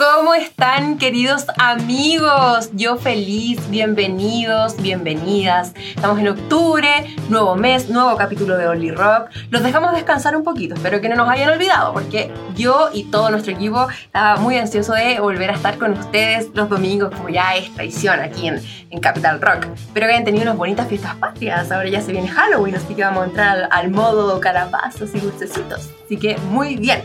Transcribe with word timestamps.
¿Cómo 0.00 0.32
están 0.32 0.96
queridos 0.96 1.44
amigos? 1.58 2.70
Yo 2.72 2.96
feliz, 2.96 3.60
bienvenidos, 3.68 4.80
bienvenidas. 4.80 5.74
Estamos 5.94 6.18
en 6.20 6.28
octubre, 6.28 6.88
nuevo 7.28 7.54
mes, 7.54 7.90
nuevo 7.90 8.16
capítulo 8.16 8.56
de 8.56 8.66
Only 8.66 8.92
Rock. 8.92 9.28
Los 9.50 9.62
dejamos 9.62 9.92
descansar 9.92 10.34
un 10.38 10.42
poquito, 10.42 10.74
espero 10.74 11.02
que 11.02 11.10
no 11.10 11.16
nos 11.16 11.28
hayan 11.28 11.50
olvidado 11.50 11.92
porque 11.92 12.32
yo 12.56 12.88
y 12.94 13.10
todo 13.10 13.30
nuestro 13.30 13.52
equipo 13.52 13.88
estaba 13.90 14.36
muy 14.36 14.56
ansioso 14.56 14.94
de 14.94 15.20
volver 15.20 15.50
a 15.50 15.52
estar 15.52 15.76
con 15.76 15.92
ustedes 15.92 16.48
los 16.54 16.70
domingos 16.70 17.14
como 17.14 17.28
ya 17.28 17.54
es 17.56 17.70
tradición 17.74 18.20
aquí 18.20 18.48
en, 18.48 18.58
en 18.88 19.00
Capital 19.00 19.38
Rock. 19.38 19.66
Espero 19.74 20.06
que 20.06 20.12
hayan 20.14 20.24
tenido 20.24 20.44
unas 20.44 20.56
bonitas 20.56 20.88
fiestas 20.88 21.14
patrias, 21.16 21.70
ahora 21.70 21.90
ya 21.90 22.00
se 22.00 22.12
viene 22.12 22.28
Halloween, 22.28 22.74
así 22.74 22.94
que 22.94 23.04
vamos 23.04 23.24
a 23.24 23.26
entrar 23.26 23.68
al, 23.70 23.90
modo 23.90 24.40
calabazos 24.40 25.14
y 25.14 25.20
dulcecitos. 25.20 25.90
Así 26.06 26.16
que 26.16 26.38
muy 26.50 26.76
bien. 26.76 27.02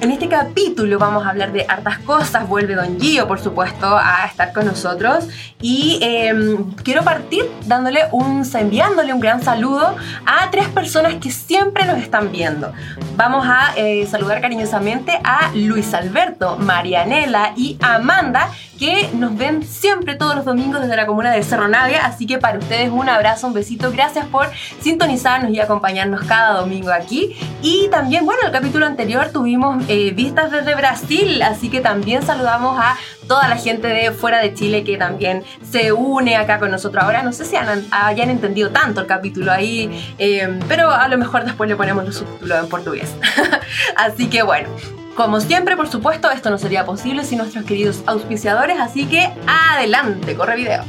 En 0.00 0.10
este 0.10 0.28
capítulo 0.28 0.98
vamos 0.98 1.24
a 1.24 1.30
hablar 1.30 1.52
de 1.52 1.66
hartas 1.68 1.98
cosas. 2.00 2.13
Vuelve 2.48 2.74
Don 2.74 3.00
Gio, 3.00 3.26
por 3.26 3.40
supuesto, 3.40 3.86
a 3.86 4.26
estar 4.26 4.52
con 4.52 4.66
nosotros. 4.66 5.26
Y 5.60 5.98
em, 6.00 6.72
quiero 6.74 7.02
partir 7.02 7.44
dándole 7.66 8.00
un, 8.12 8.48
enviándole 8.54 9.12
un 9.12 9.20
gran 9.20 9.42
saludo 9.42 9.96
a 10.24 10.50
tres 10.50 10.68
personas 10.68 11.14
que 11.14 11.30
siempre 11.30 11.84
nos 11.86 11.98
están 11.98 12.30
viendo. 12.30 12.72
Vamos 13.16 13.46
a 13.46 13.72
eh, 13.76 14.06
saludar 14.06 14.40
cariñosamente 14.40 15.18
a 15.24 15.50
Luis 15.54 15.92
Alberto, 15.94 16.56
Marianela 16.56 17.52
y 17.56 17.76
Amanda, 17.80 18.50
que 18.78 19.10
nos 19.14 19.36
ven 19.36 19.64
siempre 19.64 20.14
todos 20.14 20.36
los 20.36 20.44
domingos 20.44 20.82
desde 20.82 20.96
la 20.96 21.06
comuna 21.06 21.32
de 21.32 21.42
Cerro 21.42 21.68
Navia. 21.68 22.04
Así 22.04 22.26
que 22.26 22.38
para 22.38 22.58
ustedes 22.58 22.90
un 22.90 23.08
abrazo, 23.08 23.46
un 23.46 23.54
besito. 23.54 23.90
Gracias 23.90 24.26
por 24.26 24.50
sintonizarnos 24.80 25.50
y 25.50 25.60
acompañarnos 25.60 26.22
cada 26.22 26.60
domingo 26.60 26.92
aquí. 26.92 27.36
Y 27.62 27.88
también, 27.90 28.24
bueno, 28.24 28.42
el 28.44 28.52
capítulo 28.52 28.86
anterior 28.86 29.30
tuvimos 29.32 29.82
eh, 29.88 30.12
vistas 30.12 30.50
desde 30.50 30.74
Brasil, 30.74 31.42
así 31.42 31.70
que 31.70 31.80
también 31.80 32.03
saludamos 32.22 32.78
a 32.78 32.96
toda 33.26 33.48
la 33.48 33.56
gente 33.56 33.88
de 33.88 34.10
fuera 34.12 34.38
de 34.40 34.54
Chile 34.54 34.84
que 34.84 34.96
también 34.96 35.42
se 35.68 35.92
une 35.92 36.36
acá 36.36 36.58
con 36.58 36.70
nosotros 36.70 37.02
ahora. 37.02 37.22
No 37.22 37.32
sé 37.32 37.44
si 37.44 37.56
hayan 37.56 38.30
entendido 38.30 38.70
tanto 38.70 39.00
el 39.00 39.06
capítulo 39.06 39.50
ahí, 39.50 40.14
eh, 40.18 40.60
pero 40.68 40.90
a 40.90 41.08
lo 41.08 41.18
mejor 41.18 41.44
después 41.44 41.68
le 41.68 41.76
ponemos 41.76 42.04
los 42.04 42.16
subtítulos 42.16 42.58
en 42.58 42.68
portugués. 42.68 43.14
así 43.96 44.28
que 44.28 44.42
bueno. 44.42 44.68
Como 45.16 45.40
siempre, 45.40 45.76
por 45.76 45.88
supuesto, 45.88 46.28
esto 46.32 46.50
no 46.50 46.58
sería 46.58 46.84
posible 46.84 47.22
sin 47.22 47.38
nuestros 47.38 47.64
queridos 47.64 48.02
auspiciadores, 48.04 48.80
así 48.80 49.06
que 49.06 49.30
adelante, 49.46 50.34
corre 50.34 50.56
video. 50.56 50.82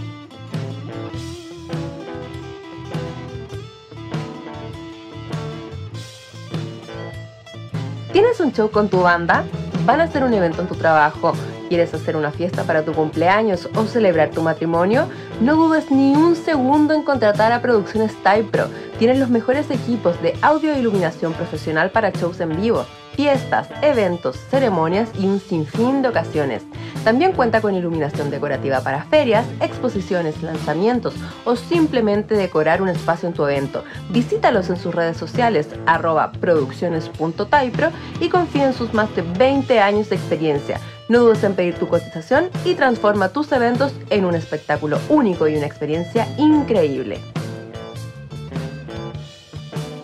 ¿Tienes 8.11 8.39
un 8.39 8.51
show 8.51 8.71
con 8.71 8.89
tu 8.89 9.01
banda? 9.01 9.43
¿Van 9.85 10.01
a 10.01 10.05
hacer 10.05 10.23
un 10.23 10.33
evento 10.33 10.63
en 10.63 10.67
tu 10.67 10.73
trabajo? 10.73 11.33
¿Quieres 11.69 11.93
hacer 11.93 12.17
una 12.17 12.31
fiesta 12.31 12.63
para 12.63 12.83
tu 12.83 12.91
cumpleaños 12.91 13.69
o 13.75 13.85
celebrar 13.85 14.31
tu 14.31 14.41
matrimonio? 14.41 15.07
No 15.41 15.55
dudes 15.55 15.91
ni 15.91 16.15
un 16.15 16.35
segundo 16.35 16.95
en 16.95 17.03
contratar 17.03 17.51
a 17.51 17.61
Producciones 17.61 18.11
Type 18.23 18.45
Pro. 18.45 18.67
Tienen 18.97 19.19
los 19.19 19.29
mejores 19.29 19.69
equipos 19.69 20.19
de 20.23 20.33
audio 20.41 20.73
e 20.73 20.79
iluminación 20.79 21.33
profesional 21.33 21.91
para 21.91 22.09
shows 22.09 22.39
en 22.39 22.59
vivo 22.59 22.83
fiestas, 23.15 23.69
eventos, 23.81 24.37
ceremonias 24.49 25.09
y 25.17 25.25
un 25.25 25.39
sinfín 25.39 26.01
de 26.01 26.09
ocasiones. 26.09 26.63
También 27.03 27.33
cuenta 27.33 27.61
con 27.61 27.75
iluminación 27.75 28.29
decorativa 28.29 28.81
para 28.81 29.03
ferias, 29.03 29.45
exposiciones, 29.61 30.41
lanzamientos 30.41 31.13
o 31.45 31.55
simplemente 31.55 32.35
decorar 32.35 32.81
un 32.81 32.89
espacio 32.89 33.29
en 33.29 33.35
tu 33.35 33.43
evento. 33.45 33.83
Visítalos 34.09 34.69
en 34.69 34.77
sus 34.77 34.93
redes 34.93 35.17
sociales 35.17 35.67
arroba 35.85 36.31
producciones.taipro 36.31 37.91
y 38.19 38.29
confía 38.29 38.65
en 38.65 38.73
sus 38.73 38.93
más 38.93 39.15
de 39.15 39.21
20 39.21 39.79
años 39.79 40.09
de 40.09 40.15
experiencia. 40.15 40.79
No 41.07 41.19
dudes 41.19 41.43
en 41.43 41.53
pedir 41.53 41.75
tu 41.75 41.87
cotización 41.87 42.49
y 42.63 42.73
transforma 42.73 43.29
tus 43.29 43.51
eventos 43.51 43.93
en 44.09 44.25
un 44.25 44.33
espectáculo 44.33 44.99
único 45.09 45.47
y 45.47 45.55
una 45.55 45.67
experiencia 45.67 46.27
increíble. 46.37 47.19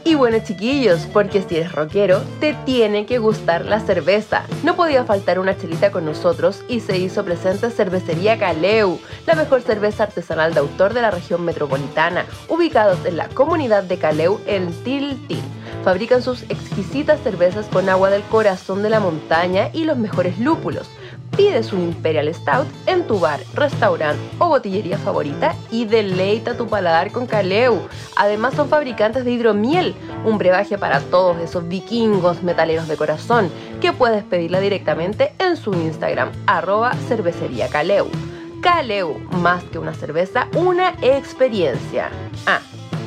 Y 0.03 0.15
bueno 0.15 0.39
chiquillos, 0.43 1.07
porque 1.13 1.43
si 1.43 1.57
eres 1.57 1.71
rockero, 1.73 2.21
te 2.39 2.55
tiene 2.65 3.05
que 3.05 3.19
gustar 3.19 3.65
la 3.65 3.79
cerveza. 3.79 4.43
No 4.63 4.75
podía 4.75 5.05
faltar 5.05 5.37
una 5.37 5.55
chelita 5.55 5.91
con 5.91 6.05
nosotros 6.05 6.63
y 6.67 6.79
se 6.79 6.97
hizo 6.97 7.23
presente 7.23 7.69
Cervecería 7.69 8.39
Caleu, 8.39 8.99
la 9.27 9.35
mejor 9.35 9.61
cerveza 9.61 10.03
artesanal 10.03 10.55
de 10.55 10.61
autor 10.61 10.95
de 10.95 11.01
la 11.01 11.11
región 11.11 11.45
metropolitana, 11.45 12.25
ubicados 12.49 13.05
en 13.05 13.17
la 13.17 13.29
comunidad 13.29 13.83
de 13.83 13.97
Caleu 13.97 14.39
en 14.47 14.71
Tiltil. 14.83 15.41
Fabrican 15.83 16.23
sus 16.23 16.43
exquisitas 16.43 17.19
cervezas 17.21 17.67
con 17.67 17.87
agua 17.87 18.09
del 18.09 18.23
corazón 18.23 18.81
de 18.81 18.89
la 18.89 18.99
montaña 18.99 19.69
y 19.71 19.83
los 19.83 19.97
mejores 19.97 20.39
lúpulos 20.39 20.89
Pides 21.35 21.71
un 21.71 21.81
Imperial 21.81 22.33
Stout 22.33 22.67
en 22.87 23.07
tu 23.07 23.19
bar, 23.19 23.39
restaurante 23.53 24.21
o 24.37 24.49
botillería 24.49 24.97
favorita 24.97 25.55
y 25.71 25.85
deleita 25.85 26.57
tu 26.57 26.67
paladar 26.67 27.11
con 27.11 27.25
Caleu. 27.25 27.87
Además 28.17 28.53
son 28.53 28.67
fabricantes 28.67 29.23
de 29.23 29.31
hidromiel, 29.31 29.95
un 30.25 30.37
brebaje 30.37 30.77
para 30.77 30.99
todos 30.99 31.37
esos 31.39 31.67
vikingos 31.67 32.43
metaleros 32.43 32.87
de 32.87 32.97
corazón 32.97 33.49
que 33.79 33.93
puedes 33.93 34.23
pedirla 34.23 34.59
directamente 34.59 35.33
en 35.39 35.55
su 35.55 35.73
Instagram, 35.73 36.31
arroba 36.47 36.93
cervecería. 37.07 37.69
Caleu, 37.69 39.17
más 39.41 39.63
que 39.63 39.79
una 39.79 39.93
cerveza, 39.93 40.47
una 40.55 40.93
experiencia. 41.01 42.09
Ah, 42.45 42.59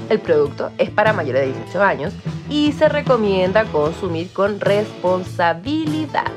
el 0.09 0.19
producto 0.19 0.71
es 0.79 0.91
para 0.91 1.12
mayores 1.12 1.43
de 1.43 1.53
18 1.53 1.83
años 1.83 2.15
y 2.49 2.73
se 2.73 2.89
recomienda 2.89 3.65
consumir 3.65 4.33
con 4.33 4.61
responsabilidad. 4.61 6.33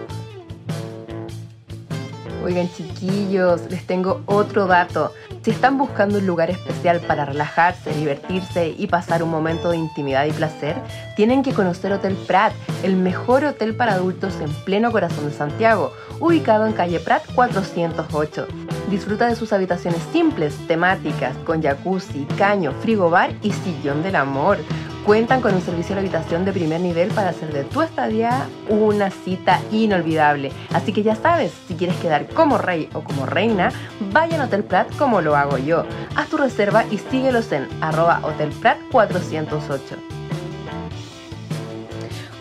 Oigan 2.44 2.70
chiquillos, 2.72 3.62
les 3.70 3.86
tengo 3.86 4.22
otro 4.26 4.68
dato. 4.68 5.12
Si 5.42 5.52
están 5.52 5.78
buscando 5.78 6.20
un 6.20 6.28
lugar 6.28 6.50
especial 6.50 7.00
para 7.00 7.26
relajarse, 7.26 7.94
divertirse 7.94 8.76
y 8.78 8.88
pasar 8.88 9.24
un 9.24 9.30
momento 9.30 9.70
de 9.70 9.78
intimidad 9.78 10.26
y 10.26 10.32
placer, 10.32 10.76
tienen 11.16 11.42
que 11.42 11.54
conocer 11.54 11.92
Hotel 11.94 12.16
Prat, 12.28 12.54
el 12.84 12.96
mejor 12.96 13.44
hotel 13.46 13.76
para 13.76 13.94
adultos 13.94 14.36
en 14.42 14.52
pleno 14.66 14.92
corazón 14.92 15.26
de 15.26 15.34
Santiago, 15.34 15.94
ubicado 16.20 16.68
en 16.68 16.74
calle 16.74 17.00
Prat 17.00 17.24
408. 17.34 18.48
Disfruta 18.90 19.28
de 19.28 19.36
sus 19.36 19.54
habitaciones 19.54 20.02
simples, 20.12 20.56
temáticas, 20.68 21.36
con 21.46 21.62
jacuzzi, 21.62 22.26
caño, 22.38 22.74
frigobar 22.82 23.32
y 23.42 23.52
sillón 23.52 24.04
del 24.04 24.16
amor 24.16 24.58
Cuentan 25.08 25.40
con 25.40 25.56
un 25.56 25.62
servicio 25.62 25.96
de 25.96 26.02
habitación 26.02 26.44
de 26.44 26.52
primer 26.52 26.82
nivel 26.82 27.08
para 27.12 27.30
hacer 27.30 27.54
de 27.54 27.64
tu 27.64 27.82
estadía 27.82 28.50
una 28.68 29.10
cita 29.10 29.62
inolvidable. 29.72 30.52
Así 30.74 30.92
que 30.92 31.02
ya 31.02 31.16
sabes, 31.16 31.54
si 31.66 31.76
quieres 31.76 31.96
quedar 31.96 32.28
como 32.28 32.58
rey 32.58 32.90
o 32.94 33.00
como 33.06 33.26
reina, 33.26 33.72
vaya 34.12 34.42
a 34.42 34.46
Hotel 34.48 34.66
Prat 34.66 34.94
como 34.98 35.22
lo 35.22 35.38
hago 35.38 35.60
yo. 35.60 35.86
Haz 36.18 36.28
tu 36.28 36.36
reserva 36.36 36.84
y 36.92 36.98
síguelos 36.98 37.54
en 37.54 37.70
arroba 37.80 38.20
Prat 38.62 38.80
408 38.92 39.96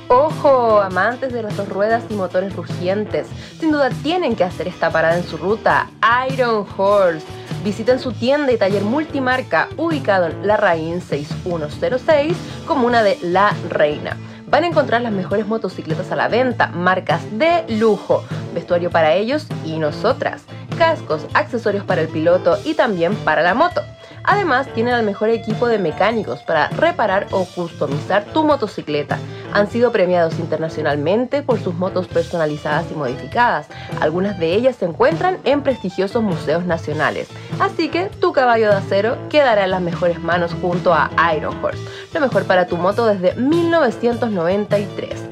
Ojo, 0.09 0.81
amantes 0.81 1.33
de 1.33 1.44
las 1.44 1.56
dos 1.56 1.69
ruedas 1.69 2.03
y 2.10 2.15
motores 2.15 2.57
rugientes, 2.57 3.28
sin 3.60 3.71
duda 3.71 3.91
tienen 4.03 4.34
que 4.34 4.42
hacer 4.42 4.66
esta 4.66 4.91
parada 4.91 5.16
en 5.16 5.24
su 5.24 5.36
ruta, 5.36 5.89
Iron 6.28 6.66
Horse 6.77 7.24
Visiten 7.66 7.98
su 7.98 8.13
tienda 8.13 8.53
y 8.53 8.59
taller 8.59 8.84
multimarca 8.84 9.68
ubicado 9.77 10.27
en 10.27 10.47
La 10.47 10.57
Raín 10.57 11.01
6106, 11.01 12.36
comuna 12.65 13.03
de 13.03 13.18
La 13.22 13.57
Reina. 13.68 14.16
Van 14.47 14.63
a 14.63 14.68
encontrar 14.68 15.03
las 15.03 15.10
mejores 15.10 15.48
motocicletas 15.48 16.13
a 16.13 16.15
la 16.15 16.28
venta, 16.28 16.68
marcas 16.68 17.22
de 17.36 17.65
lujo, 17.68 18.22
vestuario 18.54 18.89
para 18.91 19.15
ellos 19.15 19.48
y 19.65 19.80
nosotras, 19.80 20.45
cascos, 20.78 21.27
accesorios 21.34 21.83
para 21.83 22.03
el 22.03 22.09
piloto 22.09 22.57
y 22.65 22.74
también 22.74 23.16
para 23.16 23.42
la 23.42 23.54
moto. 23.54 23.83
Además, 24.27 24.67
tienen 24.75 24.95
el 24.95 25.05
mejor 25.05 25.31
equipo 25.31 25.69
de 25.69 25.78
mecánicos 25.78 26.43
para 26.43 26.69
reparar 26.69 27.28
o 27.31 27.45
customizar 27.45 28.25
tu 28.25 28.43
motocicleta. 28.45 29.19
Han 29.53 29.71
sido 29.71 29.93
premiados 29.93 30.41
internacionalmente 30.41 31.43
por 31.43 31.61
sus 31.61 31.75
motos 31.75 32.09
personalizadas 32.09 32.87
y 32.91 32.95
modificadas. 32.95 33.69
Algunas 34.01 34.39
de 34.39 34.53
ellas 34.53 34.77
se 34.77 34.84
encuentran 34.84 35.39
en 35.45 35.63
prestigiosos 35.63 36.23
museos 36.23 36.67
nacionales. 36.67 37.28
Así 37.61 37.89
que 37.89 38.07
tu 38.07 38.33
caballo 38.33 38.71
de 38.71 38.77
acero 38.77 39.17
quedará 39.31 39.65
en 39.65 39.71
las 39.71 39.81
mejores 39.81 40.21
manos 40.21 40.53
junto 40.61 40.93
a 40.93 41.11
Iron 41.37 41.65
Horse, 41.65 41.81
lo 42.13 42.21
mejor 42.21 42.45
para 42.45 42.67
tu 42.67 42.77
moto 42.77 43.07
desde 43.07 43.34
1993. 43.34 45.22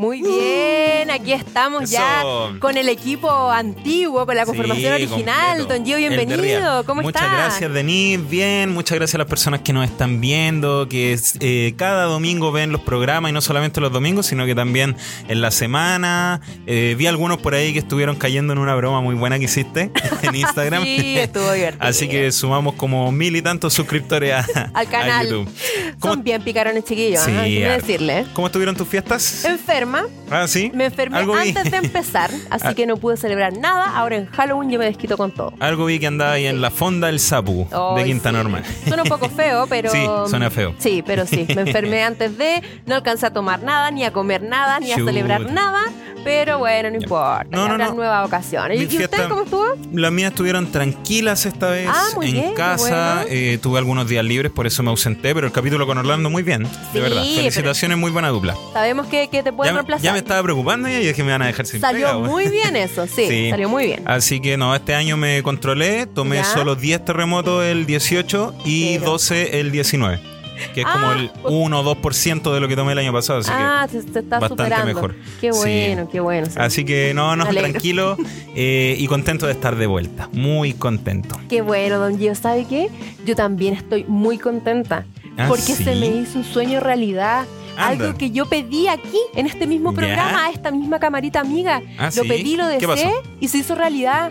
Muy 0.00 0.22
bien, 0.22 1.10
aquí 1.10 1.34
estamos 1.34 1.90
ya 1.90 2.22
con 2.58 2.78
el 2.78 2.88
equipo 2.88 3.28
antiguo, 3.50 4.24
con 4.24 4.34
la 4.34 4.46
conformación 4.46 4.96
Sí, 4.96 5.02
original. 5.04 5.58
completo. 5.58 5.74
Don 5.74 5.84
Gio, 5.84 5.96
bienvenido. 5.98 6.84
¿Cómo 6.86 7.02
Muchas 7.02 7.20
estás? 7.22 7.36
gracias, 7.36 7.70
Denise. 7.74 8.22
Bien, 8.30 8.72
muchas 8.72 8.96
gracias 8.96 9.16
a 9.16 9.18
las 9.18 9.26
personas 9.26 9.60
que 9.60 9.74
nos 9.74 9.84
están 9.84 10.18
viendo, 10.22 10.88
que 10.88 11.18
eh, 11.40 11.74
cada 11.76 12.04
domingo 12.04 12.50
ven 12.50 12.72
los 12.72 12.80
programas 12.80 13.28
y 13.28 13.34
no 13.34 13.42
solamente 13.42 13.78
los 13.82 13.92
domingos, 13.92 14.24
sino 14.24 14.46
que 14.46 14.54
también 14.54 14.96
en 15.28 15.42
la 15.42 15.50
semana. 15.50 16.40
Eh, 16.66 16.94
vi 16.96 17.06
algunos 17.06 17.36
por 17.36 17.54
ahí 17.54 17.74
que 17.74 17.80
estuvieron 17.80 18.16
cayendo 18.16 18.54
en 18.54 18.58
una 18.58 18.74
broma 18.76 19.02
muy 19.02 19.14
buena 19.16 19.38
que 19.38 19.44
hiciste 19.44 19.90
en 20.22 20.34
Instagram. 20.34 20.82
Sí, 20.82 21.18
estuvo 21.18 21.52
divertido. 21.52 21.86
Así 21.86 22.08
que 22.08 22.32
sumamos 22.32 22.72
como 22.76 23.12
mil 23.12 23.36
y 23.36 23.42
tantos 23.42 23.74
suscriptores 23.74 24.32
a, 24.32 24.70
Al 24.72 24.86
a 24.86 24.90
canal. 24.90 25.26
YouTube. 25.28 25.48
¿Cómo, 25.98 26.14
Son 26.14 26.24
bien 26.24 26.42
picarones 26.42 26.84
chiquillos, 26.84 27.22
Sí. 27.22 27.32
Hay 27.32 27.54
que 27.58 27.66
harto. 27.66 27.86
decirle. 27.86 28.24
¿Cómo 28.32 28.46
estuvieron 28.46 28.74
tus 28.74 28.88
fiestas? 28.88 29.44
Enferma, 29.98 30.08
Ah, 30.30 30.46
sí. 30.46 30.70
me 30.74 30.84
enfermé 30.86 31.18
Algo 31.18 31.34
vi. 31.34 31.48
antes 31.48 31.70
de 31.70 31.76
empezar, 31.86 32.30
así 32.50 32.66
Ah. 32.68 32.74
que 32.74 32.86
no 32.86 32.96
pude 32.96 33.16
celebrar 33.16 33.56
nada. 33.56 33.96
Ahora 33.96 34.16
en 34.16 34.26
Halloween 34.26 34.70
yo 34.70 34.78
me 34.78 34.84
desquito 34.84 35.16
con 35.16 35.32
todo. 35.32 35.52
Algo 35.60 35.86
vi 35.86 35.98
que 35.98 36.06
andaba 36.06 36.32
ahí 36.32 36.46
en 36.46 36.60
la 36.60 36.70
fonda 36.70 37.08
del 37.08 37.18
Sapu 37.20 37.66
de 37.96 38.02
Ay, 38.02 38.04
Quinta 38.04 38.30
sí. 38.30 38.36
Normal. 38.36 38.64
Suena 38.86 39.02
un 39.02 39.08
poco 39.08 39.28
feo, 39.28 39.66
pero. 39.68 39.90
Sí, 39.90 40.04
suena 40.28 40.50
feo. 40.50 40.74
Sí, 40.78 41.02
pero 41.04 41.26
sí. 41.26 41.46
Me 41.54 41.62
enfermé 41.62 42.02
antes 42.04 42.36
de. 42.38 42.62
No 42.86 42.94
alcancé 42.96 43.26
a 43.26 43.32
tomar 43.32 43.62
nada, 43.62 43.90
ni 43.90 44.04
a 44.04 44.12
comer 44.12 44.42
nada, 44.42 44.78
ni 44.80 44.92
a 44.92 44.96
celebrar 44.96 45.50
nada. 45.50 45.80
Pero 46.22 46.58
bueno, 46.58 46.90
no 46.90 46.96
importa. 46.96 47.46
No, 47.50 47.66
no, 47.66 47.78
no. 47.78 47.94
nuevas 47.94 48.26
ocasiones. 48.26 48.76
¿Y 48.78 48.82
y 48.82 48.84
usted 48.84 48.98
fiesta- 49.08 49.28
cómo 49.30 49.42
estuvo? 49.44 49.64
Las 49.94 50.12
mías 50.12 50.32
estuvieron 50.32 50.70
tranquilas 50.70 51.46
esta 51.46 51.70
vez 51.70 51.88
Ah, 51.90 52.04
muy 52.14 52.26
en 52.26 52.32
bien, 52.32 52.54
casa. 52.54 53.14
bueno. 53.22 53.26
eh, 53.30 53.58
tuve 53.62 53.78
algunos 53.78 54.06
días 54.06 54.22
libres, 54.22 54.52
por 54.52 54.66
eso 54.66 54.82
me 54.82 54.90
ausenté, 54.90 55.34
pero 55.34 55.46
el 55.46 55.52
capítulo 55.52 55.86
con 55.86 55.96
Orlando 55.96 56.28
muy 56.28 56.42
bien, 56.42 56.66
Sí, 56.66 56.72
de 56.92 57.00
verdad. 57.00 57.22
Felicitaciones, 57.22 57.96
muy 57.96 58.10
buena 58.10 58.28
dupla. 58.28 58.54
Sabemos 58.74 59.06
que, 59.06 59.28
que 59.28 59.42
te 59.42 59.50
pueden 59.50 59.78
reemplazar. 59.80 60.04
ya 60.04 60.12
me 60.12 60.18
estaba 60.18 60.42
preocupando 60.42 60.88
y 60.88 60.92
dije 60.94 61.14
que 61.14 61.24
me 61.24 61.32
van 61.32 61.42
a 61.42 61.46
dejar 61.46 61.66
sin 61.66 61.80
Salió 61.80 62.06
pega, 62.06 62.18
muy 62.18 62.48
bien 62.48 62.76
eso, 62.76 63.06
sí, 63.06 63.26
Sí. 63.28 63.50
Salió 63.50 63.68
muy 63.68 63.86
bien. 63.86 64.02
Así 64.06 64.40
que 64.40 64.56
no, 64.56 64.74
este 64.74 64.94
año 64.94 65.16
me 65.16 65.42
controlé, 65.42 66.06
tomé 66.06 66.36
Ya. 66.36 66.44
solo 66.44 66.74
10 66.76 67.04
terremotos 67.04 67.64
el 67.64 67.86
18 67.86 68.54
y 68.64 68.98
Pero- 68.98 69.12
12 69.12 69.60
el 69.60 69.70
19, 69.72 70.20
que 70.74 70.80
es 70.82 70.86
Ah, 70.88 70.92
como 70.92 71.12
el 71.12 71.30
1 71.44 71.80
o 71.80 71.82
2% 71.82 72.52
de 72.54 72.60
lo 72.60 72.68
que 72.68 72.76
tomé 72.76 72.92
el 72.92 72.98
año 72.98 73.12
pasado, 73.12 73.40
así 73.40 73.50
ah, 73.52 73.86
se, 73.90 74.02
se 74.02 74.18
está 74.20 74.38
bastante 74.38 74.64
superando. 74.64 74.86
mejor. 74.86 75.14
Qué 75.40 75.52
Sí. 75.52 75.58
bueno, 75.58 76.08
qué 76.10 76.20
bueno. 76.20 76.46
sí. 76.46 76.54
que... 76.54 76.60
Así 76.60 76.84
que 76.84 77.12
no, 77.14 77.34
no, 77.36 77.46
tranquilo 77.46 78.16
eh, 78.54 78.94
y 78.98 79.06
contento 79.06 79.46
de 79.46 79.52
estar 79.52 79.76
de 79.76 79.86
vuelta, 79.86 80.28
muy 80.32 80.74
contento. 80.74 81.36
Qué 81.48 81.62
bueno, 81.62 81.98
don 81.98 82.18
Gio. 82.18 82.34
¿Sabe 82.34 82.66
qué? 82.68 82.88
Yo 83.24 83.34
también 83.36 83.74
estoy 83.74 84.04
muy 84.06 84.38
contenta. 84.38 85.04
¿Ah, 85.38 85.46
porque 85.48 85.62
sí? 85.74 85.84
se 85.84 85.94
me 85.94 86.06
hizo 86.06 86.38
un 86.38 86.44
sueño 86.44 86.80
realidad. 86.80 87.46
Anda. 87.88 88.06
Algo 88.06 88.18
que 88.18 88.30
yo 88.30 88.46
pedí 88.46 88.88
aquí, 88.88 89.18
en 89.34 89.46
este 89.46 89.66
mismo 89.66 89.92
programa, 89.92 90.46
a 90.46 90.50
esta 90.50 90.70
misma 90.70 90.98
camarita 90.98 91.40
amiga. 91.40 91.82
¿Ah, 91.98 92.06
lo 92.06 92.22
sí? 92.22 92.28
pedí, 92.28 92.56
lo 92.56 92.68
¿Qué 92.78 92.86
deseé 92.86 93.12
y 93.40 93.48
se 93.48 93.58
hizo 93.58 93.74
realidad. 93.74 94.30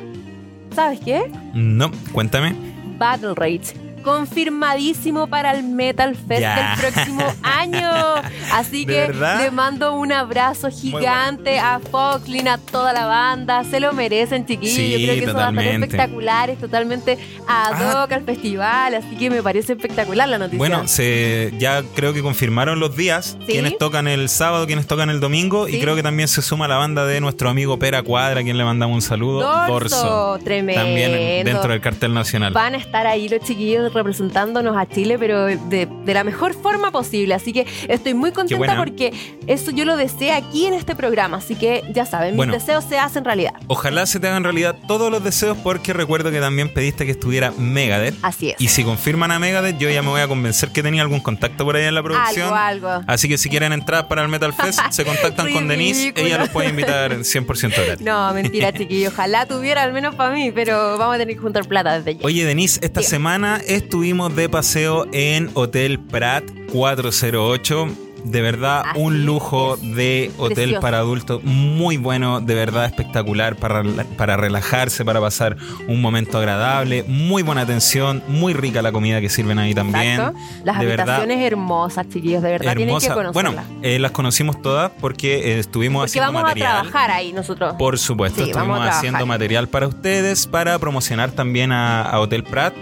¿Sabes 0.76 1.00
qué? 1.00 1.32
No, 1.54 1.92
cuéntame. 2.12 2.54
Battle 2.98 3.34
Rage. 3.36 3.89
Confirmadísimo 4.10 5.28
para 5.28 5.52
el 5.52 5.64
Metal 5.64 6.16
Fest 6.16 6.42
del 6.42 6.92
próximo 6.92 7.24
año. 7.44 7.90
Así 8.54 8.86
¿De 8.86 8.94
que 8.94 9.00
verdad? 9.08 9.42
le 9.44 9.52
mando 9.52 9.94
un 9.94 10.12
abrazo 10.12 10.70
gigante 10.72 11.60
a 11.60 11.80
Foxlin, 11.80 12.48
a 12.48 12.58
toda 12.58 12.94
la 12.94 13.06
banda. 13.06 13.64
Se 13.64 13.80
lo 13.80 13.94
merecen, 13.94 14.46
chiquillos. 14.46 14.76
Sí, 14.76 14.92
Yo 14.92 14.98
creo 14.98 15.16
que 15.16 15.24
eso 15.26 15.34
va 15.34 15.48
a 15.48 15.50
estar 15.50 15.56
totalmente. 15.64 15.86
espectacular. 15.88 16.50
Es 16.50 16.58
totalmente 16.60 17.18
ad 17.48 17.74
Ah. 17.74 18.04
hoc 18.04 18.12
al 18.12 18.24
festival. 18.24 18.96
Así 18.96 19.16
que 19.18 19.30
me 19.30 19.44
parece 19.44 19.74
espectacular 19.74 20.28
la 20.28 20.38
noticia. 20.38 20.58
Bueno, 20.58 20.88
se, 20.88 21.54
ya 21.58 21.84
creo 21.96 22.14
que 22.14 22.22
confirmaron 22.22 22.80
los 22.80 22.96
días, 22.96 23.38
Sí. 23.46 23.54
quienes 23.54 23.78
tocan 23.78 24.08
el 24.08 24.30
sábado, 24.30 24.66
quienes 24.66 24.88
tocan 24.88 25.10
el 25.10 25.20
domingo, 25.20 25.68
Sí. 25.68 25.76
y 25.76 25.80
creo 25.80 25.96
que 25.96 26.04
también 26.04 26.28
se 26.28 26.42
suma 26.42 26.68
la 26.68 26.78
banda 26.78 27.06
de 27.06 27.22
nuestro 27.22 27.50
amigo 27.50 27.78
Pera 27.78 28.02
Cuadra, 28.04 28.40
a 28.40 28.44
quien 28.44 28.58
le 28.58 28.64
mandamos 28.64 28.96
un 28.96 29.02
saludo. 29.02 29.40
Dorso, 29.68 30.40
tremendo. 30.44 30.82
También 30.82 31.46
dentro 31.46 31.72
del 31.72 31.82
cartel 31.82 32.14
nacional. 32.14 32.54
Van 32.54 32.74
a 32.74 32.78
estar 32.78 33.06
ahí 33.08 33.30
los 33.30 33.42
chiquillos 33.42 33.92
representándonos 34.00 34.76
a 34.78 34.88
Chile, 34.88 35.18
pero 35.20 35.46
de, 35.46 35.88
de 36.06 36.14
la 36.14 36.24
mejor 36.24 36.54
forma 36.54 36.92
posible. 36.92 37.34
Así 37.34 37.54
que 37.54 37.66
estoy 37.88 38.14
muy 38.14 38.32
contenta 38.32 38.78
porque 38.78 39.14
eso 39.48 39.72
yo 39.72 39.86
lo 39.86 39.98
deseé 39.98 40.32
aquí 40.32 40.66
en 40.66 40.74
este 40.74 40.96
programa. 40.96 41.38
Así 41.38 41.56
que 41.56 41.84
ya 41.94 42.06
saben, 42.06 42.36
Bueno. 42.36 42.54
mis 42.54 42.62
deseos 42.66 42.84
se 42.86 42.98
hacen 42.98 43.26
realidad. 43.26 43.54
Ojalá 43.68 44.06
se 44.06 44.20
te 44.20 44.28
hagan 44.28 44.44
realidad 44.44 44.76
todos 44.88 45.12
los 45.12 45.24
deseos, 45.24 45.58
porque 45.64 45.94
recuerdo 45.94 46.32
que 46.32 46.40
también 46.40 46.74
pediste 46.74 47.06
que 47.06 47.12
estuviera 47.12 47.52
Megadeth. 47.58 48.16
Así 48.22 48.50
es. 48.52 48.56
Y 48.60 48.68
si 48.70 48.84
confirman 48.84 49.32
a 49.32 49.40
Megadeth, 49.40 49.78
yo 49.78 49.90
ya 49.90 50.02
me 50.02 50.10
voy 50.10 50.22
a 50.22 50.28
convencer 50.28 50.70
que 50.72 50.82
tenía 50.84 51.02
algún 51.02 51.20
contacto 51.20 51.66
por 51.66 51.76
ahí 51.76 51.86
en 51.86 51.96
la 51.96 52.04
producción. 52.04 52.54
Algo, 52.54 52.88
algo. 52.88 53.04
Así 53.08 53.28
que 53.30 53.38
si 53.38 53.50
quieren 53.50 53.74
entrar 53.74 54.08
para 54.08 54.22
el 54.24 54.30
Metal 54.30 54.54
Fest, 54.54 54.80
se 54.90 55.06
contactan 55.06 55.52
con 55.52 55.68
Denise. 55.70 56.14
Ella 56.16 56.38
los 56.38 56.50
puede 56.50 56.70
invitar 56.70 57.12
100% 57.12 57.86
gratis. 57.86 58.06
No, 58.06 58.34
mentira, 58.34 58.72
chiquillos. 58.74 59.14
Ojalá 59.14 59.46
tuviera 59.46 59.84
al 59.84 59.94
menos 59.94 60.16
para 60.16 60.34
mí, 60.34 60.52
pero 60.52 60.98
vamos 60.98 61.16
a 61.16 61.18
tener 61.18 61.36
que 61.36 61.42
juntar 61.42 61.66
plata 61.68 61.98
desde 62.00 62.16
ya. 62.16 62.26
Oye, 62.26 62.46
Denise, 62.46 62.80
esta 62.84 63.02
semana 63.02 63.60
estuvimos 63.80 64.36
de 64.36 64.50
paseo 64.50 65.08
en 65.14 65.50
Hotel 65.54 66.00
Prat 66.00 66.44
408. 66.72 68.09
De 68.24 68.42
verdad, 68.42 68.84
Así 68.86 69.00
un 69.02 69.26
lujo 69.26 69.76
es. 69.76 69.96
de 69.96 70.32
hotel 70.38 70.56
Precioso. 70.56 70.82
para 70.82 70.98
adultos 71.00 71.44
muy 71.44 71.98
bueno, 71.98 72.42
de 72.42 72.56
verdad 72.56 72.86
espectacular 72.86 73.56
para, 73.56 73.84
para 74.18 74.38
relajarse, 74.38 75.06
para 75.06 75.20
pasar 75.22 75.58
un 75.88 76.02
momento 76.02 76.38
agradable, 76.38 77.04
muy 77.08 77.44
buena 77.44 77.62
atención, 77.62 78.22
muy 78.28 78.54
rica 78.54 78.82
la 78.82 78.92
comida 78.92 79.22
que 79.22 79.30
sirven 79.30 79.60
ahí 79.60 79.74
también. 79.74 80.14
Exacto. 80.20 80.40
Las 80.64 80.80
de 80.80 80.86
verdad, 80.86 81.10
habitaciones 81.16 81.46
hermosas, 81.46 82.10
chiquillos, 82.10 82.42
de 82.44 82.52
verdad 82.52 82.76
tienen 82.76 82.98
que 83.00 83.06
hermosa. 83.08 83.14
conocerlas. 83.34 83.66
Bueno, 83.68 83.80
eh, 83.84 84.00
las 84.00 84.12
conocimos 84.12 84.62
todas 84.62 84.92
porque 85.00 85.54
eh, 85.56 85.60
estuvimos 85.60 86.02
porque 86.02 86.10
haciendo 86.20 86.28
vamos 86.34 86.44
material. 86.44 86.72
a 86.78 86.82
trabajar 86.82 87.12
ahí 87.12 87.34
nosotros. 87.34 87.76
Por 87.78 87.98
supuesto, 87.98 88.44
Sí, 88.46 88.52
vamos 88.54 88.76
estuvimos 88.78 88.96
haciendo 88.96 89.26
material 89.26 89.68
para 89.70 89.88
ustedes, 89.88 90.48
para 90.48 90.78
promocionar 90.80 91.32
también 91.32 91.72
a, 91.72 92.02
a 92.04 92.20
Hotel 92.20 92.44
Prat 92.44 92.74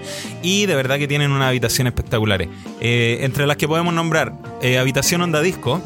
y 0.42 0.66
de 0.66 0.76
verdad 0.76 0.98
que 0.98 1.08
tienen 1.08 1.32
unas 1.32 1.50
habitaciones 1.50 1.92
espectaculares. 1.92 2.50
Eh, 2.80 3.20
entre 3.22 3.48
las 3.48 3.58
que 3.58 3.68
podemos 3.68 3.94
nombrar 3.94 4.34
Habitación 4.80 5.22
Onda 5.28 5.42
Disco, 5.42 5.82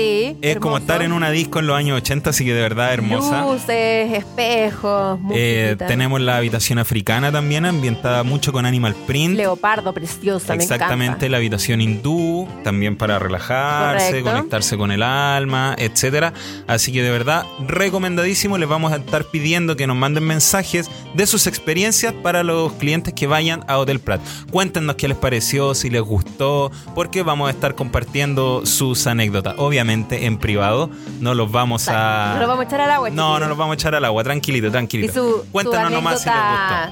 Sí. 0.00 0.36
es 0.40 0.56
como 0.58 0.78
estar 0.78 1.02
en 1.02 1.12
una 1.12 1.30
disco 1.30 1.58
en 1.58 1.66
los 1.66 1.76
años 1.76 1.98
80, 1.98 2.30
así 2.30 2.44
que 2.44 2.54
de 2.54 2.62
verdad 2.62 2.92
hermosa. 2.94 3.42
Luces, 3.42 4.12
espejos, 4.12 5.18
Eh, 5.34 5.76
tenemos 5.78 6.20
la 6.20 6.36
habitación 6.38 6.78
africana 6.78 7.30
también, 7.30 7.64
ambientada 7.66 8.22
mucho 8.22 8.52
con 8.52 8.64
animal 8.66 8.94
print. 9.06 9.36
Leopardo 9.36 9.92
preciosa, 9.92 10.54
me 10.54 10.62
Exactamente, 10.62 11.28
la 11.28 11.36
habitación 11.36 11.80
hindú, 11.80 12.48
también 12.64 12.96
para 12.96 13.18
relajarse, 13.18 14.06
Correcto. 14.08 14.30
conectarse 14.30 14.76
con 14.78 14.90
el 14.90 15.02
alma, 15.02 15.74
etcétera. 15.78 16.32
Así 16.66 16.92
que 16.92 17.02
de 17.02 17.10
verdad, 17.10 17.44
recomendadísimo. 17.66 18.56
Les 18.58 18.68
vamos 18.68 18.92
a 18.92 18.96
estar 18.96 19.24
pidiendo 19.24 19.76
que 19.76 19.86
nos 19.86 19.96
manden 19.96 20.24
mensajes 20.24 20.90
de 21.14 21.26
sus 21.26 21.46
experiencias 21.46 22.12
para 22.22 22.42
los 22.42 22.72
clientes 22.74 23.12
que 23.14 23.26
vayan 23.26 23.64
a 23.68 23.78
Hotel 23.78 24.00
Prat. 24.00 24.20
Cuéntenos 24.50 24.96
qué 24.96 25.08
les 25.08 25.16
pareció, 25.18 25.74
si 25.74 25.90
les 25.90 26.02
gustó, 26.02 26.70
porque 26.94 27.22
vamos 27.22 27.48
a 27.48 27.50
estar 27.50 27.74
compartiendo 27.74 28.64
sus 28.64 29.06
anécdotas. 29.06 29.54
Obviamente 29.58 29.89
en 29.92 30.38
privado, 30.38 30.90
no 31.20 31.34
los 31.34 31.50
vamos 31.50 31.88
a. 31.88 32.32
No 32.34 32.40
lo 32.40 32.48
vamos 32.48 32.64
a 32.64 32.68
echar 32.68 32.80
al 32.80 32.90
agua. 32.90 33.10
No, 33.10 33.38
no 33.38 33.48
los 33.48 33.56
vamos 33.58 33.72
a 33.72 33.74
echar 33.74 33.94
al 33.94 34.04
agua, 34.04 34.22
tranquilito, 34.24 34.68
Y 34.68 34.70
tranquilito. 34.70 35.12
su, 35.12 35.44
Cuéntanos 35.50 35.88
su 35.88 35.94
nomás 35.94 36.22
si 36.22 36.28
les 36.28 36.36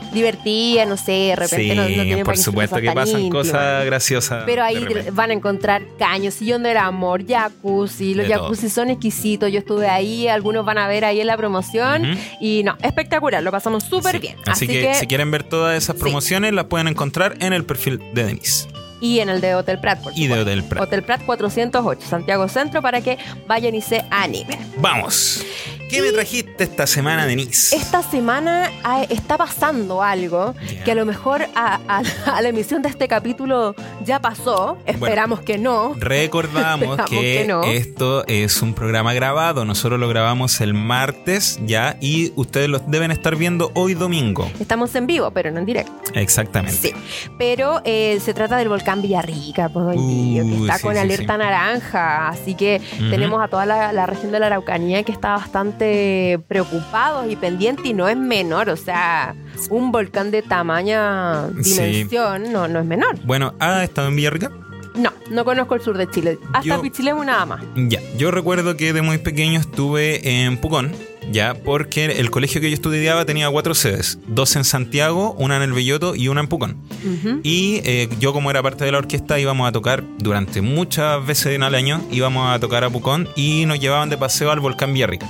gustó. 0.00 0.14
divertida, 0.14 0.84
no 0.86 0.96
sé, 0.96 1.12
de 1.12 1.36
repente 1.36 1.56
Sí, 1.70 1.74
no, 1.76 1.82
no 1.82 1.88
tiene 1.88 2.24
por 2.24 2.36
supuesto 2.36 2.76
que 2.80 2.92
pasan 2.92 3.28
cosas 3.30 3.84
graciosas. 3.84 4.44
Pero 4.46 4.62
ahí 4.64 4.86
van 5.12 5.30
a 5.30 5.32
encontrar 5.34 5.82
caños, 5.98 6.34
sillón 6.34 6.62
del 6.62 6.76
amor, 6.76 7.26
jacuzzi. 7.26 8.14
Los 8.14 8.26
De 8.28 8.34
todo. 8.34 8.42
jacuzzi 8.44 8.68
son 8.68 8.90
exquisitos. 8.90 9.50
Yo 9.52 9.58
estuve 9.60 9.88
ahí, 9.88 10.28
algunos 10.28 10.64
van 10.64 10.78
a 10.78 10.88
ver 10.88 11.04
ahí 11.04 11.20
en 11.20 11.26
la 11.26 11.36
promoción. 11.36 12.18
Y 12.40 12.62
no, 12.64 12.76
espectacular, 12.82 13.42
lo 13.42 13.50
pasamos 13.50 13.84
súper 13.84 14.12
Sí. 14.16 14.18
bien. 14.18 14.36
Así, 14.46 14.66
que, 14.66 14.94
si 14.94 15.06
quieren 15.06 15.30
ver 15.30 15.42
todas 15.44 15.76
esas 15.76 15.96
Sí. 15.96 16.00
promociones, 16.02 16.52
las 16.52 16.64
pueden 16.66 16.88
encontrar 16.88 17.36
en 17.40 17.52
el 17.52 17.64
perfil 17.64 18.00
de 18.14 18.24
Denise 18.24 18.68
Y 19.00 19.20
en 19.20 19.28
el 19.28 19.40
de 19.40 19.54
Hotel 19.54 19.78
Prat, 19.78 20.02
por 20.02 20.12
y 20.16 20.26
de. 20.26 20.40
Hotel 20.40 20.64
Prat. 20.64 20.82
Hotel 20.82 21.02
Prat 21.02 21.24
408, 21.24 22.06
Santiago 22.06 22.48
Centro, 22.48 22.82
para 22.82 23.00
que 23.00 23.18
vayan 23.46 23.74
y 23.74 23.80
se 23.80 24.04
animen. 24.10 24.58
Vamos. 24.78 25.44
¿Qué 25.88 26.02
me 26.02 26.12
trajiste 26.12 26.64
esta 26.64 26.86
semana, 26.86 27.24
Denise? 27.26 27.74
Esta 27.74 28.02
semana 28.02 28.70
ah, 28.84 29.04
está 29.08 29.38
pasando 29.38 30.02
algo 30.02 30.54
que 30.84 30.92
a 30.92 30.94
lo 30.94 31.06
mejor 31.06 31.42
a, 31.54 31.80
a- 31.88 32.02
a 32.36 32.42
la 32.42 32.48
emisión 32.50 32.82
de 32.82 32.90
este 32.90 33.08
capítulo 33.08 33.74
ya 34.04 34.20
pasó. 34.20 34.76
Esperamos 34.84 35.40
que 35.40 35.56
no. 35.56 35.94
Recordamos 35.98 36.90
Esperamos 36.98 37.10
que, 37.10 37.20
que 37.40 37.44
no. 37.48 37.62
esto 37.64 38.26
es 38.26 38.60
un 38.60 38.74
programa 38.74 39.14
grabado. 39.14 39.64
Nosotros 39.64 39.98
lo 39.98 40.08
grabamos 40.08 40.60
el 40.60 40.74
martes 40.74 41.58
ya 41.64 41.96
y 42.00 42.32
ustedes 42.36 42.68
lo 42.68 42.80
deben 42.80 43.10
estar 43.10 43.36
viendo 43.36 43.70
hoy 43.74 43.94
domingo. 43.94 44.50
Estamos 44.60 44.94
en 44.94 45.06
vivo, 45.06 45.30
pero 45.30 45.50
no 45.50 45.58
en 45.58 45.64
directo. 45.66 45.92
Exactamente. 46.14 46.76
Sí, 46.76 46.92
pero 47.38 47.80
eh, 47.84 48.20
se 48.22 48.34
trata 48.34 48.56
del 48.58 48.68
volcán 48.68 49.00
Villarrica, 49.00 49.68
pues, 49.70 49.86
don 49.86 49.96
Gillo, 49.96 50.44
que 50.44 50.48
Uh, 50.52 50.62
está 50.64 50.76
sí, 50.78 50.82
con 50.82 50.94
sí, 50.94 51.00
alerta 51.00 51.36
naranja, 51.38 52.28
así 52.28 52.54
que 52.54 52.80
tenemos 53.10 53.42
a 53.42 53.48
toda 53.48 53.64
la, 53.64 53.92
la 53.92 54.04
región 54.06 54.32
de 54.32 54.38
la 54.40 54.46
Araucanía 54.46 55.02
que 55.02 55.12
está 55.12 55.30
bastante 55.36 55.77
bastante 55.78 56.38
preocupados 56.48 57.30
y 57.30 57.36
pendientes 57.36 57.86
y 57.86 57.92
no 57.92 58.08
es 58.08 58.16
menor, 58.16 58.68
o 58.68 58.76
sea, 58.76 59.34
un 59.70 59.92
volcán 59.92 60.30
de 60.30 60.42
tamaña 60.42 61.48
dimensión 61.48 62.52
no, 62.52 62.68
no 62.68 62.80
es 62.80 62.86
menor. 62.86 63.18
Bueno, 63.24 63.54
¿ha 63.60 63.84
estado 63.84 64.08
en 64.08 64.16
Villarrica? 64.16 64.50
No, 64.96 65.12
no 65.30 65.44
conozco 65.44 65.76
el 65.76 65.80
sur 65.80 65.96
de 65.96 66.10
Chile. 66.10 66.38
Hasta 66.52 66.80
Pichilemu 66.80 67.22
nada 67.22 67.46
más. 67.46 67.62
Ya, 67.76 68.00
yo 68.16 68.32
recuerdo 68.32 68.76
que 68.76 68.92
de 68.92 69.02
muy 69.02 69.18
pequeño 69.18 69.60
estuve 69.60 70.44
en 70.44 70.56
Pucón, 70.56 70.92
ya, 71.30 71.54
porque 71.54 72.06
el 72.06 72.30
colegio 72.30 72.60
que 72.60 72.68
yo 72.68 72.74
estudiaba 72.74 73.24
tenía 73.24 73.48
cuatro 73.48 73.74
sedes, 73.74 74.18
dos 74.26 74.56
en 74.56 74.64
Santiago, 74.64 75.36
una 75.38 75.56
en 75.56 75.62
el 75.62 75.72
Belloto 75.72 76.16
y 76.16 76.26
una 76.26 76.40
en 76.40 76.48
Pucón. 76.48 76.78
Y 77.44 77.80
eh, 77.84 78.08
yo 78.18 78.32
como 78.32 78.50
era 78.50 78.60
parte 78.60 78.84
de 78.84 78.90
la 78.90 78.98
orquesta 78.98 79.38
íbamos 79.38 79.68
a 79.68 79.72
tocar 79.72 80.02
durante 80.18 80.62
muchas 80.62 81.24
veces 81.24 81.54
en 81.54 81.62
el 81.62 81.76
año, 81.76 82.00
íbamos 82.10 82.52
a 82.52 82.58
tocar 82.58 82.82
a 82.82 82.90
Pucón 82.90 83.28
y 83.36 83.66
nos 83.66 83.78
llevaban 83.78 84.10
de 84.10 84.16
paseo 84.16 84.50
al 84.50 84.58
volcán 84.58 84.92
Villarrica. 84.92 85.28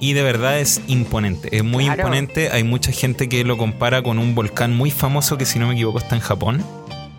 Y 0.00 0.12
de 0.12 0.22
verdad 0.22 0.60
es 0.60 0.80
imponente, 0.86 1.56
es 1.56 1.64
muy 1.64 1.84
Claro. 1.86 2.02
imponente. 2.02 2.50
Hay 2.50 2.62
mucha 2.64 2.92
gente 2.92 3.28
que 3.28 3.42
lo 3.44 3.56
compara 3.58 4.02
con 4.02 4.18
un 4.18 4.34
volcán 4.34 4.76
muy 4.76 4.90
famoso 4.90 5.36
que 5.38 5.44
si 5.44 5.58
no 5.58 5.66
me 5.66 5.74
equivoco 5.74 5.98
está 5.98 6.14
en 6.14 6.20
Japón. 6.20 6.64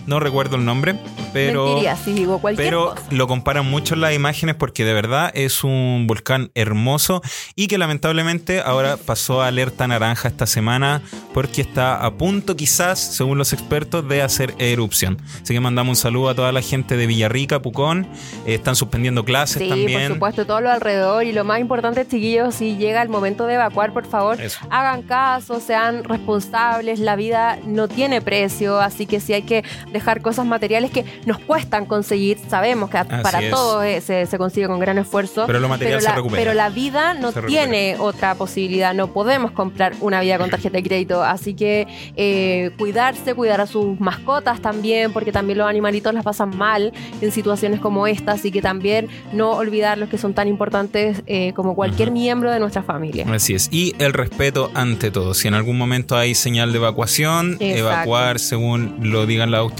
No 0.05 0.19
recuerdo 0.19 0.55
el 0.55 0.65
nombre, 0.65 0.95
pero... 1.33 1.65
Mentiría 1.65 1.95
si 1.95 2.13
digo 2.13 2.39
cualquier 2.39 2.65
Pero 2.67 2.89
cosa. 2.95 3.03
lo 3.11 3.27
comparan 3.27 3.69
mucho 3.69 3.93
en 3.93 4.01
las 4.01 4.13
imágenes 4.15 4.55
porque 4.55 4.83
de 4.83 4.93
verdad 4.93 5.29
es 5.35 5.63
un 5.63 6.05
volcán 6.07 6.49
hermoso 6.55 7.21
y 7.55 7.67
que 7.67 7.77
lamentablemente 7.77 8.61
ahora 8.61 8.97
pasó 8.97 9.41
a 9.43 9.47
alerta 9.47 9.87
naranja 9.87 10.27
esta 10.29 10.47
semana 10.47 11.01
porque 11.33 11.61
está 11.61 12.03
a 12.03 12.11
punto 12.15 12.55
quizás, 12.55 12.97
según 12.99 13.37
los 13.37 13.53
expertos, 13.53 14.07
de 14.07 14.21
hacer 14.23 14.55
erupción. 14.57 15.17
Así 15.43 15.53
que 15.53 15.59
mandamos 15.59 15.97
un 15.99 16.01
saludo 16.01 16.29
a 16.29 16.35
toda 16.35 16.51
la 16.51 16.61
gente 16.61 16.97
de 16.97 17.05
Villarrica, 17.05 17.61
Pucón. 17.61 18.07
Eh, 18.47 18.55
están 18.55 18.75
suspendiendo 18.75 19.23
clases 19.25 19.61
Sí, 19.61 19.69
también. 19.69 20.07
por 20.07 20.13
supuesto, 20.15 20.45
todo 20.47 20.61
lo 20.61 20.71
alrededor. 20.71 21.23
Y 21.23 21.33
lo 21.33 21.43
más 21.43 21.59
importante, 21.59 22.07
chiquillos, 22.07 22.55
si 22.55 22.77
llega 22.77 23.01
el 23.03 23.09
momento 23.09 23.45
de 23.45 23.55
evacuar, 23.55 23.93
por 23.93 24.07
favor, 24.07 24.41
Eso. 24.41 24.59
hagan 24.71 25.03
caso, 25.03 25.59
sean 25.59 26.03
responsables. 26.03 26.99
La 26.99 27.15
vida 27.15 27.59
no 27.65 27.87
tiene 27.87 28.21
precio, 28.21 28.79
así 28.79 29.05
que 29.05 29.19
si 29.19 29.33
hay 29.33 29.43
que 29.43 29.63
dejar 29.91 30.22
cosas 30.22 30.46
materiales 30.46 30.91
que 30.91 31.05
nos 31.25 31.39
cuestan 31.39 31.86
conseguir, 31.86 32.38
sabemos 32.48 32.89
que 32.89 32.98
Así 32.98 33.10
para 33.24 33.41
es. 33.41 33.51
todo 33.51 33.84
eh, 33.84 34.01
se, 34.01 34.25
se 34.25 34.38
consigue 34.38 34.67
con 34.67 34.79
gran 34.79 34.98
esfuerzo. 34.98 35.46
Pero 35.48 35.60
lo 35.60 35.69
material 35.69 35.98
pero 35.98 36.01
se 36.01 36.10
la, 36.10 36.15
recupera. 36.15 36.41
Pero 36.41 36.53
la 36.53 36.69
vida 36.69 37.13
no 37.13 37.31
tiene 37.31 37.96
otra 38.00 38.36
posibilidad. 38.36 38.93
No 38.93 39.08
podemos 39.08 39.51
comprar 39.51 39.93
una 40.01 40.22
vida 40.22 40.38
con 40.38 40.50
tarjeta 40.50 40.77
de 40.77 40.84
crédito. 40.84 41.24
Así 41.24 41.53
que 41.53 41.88
eh, 42.15 42.72
cuidarse, 42.77 43.34
cuidar 43.34 43.62
a 43.62 43.67
sus 43.67 44.00
mascotas 44.00 44.62
también, 44.62 45.12
porque 45.13 45.31
también 45.31 45.58
los 45.58 45.67
animalitos 45.67 46.13
las 46.13 46.24
pasan 46.24 46.55
mal 46.55 46.93
en 47.22 47.31
situaciones 47.31 47.79
como 47.79 48.08
esta. 48.08 48.34
Así 48.34 48.51
que 48.51 48.62
también 48.62 49.08
no 49.34 49.51
olvidar 49.51 49.98
los 49.98 50.10
que 50.10 50.17
son 50.17 50.34
tan 50.34 50.48
importantes 50.48 51.24
eh, 51.25 51.53
como 51.55 51.75
cualquier 51.75 52.12
miembro 52.12 52.51
de 52.51 52.60
nuestra 52.60 52.84
familia. 52.84 53.25
Así 53.31 53.55
es. 53.55 53.69
Y 53.72 53.96
el 54.00 54.13
respeto 54.13 54.72
ante 54.74 55.12
todo. 55.12 55.34
Si 55.34 55.48
en 55.48 55.53
algún 55.53 55.77
momento 55.77 56.15
hay 56.15 56.36
señal 56.36 56.72
de 56.72 56.77
evacuación, 56.77 57.53
Exacto. 57.60 57.77
evacuar 57.77 58.39
según 58.39 58.98
lo 59.01 59.25
digan 59.25 59.51
las 59.51 59.60
autoridades 59.60 59.78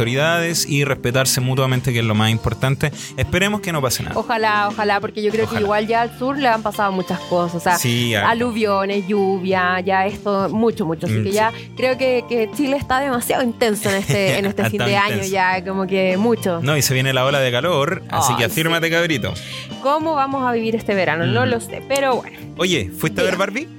y 0.68 0.84
respetarse 0.84 1.42
mutuamente, 1.42 1.92
que 1.94 2.00
es 2.00 2.06
lo 2.06 2.16
más 2.16 2.30
importante. 2.32 2.92
Esperemos 3.18 3.62
que 3.62 3.72
no 3.72 3.82
pase 3.82 4.04
nada. 4.04 4.16
Ojalá, 4.18 4.68
ojalá, 4.70 5.00
porque 5.00 5.22
yo 5.22 5.32
creo 5.32 5.46
Ojalá. 5.46 5.60
que 5.60 5.64
igual 5.64 5.88
ya 5.88 6.02
al 6.02 6.18
sur 6.18 6.38
le 6.38 6.48
han 6.48 6.62
pasado 6.64 6.92
muchas 6.92 7.20
cosas. 7.22 7.56
O 7.56 7.60
sea, 7.60 7.78
Sí, 7.78 8.16
aluviones, 8.16 9.08
lluvia, 9.08 9.80
ya 9.82 10.06
esto, 10.06 10.50
mucho, 10.50 10.86
mucho. 10.86 11.06
Así 11.08 11.16
Mm, 11.16 11.24
que 11.24 11.30
sí. 11.30 11.36
ya 11.36 11.52
creo 11.76 11.98
que, 11.98 12.24
que 12.30 12.50
Chile 12.56 12.78
está 12.78 13.00
demasiado 13.00 13.44
intenso 13.44 13.90
en 13.90 13.96
este, 13.96 14.38
en 14.40 14.46
este 14.46 14.70
fin 14.70 14.80
de 14.80 14.96
año, 14.98 15.24
ya 15.24 15.64
como 15.64 15.86
que 15.88 16.18
mucho. 16.18 16.60
No, 16.62 16.76
y 16.78 16.82
se 16.82 16.94
viene 16.94 17.14
la 17.14 17.26
ola 17.26 17.40
de 17.40 17.52
calor, 17.52 18.04
así 18.10 18.36
que 18.36 18.46
afírmate, 18.46 18.90
cabrito. 18.90 19.34
¿Cómo 19.82 20.14
vamos 20.16 20.44
a 20.48 20.52
vivir 20.52 20.76
este 20.76 20.94
verano? 20.96 21.26
No 21.26 21.46
Mm. 21.46 21.50
lo 21.50 21.60
sé, 21.62 21.82
pero 21.88 22.18
bueno. 22.18 22.38
Oye, 22.58 22.92
¿fuiste 22.98 23.22
a 23.22 23.24
ver. 23.24 23.38
Barbie? 23.38 23.79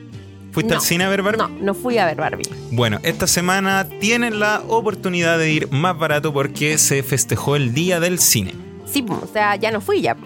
¿Fuiste 0.52 0.73
No. 0.75 0.80
al 0.80 0.85
cine 0.85 1.04
a 1.04 1.09
ver 1.09 1.23
Barbie? 1.23 1.38
No, 1.38 1.49
no 1.49 1.75
fui 1.75 1.99
a 1.99 2.07
ver 2.07 2.16
Barbie. 2.16 2.49
Bueno, 2.73 2.99
esta 3.02 3.26
semana 3.26 3.87
tienen 4.00 4.40
la 4.40 4.62
oportunidad 4.69 5.38
de 5.38 5.52
ir 5.52 5.71
más 5.71 5.97
barato 5.99 6.33
porque 6.33 6.76
se 6.78 7.02
festejó 7.02 7.57
el 7.57 7.73
Día 7.73 8.00
del 8.00 8.19
Cine. 8.19 8.54
Sí, 8.85 9.04
o 9.09 9.26
sea, 9.33 9.54
ya 9.57 9.71
no 9.71 9.80
fui 9.80 10.00
ya. 10.00 10.16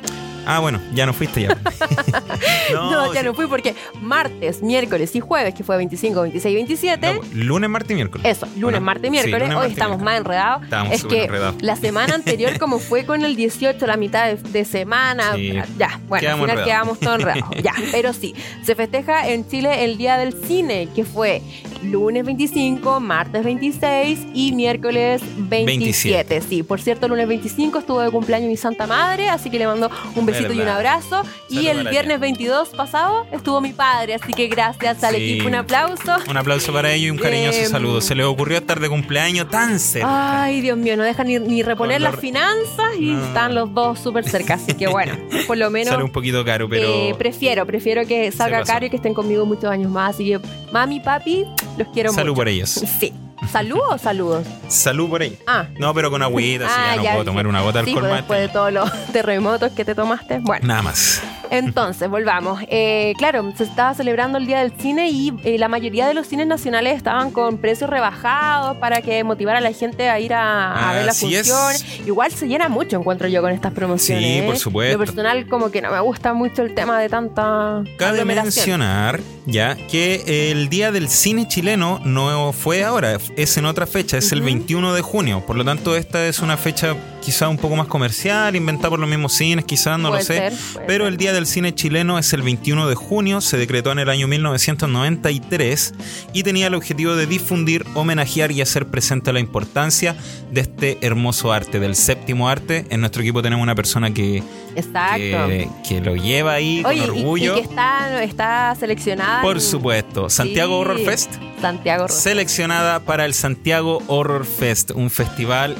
Ah, 0.46 0.58
bueno, 0.60 0.80
ya 0.94 1.06
no 1.06 1.12
fuiste 1.12 1.42
ya. 1.42 1.56
No, 2.72 3.12
ya 3.12 3.20
sí. 3.20 3.26
no 3.26 3.34
fui 3.34 3.46
porque 3.46 3.74
martes, 4.00 4.62
miércoles 4.62 5.14
y 5.14 5.20
jueves, 5.20 5.54
que 5.54 5.62
fue 5.64 5.76
25, 5.76 6.22
26 6.22 6.52
y 6.52 6.54
27. 6.56 7.14
No, 7.14 7.20
lunes, 7.44 7.70
martes 7.70 7.90
y 7.90 7.94
miércoles. 7.94 8.26
Eso, 8.26 8.46
lunes, 8.46 8.62
Bueno, 8.62 8.80
martes, 8.80 9.04
sí, 9.06 9.10
miércoles. 9.10 9.40
lunes, 9.48 9.56
Hoy 9.56 9.68
y 9.68 9.72
estamos 9.72 9.98
miércoles. 9.98 10.04
más 10.04 10.18
enredados. 10.18 10.62
Estábamos 10.64 10.92
es 10.94 11.04
que 11.04 11.24
enredados. 11.24 11.62
la 11.62 11.76
semana 11.76 12.14
anterior, 12.14 12.58
como 12.58 12.78
fue 12.78 13.04
con 13.04 13.24
el 13.24 13.36
18, 13.36 13.86
la 13.86 13.96
mitad 13.96 14.26
de, 14.26 14.36
de 14.36 14.64
semana, 14.64 15.34
Sí. 15.34 15.52
ya, 15.78 16.00
bueno, 16.08 16.20
Quedamos 16.20 16.48
al 16.50 16.56
final 16.56 16.58
enredados. 16.58 16.64
quedamos 16.64 16.98
todos 17.00 17.18
enredados. 17.20 17.62
ya, 17.62 17.72
pero 17.92 18.12
sí, 18.12 18.34
se 18.62 18.74
festeja 18.74 19.28
en 19.28 19.46
Chile 19.48 19.84
el 19.84 19.96
Día 19.98 20.16
del 20.16 20.32
Cine, 20.46 20.88
que 20.94 21.04
fue 21.04 21.42
lunes 21.82 22.24
25, 22.24 23.00
martes 23.00 23.44
26 23.44 24.20
y 24.34 24.52
miércoles 24.52 25.22
27. 25.36 26.40
Sí, 26.40 26.62
por 26.62 26.80
cierto, 26.80 27.08
lunes 27.08 27.28
25 27.28 27.78
estuvo 27.78 28.00
de 28.00 28.10
cumpleaños 28.10 28.48
mi 28.48 28.56
Santa 28.56 28.86
Madre, 28.86 29.28
así 29.28 29.50
que 29.50 29.58
le 29.58 29.66
mando 29.66 29.90
un 30.14 30.26
besito 30.42 30.52
y 30.54 30.60
un 30.60 30.68
abrazo. 30.68 31.22
y 31.48 31.66
el 31.68 31.88
viernes 31.88 32.18
tía. 32.18 32.18
22 32.18 32.68
pasado 32.70 33.26
estuvo 33.32 33.60
mi 33.60 33.72
padre, 33.72 34.14
así 34.14 34.32
que 34.32 34.48
gracias 34.48 35.02
al 35.04 35.14
Sí. 35.16 35.32
equipo, 35.32 35.48
un 35.48 35.54
aplauso. 35.54 36.16
Un 36.28 36.36
aplauso 36.36 36.72
para 36.72 36.90
ellos 36.92 37.06
y 37.06 37.10
un 37.10 37.18
cariñoso 37.18 37.64
saludo. 37.70 38.00
Se 38.00 38.14
les 38.14 38.26
ocurrió 38.26 38.58
estar 38.58 38.80
de 38.80 38.88
cumpleaños 38.88 39.48
tan 39.48 39.78
cerca. 39.78 40.42
Ay, 40.44 40.60
Dios 40.60 40.76
mío, 40.78 40.96
no 40.96 41.02
dejan 41.04 41.26
ni, 41.26 41.38
ni 41.38 41.62
reponer 41.62 42.00
las 42.00 42.16
finanzas 42.16 42.86
y 42.98 43.10
No. 43.12 43.24
están 43.26 43.54
los 43.54 43.72
dos 43.74 43.98
súper 44.00 44.28
cerca. 44.28 44.54
Así 44.54 44.74
que 44.74 44.86
bueno, 44.88 45.16
por 45.46 45.56
lo 45.56 45.70
menos 45.70 45.90
Sale 45.92 46.04
un 46.04 46.10
poquito 46.12 46.44
caro, 46.44 46.68
pero. 46.68 46.88
eh, 46.88 47.14
prefiero, 47.18 47.66
prefiero 47.66 48.06
que 48.06 48.30
salga 48.32 48.62
caro 48.64 48.86
y 48.86 48.90
que 48.90 48.96
estén 48.96 49.14
conmigo 49.14 49.44
muchos 49.46 49.66
años 49.70 49.90
más. 49.90 50.14
Así 50.14 50.26
que, 50.26 50.40
mami, 50.72 51.00
papi, 51.00 51.44
los 51.78 51.88
quiero 51.88 52.12
Salud 52.12 52.30
mucho. 52.30 52.36
por 52.36 52.48
ellos. 52.48 52.70
Sí. 52.98 53.12
¿Salud 53.50 53.80
o 53.90 53.98
saludos? 53.98 54.46
Salud 54.68 55.08
por 55.10 55.22
ellos. 55.22 55.38
Ah. 55.46 55.66
No, 55.78 55.92
pero 55.94 56.10
con 56.10 56.22
agüita, 56.22 56.66
si 56.68 56.74
Ah, 56.76 56.90
ya 56.92 56.96
no 56.96 57.02
ya 57.02 57.10
puedo 57.10 57.22
dije. 57.24 57.24
tomar 57.30 57.46
una 57.46 57.60
gota 57.60 57.78
de 57.80 57.84
Sí, 57.84 57.90
alcohol 57.90 58.02
pues 58.02 58.10
más. 58.12 58.20
después 58.20 58.40
de 58.40 58.48
todos 58.48 58.72
los 58.72 59.06
terremotos 59.12 59.72
que 59.72 59.84
te 59.84 59.94
tomaste. 59.94 60.38
Bueno. 60.40 60.66
Nada 60.66 60.82
más. 60.82 61.22
Entonces, 61.50 62.08
volvamos. 62.08 62.60
Eh, 62.68 63.12
claro, 63.18 63.52
se 63.56 63.64
estaba 63.64 63.94
celebrando 63.94 64.38
el 64.38 64.46
Día 64.46 64.60
del 64.60 64.72
Cine 64.78 65.08
y 65.10 65.32
eh, 65.44 65.58
la 65.58 65.68
mayoría 65.68 66.06
de 66.06 66.14
los 66.14 66.26
cines 66.26 66.46
nacionales 66.46 66.96
estaban 66.96 67.30
con 67.30 67.58
precios 67.58 67.90
rebajados 67.90 68.76
para 68.78 69.02
que 69.02 69.22
motivara 69.24 69.58
a 69.58 69.60
la 69.60 69.72
gente 69.72 70.08
a 70.08 70.18
ir 70.20 70.34
a, 70.34 70.90
a 70.90 70.92
ver 70.94 71.04
la 71.04 71.12
Así 71.12 71.34
es. 71.34 71.50
función. 71.50 72.06
Igual 72.06 72.32
se 72.32 72.46
llena 72.48 72.68
mucho, 72.68 72.96
encuentro 72.96 73.28
yo, 73.28 73.40
con 73.42 73.52
estas 73.52 73.72
promociones. 73.72 74.40
Sí, 74.40 74.42
por 74.46 74.54
¿eh? 74.54 74.58
supuesto. 74.58 74.98
Lo 74.98 75.04
personal, 75.04 75.46
como 75.48 75.70
que 75.70 75.80
no 75.82 75.90
me 75.90 76.00
gusta 76.00 76.32
mucho 76.34 76.62
el 76.62 76.74
tema 76.74 76.98
de 76.98 77.08
tanta 77.08 77.82
Cabe 77.98 78.24
mencionar 78.24 79.20
ya 79.46 79.76
que 79.76 80.50
el 80.50 80.68
día 80.68 80.90
del 80.90 81.08
cine 81.08 81.46
chileno 81.48 82.00
no 82.04 82.52
fue 82.52 82.82
ahora, 82.84 83.18
es 83.36 83.56
en 83.58 83.66
otra 83.66 83.86
fecha, 83.86 84.16
es 84.16 84.32
el 84.32 84.38
Ujú. 84.38 84.46
21 84.46 84.94
de 84.94 85.02
junio. 85.02 85.42
Por 85.46 85.56
lo 85.56 85.64
tanto, 85.64 85.96
esta 85.96 86.26
es 86.26 86.38
una 86.38 86.56
fecha 86.56 86.96
quizá 87.20 87.48
un 87.48 87.56
poco 87.58 87.76
más 87.76 87.86
comercial, 87.86 88.54
inventada 88.56 88.90
por 88.90 88.98
los 89.00 89.08
mismos 89.08 89.32
cines, 89.34 89.64
quizás, 89.64 89.98
no 89.98 90.08
Puede 90.08 90.22
lo 90.22 90.26
sé. 90.26 90.34
ser, 90.50 90.52
Pero 90.86 91.04
ser. 91.04 91.12
el 91.12 91.16
día 91.18 91.32
del 91.34 91.46
cine 91.46 91.74
chileno 91.74 92.18
es 92.18 92.32
el 92.32 92.42
21 92.42 92.88
de 92.88 92.94
junio, 92.94 93.40
se 93.40 93.58
decretó 93.58 93.90
en 93.92 93.98
el 93.98 94.08
año 94.08 94.28
1993 94.28 95.94
y 96.32 96.42
tenía 96.44 96.68
el 96.68 96.74
objetivo 96.74 97.16
de 97.16 97.26
difundir, 97.26 97.84
homenajear 97.94 98.52
y 98.52 98.60
hacer 98.60 98.86
presente 98.86 99.32
la 99.32 99.40
importancia 99.40 100.16
de 100.52 100.60
este 100.60 100.98
hermoso 101.02 101.52
arte, 101.52 101.80
del 101.80 101.96
séptimo 101.96 102.48
arte. 102.48 102.86
En 102.90 103.00
nuestro 103.00 103.22
equipo 103.22 103.42
tenemos 103.42 103.62
una 103.62 103.74
persona 103.74 104.14
que, 104.14 104.42
Exacto. 104.76 105.18
que, 105.48 105.68
que 105.86 106.00
lo 106.00 106.16
lleva 106.16 106.52
ahí 106.54 106.82
Oye, 106.86 107.00
con 107.00 107.10
orgullo. 107.10 107.52
Y, 107.56 107.60
que 107.60 107.68
está, 107.68 108.22
está 108.22 108.74
seleccionada. 108.78 109.42
Por 109.42 109.56
en- 109.56 109.62
supuesto, 109.62 110.28
Santiago 110.30 110.74
Sí, 110.76 110.80
Horror 110.80 110.98
Fest. 111.00 111.34
Santiago 111.60 112.04
Horror 112.04 112.16
Seleccionada 112.16 113.00
para 113.00 113.24
el 113.24 113.32
Santiago 113.32 114.02
Horror 114.06 114.44
Fest, 114.44 114.90
un 114.90 115.08
festival 115.10 115.76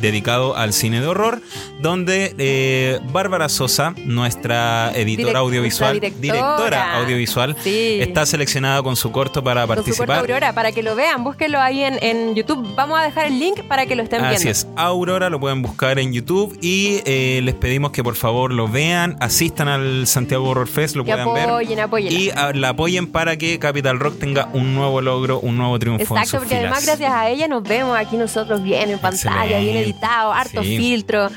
dedicado 0.00 0.56
al 0.56 0.72
cine 0.74 1.00
de 1.00 1.06
horror, 1.06 1.40
donde 1.80 2.34
eh, 2.38 3.00
Bárbara 3.12 3.48
Sosa, 3.48 3.94
nuestra 4.04 4.92
editora 4.94 5.38
audiovisual, 5.40 6.00
nuestra 6.00 6.20
directora. 6.20 6.98
audiovisual, 6.98 7.56
Sí. 7.62 7.98
está 8.00 8.26
seleccionada 8.26 8.82
con 8.82 8.96
su 8.96 9.10
corto 9.10 9.42
para 9.42 9.66
Con 9.66 9.76
su 9.78 9.82
corto 9.82 9.84
participar. 10.06 10.18
Aurora, 10.20 10.52
para 10.52 10.72
que 10.72 10.82
lo 10.82 10.94
vean, 10.96 11.24
búsquenlo 11.24 11.60
ahí 11.60 11.82
en, 11.82 11.98
en 12.02 12.34
YouTube. 12.34 12.74
Vamos 12.74 12.98
a 13.00 13.02
dejar 13.04 13.26
el 13.26 13.38
link 13.38 13.62
para 13.68 13.86
que 13.86 13.96
lo 13.96 14.02
estén 14.02 14.20
Así 14.22 14.44
viendo. 14.44 14.50
es, 14.50 14.66
Aurora 14.76 15.30
lo 15.30 15.40
pueden 15.40 15.62
buscar 15.62 15.98
en 15.98 16.12
YouTube 16.12 16.58
y 16.60 17.00
eh, 17.06 17.40
les 17.42 17.54
pedimos 17.54 17.92
que 17.92 18.02
por 18.04 18.16
favor 18.16 18.31
lo 18.48 18.68
vean, 18.68 19.16
asistan 19.20 19.68
al 19.68 20.06
Santiago 20.06 20.48
Horror 20.48 20.68
Fest, 20.68 20.96
lo 20.96 21.04
Que 21.04 21.12
puedan 21.12 21.34
ver. 21.34 21.44
apoyen, 21.48 21.80
apoyen. 21.80 22.12
Y 22.12 22.30
ah, 22.30 22.52
la 22.54 22.70
apoyen 22.70 23.06
para 23.06 23.36
que 23.36 23.58
Capital 23.58 23.98
Rock 24.00 24.18
tenga 24.18 24.48
un 24.52 24.74
nuevo 24.74 25.00
logro, 25.00 25.40
un 25.40 25.56
nuevo 25.56 25.78
triunfo. 25.78 26.00
en 26.02 26.22
Exacto, 26.22 26.30
sus 26.30 26.38
porque 26.40 26.56
además 26.56 26.84
gracias 26.86 27.10
a 27.12 27.28
ella 27.28 27.48
nos 27.48 27.62
vemos 27.62 27.96
aquí 27.96 28.16
nosotros 28.16 28.62
bien 28.62 28.90
en 28.90 28.98
pantalla, 28.98 29.58
bien 29.58 29.76
editado, 29.76 30.32
harto 30.32 30.62
sí. 30.62 30.76
filtro. 30.76 31.28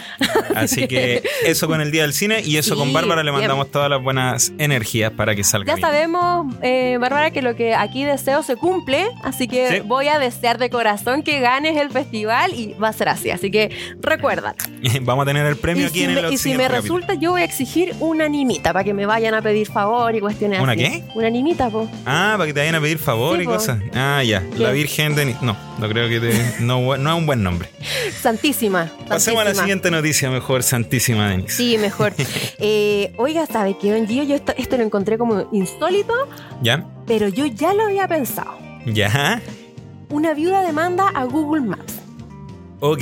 Así 0.55 0.87
que 0.87 1.23
eso 1.45 1.67
con 1.67 1.81
el 1.81 1.91
Día 1.91 2.03
del 2.03 2.13
Cine 2.13 2.41
y 2.43 2.57
eso 2.57 2.73
Sí, 2.75 2.79
con 2.79 2.93
Bárbara 2.93 3.23
le 3.23 3.31
bien. 3.31 3.41
mandamos 3.41 3.69
todas 3.71 3.89
las 3.89 4.01
buenas 4.01 4.51
energías 4.57 5.11
para 5.11 5.35
que 5.35 5.43
salga 5.43 5.73
Ya 5.73 5.75
bien. 5.75 5.87
sabemos, 5.87 6.53
eh, 6.61 6.97
Bárbara, 6.99 7.31
que 7.31 7.41
lo 7.41 7.55
que 7.55 7.75
aquí 7.75 8.03
deseo 8.03 8.43
se 8.43 8.55
cumple, 8.55 9.05
así 9.23 9.47
que 9.47 9.69
Sí. 9.69 9.79
voy 9.85 10.07
a 10.07 10.19
desear 10.19 10.57
de 10.57 10.69
corazón 10.69 11.23
que 11.23 11.39
ganes 11.39 11.77
el 11.77 11.89
festival 11.91 12.53
y 12.53 12.73
va 12.73 12.89
a 12.89 12.93
ser 12.93 13.09
así. 13.09 13.29
Así 13.29 13.51
que 13.51 13.69
recuerda. 14.01 14.55
Vamos 15.01 15.23
a 15.23 15.25
tener 15.27 15.45
el 15.45 15.53
Y 15.53 15.57
premio 15.57 15.87
aquí 15.87 15.99
si, 15.99 16.03
en 16.05 16.17
el 16.17 16.33
y 16.33 16.37
si 16.37 16.49
me. 16.55 16.67
Resulta, 16.85 17.13
yo 17.15 17.31
voy 17.31 17.41
a 17.41 17.45
exigir 17.45 17.95
una 17.99 18.25
animita 18.25 18.73
para 18.73 18.83
que 18.83 18.93
me 18.93 19.05
vayan 19.05 19.33
a 19.33 19.41
pedir 19.41 19.67
favor 19.67 20.15
y 20.15 20.19
cuestiones 20.19 20.59
¿Una 20.61 20.71
así. 20.73 20.81
qué? 20.81 21.03
Una 21.15 21.27
animita, 21.27 21.69
po. 21.69 21.89
Ah, 22.05 22.35
para 22.37 22.47
que 22.47 22.53
te 22.53 22.59
vayan 22.61 22.75
a 22.75 22.81
pedir 22.81 22.97
favor 22.99 23.35
Sí, 23.37 23.43
y 23.43 23.45
po. 23.45 23.51
cosas. 23.53 23.79
Ah, 23.93 24.23
ya. 24.23 24.43
La 24.57 24.71
Virgen 24.71 25.15
de... 25.15 25.25
Ni- 25.25 25.35
No, 25.41 25.55
no 25.79 25.89
creo 25.89 26.07
que 26.09 26.19
te... 26.19 26.55
No, 26.63 26.95
no 26.97 27.11
es 27.11 27.17
un 27.17 27.25
buen 27.25 27.43
nombre. 27.43 27.69
Santísima. 28.21 28.89
Pasemos 29.07 29.41
a 29.41 29.45
la 29.45 29.53
siguiente 29.55 29.91
noticia 29.91 30.29
mejor, 30.29 30.63
Santísima 30.63 31.29
Denis. 31.29 31.53
Sí, 31.53 31.77
mejor. 31.77 32.13
Eh, 32.59 33.13
oiga, 33.17 33.45
¿sabe 33.45 33.75
qué, 33.79 33.91
Don 33.91 34.07
Gio? 34.07 34.23
Yo 34.23 34.35
esto, 34.35 34.53
esto 34.57 34.77
lo 34.77 34.83
encontré 34.83 35.17
como 35.17 35.47
insólito, 35.51 36.13
¿Ya? 36.61 36.85
pero 37.05 37.27
yo 37.27 37.45
ya 37.45 37.73
lo 37.73 37.83
había 37.85 38.07
pensado. 38.07 38.57
¿Ya? 38.85 39.41
Una 40.09 40.33
viuda 40.33 40.61
demanda 40.61 41.09
a 41.13 41.25
Google 41.25 41.61
Maps. 41.61 41.95
Ok. 42.79 43.01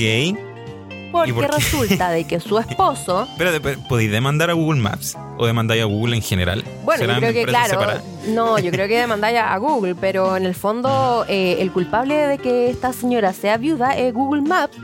Porque 1.14 1.34
por 1.34 1.54
resulta 1.54 2.10
de 2.10 2.26
que 2.26 2.40
su 2.40 2.58
esposo, 2.58 3.28
pero, 3.38 3.52
¿podéis 3.88 4.12
demandar 4.12 4.50
a 4.50 4.54
Google 4.54 4.82
Maps? 4.82 5.16
¿O 5.38 5.46
demandáis 5.46 5.84
a 5.84 5.86
Google 5.86 6.16
en 6.16 6.22
general? 6.22 6.64
bueno, 6.84 7.02
yo 7.02 7.08
¿Serán 7.08 7.22
creo 7.22 7.34
que 7.34 7.46
claro, 7.46 8.02
no, 8.30 8.58
yo 8.58 8.72
creo 8.72 8.88
que 8.88 9.00
demanda 9.00 9.54
a 9.54 9.58
Google, 9.58 9.96
pero 9.96 10.36
en 10.36 10.46
el 10.46 10.56
fondo 10.56 11.24
eh, 11.28 11.58
el 11.60 11.72
culpable 11.72 12.16
de 12.16 12.38
que 12.40 12.70
esta 12.70 12.94
señora 12.94 13.32
sea 13.32 13.58
viuda 13.58 13.96
es 13.96 14.14
Google 14.14 14.42
Maps 14.42 14.76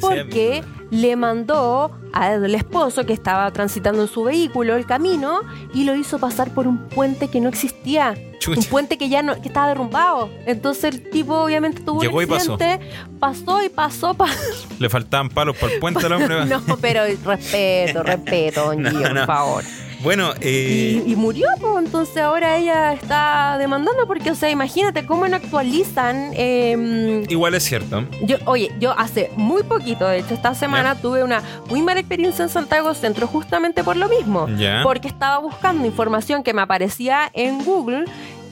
porque 0.00 0.62
le 0.90 1.16
mandó 1.16 1.90
al 2.12 2.54
esposo 2.54 3.06
que 3.06 3.12
estaba 3.12 3.50
transitando 3.52 4.02
en 4.02 4.08
su 4.08 4.24
vehículo 4.24 4.76
el 4.76 4.86
camino 4.86 5.40
y 5.72 5.84
lo 5.84 5.94
hizo 5.94 6.18
pasar 6.18 6.52
por 6.52 6.66
un 6.66 6.88
puente 6.88 7.28
que 7.28 7.40
no 7.40 7.48
existía. 7.48 8.14
Chucha. 8.40 8.58
Un 8.60 8.66
puente 8.66 8.98
que 8.98 9.08
ya 9.08 9.22
no, 9.22 9.40
que 9.40 9.46
estaba 9.48 9.68
derrumbado. 9.68 10.28
Entonces 10.46 10.84
el 10.94 11.10
tipo 11.10 11.34
obviamente 11.36 11.82
tuvo 11.82 12.00
Llegó 12.00 12.18
un 12.18 12.32
accidente, 12.32 12.80
pasó 13.20 13.62
y 13.62 13.68
pasó, 13.68 14.14
pa- 14.14 14.28
Le 14.80 14.88
faltaban 14.90 15.28
palos 15.28 15.56
para 15.56 15.74
el 15.74 15.78
puente 15.78 16.04
al 16.06 16.12
hombre. 16.14 16.46
No, 16.46 16.60
pero 16.80 17.02
respeto, 17.24 18.02
respeto, 18.02 18.64
don 18.66 18.82
No, 18.82 18.90
Gio, 18.90 19.02
por 19.08 19.26
favor. 19.26 19.64
Bueno, 20.02 20.32
eh, 20.40 21.02
Y, 21.06 21.12
y 21.12 21.16
murió, 21.16 21.46
pues 21.60 21.84
entonces 21.84 22.16
ahora 22.18 22.56
ella 22.56 22.92
está 22.94 23.56
demandando 23.58 24.06
porque, 24.06 24.30
o 24.30 24.34
sea, 24.34 24.50
imagínate 24.50 25.04
cómo 25.06 25.28
no 25.28 25.36
actualizan. 25.36 26.30
eh, 26.34 27.24
igual 27.28 27.54
es 27.54 27.64
cierto. 27.64 28.04
yo, 28.22 28.36
oye, 28.46 28.70
yo 28.80 28.98
hace 28.98 29.30
muy 29.36 29.62
poquito, 29.62 30.06
de 30.06 30.18
hecho, 30.20 30.34
esta 30.34 30.54
semana 30.54 30.94
tuve 30.94 31.22
una 31.22 31.42
muy 31.68 31.82
mala 31.82 32.00
experiencia 32.00 32.42
en 32.42 32.48
Santiago 32.48 32.94
Centro 32.94 33.26
justamente 33.26 33.84
por 33.84 33.96
lo 33.96 34.08
mismo. 34.08 34.48
Ya. 34.56 34.80
Porque 34.82 35.08
estaba 35.08 35.38
buscando 35.38 35.86
información 35.86 36.42
que 36.42 36.54
me 36.54 36.62
aparecía 36.62 37.30
en 37.34 37.62
Google 37.64 38.04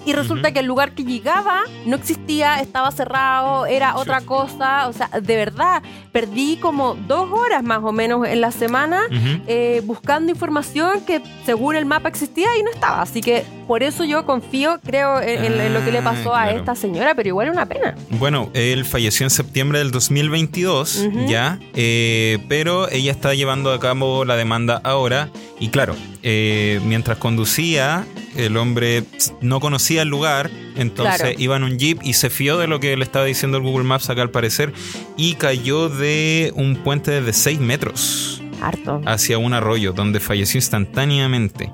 y 0.04 0.12
resulta 0.14 0.52
que 0.52 0.60
el 0.60 0.66
lugar 0.66 0.92
que 0.92 1.04
llegaba 1.04 1.62
no 1.84 1.96
existía, 1.96 2.60
estaba 2.60 2.90
cerrado, 2.92 3.66
era 3.66 3.96
otra 3.96 4.20
cosa. 4.22 4.88
O 4.88 4.92
sea, 4.94 5.08
de 5.08 5.36
verdad, 5.36 5.82
perdí 6.18 6.56
como 6.56 6.96
dos 7.06 7.30
horas 7.30 7.62
más 7.62 7.78
o 7.84 7.92
menos 7.92 8.26
en 8.26 8.40
la 8.40 8.50
semana 8.50 9.02
eh, 9.46 9.80
buscando 9.84 10.32
información 10.32 11.00
que 11.06 11.22
según 11.46 11.76
el 11.76 11.86
mapa 11.86 12.08
existía 12.08 12.48
y 12.58 12.62
no 12.64 12.72
estaba. 12.72 13.02
Así 13.02 13.20
que 13.20 13.44
por 13.68 13.84
eso 13.84 14.04
yo 14.04 14.26
confío, 14.26 14.80
creo, 14.84 15.20
en, 15.20 15.72
lo 15.74 15.84
que 15.84 15.92
le 15.92 16.02
pasó 16.02 16.34
Ah, 16.34 16.42
a 16.42 16.44
claro. 16.46 16.58
esta 16.58 16.74
señora, 16.74 17.14
pero 17.14 17.28
igual 17.28 17.46
es 17.46 17.52
una 17.52 17.66
pena. 17.66 17.94
Bueno, 18.10 18.50
él 18.54 18.84
falleció 18.84 19.24
en 19.26 19.30
septiembre 19.30 19.78
del 19.78 19.92
2022, 19.92 20.96
Ujú. 21.06 21.26
ya, 21.28 21.60
eh, 21.74 22.38
pero 22.48 22.88
ella 22.90 23.12
está 23.12 23.34
llevando 23.34 23.72
a 23.72 23.78
cabo 23.78 24.24
la 24.24 24.34
demanda 24.34 24.80
ahora. 24.82 25.28
Y 25.60 25.68
claro, 25.68 25.94
eh, 26.24 26.80
mientras 26.84 27.18
conducía, 27.18 28.04
el 28.36 28.56
hombre 28.56 29.04
no 29.40 29.60
conocía 29.60 30.02
el 30.02 30.08
lugar, 30.08 30.50
entonces 30.78 31.20
Claro. 31.20 31.34
iba 31.38 31.56
en 31.56 31.64
un 31.64 31.78
jeep 31.78 31.98
y 32.02 32.14
se 32.14 32.30
fió 32.30 32.56
de 32.58 32.66
lo 32.66 32.80
que 32.80 32.96
le 32.96 33.04
estaba 33.04 33.24
diciendo 33.24 33.58
el 33.58 33.62
Google 33.64 33.84
Maps 33.84 34.08
acá 34.10 34.22
al 34.22 34.30
parecer 34.30 34.72
y 35.16 35.34
cayó 35.34 35.88
de 35.88 36.52
un 36.54 36.76
puente 36.76 37.20
de 37.20 37.32
6 37.32 37.60
metros 37.60 38.42
Harto. 38.62 39.00
hacia 39.06 39.38
un 39.38 39.52
arroyo 39.54 39.92
donde 39.92 40.20
falleció 40.20 40.58
instantáneamente. 40.58 41.70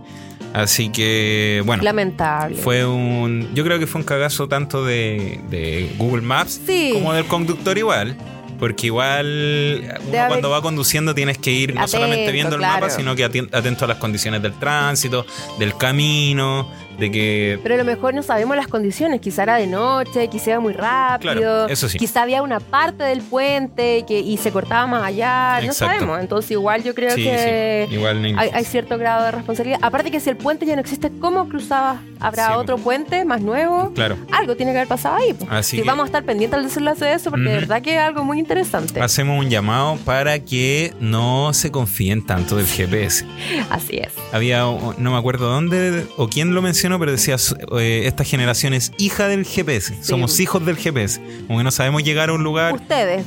Así 0.53 0.89
que, 0.91 1.63
bueno. 1.67 1.83
Lamentable. 1.83 2.57
Fue 2.57 2.85
un. 2.87 3.49
Yo 3.55 3.65
creo 3.65 3.79
que 3.81 3.89
fue 3.89 4.01
un 4.01 4.07
cagazo 4.07 4.47
tanto 4.49 4.85
de, 4.85 5.41
de 5.51 5.91
Google 5.99 6.23
Maps 6.23 6.61
Sí. 6.65 6.91
como 6.93 7.13
del 7.13 7.25
conductor 7.25 7.77
igual. 7.77 8.17
Porque 8.57 8.87
igual 8.87 9.99
uno 10.07 10.19
cuando 10.29 10.49
va 10.49 10.63
conduciendo 10.63 11.13
tienes 11.13 11.39
que 11.39 11.51
ir 11.51 11.75
no 11.75 11.81
Atento, 11.81 11.97
solamente 11.99 12.31
viendo 12.31 12.55
el 12.55 12.63
mapa, 12.63 12.89
sino 12.89 13.17
que 13.17 13.29
aten- 13.29 13.49
atento 13.53 13.85
a 13.85 13.89
las 13.89 13.99
condiciones 13.99 14.43
del 14.43 14.53
tránsito, 14.53 15.27
del 15.59 15.77
camino, 15.77 16.71
de 16.99 17.11
que. 17.11 17.59
Pero 17.63 17.75
a 17.75 17.79
lo 17.79 17.85
mejor 17.85 18.15
no 18.15 18.23
sabemos 18.23 18.57
las 18.57 18.67
condiciones. 18.69 19.21
Quizá 19.21 19.43
era 19.45 19.57
de 19.57 19.67
noche, 19.67 20.29
quizá 20.29 20.51
iba 20.53 20.61
muy 20.61 20.73
rápido. 20.73 21.33
Claro, 21.35 21.69
eso 21.69 21.89
sí. 21.89 21.99
Quizá 21.99 22.23
había 22.23 22.43
una 22.43 22.61
parte 22.61 23.05
del 23.05 23.21
puente 23.23 24.05
que, 24.07 24.21
y 24.21 24.37
se 24.37 24.51
cortaba 24.53 24.87
más 24.87 25.05
allá. 25.05 25.61
No 25.67 25.73
sabemos. 25.73 26.21
Entonces, 26.21 26.51
igual 26.53 26.83
yo 26.83 26.95
creo 26.95 27.11
sí, 27.15 27.25
que. 27.25 27.87
sí, 27.89 27.95
igual 27.95 28.23
ni- 28.23 28.35
Hay, 28.37 28.51
hay 28.53 28.65
cierto 28.65 28.97
grado 28.99 29.25
de 29.25 29.31
responsabilidad. 29.33 29.79
Aparte 29.83 30.11
que 30.11 30.21
si 30.21 30.31
el 30.31 30.37
puente 30.37 30.67
ya 30.67 30.75
no 30.75 30.81
existe, 30.81 31.11
¿cómo 31.21 31.49
cruzabas? 31.49 31.99
¿Habrá 32.27 32.47
Sí, 32.49 32.53
otro 32.57 32.79
puente 32.79 33.25
más 33.25 33.41
nuevo? 33.41 33.93
Claro. 33.95 34.17
Algo 34.33 34.57
tiene 34.57 34.73
que 34.73 34.79
haber 34.79 34.89
pasado 34.89 35.17
ahí. 35.17 35.33
pues. 35.35 35.51
Así 35.51 35.77
y 35.77 35.83
que- 35.83 35.87
vamos 35.87 36.05
a 36.05 36.07
estar 36.07 36.25
pendientes 36.25 36.59
al 36.59 36.65
desenlace 36.65 37.05
de 37.05 37.13
eso 37.15 37.31
porque 37.31 37.49
de 37.49 37.55
verdad 37.55 37.83
que 37.83 37.95
es 37.95 38.01
algo 38.01 38.25
muy 38.25 38.39
interesante. 38.39 39.01
Hacemos 39.01 39.39
un 39.43 39.51
llamado 39.51 39.97
para 40.05 40.39
que 40.39 40.95
no 41.01 41.53
se 41.53 41.71
confíen 41.71 42.25
tanto 42.25 42.57
del 42.57 42.67
GPS. 42.67 43.25
Así 43.71 43.97
es. 43.99 44.09
Había, 44.33 44.61
no 44.63 45.11
me 45.13 45.17
acuerdo 45.17 45.49
dónde 45.49 46.07
o 46.17 46.29
quién 46.29 46.55
lo 46.55 46.63
mencionó, 46.63 46.99
pero 46.99 47.13
decía, 47.13 47.37
eh, 47.79 48.03
esta 48.07 48.25
generación 48.25 48.75
es 48.75 48.93
hija 48.99 49.29
del 49.29 49.45
GPS. 49.45 50.03
Somos 50.03 50.41
hijos 50.41 50.65
del 50.67 50.77
GPS. 50.77 51.21
Como 51.47 51.59
que 51.59 51.65
no 51.65 51.71
sabemos 51.71 52.03
llegar 52.03 52.31
a 52.31 52.33
un 52.33 52.43
lugar. 52.45 52.75
Ustedes. 52.75 53.25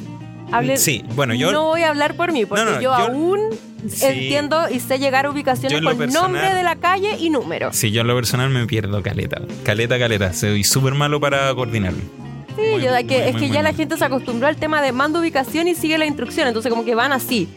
Hablen, 0.51 0.77
Sí, 0.77 1.03
bueno, 1.13 1.33
yo... 1.33 1.51
no 1.51 1.63
voy 1.65 1.81
a 1.83 1.89
hablar 1.89 2.13
por 2.15 2.31
mí 2.31 2.45
porque 2.45 2.63
No, 2.63 2.71
no, 2.71 2.75
yo, 2.77 2.81
yo- 2.83 2.93
aún 2.93 3.39
Sí. 3.89 4.05
entiendo 4.05 4.69
y 4.69 4.79
sé 4.79 4.99
llegar 4.99 5.25
a 5.25 5.29
ubicaciones 5.31 5.81
con 5.81 5.97
personal- 5.97 6.31
nombre 6.31 6.53
de 6.53 6.63
la 6.63 6.75
calle 6.75 7.17
y 7.19 7.29
número. 7.29 7.71
Sí, 7.73 7.91
yo 7.91 8.01
en 8.01 8.07
lo 8.07 8.15
personal 8.15 8.49
me 8.49 8.65
pierdo 8.65 9.01
caleta. 9.01 9.41
Caleta, 9.63 9.97
caleta. 9.99 10.33
Soy 10.33 10.63
súper 10.63 10.93
malo 10.93 11.19
para 11.19 11.53
coordinarme. 11.55 12.01
Sí, 12.57 12.61
Muy, 12.73 12.81
yo, 12.83 12.91
muy, 12.91 13.03
que, 13.05 13.29
es 13.29 13.35
que 13.35 13.49
ya 13.49 13.61
la 13.61 13.73
gente 13.73 13.95
se 13.97 14.03
acostumbró 14.03 14.47
al 14.47 14.55
tema 14.57 14.81
de 14.81 14.91
mando 14.91 15.19
ubicación 15.19 15.67
y 15.67 15.75
sigue 15.75 15.97
la 15.97 16.05
instrucción, 16.05 16.47
entonces 16.47 16.69
como 16.71 16.83
que 16.83 16.95
van 16.95 17.13
así. 17.13 17.47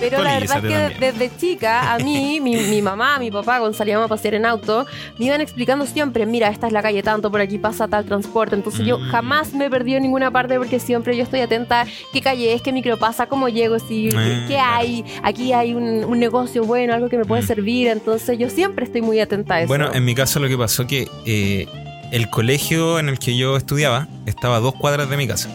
Pero 0.00 0.22
la 0.22 0.38
verdad 0.38 0.56
es 0.58 0.62
que 0.62 0.68
también. 0.78 1.00
desde 1.00 1.30
chica, 1.38 1.92
a 1.94 1.98
mí, 1.98 2.40
mi, 2.42 2.56
mi 2.56 2.82
mamá, 2.82 3.18
mi 3.18 3.30
papá, 3.30 3.58
cuando 3.60 3.76
salíamos 3.76 4.06
a 4.06 4.08
pasear 4.08 4.34
en 4.34 4.44
auto, 4.46 4.86
me 5.18 5.26
iban 5.26 5.40
explicando 5.40 5.86
siempre, 5.86 6.26
mira, 6.26 6.48
esta 6.48 6.66
es 6.66 6.72
la 6.72 6.82
calle 6.82 7.02
tanto, 7.02 7.30
por 7.30 7.40
aquí 7.40 7.58
pasa 7.58 7.86
tal 7.88 8.04
transporte. 8.04 8.54
Entonces 8.56 8.84
yo 8.84 8.98
Mm. 8.98 9.08
jamás 9.10 9.52
me 9.54 9.66
he 9.66 9.70
perdido 9.70 9.96
en 9.98 10.02
ninguna 10.02 10.30
parte 10.30 10.56
porque 10.58 10.80
siempre 10.80 11.16
yo 11.16 11.22
estoy 11.22 11.40
atenta 11.40 11.86
qué 12.12 12.20
calle 12.20 12.52
es, 12.52 12.60
qué 12.62 12.72
micro 12.72 12.98
pasa, 12.98 13.26
cómo 13.26 13.48
llego, 13.48 13.78
si, 13.78 14.08
Ah, 14.16 14.44
qué 14.48 14.58
hay, 14.58 15.04
aquí 15.22 15.52
hay 15.52 15.74
un, 15.74 16.04
un 16.04 16.18
negocio 16.18 16.64
bueno, 16.64 16.92
algo 16.92 17.08
que 17.08 17.16
me 17.18 17.24
puede 17.24 17.42
Mm. 17.42 17.46
servir. 17.46 17.88
Entonces 17.88 18.38
yo 18.38 18.50
siempre 18.50 18.84
estoy 18.84 19.02
muy 19.02 19.20
atenta 19.20 19.54
a 19.54 19.60
eso. 19.60 19.68
Bueno, 19.68 19.92
en 19.92 20.04
mi 20.04 20.14
caso 20.14 20.40
lo 20.40 20.48
que 20.48 20.58
pasó 20.58 20.86
que 20.86 21.08
eh, 21.24 21.66
el 22.10 22.28
colegio 22.28 22.98
en 22.98 23.08
el 23.08 23.18
que 23.18 23.36
yo 23.36 23.56
estudiaba 23.56 24.08
estaba 24.26 24.56
a 24.56 24.60
dos 24.60 24.74
cuadras 24.74 25.08
de 25.10 25.16
mi 25.16 25.26
casa. 25.26 25.48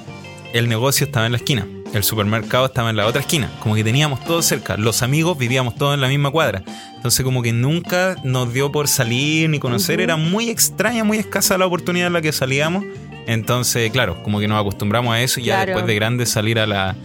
El 0.54 0.70
negocio 0.70 1.06
estaba 1.06 1.26
en 1.26 1.34
la 1.34 1.38
esquina. 1.38 1.68
El 1.94 2.04
supermercado 2.04 2.65
estaba 2.65 2.89
en 2.89 2.96
la 2.98 3.06
otra 3.08 3.22
esquina. 3.22 3.50
Como 3.60 3.76
que 3.76 3.84
teníamos 3.84 4.24
todo 4.24 4.41
cerca. 4.41 4.76
Los 4.78 5.02
amigos 5.02 5.38
vivíamos 5.38 5.76
todos 5.76 5.94
en 5.94 6.02
la 6.02 6.08
misma 6.08 6.32
cuadra. 6.32 6.63
Entonces 6.96 7.24
como 7.24 7.41
que 7.41 7.54
nunca 7.54 8.15
nos 8.24 8.54
dio 8.54 8.72
por 8.72 8.88
salir 8.88 9.50
ni 9.50 9.60
conocer. 9.60 10.02
Era 10.02 10.18
muy 10.18 10.50
extraña, 10.50 11.04
muy 11.04 11.18
escasa 11.18 11.58
la 11.58 11.65
oportunidad 11.65 12.08
en 12.08 12.13
la 12.13 12.22
que 12.22 12.32
salíamos. 12.32 12.84
Entonces, 13.28 13.91
claro, 13.91 14.22
como 14.24 14.39
que 14.39 14.48
nos 14.48 14.60
acostumbramos 14.60 15.13
a 15.13 15.22
eso 15.22 15.39
y 15.39 15.44
ya 15.44 15.56
Claro. 15.56 15.68
después 15.72 15.88
de 15.88 15.96
grande 15.96 16.26
salir 16.26 16.60
a 16.60 16.68
la 16.68 16.96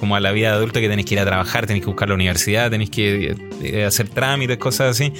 como 0.00 0.16
a 0.16 0.20
la 0.20 0.32
vida 0.32 0.48
de 0.50 0.56
adulto 0.56 0.80
que 0.80 0.88
tenéis 0.88 1.06
que 1.06 1.14
ir 1.14 1.20
a 1.20 1.24
trabajar, 1.24 1.64
tenéis 1.66 1.84
que 1.84 1.90
buscar 1.90 2.08
la 2.08 2.16
universidad, 2.16 2.68
tenéis 2.70 2.90
que 2.90 3.36
eh, 3.62 3.84
hacer 3.84 4.08
trámites, 4.08 4.58
cosas 4.58 4.90
así. 4.90 5.12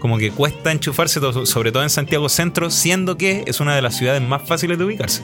Como 0.00 0.18
que 0.18 0.32
cuesta 0.32 0.72
enchufarse, 0.72 1.20
sobre 1.44 1.70
todo 1.70 1.82
en 1.84 1.90
Santiago 1.90 2.28
Centro, 2.28 2.70
siendo 2.70 3.16
que 3.16 3.44
es 3.46 3.60
una 3.60 3.76
de 3.76 3.82
las 3.82 3.96
ciudades 3.96 4.20
más 4.20 4.42
fáciles 4.42 4.78
de 4.78 4.84
ubicarse. 4.84 5.22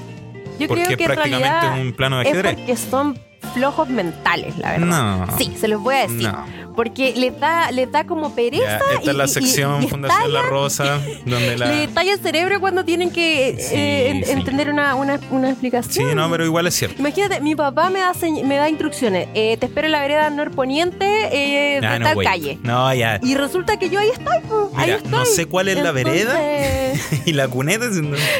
yo 0.60 0.68
porque 0.68 0.84
creo 0.84 0.90
es 0.92 0.96
que 0.96 1.02
en 1.04 1.10
prácticamente 1.10 1.48
realidad 1.48 1.80
un 1.80 1.92
plano 1.92 2.18
de 2.18 2.24
es 2.24 2.30
ajedrez. 2.30 2.56
porque 2.56 2.76
son 2.76 3.18
flojos 3.54 3.88
mentales, 3.88 4.56
la 4.58 4.72
verdad. 4.72 5.26
No. 5.26 5.38
Sí, 5.38 5.52
se 5.58 5.68
los 5.68 5.82
voy 5.82 5.94
a 5.94 6.02
decir. 6.02 6.22
No. 6.30 6.66
porque 6.76 7.14
le 7.16 7.30
da, 7.30 7.70
le 7.70 7.86
da 7.86 8.04
como 8.04 8.34
pereza. 8.34 8.64
Ya, 8.66 8.76
esta 8.96 9.04
y- 9.04 9.08
es 9.08 9.14
la 9.16 9.26
sección 9.28 9.82
y 9.82 9.88
Fundación 9.88 10.30
La 10.30 10.42
Rosa, 10.42 10.98
donde 11.24 11.56
la... 11.56 11.68
Le 11.68 11.84
estalla 11.84 12.12
el 12.12 12.20
cerebro 12.20 12.60
cuando 12.60 12.84
tienen 12.84 13.10
que 13.10 13.56
Sí, 13.58 13.74
eh, 13.74 14.08
en- 14.10 14.24
sí. 14.26 14.30
entender 14.32 14.68
una, 14.70 14.94
una, 14.94 15.18
una 15.30 15.46
Sí, 15.46 15.52
explicación. 15.52 16.14
no, 16.14 16.30
pero 16.30 16.44
igual 16.44 16.66
es 16.66 16.74
cierto. 16.74 16.96
Imagínate, 16.98 17.40
mi 17.40 17.54
papá 17.54 17.88
me 17.88 18.00
da, 18.00 18.12
me 18.44 18.56
da 18.56 18.68
instrucciones. 18.68 19.28
eh, 19.32 19.56
te 19.58 19.66
espero 19.66 19.86
en 19.86 19.92
la 19.92 20.00
vereda 20.00 20.28
norponiente 20.28 21.06
eh, 21.32 21.80
de 21.80 21.86
Ah, 21.86 21.98
no, 21.98 22.04
tal 22.04 22.22
calle. 22.22 22.58
No, 22.62 22.92
ya. 22.92 23.20
Y 23.22 23.34
resulta 23.36 23.78
que 23.78 23.88
yo 23.88 23.98
ahí 23.98 24.10
estoy, 24.10 24.36
po, 24.46 24.70
ahí 24.76 24.84
Mira, 24.86 24.96
estoy. 24.98 25.12
no 25.12 25.24
sé 25.24 25.46
cuál 25.46 25.68
es 25.68 25.78
la 25.82 25.92
vereda 25.92 26.38
y 27.24 27.32
la 27.32 27.48
cuneta. 27.48 27.86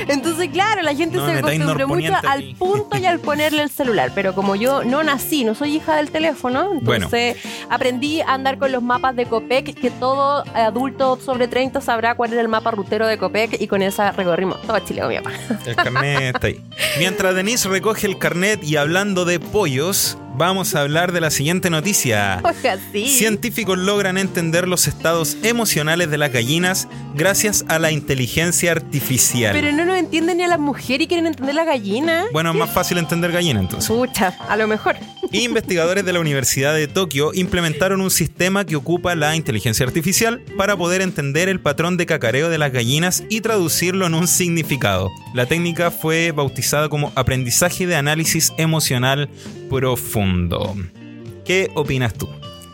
Entonces, 0.09 0.49
claro, 0.53 0.83
la 0.83 0.95
gente 0.95 1.19
se 1.19 1.39
acostumbró 1.39 1.89
mucho 1.89 2.13
al 2.29 2.55
punto 2.59 2.97
y 2.99 3.07
al 3.07 3.19
ponerle 3.21 3.63
el 3.63 3.71
celular. 3.71 4.13
Pero 4.15 4.35
como 4.35 4.57
yo 4.57 4.85
no 4.87 5.03
nací, 5.03 5.45
no 5.45 5.55
soy 5.55 5.77
hija 5.77 5.97
del 5.97 6.11
teléfono, 6.11 6.71
Bueno. 6.81 7.07
entonces 7.07 7.37
aprendí 7.69 8.21
a 8.21 8.35
andar 8.35 8.59
con 8.59 8.73
los 8.73 8.83
mapas 8.83 9.15
de 9.17 9.27
Copec, 9.27 9.75
que 9.75 9.91
todo 9.91 10.45
adulto 10.55 11.19
sobre 11.21 11.49
30 11.49 11.81
sabrá 11.81 12.15
cuál 12.15 12.33
era 12.33 12.41
el 12.43 12.49
mapa 12.49 12.71
rutero 12.71 13.07
de 13.07 13.19
Copec 13.19 13.61
y 13.61 13.67
con 13.67 13.83
esa 13.83 14.13
recorrimos 14.13 14.61
todo 14.63 14.79
Chile 14.81 15.01
con 15.01 15.11
mi 15.11 15.17
papá. 15.17 15.33
El 15.67 15.77
carnet 15.77 16.35
está 16.37 16.47
ahí. 16.47 16.61
Mientras 16.99 17.35
Denise 17.35 17.69
recoge 17.69 18.07
el 18.07 18.19
carnet 18.19 18.63
y 18.65 18.77
hablando 18.77 19.25
de 19.25 19.41
pollos, 19.41 20.17
vamos 20.37 20.75
a 20.75 20.83
hablar 20.83 21.13
de 21.13 21.21
la 21.21 21.31
siguiente 21.31 21.71
noticia. 21.71 22.43
Sí. 22.93 23.07
Científicos 23.09 23.79
logran 23.79 24.19
entender 24.19 24.69
los 24.69 24.87
estados 24.87 25.37
emocionales 25.43 26.11
de 26.11 26.19
las 26.19 26.33
gallinas 26.33 26.89
gracias 27.15 27.65
a 27.69 27.79
la 27.79 27.91
inteligencia 27.91 28.73
artificial. 28.73 29.53
Pero 29.53 29.73
no 29.73 29.85
nos 29.85 29.97
entienden 29.97 30.39
ni 30.39 30.45
a 30.45 30.49
las 30.49 30.59
mujeres 30.59 31.05
y 31.05 31.09
quieren 31.09 31.27
entender 31.27 31.55
la 31.55 31.65
gallina. 31.65 32.25
Bueno, 32.33 32.51
es 32.51 32.57
más 32.57 32.71
fácil 32.71 32.99
entender 32.99 33.33
gallina 33.33 33.61
entonces. 33.61 33.89
Pucha, 33.89 34.37
a 34.49 34.57
lo 34.57 34.67
mejor. 34.67 34.97
Investigadores 35.33 36.05
de 36.05 36.13
la 36.13 36.21
Universidad 36.21 36.75
de 36.75 36.89
Tokio 36.89 37.33
implementaron 37.35 38.01
un 38.01 38.11
sistema 38.11 38.65
que 38.65 38.77
ocupa 38.77 39.15
la 39.15 39.37
inteligencia 39.37 39.87
artificial 39.87 40.43
para 40.57 40.77
poder 40.77 41.03
entender 41.03 41.49
el 41.49 41.61
patrón 41.61 41.97
de 41.97 42.07
cacareo 42.07 42.49
de 42.49 42.59
las 42.59 42.73
gallinas 42.73 43.25
y 43.29 43.41
traducirlo 43.41 44.07
en 44.07 44.15
un 44.15 44.29
significado. 44.29 45.11
La 45.35 45.47
técnica 45.47 45.91
fue 45.91 46.33
bautizada 46.33 46.89
como 46.89 47.13
aprendizaje 47.15 47.87
de 47.87 47.97
análisis 47.97 48.53
emocional 48.59 49.29
profundo. 49.69 50.77
¿Qué 51.45 51.71
opinas 51.75 52.15
tú? 52.15 52.29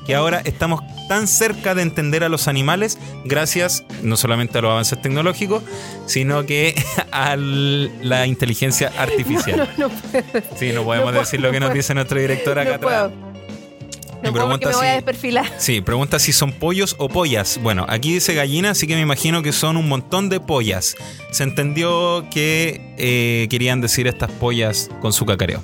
Que 0.06 0.14
ahora 0.14 0.40
estamos 0.44 0.80
tan 1.08 1.28
cerca 1.28 1.74
de 1.74 1.82
entender 1.82 2.24
a 2.24 2.28
los 2.28 2.48
animales 2.48 2.98
gracias 3.24 3.84
no 4.02 4.16
solamente 4.16 4.58
a 4.58 4.62
los 4.62 4.70
avances 4.72 5.00
tecnológicos, 5.00 5.62
sino 6.06 6.44
que 6.46 6.74
a 7.12 7.36
la 7.36 8.26
inteligencia 8.26 8.92
artificial. 8.98 9.68
No, 9.78 9.88
no 9.88 9.94
puedo. 9.94 10.42
Sí, 10.58 10.72
no 10.72 10.82
podemos 10.84 11.12
No 11.12 11.20
decir 11.20 11.40
puedo, 11.40 11.48
lo 11.48 11.52
que 11.52 11.60
no 11.60 11.66
nos 11.66 11.70
puedo. 11.70 11.82
dice 11.82 11.94
nuestro 11.94 12.18
director 12.20 12.58
acá 12.58 12.72
No 12.72 12.80
puedo. 12.80 12.96
atrás. 13.04 13.18
No 14.22 14.30
Me 14.30 14.32
puedo 14.32 14.48
porque 14.50 14.66
pregunta 14.66 14.68
me 14.68 14.74
voy 14.76 14.86
a 14.86 14.90
si- 14.90 14.94
desperfilar. 14.96 15.46
Sí, 15.58 15.80
pregunta 15.80 16.18
si 16.20 16.32
son 16.32 16.52
pollos 16.52 16.94
o 16.98 17.08
pollas. 17.08 17.58
Bueno, 17.60 17.86
aquí 17.88 18.14
dice 18.14 18.34
gallina, 18.34 18.70
así 18.70 18.86
que 18.86 18.94
me 18.94 19.00
imagino 19.00 19.42
que 19.42 19.52
son 19.52 19.76
un 19.76 19.88
montón 19.88 20.28
de 20.28 20.38
pollas. 20.38 20.94
Se 21.32 21.42
entendió 21.42 22.24
que 22.30 22.94
eh, 22.98 23.48
querían 23.50 23.80
decir 23.80 24.06
estas 24.06 24.30
pollas 24.30 24.90
con 25.00 25.12
su 25.12 25.26
cacareo. 25.26 25.62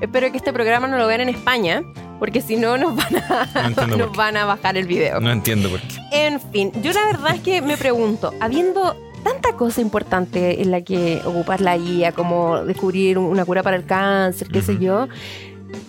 Espero 0.00 0.30
que 0.30 0.38
este 0.38 0.52
programa 0.52 0.88
no 0.88 0.96
lo 0.98 1.06
vean 1.06 1.20
en 1.22 1.28
España, 1.30 1.82
porque 2.18 2.40
si 2.40 2.56
no 2.56 2.76
nos 2.78 2.96
van 2.96 3.16
a, 3.16 3.70
No 3.86 3.86
nos 3.96 4.12
van 4.16 4.36
a 4.36 4.44
bajar 4.44 4.76
el 4.76 4.86
video. 4.86 5.20
No 5.20 5.30
entiendo 5.30 5.68
por 5.70 5.80
qué. 5.80 5.96
En 6.12 6.40
fin, 6.40 6.72
yo 6.82 6.92
la 6.92 7.04
verdad 7.06 7.34
es 7.34 7.40
que 7.42 7.60
me 7.62 7.76
pregunto, 7.76 8.32
habiendo 8.40 8.96
tanta 9.24 9.52
cosa 9.54 9.80
importante 9.80 10.62
en 10.62 10.70
la 10.70 10.80
que 10.82 11.20
ocupar 11.24 11.60
la 11.60 11.76
IA, 11.76 12.12
como 12.12 12.62
descubrir 12.64 13.18
una 13.18 13.44
cura 13.44 13.62
para 13.62 13.76
el 13.76 13.84
cáncer, 13.84 14.48
qué 14.48 14.62
sé 14.62 14.78
yo, 14.78 15.08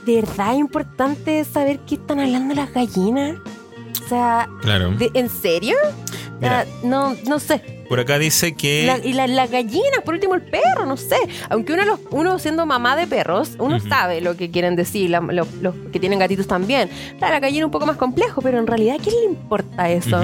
¿de 0.06 0.16
verdad 0.22 0.54
es 0.54 0.60
importante 0.60 1.44
saber 1.46 1.80
qué 1.88 1.96
están 1.96 2.20
hablando 2.20 2.56
las 2.56 2.74
gallinas? 2.74 3.38
O 4.06 4.08
sea, 4.10 4.50
Claro. 4.62 4.92
¿de- 4.92 5.12
¿en 5.14 5.30
serio? 5.30 5.76
No, 6.84 7.16
no 7.28 7.40
sé. 7.40 7.79
Por 7.90 8.00
acá 8.00 8.20
dice 8.20 8.54
que... 8.54 8.84
La- 8.86 9.00
y 9.06 9.14
la- 9.14 9.28
las 9.28 9.50
gallinas, 9.52 10.02
por 10.06 10.14
último 10.14 10.36
el 10.36 10.42
perro, 10.44 10.86
no 10.86 10.96
sé. 10.96 11.18
Aunque 11.50 11.74
uno, 11.74 11.84
los- 11.86 12.00
uno 12.12 12.38
siendo 12.40 12.66
mamá 12.66 12.96
de 12.96 13.08
perros, 13.08 13.52
uno 13.58 13.80
sabe 13.80 14.22
lo 14.22 14.38
que 14.38 14.52
quieren 14.52 14.76
decir, 14.76 15.10
la- 15.10 15.20
lo- 15.22 15.48
los 15.62 15.74
que 15.92 16.00
tienen 16.00 16.20
gatitos 16.20 16.48
también. 16.48 16.90
Claro, 17.18 17.34
la 17.34 17.40
gallina 17.40 17.62
es 17.62 17.66
un 17.66 17.72
poco 17.72 17.86
más 17.88 17.98
complejo, 17.98 18.42
pero 18.42 18.60
en 18.60 18.68
realidad, 18.68 18.98
¿a 19.00 19.04
quién 19.04 19.16
le 19.16 19.26
importa 19.26 19.90
eso? 19.90 20.24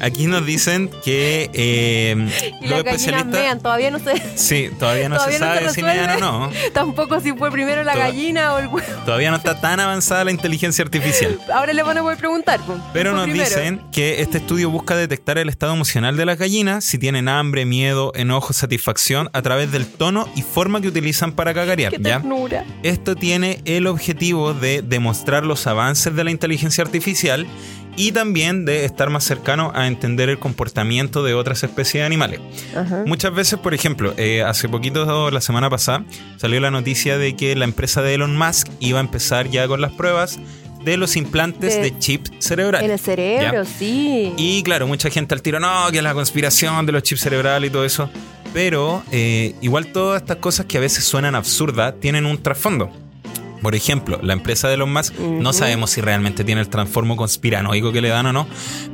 Aquí 0.00 0.26
nos 0.26 0.44
dicen 0.44 0.90
que 1.04 1.48
eh, 1.54 2.14
Y 2.60 2.66
los 2.66 2.70
las 2.70 2.84
gallinas 2.84 2.96
especialistas... 2.96 3.30
mean, 3.40 3.60
todavía 3.60 3.90
no 3.90 3.98
sé 3.98 4.12
Sí, 4.34 4.68
todavía 4.78 5.08
no 5.08 5.16
Todavía 5.16 5.38
se 5.38 5.44
no 5.44 5.52
se 5.52 5.58
sabe 5.60 5.74
si 5.74 5.82
mean 5.82 6.22
o 6.22 6.48
no. 6.48 6.50
tampoco 6.74 7.20
si 7.20 7.32
fue 7.32 7.50
primero 7.50 7.82
la 7.84 7.96
gallina 7.96 8.54
o 8.54 8.58
el 8.58 8.66
huevo. 8.66 8.86
Todavía 9.06 9.30
no 9.30 9.36
está 9.38 9.58
tan 9.60 9.80
avanzada 9.80 10.24
la 10.24 10.32
inteligencia 10.32 10.84
artificial. 10.84 11.38
Ahora 11.54 11.72
le 11.72 11.82
van 11.82 11.96
a 11.98 12.02
poder 12.02 12.18
preguntar. 12.18 12.60
pues, 12.66 12.78
Pero 12.92 13.10
¿quién 13.12 13.16
nos 13.16 13.24
primero? 13.24 13.48
dicen 13.48 13.80
que 13.92 14.20
este 14.20 14.38
estudio 14.38 14.68
busca 14.70 14.96
detectar 14.96 15.38
el 15.38 15.48
estado 15.48 15.72
emocional 15.72 16.16
de 16.16 16.26
las 16.26 16.38
gallinas, 16.38 16.84
si 16.96 16.98
tienen 16.98 17.28
hambre, 17.28 17.66
miedo, 17.66 18.10
enojo, 18.14 18.54
satisfacción, 18.54 19.28
a 19.34 19.42
través 19.42 19.70
del 19.70 19.86
tono 19.86 20.26
y 20.34 20.40
forma 20.40 20.80
que 20.80 20.88
utilizan 20.88 21.32
para 21.32 21.52
cagarear. 21.52 21.92
Qué. 21.92 21.98
Esto 22.82 23.14
tiene 23.14 23.60
el 23.66 23.86
objetivo 23.86 24.54
de 24.54 24.80
demostrar 24.80 25.44
los 25.44 25.66
avances 25.66 26.16
de 26.16 26.24
la 26.24 26.30
inteligencia 26.30 26.82
artificial 26.82 27.46
y 27.96 28.12
también 28.12 28.64
de 28.64 28.86
estar 28.86 29.10
más 29.10 29.24
cercano 29.24 29.72
a 29.74 29.86
entender 29.86 30.30
el 30.30 30.38
comportamiento 30.38 31.22
de 31.22 31.34
otras 31.34 31.62
especies 31.64 32.00
de 32.00 32.06
animales. 32.06 32.40
Ajá. 32.74 33.04
Muchas 33.04 33.34
veces, 33.34 33.58
por 33.58 33.74
ejemplo, 33.74 34.14
eh, 34.16 34.42
hace 34.42 34.66
poquito, 34.66 35.30
la 35.30 35.40
semana 35.42 35.68
pasada, 35.68 36.02
salió 36.38 36.60
la 36.60 36.70
noticia 36.70 37.18
de 37.18 37.36
que 37.36 37.54
la 37.56 37.66
empresa 37.66 38.00
de 38.00 38.14
Elon 38.14 38.38
Musk 38.38 38.68
iba 38.80 39.00
a 39.00 39.02
empezar 39.02 39.50
ya 39.50 39.68
con 39.68 39.82
las 39.82 39.92
pruebas 39.92 40.38
de 40.86 40.96
los 40.96 41.16
implantes 41.16 41.74
De- 41.74 41.82
de, 41.82 41.98
chip 41.98 42.26
cerebral. 42.38 42.84
En 42.84 42.90
el 42.92 42.98
cerebro, 42.98 43.64
sí. 43.64 44.32
Y 44.36 44.62
claro, 44.62 44.86
mucha 44.86 45.10
gente 45.10 45.34
al 45.34 45.42
tiro, 45.42 45.58
no, 45.60 45.90
que 45.90 45.98
es 45.98 46.02
la 46.02 46.14
conspiración 46.14 46.86
de 46.86 46.92
los 46.92 47.02
chips 47.02 47.20
cerebrales 47.22 47.68
y 47.68 47.72
todo 47.72 47.84
eso. 47.84 48.08
Pero 48.54 49.02
eh, 49.12 49.54
igual 49.60 49.88
todas 49.92 50.22
estas 50.22 50.36
cosas 50.36 50.64
que 50.66 50.78
a 50.78 50.80
veces 50.80 51.04
suenan 51.04 51.34
absurdas 51.34 51.94
tienen 52.00 52.24
un 52.24 52.38
trasfondo. 52.42 52.90
Por 53.62 53.74
ejemplo, 53.74 54.18
la 54.22 54.32
empresa 54.32 54.68
de 54.68 54.74
Elon 54.74 54.92
Musk, 54.92 55.18
no 55.18 55.50
Ujú. 55.50 55.58
sabemos 55.58 55.90
si 55.90 56.00
realmente 56.00 56.44
tiene 56.44 56.60
el 56.60 56.68
transformo 56.68 57.16
conspiranoico 57.16 57.92
que 57.92 58.00
le 58.00 58.08
dan 58.08 58.26
o 58.26 58.32
no, 58.32 58.46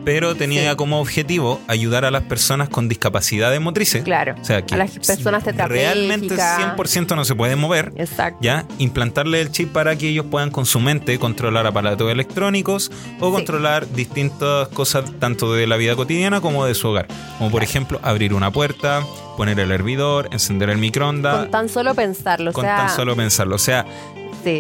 pero 0.05 0.35
tenía 0.35 0.71
Sí. 0.71 0.77
como 0.77 1.01
objetivo 1.01 1.61
ayudar 1.69 2.05
a 2.05 2.11
las 2.11 2.23
personas 2.23 2.69
con 2.69 2.89
discapacidades 2.89 3.61
motrices. 3.61 4.03
Claro. 4.03 4.35
O 4.41 4.45
sea, 4.45 4.63
que 4.65 4.75
A 4.75 4.79
las 4.79 4.93
personas 4.93 5.45
realmente 5.45 6.29
tetrapléjicas. 6.29 6.59
100% 6.77 7.17
no 7.17 7.25
se 7.25 7.35
pueden 7.35 7.59
mover. 7.59 7.93
Exacto. 7.97 8.39
¿ya? 8.41 8.67
Implantarle 8.79 9.41
el 9.41 9.51
chip 9.51 9.73
para 9.73 9.97
que 9.97 10.09
ellos 10.09 10.27
puedan 10.31 10.51
con 10.51 10.67
su 10.67 10.81
mente 10.81 11.19
controlar 11.19 11.67
aparatos 11.67 12.11
electrónicos 12.11 12.91
o 13.21 13.29
Sí. 13.29 13.33
controlar 13.33 13.87
distintas 13.93 14.69
cosas 14.69 15.05
tanto 15.19 15.53
de 15.55 15.67
la 15.67 15.77
vida 15.77 15.95
cotidiana 15.97 16.41
como 16.41 16.65
de 16.65 16.75
su 16.75 16.89
hogar. 16.89 17.07
Como 17.39 17.51
por 17.51 17.63
ejemplo 17.63 17.99
abrir 18.03 18.35
una 18.35 18.51
puerta, 18.51 19.03
poner 19.37 19.59
el 19.61 19.71
hervidor, 19.71 20.29
encender 20.33 20.71
el 20.71 20.79
microondas. 20.79 21.37
Con 21.43 21.51
tan 21.51 21.69
solo 21.69 21.95
pensarlo. 21.95 22.51
O 22.51 22.53
Con 22.53 22.65
sea, 22.65 22.77
tan 22.77 22.91
solo 22.97 23.17
pensarlo. 23.17 23.57
O 23.57 23.59
sea, 23.59 23.87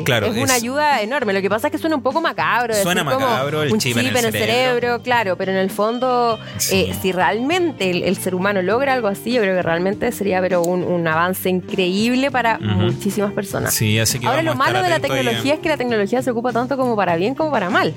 Claro, 0.04 0.26
es 0.26 0.36
una 0.36 0.54
ayuda 0.54 1.00
enorme. 1.02 1.32
Lo 1.32 1.40
que 1.42 1.48
pasa 1.50 1.68
es 1.68 1.72
que 1.72 1.78
suena 1.78 1.96
un 1.96 2.02
poco 2.02 2.20
macabro. 2.20 2.74
Suena 2.74 3.02
decir 3.02 3.14
como 3.18 3.26
macabro, 3.30 3.62
el 3.62 3.72
un 3.72 3.78
chip 3.78 3.96
en 3.96 4.06
el 4.06 4.14
cerebro. 4.16 4.38
cerebro, 4.38 5.02
claro, 5.02 5.36
pero 5.36 5.52
en 5.52 5.58
el 5.58 5.70
fondo, 5.70 6.38
Sí. 6.58 6.86
eh, 6.90 6.94
si 7.00 7.12
realmente 7.12 7.90
el, 7.90 8.02
el 8.04 8.16
ser 8.16 8.34
humano 8.34 8.62
logra 8.62 8.92
algo 8.94 9.08
así, 9.08 9.32
yo 9.32 9.40
creo 9.42 9.56
que 9.56 9.62
realmente 9.62 10.10
sería 10.12 10.40
pero 10.40 10.62
un, 10.62 10.82
un 10.82 11.06
avance 11.06 11.48
increíble 11.48 12.30
para 12.30 12.58
muchísimas 12.58 13.32
personas. 13.32 13.74
sí, 13.74 13.98
así 13.98 14.18
que 14.18 14.26
Ahora, 14.26 14.42
lo 14.42 14.54
malo 14.54 14.82
de 14.82 14.88
la 14.88 14.98
y, 14.98 15.00
tecnología 15.00 15.54
es 15.54 15.60
que 15.60 15.68
la 15.68 15.76
tecnología 15.76 16.22
se 16.22 16.30
ocupa 16.30 16.52
tanto 16.52 16.76
como 16.76 16.96
para 16.96 17.16
bien 17.16 17.34
como 17.34 17.50
para 17.50 17.70
mal. 17.70 17.92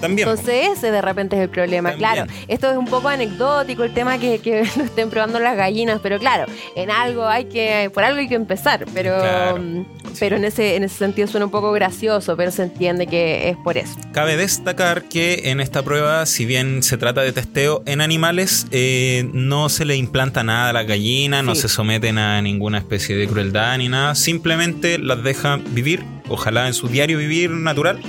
También. 0.00 0.28
Entonces 0.28 0.68
ese 0.78 0.90
de 0.90 1.02
repente 1.02 1.36
es 1.36 1.42
el 1.42 1.48
problema. 1.48 1.90
También. 1.90 2.12
Claro, 2.12 2.32
esto 2.48 2.70
es 2.70 2.76
un 2.76 2.86
poco 2.86 3.08
anecdótico 3.08 3.84
el 3.84 3.92
tema 3.92 4.18
que, 4.18 4.38
que 4.38 4.64
lo 4.76 4.84
estén 4.84 5.10
probando 5.10 5.38
las 5.40 5.56
gallinas, 5.56 6.00
pero 6.02 6.18
claro, 6.18 6.46
en 6.76 6.90
algo 6.90 7.26
hay 7.26 7.44
que, 7.46 7.90
por 7.92 8.04
algo 8.04 8.18
hay 8.20 8.28
que 8.28 8.34
empezar, 8.34 8.86
pero, 8.94 9.18
Claro. 9.18 9.58
mm, 9.60 9.84
pero 10.18 10.36
en 10.36 10.44
ese, 10.44 10.76
en 10.76 10.84
ese 10.84 10.96
sentido 10.96 11.28
suena 11.28 11.46
un 11.46 11.50
poco 11.52 11.72
gracioso, 11.72 12.36
pero 12.36 12.50
se 12.50 12.62
entiende 12.64 13.06
que 13.06 13.48
es 13.50 13.56
por 13.58 13.76
eso. 13.78 13.94
Cabe 14.12 14.36
destacar 14.36 15.04
que 15.04 15.42
en 15.50 15.60
esta 15.60 15.82
prueba, 15.82 16.24
si 16.26 16.44
bien 16.46 16.82
se 16.82 16.96
trata 16.96 17.20
de 17.22 17.32
testeo 17.32 17.82
en 17.86 18.00
animales, 18.00 18.66
eh, 18.70 19.28
no 19.32 19.68
se 19.68 19.84
le 19.84 19.96
implanta 19.96 20.42
nada 20.42 20.70
a 20.70 20.72
las 20.72 20.86
gallinas, 20.86 21.44
no 21.44 21.54
se 21.54 21.68
someten 21.68 22.18
a 22.18 22.40
ninguna 22.42 22.78
especie 22.78 23.16
de 23.16 23.26
crueldad 23.26 23.76
ni 23.78 23.88
nada, 23.88 24.14
simplemente 24.14 24.98
las 24.98 25.22
dejan 25.22 25.62
vivir, 25.74 26.04
ojalá 26.28 26.66
en 26.66 26.74
su 26.74 26.88
diario 26.88 27.18
vivir 27.18 27.50
natural, 27.50 28.00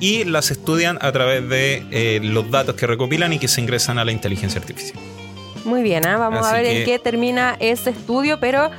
y 0.00 0.24
las 0.24 0.50
estudian 0.50 0.98
a 1.00 1.12
través 1.12 1.48
de 1.48 1.84
eh, 1.90 2.20
los 2.22 2.50
datos 2.50 2.74
que 2.74 2.86
recopilan 2.86 3.32
y 3.32 3.38
que 3.38 3.46
se 3.48 3.60
ingresan 3.60 3.98
a 3.98 4.04
la 4.04 4.12
inteligencia 4.12 4.60
artificial. 4.60 4.98
Muy 5.64 5.82
bien, 5.82 6.06
¿ah? 6.06 6.16
vamos 6.16 6.46
a 6.46 6.52
ver 6.54 6.64
en 6.66 6.78
que- 6.78 6.84
qué 6.84 6.98
termina 6.98 7.56
ese 7.60 7.90
estudio, 7.90 8.40
pero 8.40 8.70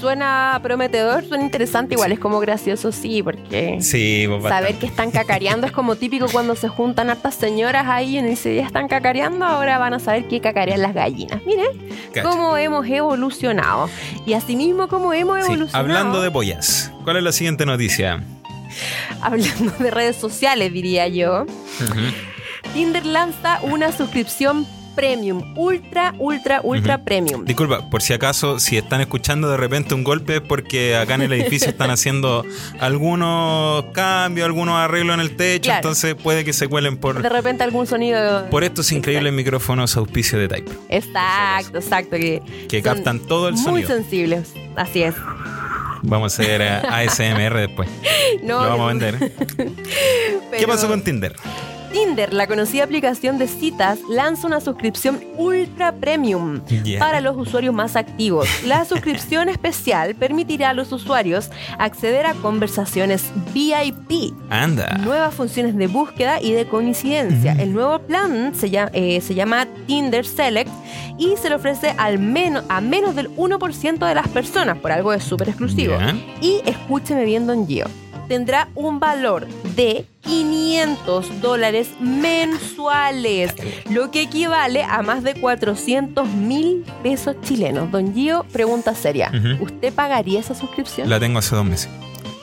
suena 0.00 0.58
prometedor, 0.62 1.24
suena 1.24 1.44
interesante, 1.44 1.94
igual 1.94 2.10
es 2.10 2.18
como 2.18 2.40
gracioso, 2.40 2.90
sí, 2.90 3.22
porque... 3.22 3.76
Sí, 3.80 4.26
pues 4.28 4.42
Saber 4.42 4.74
que 4.74 4.86
están 4.86 5.12
cacareando 5.12 5.66
es 5.66 5.72
como 5.72 5.94
típico 5.94 6.26
cuando 6.32 6.56
se 6.56 6.66
juntan 6.68 7.10
hartas 7.10 7.36
señoras 7.36 7.86
ahí 7.86 8.16
y 8.16 8.18
uno 8.18 8.28
dice, 8.28 8.56
ya 8.56 8.66
están 8.66 8.88
cacareando, 8.88 9.44
ahora 9.44 9.78
van 9.78 9.94
a 9.94 10.00
saber 10.00 10.26
qué 10.26 10.40
cacarean 10.40 10.82
las 10.82 10.94
gallinas. 10.94 11.40
Miren 11.46 11.68
Cacha. 12.12 12.28
cómo 12.28 12.56
hemos 12.56 12.84
evolucionado. 12.88 13.88
Y 14.26 14.32
asimismo, 14.32 14.88
cómo 14.88 15.12
hemos 15.12 15.38
Sí, 15.38 15.52
evolucionado. 15.52 15.78
hablando 15.84 16.20
de 16.22 16.30
pollas, 16.32 16.90
¿cuál 17.04 17.18
es 17.18 17.22
la 17.22 17.32
siguiente 17.32 17.64
noticia? 17.64 18.24
hablando 19.20 19.72
de 19.78 19.90
redes 19.90 20.16
sociales, 20.16 20.72
diría 20.72 21.08
yo. 21.08 21.46
Tinder 22.72 23.04
lanza 23.06 23.60
una 23.62 23.92
suscripción 23.92 24.66
premium, 24.94 25.54
ultra, 25.56 26.14
ultra, 26.20 26.60
ultra 26.62 26.98
premium. 27.04 27.44
Disculpa, 27.44 27.90
por 27.90 28.00
si 28.00 28.12
acaso, 28.12 28.60
si 28.60 28.76
están 28.76 29.00
escuchando 29.00 29.50
de 29.50 29.56
repente 29.56 29.92
un 29.92 30.04
golpe 30.04 30.36
es 30.36 30.40
porque 30.40 30.96
acá 30.96 31.14
en 31.16 31.22
el 31.22 31.32
edificio 31.32 31.68
están 31.68 31.90
haciendo 31.90 32.44
algunos 32.78 33.86
cambios, 33.92 34.46
algunos 34.46 34.76
arreglos 34.76 35.14
en 35.14 35.20
el 35.20 35.34
techo, 35.34 35.64
Claro. 35.64 35.78
entonces 35.78 36.14
puede 36.14 36.44
que 36.44 36.52
se 36.52 36.68
cuelen 36.68 36.96
por, 36.96 37.20
De 37.20 37.28
repente 37.28 37.64
algún 37.64 37.88
sonido. 37.88 38.48
por 38.50 38.62
estos 38.62 38.92
increíbles 38.92 39.32
micrófonos 39.32 39.96
auspicio 39.96 40.38
de 40.38 40.46
Type, 40.46 40.70
Exacto, 40.88 41.78
exacto. 41.78 42.10
Que, 42.16 42.40
que 42.68 42.80
captan 42.80 43.18
todo 43.18 43.48
el 43.48 43.54
Muy 43.54 43.64
sonido. 43.64 43.88
sensibles. 43.88 44.52
Así 44.76 45.02
es. 45.02 45.14
Vamos 46.06 46.38
a 46.38 46.42
hacer 46.42 46.60
eh, 46.60 46.68
ASMR 46.68 47.58
después. 47.58 47.88
No, 48.42 48.62
Lo 48.62 48.70
vamos 48.70 48.84
a 48.84 48.88
vender. 48.88 49.32
¿Qué 50.58 50.66
pasó 50.66 50.88
con 50.88 51.02
Tinder? 51.02 51.34
Tinder, 51.94 52.34
la 52.34 52.48
conocida 52.48 52.82
aplicación 52.82 53.38
de 53.38 53.46
citas, 53.46 54.00
lanza 54.10 54.48
una 54.48 54.60
suscripción 54.60 55.22
ultra 55.36 55.92
premium 55.92 56.60
para 56.98 57.20
los 57.20 57.36
usuarios 57.36 57.72
más 57.72 57.94
activos. 57.94 58.48
La 58.64 58.84
suscripción 58.84 59.48
especial 59.48 60.16
permitirá 60.16 60.70
a 60.70 60.74
los 60.74 60.90
usuarios 60.90 61.50
acceder 61.78 62.26
a 62.26 62.34
conversaciones 62.34 63.30
VIP, 63.54 64.34
Anda. 64.50 64.98
nuevas 65.04 65.34
funciones 65.34 65.76
de 65.76 65.86
búsqueda 65.86 66.42
y 66.42 66.50
de 66.50 66.66
coincidencia. 66.66 67.52
El 67.52 67.72
nuevo 67.72 68.00
plan 68.00 68.56
se 68.56 68.70
llama, 68.70 68.90
eh, 68.92 69.20
se 69.20 69.36
llama 69.36 69.68
Tinder 69.86 70.26
Select 70.26 70.72
y 71.16 71.36
se 71.36 71.48
le 71.48 71.54
ofrece 71.54 71.94
al 71.96 72.18
menos, 72.18 72.64
a 72.70 72.80
menos 72.80 73.14
del 73.14 73.30
1% 73.36 74.04
de 74.04 74.14
las 74.16 74.26
personas, 74.26 74.78
por 74.78 74.90
algo 74.90 75.12
es 75.12 75.22
súper 75.22 75.48
exclusivo. 75.50 75.94
Y 76.40 76.60
escúcheme 76.66 77.24
bien, 77.24 77.46
Don 77.46 77.68
Gio. 77.68 77.86
Tendrá 78.28 78.68
un 78.74 79.00
valor 79.00 79.46
de 79.76 80.06
500 80.22 81.40
dólares 81.40 81.90
mensuales, 82.00 83.54
lo 83.90 84.10
que 84.10 84.22
equivale 84.22 84.82
a 84.82 85.02
más 85.02 85.22
de 85.22 85.34
400 85.34 86.28
mil 86.28 86.84
pesos 87.02 87.36
chilenos. 87.42 87.90
Don 87.90 88.14
Gio, 88.14 88.44
pregunta 88.52 88.94
seria. 88.94 89.30
¿Usted 89.60 89.92
pagaría 89.92 90.40
esa 90.40 90.54
suscripción? 90.54 91.08
La 91.08 91.20
tengo 91.20 91.38
hace 91.38 91.54
dos 91.54 91.64
meses. 91.64 91.90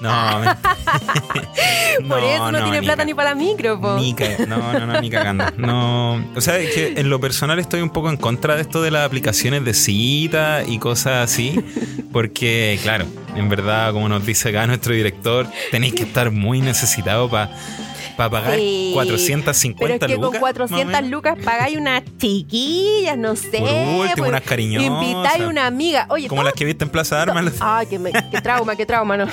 No, 0.02 0.10
Por 2.10 2.24
eso 2.24 2.52
no, 2.52 2.64
tiene 2.64 2.80
ni 2.80 2.86
plata 2.86 3.06
ni 3.06 3.14
para 3.14 3.30
la 3.30 3.36
micro, 3.36 3.80
po. 3.80 3.98
Ni 3.98 4.14
no, 4.48 4.74
no, 4.74 4.86
no, 4.88 5.02
ni 5.02 5.10
cagando. 5.12 5.46
No. 5.58 6.26
O 6.36 6.42
sea, 6.42 6.58
es 6.58 6.74
que 6.74 6.94
en 6.98 7.10
lo 7.10 7.20
personal 7.20 7.60
estoy 7.60 7.82
un 7.82 7.92
poco 7.92 8.10
en 8.10 8.18
contra 8.18 8.56
de 8.56 8.62
esto 8.62 8.82
de 8.82 8.90
las 8.90 9.06
aplicaciones 9.06 9.64
de 9.64 9.74
cita 9.76 10.64
y 10.68 10.80
cosas 10.80 11.30
así. 11.32 11.64
Porque, 12.12 12.80
claro, 12.82 13.06
en 13.36 13.48
verdad, 13.48 13.94
como 13.94 14.10
nos 14.10 14.26
dice 14.26 14.50
acá 14.50 14.66
nuestro 14.66 14.94
director, 14.94 15.48
tenéis 15.70 15.94
que 15.94 16.04
estar 16.04 16.32
muy 16.32 16.62
necesitado 16.62 17.30
para 17.30 17.52
pagar 18.16 18.56
Sí, 18.56 18.92
450 18.94 19.80
Pero 19.86 19.94
es 19.94 20.00
que 20.08 20.16
lucas. 20.16 20.32
con 20.32 20.40
400 20.40 20.86
más 20.86 20.94
o 20.94 21.02
menos. 21.04 21.12
lucas 21.12 21.38
pagáis 21.44 21.78
unas 21.78 22.04
chiquillas, 22.18 23.18
no 23.18 23.36
sé. 23.36 23.50
Por 23.60 23.62
último, 23.70 24.14
pues, 24.18 24.30
unas 24.30 24.42
cariñosas. 24.42 24.88
Invitáis 24.88 25.44
una 25.46 25.66
amiga. 25.68 26.06
Oye, 26.10 26.28
Como 26.28 26.44
las 26.44 26.54
que 26.54 26.66
viste 26.66 26.84
en 26.84 26.90
Plaza 26.90 27.16
de 27.18 27.22
Armas. 27.24 27.54
Ay, 27.60 27.88
qué, 27.88 28.00
me- 28.00 28.12
qué 28.12 28.42
trauma, 28.42 28.76
qué 28.76 28.86
trauma, 28.86 29.18
no. 29.18 29.26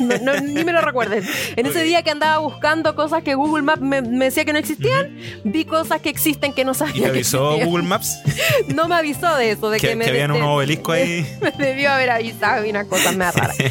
No, 0.00 0.18
no, 0.22 0.40
ni 0.40 0.64
me 0.64 0.72
lo 0.72 0.80
recuerden. 0.80 1.24
En 1.56 1.66
ese 1.66 1.82
día 1.84 2.02
que 2.02 2.10
andaba 2.10 2.38
buscando 2.38 2.94
cosas 2.94 3.22
que 3.22 3.34
Google 3.34 3.62
Maps 3.62 3.80
me, 3.82 4.02
me 4.02 4.26
decía 4.26 4.44
que 4.44 4.52
no 4.52 4.58
existían, 4.58 5.16
vi 5.44 5.64
cosas 5.64 6.00
que 6.00 6.08
existen 6.08 6.52
que 6.52 6.64
no 6.64 6.72
¿Y 6.72 6.74
sabía 6.74 6.94
te 6.94 7.00
que 7.02 7.08
avisó. 7.08 7.56
Google 7.64 7.84
Maps 7.84 8.18
No 8.68 8.88
me 8.88 8.94
avisó 8.96 9.34
de 9.36 9.52
eso, 9.52 9.70
de 9.70 9.78
que, 9.78 9.88
que, 9.88 9.96
me 9.96 10.04
que 10.04 10.10
habían 10.10 10.30
unos 10.32 10.48
obeliscos 10.48 10.94
ahí? 10.96 11.26
me 11.58 11.66
debió 11.66 11.90
haber 11.92 12.10
avisado 12.10 12.64
y 12.64 12.70
unas 12.70 12.86
cosas 12.86 13.16
más 13.16 13.34
raras. 13.34 13.56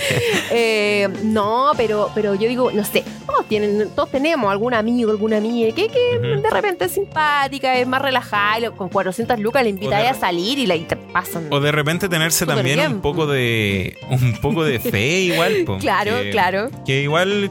Eh, 0.53 1.07
no, 1.23 1.71
pero, 1.77 2.11
pero 2.13 2.35
yo 2.35 2.47
digo, 2.47 2.71
no 2.71 2.83
sé, 2.83 3.03
todos 3.25 3.47
tienen, 3.47 3.89
todos 3.95 4.09
tenemos 4.11 4.30
algún 4.49 4.73
amigo, 4.73 5.11
alguna 5.11 5.37
amiga 5.37 5.73
que, 5.75 5.87
que 5.87 6.19
de 6.19 6.49
repente 6.49 6.85
es 6.85 6.91
simpática, 6.93 7.75
es 7.77 7.87
más 7.87 8.01
relajada, 8.01 8.59
y 8.59 8.71
con 8.71 8.89
400 8.89 9.39
lucas 9.39 9.63
le 9.63 9.69
invitáis 9.69 10.09
a 10.09 10.13
salir 10.13 10.59
y, 10.59 10.65
la, 10.65 10.75
y 10.75 10.81
te 10.85 10.95
pasan. 10.95 11.47
O 11.49 11.59
de 11.59 11.71
repente 11.71 12.07
tenerse 12.09 12.45
también 12.45 12.77
bien. 12.79 12.91
un 12.93 13.01
poco 13.01 13.27
de 13.27 13.97
un 14.09 14.33
poco 14.41 14.63
de 14.63 14.79
fe 14.79 15.19
igual. 15.21 15.63
po. 15.65 15.77
Claro, 15.77 16.21
Que- 16.21 16.29
claro. 16.31 16.69
Que 16.85 17.01
igual, 17.03 17.49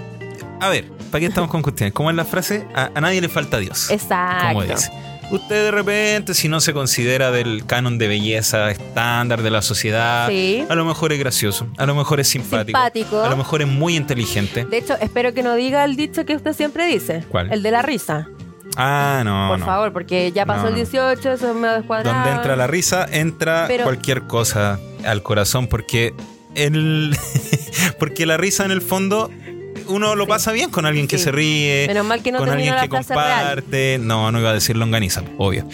a 0.60 0.68
ver, 0.68 0.84
¿para 1.10 1.20
qué 1.20 1.26
estamos 1.26 1.50
con 1.50 1.62
cuestiones? 1.62 1.92
¿Cómo 1.92 2.10
es 2.10 2.16
la 2.16 2.24
frase? 2.24 2.66
A, 2.74 2.90
a 2.94 3.00
nadie 3.00 3.20
le 3.20 3.28
falta 3.28 3.58
Dios. 3.58 3.90
Exacto. 3.90 4.48
Como 4.48 4.62
dice. 4.64 4.90
Usted 5.30 5.64
de 5.66 5.70
repente, 5.70 6.34
si 6.34 6.48
no 6.48 6.60
se 6.60 6.72
considera 6.72 7.30
del 7.30 7.64
canon 7.64 7.98
de 7.98 8.08
belleza 8.08 8.70
estándar 8.70 9.42
de 9.42 9.50
la 9.50 9.62
sociedad, 9.62 10.28
Sí. 10.28 10.64
a 10.68 10.74
lo 10.74 10.84
mejor 10.84 11.12
es 11.12 11.20
gracioso, 11.20 11.68
a 11.78 11.86
lo 11.86 11.94
mejor 11.94 12.18
es 12.18 12.28
simpático, 12.28 12.76
Simpático. 12.78 13.22
a 13.22 13.30
lo 13.30 13.36
mejor 13.36 13.62
es 13.62 13.68
muy 13.68 13.96
inteligente. 13.96 14.64
De 14.64 14.78
hecho, 14.78 14.96
espero 15.00 15.32
que 15.32 15.42
no 15.44 15.54
diga 15.54 15.84
el 15.84 15.94
dicho 15.94 16.24
que 16.26 16.34
usted 16.34 16.52
siempre 16.52 16.86
dice. 16.86 17.24
¿Cuál? 17.28 17.52
El 17.52 17.62
de 17.62 17.70
la 17.70 17.82
risa. 17.82 18.26
Ah, 18.76 19.22
no, 19.24 19.48
Por 19.50 19.58
no. 19.60 19.66
favor, 19.66 19.92
porque 19.92 20.32
ya 20.32 20.46
pasó 20.46 20.62
No, 20.62 20.68
el 20.68 20.72
no. 20.74 20.76
18, 20.78 21.32
eso 21.32 21.54
me 21.54 21.68
ha 21.68 21.74
descuadrado. 21.78 22.14
Donde 22.16 22.30
entra 22.32 22.56
la 22.56 22.66
risa, 22.66 23.06
entra 23.10 23.66
Pero- 23.68 23.84
cualquier 23.84 24.22
cosa 24.22 24.80
al 25.04 25.22
corazón, 25.22 25.66
porque 25.68 26.12
el 26.56 27.16
porque 27.98 28.26
la 28.26 28.36
risa 28.36 28.64
en 28.64 28.70
el 28.72 28.80
fondo 28.82 29.30
uno 29.90 30.14
lo 30.14 30.26
pasa 30.26 30.52
bien 30.52 30.70
con 30.70 30.86
alguien 30.86 31.06
que 31.06 31.18
se 31.18 31.30
ríe, 31.32 31.86
Menos 31.88 32.06
mal 32.06 32.22
que 32.22 32.32
no 32.32 32.38
con 32.38 32.48
alguien 32.48 32.74
la 32.74 32.82
que 32.82 32.88
real. 32.88 33.04
comparte. 33.04 33.98
No, 34.00 34.30
no 34.32 34.40
iba 34.40 34.50
a 34.50 34.54
decir 34.54 34.76
longaniza, 34.76 35.22
obvio. 35.38 35.66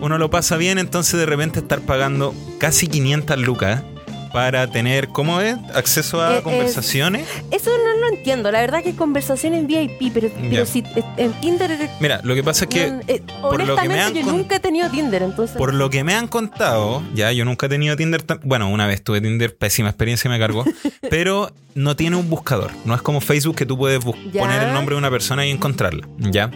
Uno 0.00 0.16
lo 0.18 0.30
pasa 0.30 0.56
bien, 0.56 0.78
entonces 0.78 1.18
de 1.18 1.26
repente 1.26 1.58
estar 1.58 1.80
pagando 1.80 2.34
casi 2.58 2.86
500 2.86 3.38
lucas 3.38 3.82
para 4.32 4.66
tener, 4.66 5.08
¿cómo 5.08 5.40
es? 5.40 5.56
Acceso 5.74 6.20
a 6.22 6.34
Eh, 6.34 6.36
es- 6.38 6.42
conversaciones. 6.42 7.26
Eso 7.50 7.70
no 7.70 8.00
lo 8.00 8.14
entiendo. 8.16 8.50
La 8.50 8.60
verdad 8.60 8.82
que 8.82 8.94
conversaciones 8.94 9.66
VIP, 9.66 10.10
pero, 10.12 10.28
si 10.66 10.80
eh, 10.80 11.02
en 11.16 11.32
Tinder. 11.40 11.88
Mira, 12.00 12.20
lo 12.22 12.34
que 12.34 12.42
pasa 12.44 12.64
es 12.64 12.70
que 12.70 12.90
no, 12.90 13.00
eh, 13.08 13.22
por 13.40 13.64
lo 13.64 13.76
que 13.76 13.88
me 13.88 14.00
han 14.00 14.14
yo 14.14 14.24
nunca 14.24 14.56
he 14.56 14.60
tenido 14.60 14.88
Tinder, 14.90 15.22
entonces. 15.22 15.56
Por 15.56 15.74
lo 15.74 15.90
que 15.90 16.04
me 16.04 16.14
han 16.14 16.28
contado, 16.28 17.02
ya 17.14 17.32
yo 17.32 17.44
nunca 17.44 17.66
he 17.66 17.68
tenido 17.68 17.96
Tinder, 17.96 18.22
bueno, 18.44 18.68
una 18.70 18.86
vez 18.86 19.02
tuve 19.02 19.20
Tinder, 19.20 19.56
pésima 19.56 19.88
experiencia, 19.88 20.30
me 20.30 20.38
cargó, 20.38 20.64
pero 21.10 21.50
no 21.74 21.96
tiene 21.96 22.16
un 22.16 22.28
buscador, 22.28 22.70
no 22.84 22.94
es 22.94 23.02
como 23.02 23.20
Facebook 23.20 23.56
que 23.56 23.66
tú 23.66 23.76
puedes 23.78 24.04
poner 24.04 24.62
el 24.62 24.72
nombre 24.74 24.94
de 24.94 24.98
una 24.98 25.10
persona 25.10 25.46
y 25.46 25.50
encontrarla, 25.50 26.06
¿ya? 26.18 26.50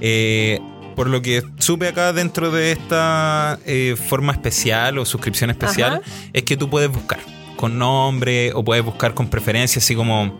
Eh, 0.00 0.60
por 0.94 1.08
lo 1.08 1.22
que 1.22 1.42
supe 1.58 1.88
acá 1.88 2.12
dentro 2.12 2.50
de 2.50 2.72
esta 2.72 3.58
eh, 3.66 3.96
forma 4.08 4.32
especial 4.32 4.98
o 4.98 5.04
suscripción 5.04 5.50
especial, 5.50 5.94
Ajá. 5.94 6.12
es 6.32 6.42
que 6.44 6.56
tú 6.56 6.70
puedes 6.70 6.90
buscar 6.90 7.18
con 7.56 7.78
nombre 7.78 8.52
o 8.54 8.64
puedes 8.64 8.84
buscar 8.84 9.14
con 9.14 9.28
preferencias, 9.28 9.84
así 9.84 9.94
como 9.94 10.38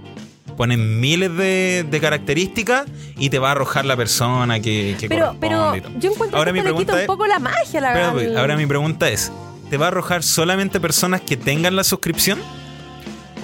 ponen 0.57 1.01
miles 1.01 1.37
de, 1.37 1.85
de 1.89 2.01
características 2.01 2.87
y 3.19 3.31
te 3.31 3.39
va 3.39 3.49
a 3.49 3.53
arrojar 3.53 3.85
la 3.85 3.97
persona 3.97 4.61
que, 4.61 4.97
que 4.99 5.09
pero, 5.09 5.37
pero 5.41 5.59
corresponde 5.59 6.01
yo 6.01 6.13
encuentro 6.13 6.39
Ahora 6.39 6.53
que 6.53 6.63
mi 6.63 6.69
le 6.69 6.77
quita 6.77 6.95
un 6.95 7.07
poco 7.07 7.27
la 7.27 7.39
magia, 7.39 7.81
la 7.81 8.13
verdad. 8.13 8.37
ahora 8.39 8.57
mi 8.57 8.67
pregunta 8.67 9.09
es, 9.09 9.33
¿te 9.71 9.77
va 9.77 9.87
a 9.87 9.89
arrojar 9.89 10.23
solamente 10.23 10.81
personas 10.81 11.21
que 11.21 11.37
tengan 11.37 11.75
la 11.77 11.85
suscripción? 11.85 12.39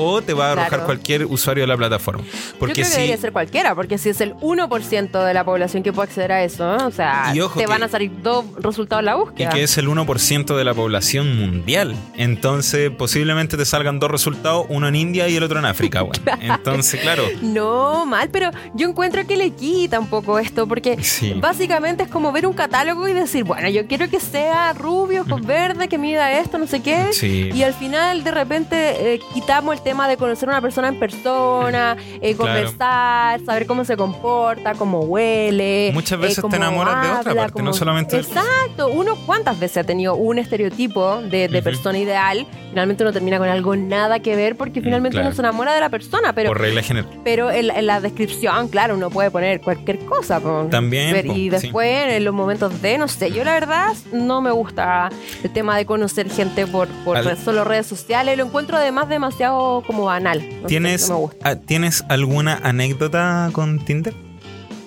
¿O 0.02 0.22
te 0.22 0.32
va 0.34 0.48
a 0.48 0.52
arrojar 0.52 0.68
Claro. 0.70 0.84
cualquier 0.86 1.26
usuario 1.26 1.62
de 1.64 1.68
la 1.68 1.76
plataforma? 1.76 2.22
Yo 2.24 2.58
Porque 2.58 2.72
creo 2.74 2.84
que 2.86 2.90
si... 2.90 2.96
debería 2.96 3.16
ser 3.18 3.32
cualquiera, 3.32 3.74
porque 3.74 3.98
si 3.98 4.08
es 4.08 4.20
el 4.20 4.34
1% 4.36 5.24
de 5.24 5.34
la 5.34 5.44
población 5.44 5.82
que 5.82 5.92
puede 5.92 6.08
acceder 6.08 6.32
a 6.32 6.42
eso, 6.44 6.76
¿no? 6.76 6.86
o 6.86 6.90
sea, 6.90 7.32
Y 7.34 7.40
te 7.58 7.66
van 7.66 7.82
a 7.82 7.88
salir 7.88 8.10
dos 8.22 8.44
resultados 8.58 9.00
en 9.02 9.06
la 9.06 9.12
Y 9.16 9.18
búsqueda. 9.20 9.50
que 9.50 9.62
es 9.62 9.76
el 9.78 9.88
1% 9.88 10.56
de 10.56 10.64
la 10.64 10.74
población 10.74 11.38
mundial. 11.38 11.94
Entonces, 12.16 12.90
posiblemente 12.90 13.56
te 13.56 13.64
salgan 13.64 13.98
dos 13.98 14.10
resultados, 14.10 14.66
uno 14.68 14.88
en 14.88 14.94
India 14.96 15.28
y 15.28 15.36
el 15.36 15.42
otro 15.42 15.58
en 15.58 15.64
África, 15.64 16.00
güey. 16.02 16.18
Entonces, 16.40 17.00
claro. 17.00 17.24
No, 17.42 18.06
mal, 18.06 18.28
pero 18.30 18.50
yo 18.74 18.88
encuentro 18.88 19.26
que 19.26 19.36
le 19.36 19.50
quita 19.50 19.98
un 19.98 20.06
poco 20.06 20.38
esto, 20.38 20.66
porque 20.66 21.02
Sí. 21.02 21.34
básicamente 21.36 22.04
es 22.04 22.08
como 22.08 22.30
ver 22.32 22.46
un 22.46 22.52
catálogo 22.54 23.08
y 23.08 23.12
decir, 23.12 23.44
bueno, 23.44 23.68
yo 23.68 23.86
quiero 23.86 24.08
que 24.08 24.20
sea 24.20 24.72
rubio, 24.72 25.24
con 25.28 25.44
verde, 25.46 25.88
que 25.88 25.98
mida 25.98 26.32
esto, 26.38 26.56
no 26.58 26.66
sé 26.66 26.80
qué. 26.82 27.08
Sí. 27.12 27.50
Y 27.52 27.62
al 27.62 27.74
final, 27.74 28.22
de 28.24 28.30
repente, 28.30 29.14
eh, 29.14 29.20
quitamos 29.34 29.74
el 29.74 29.82
tema 29.82 29.89
de 29.90 30.16
conocer 30.16 30.48
a 30.48 30.52
una 30.52 30.60
persona 30.60 30.88
en 30.88 30.98
persona, 30.98 31.96
eh, 32.20 32.34
conversar, 32.34 33.40
saber 33.44 33.66
cómo 33.66 33.84
se 33.84 33.96
comporta, 33.96 34.74
cómo 34.74 35.00
huele. 35.00 35.90
Muchas 35.92 36.18
eh, 36.18 36.22
veces 36.22 36.44
te 36.48 36.56
enamoras 36.56 37.02
de 37.02 37.12
otra 37.30 37.34
parte, 37.34 37.62
no 37.62 37.72
solamente 37.72 38.16
Exacto. 38.18 38.88
Uno, 38.88 39.16
¿cuántas 39.26 39.58
veces 39.58 39.78
ha 39.78 39.84
tenido 39.84 40.14
un 40.14 40.38
estereotipo 40.38 41.20
de, 41.22 41.48
persona 41.62 41.98
ideal? 41.98 42.46
Finalmente 42.70 43.02
uno 43.02 43.12
termina 43.12 43.38
con 43.38 43.48
algo 43.48 43.76
nada 43.76 44.20
que 44.20 44.36
ver 44.36 44.56
porque 44.56 44.80
finalmente 44.80 45.16
claro. 45.16 45.28
uno 45.28 45.34
se 45.36 45.42
enamora 45.42 45.74
de 45.74 45.80
la 45.80 45.88
persona, 45.88 46.32
pero 46.32 46.50
por 46.50 46.60
regla 46.60 46.82
general. 46.82 47.10
pero 47.24 47.50
en, 47.50 47.66
la- 47.66 47.78
en 47.78 47.86
la 47.86 48.00
descripción, 48.00 48.68
claro, 48.68 48.94
uno 48.94 49.10
puede 49.10 49.30
poner 49.30 49.60
cualquier 49.60 49.98
cosa. 50.06 50.40
También, 50.70 51.12
Ver- 51.12 51.26
po, 51.26 51.32
y 51.32 51.36
sí. 51.36 51.50
después, 51.50 52.12
en 52.14 52.24
los 52.24 52.32
momentos 52.32 52.80
de, 52.80 52.96
no 52.98 53.08
sé, 53.08 53.32
yo 53.32 53.44
la 53.44 53.52
verdad 53.54 53.94
no 54.12 54.40
me 54.40 54.50
gusta 54.52 55.10
el 55.42 55.50
tema 55.52 55.76
de 55.76 55.84
conocer 55.84 56.30
gente 56.30 56.66
por, 56.66 56.88
por 57.04 57.16
Al- 57.16 57.24
re- 57.24 57.36
solo 57.36 57.64
redes 57.64 57.86
sociales. 57.86 58.36
Lo 58.38 58.44
encuentro 58.44 58.76
además 58.76 59.08
demasiado 59.08 59.79
como 59.82 60.04
banal. 60.04 60.38
No 60.40 60.62
sé, 60.62 60.66
¿Tienes, 60.66 61.08
no 61.08 61.14
me 61.16 61.20
gusta. 61.20 61.60
¿Tienes 61.60 62.04
alguna 62.08 62.60
anécdota 62.62 63.48
con 63.52 63.78
Tinder? 63.84 64.14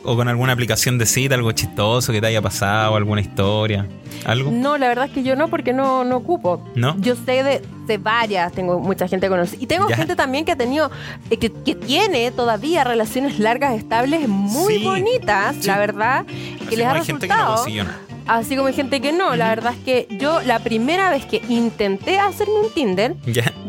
¿O 0.05 0.17
con 0.17 0.27
alguna 0.27 0.51
aplicación 0.51 0.97
de 0.97 1.05
cita, 1.05 1.35
algo 1.35 1.53
chistoso 1.53 2.11
que 2.11 2.19
te 2.19 2.27
haya 2.27 2.41
pasado, 2.41 2.97
alguna 2.97 3.21
historia? 3.21 3.87
¿Algo? 4.25 4.51
No, 4.51 4.77
la 4.77 4.89
verdad 4.89 5.05
es 5.05 5.11
que 5.11 5.23
yo 5.23 5.37
no, 5.37 5.47
porque 5.47 5.71
no, 5.71 6.03
no 6.03 6.17
ocupo. 6.17 6.61
¿No? 6.75 6.97
Yo 6.99 7.15
sé 7.15 7.41
de, 7.41 7.61
de 7.87 7.97
varias, 7.99 8.51
tengo 8.51 8.79
mucha 8.81 9.07
gente 9.07 9.29
conocida. 9.29 9.63
Y 9.63 9.65
tengo 9.67 9.87
Ya. 9.87 9.95
gente 9.95 10.17
también 10.17 10.43
que 10.43 10.51
ha 10.51 10.57
tenido, 10.57 10.91
eh, 11.29 11.37
que, 11.37 11.53
que 11.53 11.75
tiene 11.75 12.31
todavía 12.31 12.83
relaciones 12.83 13.39
largas, 13.39 13.75
estables, 13.77 14.27
muy 14.27 14.79
Sí. 14.79 14.83
bonitas, 14.83 15.55
Sí. 15.61 15.67
la 15.67 15.77
verdad. 15.77 16.25
que 16.25 16.65
Así 16.67 16.75
les 16.75 16.85
ha 16.85 16.91
hay 16.95 17.05
gente 17.05 17.27
que 17.29 17.33
no 17.33 17.51
resultado. 17.55 17.93
Así 18.27 18.55
como 18.55 18.67
hay 18.67 18.73
gente 18.73 19.01
que 19.01 19.11
no. 19.11 19.35
La 19.35 19.49
verdad 19.49 19.73
es 19.77 19.83
que 19.83 20.07
yo, 20.19 20.41
la 20.41 20.59
primera 20.59 21.09
vez 21.09 21.25
que 21.25 21.41
intenté 21.49 22.19
hacerme 22.19 22.53
un 22.55 22.69
Tinder, 22.73 23.15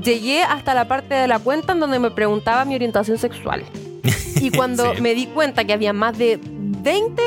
llegué 0.02 0.42
hasta 0.42 0.74
la 0.74 0.86
parte 0.86 1.14
de 1.14 1.26
la 1.28 1.38
cuenta 1.38 1.72
en 1.72 1.80
donde 1.80 1.98
me 1.98 2.10
preguntaba 2.10 2.64
mi 2.64 2.74
orientación 2.74 3.18
sexual. 3.18 3.62
Y 4.40 4.50
cuando 4.50 4.94
Sí. 4.94 5.00
me 5.00 5.14
di 5.14 5.26
cuenta 5.26 5.64
que 5.64 5.72
había 5.72 5.92
más 5.94 6.18
de 6.18 6.38
20 6.42 7.22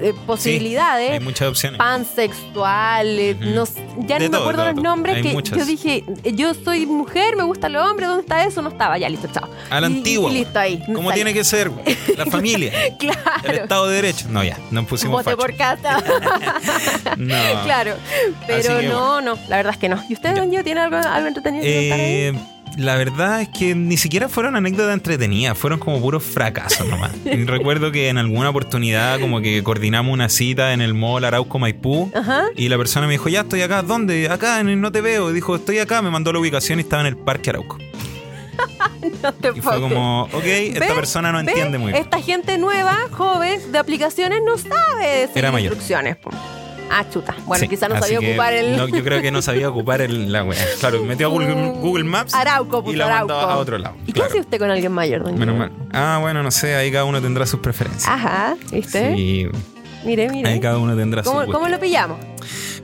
eh, 0.00 0.06
Hay 0.06 0.12
posibilidades, 0.26 1.20
muchas 1.22 1.48
opciones. 1.48 1.78
pansexuales, 1.78 3.36
Ujú. 3.36 3.50
no 3.50 3.66
sé, 3.66 3.84
ya 4.06 4.18
De 4.18 4.28
no 4.28 4.32
me 4.32 4.36
acuerdo 4.38 4.62
todo, 4.62 4.72
los 4.74 4.82
nombres, 4.82 5.16
Hay 5.16 5.22
que 5.22 5.32
muchas. 5.32 5.58
yo 5.58 5.64
dije, 5.64 6.04
yo 6.34 6.54
soy 6.54 6.86
mujer, 6.86 7.36
me 7.36 7.42
gusta 7.44 7.66
el 7.66 7.76
hombre, 7.76 8.06
¿dónde 8.06 8.22
está 8.22 8.44
eso? 8.44 8.62
No 8.62 8.68
estaba, 8.70 8.98
ya, 8.98 9.08
listo, 9.08 9.28
chao. 9.32 9.48
A 9.70 9.80
la 9.80 9.88
Y- 9.88 9.96
antigua. 9.96 10.30
y 10.30 10.34
listo, 10.34 10.58
ahí. 10.58 10.82
Como 10.94 11.12
tiene 11.12 11.32
que 11.34 11.44
ser, 11.44 11.70
la 12.16 12.26
familia, 12.30 12.72
el 12.86 12.96
Claro. 12.96 13.62
Estado 13.62 13.86
de 13.88 13.94
Derecho. 13.96 14.26
No, 14.30 14.42
ya, 14.44 14.58
nos 14.70 14.86
pusimos 14.86 15.22
por 15.24 15.54
casa. 15.56 16.02
No. 17.16 17.34
claro. 17.64 17.94
Pero 18.46 18.78
que 18.80 18.86
no, 18.88 19.20
no, 19.20 19.36
la 19.48 19.56
verdad 19.56 19.72
es 19.72 19.78
que 19.78 19.88
no. 19.88 20.02
¿Y 20.08 20.14
usted, 20.14 20.34
don 20.36 20.50
Gio, 20.50 20.62
tiene 20.62 20.80
algo, 20.80 20.96
algo 20.96 21.26
entretenido 21.28 21.62
que 21.64 21.92
ahí? 21.92 22.38
La 22.76 22.96
verdad 22.96 23.40
es 23.42 23.48
que 23.48 23.74
ni 23.74 23.96
siquiera 23.96 24.28
fueron 24.28 24.54
anécdotas 24.56 24.94
entretenidas, 24.94 25.56
fueron 25.58 25.78
como 25.78 26.00
puros 26.00 26.22
fracasos 26.22 26.86
nomás. 26.88 27.12
Recuerdo 27.24 27.90
que 27.90 28.08
en 28.08 28.18
alguna 28.18 28.50
oportunidad 28.50 29.18
como 29.20 29.40
que 29.40 29.62
coordinamos 29.62 30.12
una 30.12 30.28
cita 30.28 30.72
en 30.72 30.80
el 30.80 30.94
mall 30.94 31.24
Arauco 31.24 31.58
Maipú 31.58 32.10
Ajá. 32.14 32.44
y 32.56 32.68
la 32.68 32.78
persona 32.78 33.06
me 33.06 33.12
dijo, 33.12 33.28
ya 33.28 33.40
estoy 33.40 33.62
acá, 33.62 33.82
¿dónde? 33.82 34.28
Acá, 34.28 34.60
en 34.60 34.68
el 34.68 34.80
No 34.80 34.92
Te 34.92 35.00
Veo. 35.00 35.30
Y 35.30 35.34
dijo, 35.34 35.56
estoy 35.56 35.78
acá, 35.78 36.02
me 36.02 36.10
mandó 36.10 36.32
la 36.32 36.38
ubicación 36.38 36.78
y 36.78 36.82
estaba 36.82 37.02
en 37.02 37.08
el 37.08 37.16
Parque 37.16 37.50
Arauco. 37.50 37.78
No 39.22 39.32
te 39.32 39.48
Y 39.56 39.60
fue 39.60 39.80
como, 39.80 40.24
ok, 40.24 40.44
esta 40.44 40.94
persona 40.94 41.32
no 41.32 41.40
entiende 41.40 41.78
muy 41.78 41.92
bien. 41.92 42.02
Esta 42.04 42.20
gente 42.20 42.58
nueva, 42.58 42.96
joven, 43.12 43.60
de 43.72 43.78
aplicaciones, 43.78 44.40
no 44.44 44.58
sabe 44.58 45.28
de 45.28 45.30
Era 45.34 45.50
mayor. 45.52 45.72
instrucciones. 45.72 46.16
po. 46.16 46.30
Ah, 46.90 47.04
chuta. 47.10 47.34
Bueno, 47.46 47.60
Sí, 47.62 47.68
quizás 47.68 47.88
no 47.88 47.98
sabía 48.00 48.18
ocupar 48.18 48.52
el... 48.54 48.76
no, 48.76 48.88
yo 48.88 49.02
creo 49.04 49.20
que 49.22 49.30
no 49.30 49.42
sabía 49.42 49.68
ocupar 49.68 50.00
el, 50.00 50.32
la 50.32 50.44
wea. 50.44 50.64
Claro, 50.80 51.02
metió 51.04 51.26
a 51.26 51.30
Google, 51.30 51.54
Google 51.80 52.04
Maps 52.04 52.34
Arauco, 52.34 52.82
y 52.90 52.96
la 52.96 53.08
mandó 53.08 53.34
Arauco. 53.36 53.52
a 53.52 53.56
otro 53.58 53.78
lado. 53.78 53.96
¿Y 54.06 54.12
qué 54.12 54.22
hace 54.22 54.40
usted 54.40 54.58
con 54.58 54.70
alguien 54.70 54.92
mayor, 54.92 55.22
don 55.24 55.38
Menos 55.38 55.56
mal. 55.56 55.70
Ah, 55.92 56.18
bueno, 56.20 56.42
no 56.42 56.50
sé, 56.50 56.74
ahí 56.76 56.90
cada 56.90 57.04
uno 57.04 57.20
tendrá 57.20 57.46
sus 57.46 57.60
preferencias. 57.60 58.08
Ajá, 58.08 58.56
¿viste? 58.72 59.14
Sí, 59.16 59.48
Mire, 60.04 60.28
mire. 60.30 60.48
ahí 60.50 60.60
cada 60.60 60.78
uno 60.78 60.96
tendrá 60.96 61.22
sus 61.22 61.30
¿Cómo, 61.32 61.44
gustos. 61.44 61.54
cómo 61.60 61.68
lo 61.68 61.78
pillamos? 61.80 62.18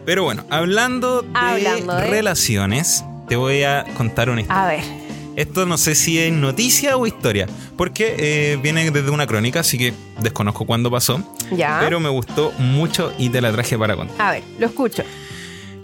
Pero 0.05 0.25
bueno, 0.25 0.45
hablando 0.51 1.23
de 1.23 1.29
Hablando 1.35 1.95
de- 1.97 2.11
relaciones, 2.11 3.05
te 3.29 3.37
voy 3.37 3.63
a 3.63 3.85
contar 3.97 4.29
una 4.29 4.43
historia. 4.43 4.63
A 4.65 4.67
ver. 4.69 5.04
Esto 5.37 5.67
no 5.67 5.77
sé 5.79 5.95
si 5.97 6.19
es 6.19 6.33
noticia 6.33 6.97
o 6.97 7.07
historia, 7.07 7.47
porque 7.77 8.15
eh, 8.19 8.59
viene 8.63 8.89
desde 8.91 9.11
una 9.11 9.27
crónica, 9.27 9.61
así 9.61 9.77
que 9.79 9.93
desconozco 10.21 10.65
cuándo 10.65 10.91
pasó, 10.91 11.23
Ya. 11.51 11.79
pero 11.81 11.99
me 12.01 12.09
gustó 12.09 12.53
mucho 12.59 13.13
y 13.19 13.29
te 13.31 13.41
la 13.41 13.51
traje 13.53 13.77
para 13.79 13.97
contar. 13.97 14.17
A 14.21 14.31
ver, 14.33 14.43
lo 14.59 14.67
escucho. 14.67 15.03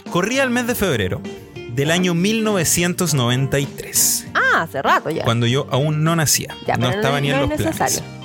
Corría 0.09 0.43
el 0.43 0.49
mes 0.51 0.67
de 0.67 0.75
febrero 0.75 1.21
del 1.73 1.91
año 1.91 2.13
1993, 2.13 4.27
Ah, 4.33 4.61
hace 4.63 4.81
rato 4.81 5.09
ya. 5.09 5.23
cuando 5.23 5.47
yo 5.47 5.67
aún 5.71 6.03
no 6.03 6.15
nacía, 6.15 6.55
Ya, 6.67 6.75
no 6.77 6.89
estaba 6.89 7.15
no, 7.15 7.21
ni 7.21 7.29
en 7.29 7.35
no 7.35 7.41
los 7.41 7.49
necesario. 7.49 7.99
planes. 7.99 8.21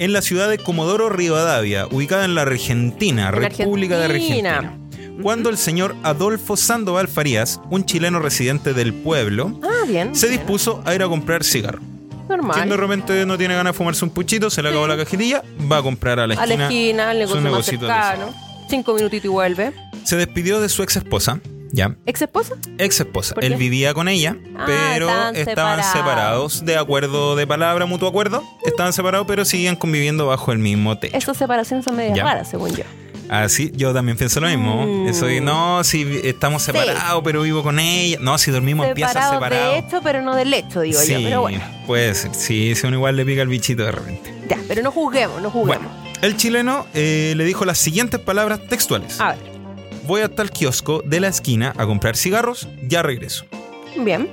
En 0.00 0.12
la 0.12 0.22
ciudad 0.22 0.48
de 0.48 0.58
Comodoro 0.58 1.08
Rivadavia, 1.08 1.86
ubicada 1.88 2.24
en 2.24 2.34
la 2.36 2.42
Argentina, 2.42 3.28
En 3.28 3.34
República 3.34 3.98
de 3.98 4.04
Argentina. 4.04 4.77
Cuando 5.22 5.50
el 5.50 5.56
señor 5.58 5.96
Adolfo 6.04 6.56
Sandoval 6.56 7.08
Farías, 7.08 7.60
un 7.70 7.84
chileno 7.84 8.20
residente 8.20 8.72
del 8.74 8.94
pueblo, 8.94 9.58
Ah, 9.62 9.84
bien. 9.86 10.14
se 10.14 10.28
bien. 10.28 10.38
dispuso 10.38 10.82
a 10.84 10.94
ir 10.94 11.02
a 11.02 11.08
comprar 11.08 11.42
cigarro. 11.44 11.80
Normal. 12.28 12.54
Quien 12.56 12.68
de 12.68 12.76
repente 12.76 13.26
no 13.26 13.38
tiene 13.38 13.54
ganas 13.54 13.72
de 13.72 13.76
fumarse 13.76 14.04
un 14.04 14.10
puchito, 14.10 14.50
se 14.50 14.62
le 14.62 14.68
acabó 14.68 14.86
la 14.86 14.96
cajetilla, 14.96 15.42
va 15.70 15.78
a 15.78 15.82
comprar 15.82 16.20
a 16.20 16.26
la 16.26 16.34
a 16.34 16.36
la 16.36 16.44
esquina. 16.44 16.64
esquina, 16.66 17.10
al 17.10 17.18
negocio 17.18 17.40
más 17.50 17.64
cercano. 17.66 18.34
Cinco 18.68 18.94
minutitos 18.94 19.24
y 19.24 19.28
vuelve. 19.28 19.72
Se 20.04 20.16
despidió 20.16 20.60
de 20.60 20.68
su 20.68 20.82
ex 20.82 20.96
esposa, 20.96 21.40
ya, 21.72 21.96
¿Ex 22.06 22.22
esposa? 22.22 22.54
ex 22.76 23.00
esposa. 23.00 23.34
¿Por 23.34 23.44
Él 23.44 23.56
vivía 23.56 23.94
con 23.94 24.08
ella, 24.08 24.36
Ah, 24.56 24.64
pero 24.66 25.08
estaban 25.08 25.34
separados. 25.34 25.86
separados 25.92 26.64
de 26.66 26.76
acuerdo 26.76 27.34
de 27.34 27.46
palabra, 27.46 27.86
mutuo 27.86 28.08
acuerdo. 28.08 28.42
Estaban 28.64 28.92
separados, 28.92 29.26
pero 29.26 29.44
seguían 29.46 29.76
conviviendo 29.76 30.26
bajo 30.26 30.52
el 30.52 30.58
mismo 30.58 30.98
techo. 30.98 31.16
Esas 31.16 31.36
separaciones 31.36 31.84
son 31.86 31.96
medias 31.96 32.18
raras, 32.18 32.48
según 32.50 32.74
yo. 32.76 32.84
Así, 33.28 33.70
yo 33.74 33.92
también 33.92 34.16
pienso 34.16 34.40
lo 34.40 34.48
mismo. 34.48 34.86
Mm. 34.86 35.08
Eso 35.08 35.26
de, 35.26 35.40
no, 35.40 35.84
si 35.84 36.20
estamos 36.24 36.62
separados, 36.62 37.22
pero 37.24 37.42
vivo 37.42 37.62
con 37.62 37.78
ella. 37.78 38.18
No, 38.20 38.38
si 38.38 38.50
dormimos 38.50 38.86
en 38.86 38.94
piezas 38.94 39.30
separados. 39.30 39.72
de 39.74 39.78
hecho, 39.78 40.00
pero 40.02 40.22
no 40.22 40.34
del 40.34 40.52
hecho, 40.54 40.80
digo 40.80 40.98
sí, 40.98 41.12
yo. 41.12 41.18
Pero 41.22 41.40
bueno, 41.42 41.60
puede 41.86 42.14
ser. 42.14 42.34
Sí, 42.34 42.74
si 42.74 42.86
uno 42.86 42.96
igual 42.96 43.16
le 43.16 43.24
pica 43.24 43.42
el 43.42 43.48
bichito 43.48 43.84
de 43.84 43.92
repente. 43.92 44.34
ya, 44.48 44.58
pero 44.66 44.82
no 44.82 44.90
juzguemos, 44.90 45.42
no 45.42 45.50
juzguemos. 45.50 45.86
Bueno, 45.86 46.08
el 46.22 46.36
chileno 46.36 46.86
eh, 46.94 47.34
le 47.36 47.44
dijo 47.44 47.64
las 47.64 47.78
siguientes 47.78 48.20
palabras 48.20 48.60
textuales. 48.68 49.20
A 49.20 49.30
ver, 49.32 49.58
Voy 50.06 50.22
hasta 50.22 50.40
el 50.40 50.50
kiosco 50.50 51.02
de 51.04 51.20
la 51.20 51.28
esquina 51.28 51.74
a 51.76 51.84
comprar 51.84 52.16
cigarros, 52.16 52.66
ya 52.82 53.02
regreso. 53.02 53.44
bien. 53.96 54.28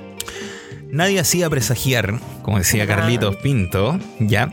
Nadie 0.90 1.20
hacía 1.20 1.50
presagiar, 1.50 2.18
como 2.42 2.56
decía. 2.58 2.86
Carlitos 2.86 3.36
Pinto, 3.36 3.98
ya, 4.18 4.50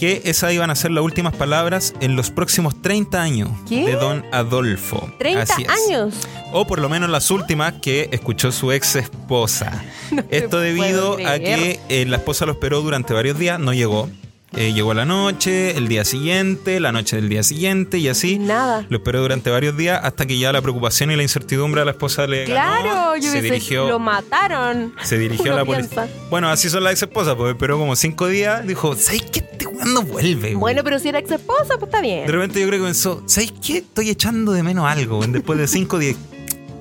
que 0.00 0.22
esas 0.24 0.54
iban 0.54 0.70
a 0.70 0.74
ser 0.74 0.92
las 0.92 1.04
últimas 1.04 1.36
palabras 1.36 1.92
en 2.00 2.16
los 2.16 2.30
próximos 2.30 2.80
30 2.80 3.20
años 3.20 3.50
¿Qué? 3.68 3.84
de 3.84 3.96
don 3.96 4.24
Adolfo. 4.32 5.12
30 5.18 5.42
Así 5.42 5.62
es. 5.62 5.68
años. 5.68 6.14
O 6.52 6.66
por 6.66 6.80
lo 6.80 6.88
menos 6.88 7.10
las 7.10 7.30
últimas 7.30 7.74
que 7.82 8.08
escuchó 8.10 8.50
su 8.50 8.72
ex 8.72 8.96
esposa. 8.96 9.84
Esto 10.30 10.58
debido 10.58 11.18
a 11.26 11.38
que 11.38 11.80
eh, 11.90 12.06
la 12.06 12.16
esposa 12.16 12.46
lo 12.46 12.52
esperó 12.52 12.80
durante 12.80 13.12
varios 13.12 13.38
días, 13.38 13.60
no 13.60 13.74
llegó. 13.74 14.08
Eh, 14.56 14.72
llegó 14.72 14.94
la 14.94 15.04
noche, 15.04 15.76
el 15.76 15.86
día 15.86 16.04
siguiente, 16.04 16.80
la 16.80 16.90
noche 16.90 17.16
del 17.16 17.28
día 17.28 17.42
siguiente 17.42 17.98
y 17.98 18.08
así. 18.08 18.38
Nada. 18.38 18.84
Lo 18.88 18.96
esperó 18.96 19.20
durante 19.22 19.48
varios 19.50 19.76
días 19.76 20.00
hasta 20.02 20.26
que 20.26 20.38
ya 20.38 20.52
la 20.52 20.60
preocupación 20.60 21.10
y 21.12 21.16
la 21.16 21.22
incertidumbre 21.22 21.82
a 21.82 21.84
la 21.84 21.92
esposa 21.92 22.26
le 22.26 22.46
ganó. 22.46 22.82
Claro, 22.82 23.16
yo 23.16 23.30
se 23.30 23.42
dirigió, 23.42 23.88
lo 23.88 23.98
mataron. 24.00 24.92
se 25.02 25.18
dirigió 25.18 25.52
a 25.52 25.56
la 25.56 25.64
policía. 25.64 26.08
Bueno, 26.30 26.50
así 26.50 26.68
son 26.68 26.82
las 26.82 26.92
ex 26.94 27.02
esposas, 27.02 27.36
pues 27.36 27.52
esperó 27.52 27.78
como 27.78 27.94
cinco 27.94 28.26
días. 28.26 28.66
Dijo, 28.66 28.96
¿sabes 28.96 29.22
qué? 29.22 29.40
Este 29.40 29.66
no 29.86 30.02
vuelve. 30.02 30.54
Bueno, 30.54 30.76
weón". 30.80 30.84
pero 30.84 30.98
si 30.98 31.08
era 31.08 31.18
ex 31.20 31.30
esposa, 31.30 31.74
pues 31.78 31.84
está 31.84 32.00
bien. 32.00 32.26
De 32.26 32.32
repente 32.32 32.60
yo 32.60 32.66
creo 32.66 32.80
que 32.80 32.86
pensó, 32.86 33.22
¿sabes 33.26 33.52
qué? 33.64 33.78
Estoy 33.78 34.10
echando 34.10 34.52
de 34.52 34.62
menos 34.62 34.84
algo. 34.86 35.18
weón". 35.20 35.32
Después 35.32 35.58
de 35.58 35.68
cinco 35.68 35.98
días, 35.98 36.16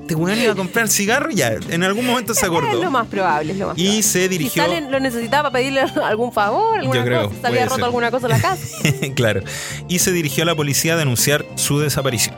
este 0.10 0.16
weón 0.16 0.40
iba 0.40 0.54
a 0.54 0.56
comprar 0.56 0.88
cigarro 0.90 1.30
y 1.32 1.36
ya. 1.36 1.54
En 1.70 1.84
algún 1.84 2.06
momento 2.06 2.34
se 2.34 2.42
Es 2.46 2.52
lo 2.52 2.58
acordó. 2.58 2.92
más 2.92 3.08
probable, 3.08 3.54
es 3.54 3.60
lo 3.60 3.68
más 3.68 3.78
Y 3.78 3.84
probable. 3.84 4.04
se 4.04 4.28
dirigió. 4.30 4.68
Le- 4.68 4.82
lo 4.90 5.00
necesitaba 5.00 5.44
para 5.52 5.62
pedirle 5.62 5.82
algún 6.04 6.32
favor, 6.34 6.80
alguna 6.80 7.00
Yo 7.00 7.06
creo, 7.06 7.28
cosa, 7.30 7.42
se 7.42 7.48
había 7.48 7.64
roto 7.66 7.76
ser. 7.76 7.84
alguna 7.86 8.12
cosa 8.12 8.26
en 8.28 8.32
la 8.34 8.40
casa. 8.42 8.66
claro. 9.16 9.42
Y 9.88 10.00
se 10.00 10.12
dirigió 10.12 10.44
a 10.44 10.46
la 10.48 10.56
policía 10.56 10.94
a 10.94 10.98
denunciar 10.98 11.46
su 11.56 11.80
desaparición. 11.80 12.36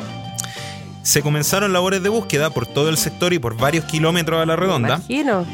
Se 1.04 1.24
comenzaron 1.24 1.74
labores 1.74 2.04
de 2.04 2.10
búsqueda 2.10 2.52
por 2.52 2.68
todo 2.68 2.90
el 2.90 2.96
sector 2.98 3.34
y 3.34 3.40
por 3.40 3.58
varios 3.58 3.86
kilómetros 3.86 4.40
a 4.40 4.46
la 4.46 4.56
redonda. 4.56 5.02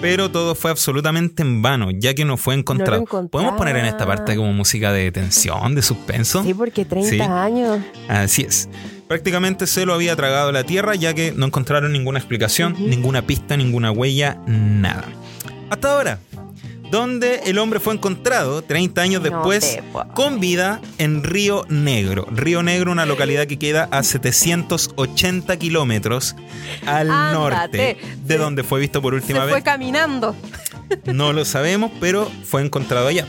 Pero 0.02 0.30
todo 0.30 0.56
fue 0.56 0.72
absolutamente 0.72 1.42
en 1.42 1.62
vano, 1.62 1.90
ya 1.92 2.14
que 2.14 2.26
no 2.26 2.36
fue 2.36 2.54
encontrado. 2.54 3.06
¿Podemos 3.06 3.54
poner 3.56 3.78
en 3.78 3.86
esta 3.86 4.06
parte 4.06 4.36
como 4.36 4.52
música 4.52 4.92
de 4.92 5.10
tensión, 5.12 5.74
de 5.74 5.82
suspenso? 5.82 6.44
Sí, 6.44 6.54
porque 6.54 6.84
30 6.84 7.10
Sí. 7.10 7.22
años. 7.22 7.80
Así 8.10 8.42
es. 8.42 8.68
Prácticamente 9.08 9.68
se 9.68 9.86
lo 9.86 9.94
había 9.94 10.16
tragado 10.16 10.52
la 10.52 10.64
tierra, 10.64 10.96
ya 10.96 11.14
que 11.14 11.32
no 11.32 11.46
encontraron 11.46 11.94
ninguna 11.94 12.20
explicación, 12.20 12.76
ninguna 12.80 13.22
pista, 13.22 13.56
ninguna 13.56 13.92
huella, 13.92 14.38
nada. 14.46 15.06
Hasta 15.70 15.94
ahora, 15.94 16.20
donde 16.92 17.42
el 17.46 17.58
hombre 17.58 17.80
fue 17.80 17.94
encontrado 17.94 18.62
30 18.62 19.02
años 19.02 19.24
después 19.24 19.80
con 20.14 20.40
vida 20.40 20.82
en 20.98 21.24
Río 21.24 21.66
Negro. 21.70 22.28
Río 22.32 22.64
Negro, 22.64 22.92
una 22.92 23.06
localidad 23.06 23.48
que 23.48 23.58
queda 23.58 23.88
a 23.92 24.04
780 24.04 25.58
kilómetros 25.58 26.36
al 26.86 27.10
Ándate. 27.12 27.34
norte 27.34 27.98
de 28.26 28.38
donde 28.38 28.64
fue 28.64 28.80
visto 28.80 29.02
por 29.02 29.14
Se 29.14 29.20
última 29.22 29.44
fue 29.44 29.56
vez. 29.56 29.64
caminando. 29.64 30.36
No 31.06 31.34
lo 31.34 31.44
sabemos, 31.46 31.92
pero 32.00 32.30
fue 32.46 32.62
encontrado 32.62 33.08
allá. 33.08 33.26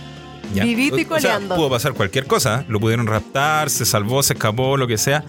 Ya. 0.54 0.64
Vivito 0.64 0.98
y 0.98 1.04
O- 1.04 1.14
o 1.14 1.20
sea, 1.20 1.32
coleando. 1.34 1.56
pudo 1.56 1.70
pasar 1.70 1.92
cualquier 1.94 2.26
cosa. 2.26 2.64
Lo 2.68 2.80
pudieron 2.80 3.06
raptar, 3.06 3.70
se 3.70 3.84
salvó, 3.84 4.22
se 4.22 4.32
escapó, 4.34 4.76
lo 4.76 4.86
que 4.86 4.96
sea. 4.98 5.24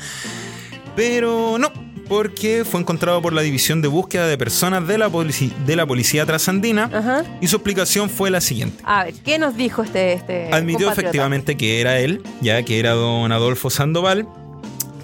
Pero 0.96 1.58
no, 1.60 1.72
porque 2.08 2.64
fue 2.70 2.80
encontrado 2.82 3.22
por 3.22 3.34
la 3.34 3.42
División 3.42 3.82
de 3.82 3.88
Búsqueda 3.88 4.28
de 4.28 4.38
Personas 4.38 4.88
de 4.88 4.98
la, 4.98 5.10
polici- 5.10 5.54
de 5.66 5.76
la 5.76 5.86
Policía 5.86 6.26
Trasandina. 6.26 6.90
Ajá. 6.92 7.24
Y 7.42 7.48
su 7.48 7.58
explicación 7.58 8.10
fue 8.10 8.30
la 8.32 8.42
siguiente. 8.42 8.82
A 8.86 9.06
ver, 9.06 9.14
¿qué 9.24 9.38
nos 9.40 9.56
dijo 9.56 9.84
este, 9.84 10.14
este 10.14 10.50
Admitió 10.52 10.92
efectivamente 10.92 11.56
que 11.58 11.80
era 11.82 12.00
él, 12.00 12.22
ya 12.42 12.64
que 12.64 12.80
era 12.80 12.92
don 12.94 13.32
Adolfo 13.32 13.70
Sandoval, 13.70 14.28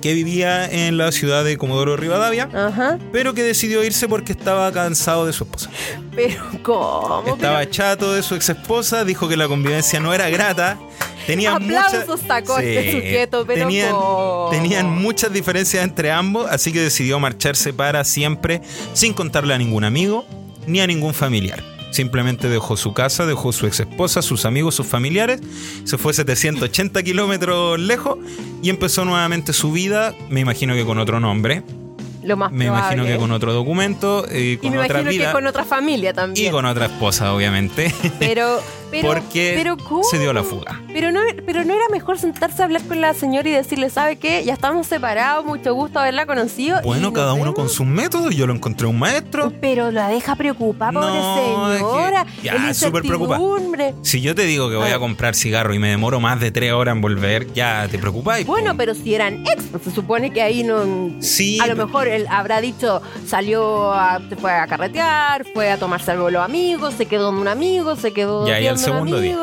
que 0.06 0.14
vivía 0.14 0.70
en 0.70 1.00
la 1.00 1.12
ciudad 1.12 1.44
de 1.44 1.58
Comodoro 1.58 1.98
Rivadavia, 1.98 2.48
Ajá. 2.54 3.00
pero 3.12 3.34
que 3.34 3.42
decidió 3.42 3.84
irse 3.84 4.08
porque 4.08 4.34
estaba 4.34 4.72
cansado 4.72 5.26
de 5.26 5.34
su 5.34 5.46
esposa. 5.46 5.72
Pero, 6.16 6.44
¿cómo? 6.62 7.24
Estaba 7.26 7.58
Pero- 7.58 7.72
chato 7.72 8.14
de 8.14 8.22
su 8.22 8.36
ex 8.36 8.50
esposa, 8.50 9.04
dijo 9.04 9.28
que 9.28 9.36
la 9.36 9.48
convivencia 9.48 10.00
no 10.00 10.14
era 10.14 10.30
grata. 10.30 10.78
Tenía 11.26 11.56
Aplausos 11.56 12.06
muchas- 12.22 12.44
este 12.64 12.92
sujeto, 12.92 13.46
pero 13.48 13.62
tenían, 13.62 13.96
tenían 14.52 14.92
muchas 14.92 15.34
diferencias 15.34 15.84
entre 15.84 16.12
ambos, 16.12 16.46
así 16.52 16.72
que 16.72 16.82
decidió 16.82 17.20
marcharse 17.20 17.74
para 17.74 18.04
siempre 18.04 18.62
sin 18.94 19.12
contarle 19.12 19.56
a 19.56 19.58
ningún 19.58 19.86
amigo 19.86 20.24
ni 20.68 20.82
a 20.82 20.86
ningún 20.86 21.16
familiar. 21.16 21.64
Simplemente 21.96 22.50
dejó 22.50 22.76
su 22.76 22.94
casa, 22.94 23.26
dejó 23.26 23.54
su 23.54 23.68
ex 23.68 23.80
esposa, 23.80 24.22
sus 24.22 24.44
amigos, 24.44 24.76
sus 24.76 24.86
familiares, 24.86 25.40
se 25.86 25.98
fue 25.98 26.14
780 26.14 27.02
kilómetros 27.04 27.80
lejos 27.80 28.18
y 28.62 28.70
empezó 28.70 29.06
nuevamente 29.06 29.54
su 29.54 29.72
vida, 29.72 30.14
me 30.30 30.42
imagino 30.42 30.74
que 30.74 30.84
con 30.84 31.00
otro 31.00 31.22
nombre, 31.22 31.64
Lo 32.22 32.36
más 32.36 32.52
me 32.52 32.66
imagino 32.66 33.06
que 33.06 33.16
con 33.16 33.32
otro 33.32 33.54
documento, 33.54 34.26
eh, 34.30 34.54
Y 34.54 34.58
con 34.58 34.72
me 34.72 34.80
otra 34.80 35.00
imagino 35.00 35.12
vida. 35.12 35.28
que 35.28 35.32
con 35.32 35.48
otra 35.48 35.64
familia 35.64 36.12
también. 36.12 36.48
y 36.48 36.52
con 36.52 36.66
otra 36.66 36.88
esposa, 36.88 37.34
obviamente, 37.34 37.94
Pero, 38.20 38.60
pero, 38.92 39.08
porque 39.08 39.54
pero 39.58 39.78
¿cómo? 39.78 40.04
se 40.04 40.20
dio 40.20 40.34
la 40.34 40.44
fuga. 40.44 40.82
Pero 40.94 41.12
no, 41.12 41.20
pero 41.46 41.64
no 41.66 41.74
era 41.74 41.84
mejor 41.92 42.18
sentarse 42.18 42.62
a 42.62 42.66
hablar 42.66 42.84
con 42.84 43.02
la 43.02 43.14
señora 43.14 43.48
y 43.50 43.52
decirle, 43.52 43.90
¿sabe 43.90 44.18
qué? 44.18 44.44
Ya 44.46 44.54
estamos 44.54 44.88
separados, 44.88 45.46
mucho 45.46 45.74
gusto 45.74 46.00
haberla 46.00 46.26
conocido. 46.26 46.82
Bueno, 46.84 47.12
cada 47.14 47.34
uno 47.34 47.44
vemos". 47.44 47.56
con 47.56 47.70
sus 47.70 47.86
métodos, 47.86 48.36
yo 48.36 48.48
lo 48.48 48.54
encontré 48.54 48.88
un 48.88 49.00
maestro. 49.00 49.52
Pero 49.62 49.92
la 49.92 50.10
deja 50.10 50.36
preocupada, 50.36 50.92
pobre 50.92 51.08
No, 51.20 51.72
es 51.74 51.80
que- 51.82 51.86
señora. 51.90 52.26
ya, 52.44 52.68
el 52.70 52.76
súper 52.76 53.04
preocupada. 53.04 53.40
Si 54.02 54.22
yo 54.22 54.36
te 54.36 54.44
digo 54.44 54.70
que 54.70 54.76
voy 54.76 54.90
a 54.92 55.00
comprar 55.00 55.36
cigarro 55.36 55.74
y 55.74 55.80
me 55.80 55.90
demoro 55.90 56.20
más 56.20 56.40
de 56.40 56.52
tres 56.52 56.72
horas 56.72 56.96
en 56.96 57.02
volver, 57.02 57.52
ya 57.54 57.88
te 57.90 57.98
preocupáis. 58.00 58.46
Bueno, 58.46 58.76
pero 58.78 58.94
si 58.94 59.14
eran 59.16 59.46
ex, 59.48 59.64
se 59.84 59.92
supone 59.92 60.32
que 60.32 60.42
ahí 60.42 60.64
no. 60.64 61.22
Sí, 61.22 61.60
A 61.62 61.68
lo 61.68 61.76
mejor 61.76 62.08
él 62.08 62.26
habrá 62.30 62.62
dicho, 62.62 63.02
salió, 63.28 63.92
a, 63.94 64.22
se 64.30 64.36
fue 64.36 64.52
a 64.52 64.68
carretear, 64.68 65.46
fue 65.54 65.72
a 65.72 65.78
tomarse 65.78 66.12
algo 66.12 66.26
con 66.26 66.34
los 66.34 66.44
amigos, 66.44 66.94
se 66.96 67.06
quedó 67.06 67.26
con 67.32 67.40
un 67.40 67.48
amigo, 67.48 67.96
se 67.96 68.12
quedó 68.14 68.48
Ya, 68.48 68.60
el 68.76 68.80
segundo 68.80 69.20
día. 69.20 69.36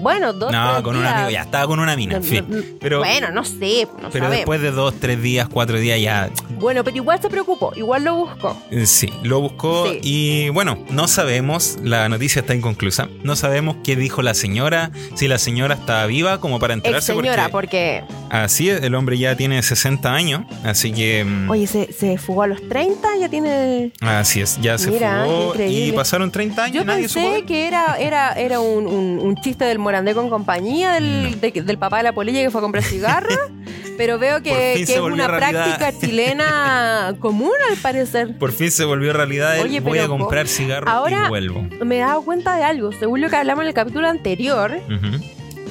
Bueno, 0.00 0.32
dos 0.32 0.52
No, 0.52 0.70
tres 0.72 0.82
con 0.82 0.96
un 0.96 1.02
días. 1.02 1.14
amigo, 1.14 1.30
ya 1.30 1.42
estaba 1.42 1.66
con 1.66 1.80
una 1.80 1.96
mina, 1.96 2.16
en 2.16 2.22
No, 2.22 2.26
fin. 2.28 2.44
no, 2.48 2.56
no. 2.56 2.62
Pero, 2.80 2.98
bueno, 2.98 3.30
no 3.32 3.44
sé, 3.44 3.86
no 4.00 4.08
pero 4.10 4.24
sabemos. 4.26 4.30
después 4.36 4.60
de 4.60 4.70
dos, 4.70 4.94
tres 5.00 5.20
días, 5.22 5.48
cuatro 5.48 5.78
días 5.78 6.00
ya 6.00 6.30
Bueno, 6.58 6.84
pero 6.84 6.96
igual 6.96 7.20
se 7.20 7.28
preocupó, 7.28 7.72
igual 7.76 8.04
lo 8.04 8.14
buscó. 8.16 8.56
Eh, 8.70 8.86
Sí, 8.86 9.12
lo 9.22 9.40
buscó 9.40 9.86
Sí. 9.90 9.98
y 10.02 10.48
bueno, 10.50 10.78
no 10.90 11.08
sabemos, 11.08 11.78
la 11.82 12.08
noticia 12.08 12.40
está 12.40 12.54
inconclusa, 12.54 13.08
no 13.22 13.36
sabemos 13.36 13.76
qué 13.84 13.96
dijo 13.96 14.22
la 14.22 14.34
señora, 14.34 14.90
si 15.14 15.28
la 15.28 15.38
señora 15.38 15.74
está 15.74 16.04
viva 16.06 16.40
como 16.40 16.58
para 16.58 16.74
Ex 16.74 16.78
enterarse 16.84 17.12
señora, 17.14 17.48
porque 17.50 17.58
porque, 17.68 18.04
así 18.30 18.70
es, 18.70 18.82
el 18.82 18.94
hombre 18.94 19.18
ya 19.18 19.36
tiene 19.36 19.62
60 19.62 20.12
años, 20.14 20.42
así 20.64 20.92
que 20.92 21.24
mm, 21.24 21.50
oye, 21.50 21.66
se, 21.66 21.92
se 21.92 22.18
fugó 22.18 22.42
a 22.42 22.46
los 22.46 22.66
30, 22.68 23.08
ya 23.20 23.28
tiene... 23.28 23.92
así 24.00 24.40
es, 24.40 24.58
ya 24.60 24.78
se 24.78 24.90
fugó 24.92 25.54
y 25.58 25.92
pasaron 25.92 26.30
30 26.30 26.64
años 26.64 26.74
Yo 26.76 26.82
y 26.82 26.84
nadie 26.86 27.08
supo 27.08 27.20
pensé 27.26 27.38
él. 27.40 27.44
que 27.46 27.66
era, 27.68 27.96
era, 27.98 28.32
era 28.34 28.60
un, 28.60 28.86
un- 28.86 29.18
un 29.18 29.36
chiste 29.36 29.64
del 29.64 29.78
Morandé 29.88 30.12
con 30.14 30.28
compañía, 30.28 30.92
del, 30.92 31.40
de- 31.40 31.50
del 31.50 31.78
papá 31.78 31.96
de 31.96 32.02
la 32.02 32.12
polilla 32.12 32.42
que 32.42 32.50
fue 32.50 32.60
a 32.60 32.62
comprar 32.62 32.84
cigarros, 32.84 33.32
pero 33.96 34.18
veo 34.18 34.42
que, 34.42 34.74
es 34.74 34.90
una 34.98 35.26
realidad. 35.28 35.64
práctica 35.78 35.98
chilena 36.06 37.14
común 37.20 37.52
al 37.70 37.76
parecer. 37.78 38.36
Por 38.36 38.52
fin 38.52 38.70
se 38.70 38.84
volvió 38.84 39.14
realidad, 39.14 39.56
el 39.56 39.62
Oye, 39.64 39.80
voy 39.80 39.98
a 39.98 40.06
comprar 40.06 40.46
cigarros 40.46 40.92
ahora- 40.92 41.22
y 41.24 41.28
vuelvo. 41.30 41.62
Me 41.86 41.96
he 41.96 42.00
dado 42.00 42.20
cuenta 42.20 42.54
de 42.56 42.64
algo, 42.64 42.92
según 42.92 43.22
lo 43.22 43.30
que 43.30 43.36
hablamos 43.36 43.62
en 43.62 43.68
el 43.68 43.74
capítulo 43.74 44.06
anterior. 44.08 44.78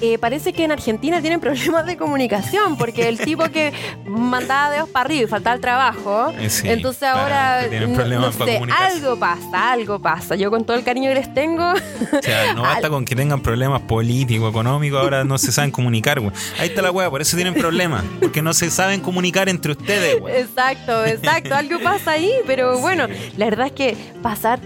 Eh, 0.02 0.18
parece 0.18 0.54
que 0.54 0.64
en 0.64 0.72
Argentina 0.72 1.22
tienen 1.22 1.39
problemas 1.39 1.86
de 1.86 1.98
comunicación, 1.98 2.78
porque 2.78 3.08
el 3.08 3.20
tipo 3.20 3.43
que 3.50 3.74
mandaba 4.06 4.72
dedos 4.72 4.89
para 4.89 5.06
arriba 5.06 5.24
y 5.24 5.28
faltaba 5.28 5.56
el 5.56 5.62
trabajo, 5.62 6.34
Eh, 6.39 6.50
sí, 6.50 6.70
entonces 6.70 7.04
ahora, 7.04 7.68
no, 7.68 8.20
no 8.20 8.32
sé, 8.32 8.62
algo 8.78 9.18
pasa, 9.18 9.72
algo 9.72 10.00
pasa. 10.00 10.36
Yo 10.36 10.50
con 10.50 10.66
todo 10.66 10.78
el 10.78 10.84
cariño 10.84 11.10
que 11.10 11.16
les 11.16 11.34
tengo, 11.34 11.72
O 11.72 12.22
sea, 12.22 12.54
no 12.54 12.62
basta 12.62 12.89
con 12.89 13.06
que 13.06 13.16
tengan 13.16 13.41
problemas 13.41 13.82
políticos, 13.82 14.50
económicos, 14.50 15.02
ahora 15.02 15.24
no 15.24 15.38
se 15.38 15.52
saben 15.52 15.72
comunicar, 15.72 16.20
güey. 16.20 16.32
Ahí 16.60 16.70
está 16.70 16.82
la 16.82 16.91
weá, 16.91 17.10
por 17.10 17.22
eso 17.22 17.36
tienen 17.36 17.54
problemas, 17.54 18.04
porque 18.20 18.41
no 18.41 18.54
se 18.54 18.70
saben 18.70 19.02
comunicar 19.02 19.50
entre 19.50 19.72
ustedes, 19.72 20.20
güey. 20.20 20.38
Exacto, 20.38 21.06
exacto. 21.06 21.56
Algo 21.56 21.80
pasa 21.82 22.12
ahí, 22.12 22.32
pero 22.45 22.80
bueno, 22.80 23.08
la 23.38 23.45
verdad 23.45 23.68
es 23.68 23.74
que 23.74 23.98
pasar 24.22 24.60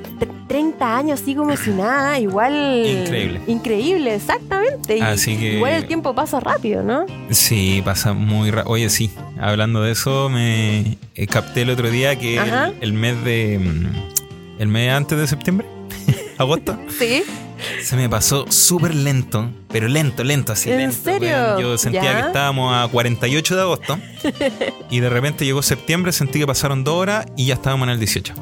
30 0.52 0.98
años 0.98 1.22
así 1.22 1.34
como 1.34 1.56
si 1.56 1.70
nada, 1.70 2.20
igual. 2.20 2.54
Increíble. 2.86 3.40
Increíble, 3.48 4.16
exactamente. 4.16 5.02
Así 5.02 5.38
que- 5.38 5.54
Igual 5.56 5.74
el 5.76 5.86
tiempo 5.88 6.14
pasa 6.14 6.42
rápido, 6.42 6.84
¿no? 6.84 7.06
Sí, 7.30 7.82
pasa 7.86 8.12
muy 8.12 8.52
rápido. 8.52 8.74
Oye, 8.74 8.90
sí, 8.90 9.10
hablando 9.40 9.82
de 9.82 9.94
eso, 9.94 10.30
me 10.30 10.98
eh, 11.16 11.28
capté 11.28 11.62
el 11.62 11.70
otro 11.70 11.90
día 11.90 12.20
que 12.20 12.38
el, 12.38 12.74
el 12.82 12.92
mes 12.94 13.24
de. 13.24 13.60
mm, 13.60 14.60
El 14.62 14.68
mes 14.68 14.92
antes 14.92 15.18
de 15.18 15.26
septiembre, 15.26 15.66
agosto, 16.38 16.78
Sí. 17.00 17.24
se 17.82 17.96
me 17.96 18.10
pasó 18.10 18.46
súper 18.52 18.94
lento, 18.94 19.50
pero 19.70 19.88
lento, 19.88 20.24
lento, 20.26 20.52
así 20.52 20.70
¿En 20.70 20.78
lento. 20.80 20.98
serio? 21.02 21.30
weón. 21.30 21.62
Yo 21.62 21.78
sentía 21.78 22.04
¿Ya? 22.04 22.14
que 22.22 22.28
estábamos 22.28 22.74
a 22.74 22.90
48 22.92 23.56
de 23.56 23.62
agosto 23.62 23.98
y 24.92 25.00
de 25.00 25.10
repente 25.10 25.46
llegó 25.46 25.62
septiembre, 25.62 26.12
sentí 26.12 26.40
que 26.40 26.46
pasaron 26.48 26.84
dos 26.84 26.96
horas 26.96 27.26
y 27.38 27.46
ya 27.46 27.54
estábamos 27.54 27.86
en 27.88 27.94
el 27.94 28.00
18. 28.00 28.34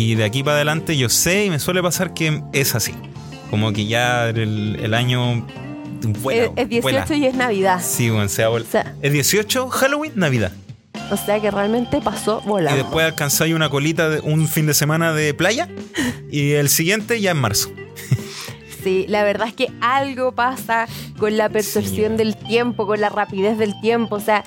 Y 0.00 0.14
de 0.14 0.22
aquí 0.24 0.44
para 0.44 0.54
adelante 0.58 0.96
yo 0.96 1.08
sé 1.08 1.46
y 1.46 1.50
me 1.50 1.58
suele 1.58 1.82
pasar 1.82 2.14
que 2.14 2.40
es 2.52 2.76
así. 2.76 2.94
Como 3.50 3.72
que 3.72 3.86
ya 3.86 4.28
el, 4.28 4.78
el 4.80 4.94
año 4.94 5.44
vuela, 6.22 6.44
es, 6.44 6.50
es 6.54 6.68
18 6.68 6.82
vuela. 6.82 7.16
y 7.16 7.26
es 7.26 7.34
Navidad. 7.34 7.80
Sí, 7.82 8.08
bueno, 8.08 8.28
se 8.28 8.46
O 8.46 8.60
sea, 8.64 8.94
Es 9.02 9.12
18, 9.12 9.68
Halloween, 9.68 10.12
Navidad. 10.14 10.52
o 11.10 11.16
sea 11.16 11.40
que 11.40 11.50
realmente 11.50 12.00
pasó 12.00 12.40
Y 12.44 12.48
volando. 12.48 12.76
después 12.84 13.06
alcanzáis 13.06 13.52
una 13.54 13.70
colita 13.70 14.08
de 14.08 14.20
un 14.20 14.46
fin 14.46 14.66
de 14.66 14.74
semana 14.74 15.12
de 15.12 15.34
playa. 15.34 15.68
Y 16.30 16.52
el 16.52 16.68
siguiente 16.68 17.20
ya 17.20 17.32
en 17.32 17.38
marzo. 17.38 17.70
Sí, 18.84 19.04
la 19.08 19.24
verdad 19.24 19.48
es 19.48 19.54
que 19.54 19.66
algo 19.80 20.30
pasa 20.30 20.86
con 21.18 21.36
la 21.36 21.48
percepción 21.48 22.12
Sí. 22.12 22.18
del 22.18 22.36
tiempo, 22.36 22.86
con 22.86 23.00
la 23.00 23.08
rapidez 23.08 23.58
del 23.58 23.78
tiempo. 23.80 24.14
O 24.14 24.20
sea, 24.20 24.44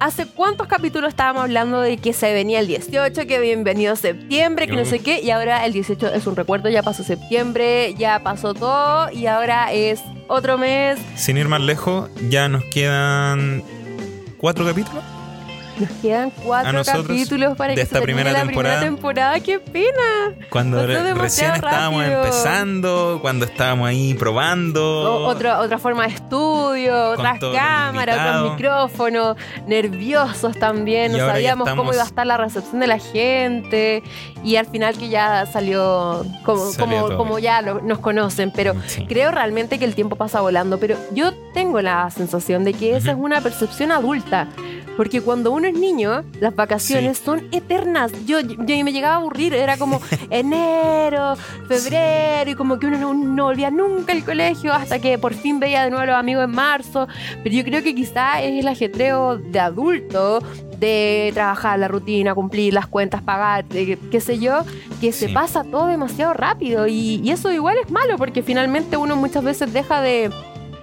¿hace 0.00 0.26
cuántos 0.26 0.66
capítulos 0.66 1.10
estábamos 1.10 1.42
hablando 1.42 1.80
de 1.80 1.96
que 1.96 2.12
se 2.12 2.32
venía 2.32 2.60
el 2.60 2.66
18, 2.66 3.26
que 3.26 3.40
bienvenido 3.40 3.96
septiembre, 3.96 4.66
que 4.66 4.76
no 4.76 4.84
sé 4.84 5.00
qué? 5.00 5.20
Y 5.20 5.30
ahora 5.30 5.64
el 5.64 5.72
18 5.72 6.14
es 6.14 6.26
un 6.26 6.36
recuerdo, 6.36 6.68
ya 6.68 6.82
pasó 6.82 7.02
septiembre, 7.02 7.94
ya 7.94 8.22
pasó 8.22 8.54
todo 8.54 9.10
y 9.10 9.26
ahora 9.26 9.72
es 9.72 10.00
otro 10.28 10.58
mes. 10.58 10.98
Sin 11.16 11.36
ir 11.36 11.48
más 11.48 11.60
lejos, 11.60 12.10
ya 12.28 12.48
nos 12.48 12.64
quedan 12.64 13.62
cuatro 14.38 14.64
capítulos. 14.64 15.02
Nos 15.78 15.90
quedan 16.02 16.30
cuatro 16.30 16.82
capítulos 16.84 17.56
para 17.56 17.74
que 17.74 17.82
esta 17.82 17.96
se 17.96 18.02
primera 18.02 18.32
la 18.32 18.44
primera 18.44 18.80
temporada. 18.80 18.80
temporada. 18.80 19.40
¡Qué 19.40 19.58
pena! 19.60 20.36
Cuando 20.50 20.84
re- 20.86 21.14
recién 21.14 21.54
estábamos 21.54 22.04
empezando, 22.04 23.18
cuando 23.20 23.44
estábamos 23.44 23.88
ahí 23.88 24.14
probando. 24.14 24.82
O- 24.82 25.26
otra, 25.28 25.60
otra 25.60 25.78
forma 25.78 26.06
de 26.06 26.14
estudio, 26.14 27.10
otras 27.10 27.38
cámaras, 27.40 28.36
otros 28.36 28.52
micrófonos, 28.52 29.36
nerviosos 29.66 30.58
también, 30.58 31.14
Y 31.14 31.18
no 31.18 31.26
sabíamos 31.26 31.68
cómo 31.70 31.92
iba 31.92 32.02
a 32.02 32.06
estar 32.06 32.26
la 32.26 32.36
recepción 32.36 32.80
de 32.80 32.86
la 32.86 32.98
gente 32.98 34.02
y 34.42 34.56
al 34.56 34.66
final 34.66 34.96
que 34.96 35.08
ya 35.08 35.46
salió 35.46 36.24
como, 36.44 36.66
Salió 36.72 37.16
como, 37.16 37.38
ya 37.38 37.62
lo- 37.62 37.80
nos 37.80 37.98
conocen, 37.98 38.50
pero 38.50 38.74
Sí. 38.86 39.06
creo 39.06 39.30
realmente 39.30 39.78
que 39.78 39.84
el 39.84 39.94
tiempo 39.94 40.16
pasa 40.16 40.40
volando, 40.40 40.78
pero 40.78 40.96
yo 41.12 41.32
tengo 41.54 41.80
la 41.82 42.10
sensación 42.10 42.64
de 42.64 42.74
que 42.74 42.96
esa 42.96 43.10
es 43.12 43.16
una 43.18 43.40
percepción 43.40 43.92
adulta. 43.92 44.48
Porque 44.96 45.20
cuando 45.20 45.52
uno 45.52 45.67
es 45.68 45.74
niño, 45.74 46.24
las 46.40 46.54
vacaciones 46.54 47.18
son 47.18 47.48
eternas. 47.52 48.12
Yo, 48.26 48.40
yo 48.40 48.56
me 48.84 48.92
llegaba 48.92 49.14
a 49.14 49.18
aburrir, 49.18 49.54
era 49.54 49.76
como 49.76 50.00
enero, 50.30 51.36
febrero, 51.68 52.50
y 52.50 52.54
como 52.54 52.78
que 52.78 52.86
uno 52.86 52.98
no, 52.98 53.14
no 53.14 53.44
volvía 53.44 53.70
nunca 53.70 54.12
al 54.12 54.24
colegio 54.24 54.72
hasta 54.72 54.98
que 54.98 55.18
por 55.18 55.34
fin 55.34 55.60
veía 55.60 55.84
de 55.84 55.90
nuevo 55.90 56.02
a 56.02 56.06
los 56.06 56.16
amigos 56.16 56.44
en 56.44 56.50
marzo. 56.50 57.06
Pero 57.42 57.54
yo 57.54 57.64
creo 57.64 57.82
que 57.82 57.94
quizá 57.94 58.42
es 58.42 58.60
el 58.60 58.68
ajetreo 58.68 59.36
de 59.38 59.60
adulto, 59.60 60.40
de 60.78 61.30
trabajar 61.34 61.78
la 61.78 61.88
rutina, 61.88 62.34
cumplir 62.34 62.72
las 62.72 62.86
cuentas, 62.86 63.20
pagar, 63.22 63.64
qué 63.66 64.20
sé 64.20 64.38
yo, 64.38 64.62
que 65.00 65.12
se 65.12 65.26
Sí. 65.28 65.34
pasa 65.34 65.64
todo 65.64 65.86
demasiado 65.86 66.32
rápido. 66.34 66.86
Y, 66.86 67.20
y 67.24 67.30
eso 67.30 67.52
igual 67.52 67.76
es 67.84 67.90
malo, 67.90 68.16
porque 68.16 68.42
finalmente 68.42 68.96
uno 68.96 69.16
muchas 69.16 69.42
veces 69.44 69.72
deja 69.72 70.00
de 70.00 70.30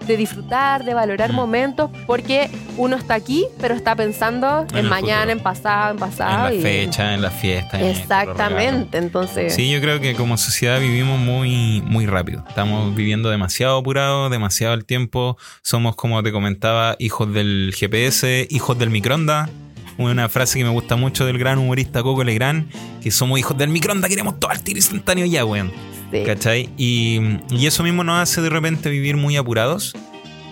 de 0.07 0.17
disfrutar, 0.17 0.83
de 0.85 0.93
valorar 0.93 1.31
Mm. 1.31 1.35
momentos, 1.35 1.89
porque 2.07 2.49
uno 2.77 2.95
está 2.95 3.13
aquí, 3.15 3.45
pero 3.59 3.73
está 3.75 3.95
pensando 3.95 4.65
En 4.71 4.77
en, 4.79 4.89
mañana, 4.89 5.21
futuro. 5.21 5.31
en 5.37 5.39
pasado, 5.43 5.85
en 5.91 5.95
en 5.95 5.99
pasado. 5.99 6.43
la 6.49 6.53
y- 6.53 6.61
fecha, 6.61 7.13
en 7.13 7.21
la 7.21 7.31
fiesta. 7.31 7.79
en. 7.79 7.85
Exactamente, 7.87 8.97
entonces. 8.97 9.53
Sí, 9.53 9.69
yo 9.71 9.79
creo 9.81 9.99
que 9.99 10.13
como 10.15 10.37
sociedad 10.37 10.79
vivimos 10.79 11.19
muy, 11.19 11.81
muy 11.85 12.05
rápido. 12.05 12.43
Estamos 12.47 12.93
viviendo 12.95 13.29
demasiado 13.29 13.77
apurado, 13.77 14.29
demasiado 14.29 14.73
el 14.73 14.85
tiempo. 14.85 15.37
Somos, 15.61 15.95
como 15.95 16.21
te 16.23 16.31
comentaba, 16.31 16.95
hijos 16.99 17.33
del 17.33 17.73
GPS, 17.77 18.47
hijos 18.49 18.77
del 18.77 18.89
microondas. 18.89 19.49
Una 19.97 20.27
frase 20.29 20.59
que 20.59 20.65
me 20.65 20.71
gusta 20.71 20.95
mucho 20.95 21.25
del 21.25 21.37
gran 21.37 21.57
humorista 21.57 22.03
Coco 22.03 22.23
Legrand, 22.23 22.69
que 23.01 23.11
somos 23.11 23.39
hijos 23.39 23.57
del 23.57 23.69
microondas, 23.69 24.09
queremos 24.09 24.39
todo 24.39 24.51
al 24.51 24.61
tiro 24.61 24.77
instantáneo 24.77 25.25
ya, 25.25 25.45
weón. 25.45 25.71
sí. 26.11 26.23
¿Cachai? 26.25 26.69
Y, 26.77 27.19
y 27.49 27.65
eso 27.65 27.81
mismo 27.83 28.03
nos 28.03 28.19
hace 28.21 28.41
de 28.41 28.49
repente 28.49 28.89
vivir 28.89 29.15
muy 29.17 29.37
apurados. 29.37 29.93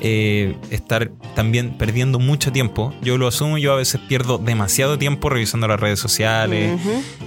eh, 0.06 0.56
estar 0.70 1.12
también 1.34 1.78
perdiendo 1.78 2.20
mucho 2.20 2.52
tiempo. 2.52 2.94
Yo 3.02 3.18
lo 3.18 3.26
asumo, 3.28 3.58
yo 3.58 3.72
a 3.72 3.78
veces 3.78 4.02
pierdo 4.10 4.38
demasiado 4.38 4.98
tiempo 4.98 5.30
revisando 5.30 5.66
las 5.68 5.80
redes 5.80 5.98
sociales, 6.00 6.78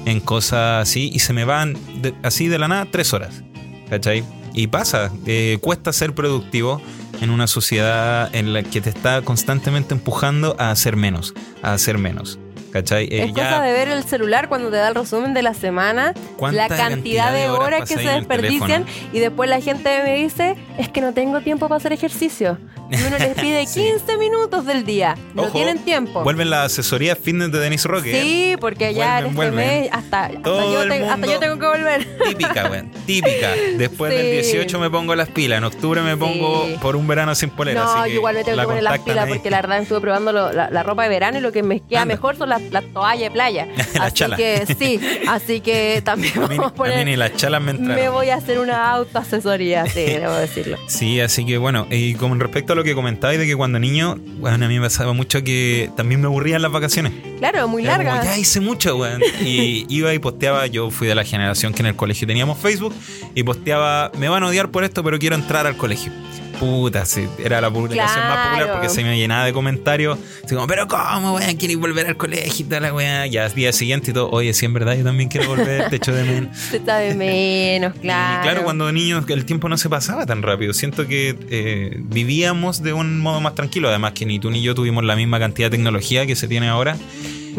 en 0.04 0.20
cosas 0.20 0.82
así, 0.82 1.10
y 1.12 1.20
se 1.20 1.32
me 1.32 1.44
van 1.44 1.74
de- 2.02 2.12
así 2.22 2.48
de 2.48 2.58
la 2.58 2.68
nada 2.68 2.86
tres 2.90 3.14
horas. 3.14 3.42
¿Cachai? 3.88 4.24
Y 4.56 4.68
pasa, 4.68 5.12
eh, 5.26 5.58
cuesta 5.60 5.92
ser 5.92 6.14
productivo 6.14 6.80
en 7.20 7.30
una 7.30 7.46
sociedad 7.46 8.34
en 8.34 8.54
la 8.54 8.62
que 8.62 8.80
te 8.80 8.88
está 8.88 9.20
constantemente 9.20 9.94
empujando 9.94 10.56
a 10.58 10.70
hacer 10.70 10.96
menos, 10.96 11.34
a 11.62 11.74
hacer 11.74 11.98
menos. 11.98 12.38
¿cachai? 12.72 13.04
Eh, 13.04 13.24
es 13.24 13.32
cosa 13.32 13.62
de 13.62 13.72
ver 13.72 13.88
el 13.88 14.04
celular 14.04 14.48
cuando 14.48 14.70
te 14.70 14.76
da 14.76 14.88
el 14.88 14.94
resumen 14.94 15.34
de 15.34 15.42
la 15.42 15.54
semana, 15.54 16.14
la 16.40 16.68
cantidad, 16.68 17.32
de 17.32 17.48
horas, 17.48 17.88
que 17.88 17.96
se 17.96 18.08
desperdician 18.08 18.84
y 19.12 19.18
después 19.18 19.48
la 19.48 19.60
gente 19.60 20.02
me 20.04 20.16
dice, 20.16 20.56
es 20.78 20.88
que 20.88 21.00
no 21.00 21.12
tengo 21.12 21.40
tiempo 21.40 21.68
para 21.68 21.76
hacer 21.76 21.92
ejercicio. 21.92 22.58
Y 22.90 23.02
uno 23.02 23.18
les 23.18 23.34
pide 23.34 23.66
15 23.74 24.16
minutos 24.16 24.64
del 24.64 24.84
día. 24.84 25.16
No 25.34 25.50
tienen 25.50 25.78
tiempo. 25.78 26.22
Vuelven 26.22 26.50
la 26.50 26.64
asesoría 26.64 27.16
fitness 27.16 27.50
de 27.52 27.58
Denis 27.58 27.84
Roque. 27.84 28.20
Sí, 28.20 28.56
porque 28.60 28.94
ya 28.94 29.20
en 29.20 29.26
este 29.26 29.50
mes 29.50 29.88
hasta, 29.92 30.30
yo 30.32 31.38
tengo 31.40 31.58
que 31.58 31.66
volver. 31.66 32.06
Típica, 32.28 32.68
güey. 32.68 32.82
Típica. 33.06 33.52
Después 33.76 34.12
del 34.12 34.30
18 34.42 34.78
me 34.78 34.90
pongo 34.90 35.14
las 35.14 35.28
pilas. 35.28 35.58
En 35.58 35.64
octubre 35.64 36.00
me 36.02 36.16
pongo 36.16 36.66
por 36.80 36.96
un 36.96 37.06
verano 37.06 37.34
sin 37.34 37.50
polera. 37.50 37.84
No, 37.84 38.06
yo 38.06 38.14
igual 38.14 38.36
me 38.36 38.44
tengo 38.44 38.58
que 38.58 38.66
poner 38.66 38.82
las 38.82 38.98
pilas 39.00 39.28
porque 39.28 39.50
la 39.50 39.60
verdad 39.60 39.78
estuve 39.78 40.00
probando 40.00 40.32
la, 40.32 40.82
ropa 40.82 41.02
de 41.02 41.08
verano 41.08 41.38
y 41.38 41.40
lo 41.40 41.50
que 41.50 41.62
me 41.62 41.80
queda 41.80 42.04
mejor 42.04 42.36
son 42.36 42.48
las, 42.48 42.62
toallas 42.92 43.22
de 43.22 43.30
playa. 43.30 43.68
así 44.00 44.24
que 44.36 44.66
sí, 44.78 45.00
así 45.28 45.60
que 45.60 46.02
también 46.04 46.34
vamos 46.36 46.66
a 46.66 46.74
poner. 46.74 47.04
ni 47.04 47.16
las 47.16 47.34
chalas 47.34 47.62
me 47.62 47.72
Me 47.72 48.08
voy 48.08 48.30
a 48.30 48.36
hacer 48.36 48.58
una 48.58 48.90
autoasesoría, 48.90 49.86
sí, 49.86 50.04
debo 50.04 50.34
decirlo. 50.66 50.88
Sí, 50.88 51.20
así 51.20 51.44
que 51.44 51.58
bueno, 51.58 51.86
y 51.90 52.14
con 52.14 52.38
respecto 52.40 52.72
a 52.72 52.76
lo 52.76 52.84
que 52.84 52.94
comentabais 52.94 53.38
de 53.38 53.46
que 53.46 53.56
cuando 53.56 53.78
niño, 53.78 54.16
bueno, 54.38 54.64
a 54.64 54.68
mí 54.68 54.78
me 54.78 54.86
pasaba 54.86 55.12
mucho 55.12 55.42
que 55.42 55.90
también 55.96 56.20
me 56.20 56.26
aburrían 56.26 56.62
las 56.62 56.72
vacaciones. 56.72 57.12
Claro, 57.38 57.68
muy 57.68 57.82
largas. 57.82 58.24
Ya 58.24 58.38
hice 58.38 58.60
mucho, 58.60 58.96
weón. 58.96 59.22
Y 59.44 59.86
iba 59.94 60.12
y 60.14 60.18
posteaba, 60.18 60.66
yo 60.66 60.90
fui 60.90 61.08
de 61.08 61.14
la 61.14 61.24
generación 61.24 61.72
que 61.72 61.82
en 61.82 61.86
el 61.86 61.96
colegio 61.96 62.26
teníamos 62.26 62.58
Facebook 62.58 62.94
y 63.34 63.42
posteaba, 63.42 64.10
me 64.18 64.28
van 64.28 64.42
a 64.42 64.48
odiar 64.48 64.70
por 64.70 64.84
esto, 64.84 65.02
pero 65.02 65.18
quiero 65.18 65.36
entrar 65.36 65.66
al 65.66 65.76
colegio. 65.76 66.12
Puta, 66.58 67.04
sí, 67.04 67.26
era 67.42 67.60
la 67.60 67.70
publicación 67.70 68.26
más 68.26 68.48
popular 68.48 68.72
porque 68.72 68.88
se 68.88 69.04
me 69.04 69.18
llenaba 69.18 69.44
de 69.44 69.52
comentarios. 69.52 70.18
Así 70.44 70.54
como, 70.54 70.66
pero 70.66 70.88
¿cómo, 70.88 71.34
weón? 71.34 71.56
¿Quieres 71.56 71.76
volver 71.76 72.06
al 72.06 72.16
colegio 72.16 72.64
y 72.64 72.68
toda 72.68 72.80
la 72.80 72.94
weá? 72.94 73.26
Ya, 73.26 73.48
día 73.48 73.72
siguiente 73.72 74.10
y 74.10 74.14
todo, 74.14 74.30
oye, 74.30 74.52
sí, 74.54 74.66
en 74.66 74.72
verdad, 74.72 74.96
yo 74.96 75.04
también 75.04 75.28
quiero 75.28 75.48
volver, 75.48 75.88
te 75.88 75.96
echo 75.96 76.14
de 76.14 76.24
menos. 76.24 76.56
Te 76.70 76.78
echa 76.78 76.96
de 76.98 77.14
menos, 77.14 77.94
claro. 78.00 78.40
Y 78.40 78.42
claro, 78.42 78.64
cuando 78.64 78.90
niños 78.92 79.24
el 79.28 79.44
tiempo 79.44 79.68
no 79.68 79.76
se 79.76 79.88
pasaba 79.88 80.26
tan 80.26 80.42
rápido. 80.42 80.72
Siento 80.72 81.06
que 81.06 81.36
eh, 81.50 81.96
vivíamos 81.98 82.82
de 82.82 82.92
un 82.92 83.20
modo 83.20 83.40
más 83.40 83.54
tranquilo. 83.54 83.88
Además, 83.88 84.12
que 84.12 84.26
ni 84.26 84.38
tú 84.38 84.50
ni 84.50 84.62
yo 84.62 84.74
tuvimos 84.74 85.04
la 85.04 85.16
misma 85.16 85.38
cantidad 85.38 85.70
de 85.70 85.76
tecnología 85.76 86.26
que 86.26 86.36
se 86.36 86.48
tiene 86.48 86.68
ahora. 86.68 86.96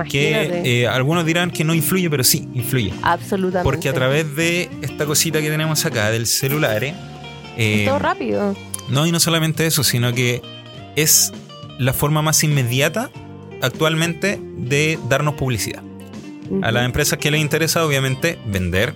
Que 0.10 0.62
eh, 0.64 0.88
algunos 0.88 1.26
dirán 1.26 1.50
que 1.50 1.64
no 1.64 1.74
influye, 1.74 2.08
pero 2.10 2.24
sí, 2.24 2.48
influye. 2.54 2.94
Absolutamente. 3.02 3.64
Porque 3.64 3.90
a 3.90 3.94
través 3.94 4.36
de 4.36 4.70
esta 4.84 5.06
cosita 5.06 5.42
que 5.42 5.50
tenemos 5.50 5.86
acá, 5.86 6.12
del 6.12 6.28
celular, 6.28 6.84
eh, 6.84 6.94
es 7.58 7.86
todo 7.88 7.98
rápido. 7.98 8.56
No, 8.90 9.06
y 9.06 9.12
no 9.12 9.20
solamente 9.20 9.66
eso, 9.66 9.84
sino 9.84 10.14
que 10.14 10.42
es 10.96 11.34
la 11.78 11.94
forma 11.94 12.22
más 12.22 12.44
inmediata 12.44 13.10
actualmente 13.62 14.40
de 14.42 15.00
darnos 15.10 15.36
publicidad. 15.36 15.84
A 16.62 16.72
las 16.72 16.86
empresas 16.86 17.20
que 17.20 17.30
les 17.30 17.42
interesa, 17.42 17.86
obviamente, 17.86 18.40
vender, 18.46 18.94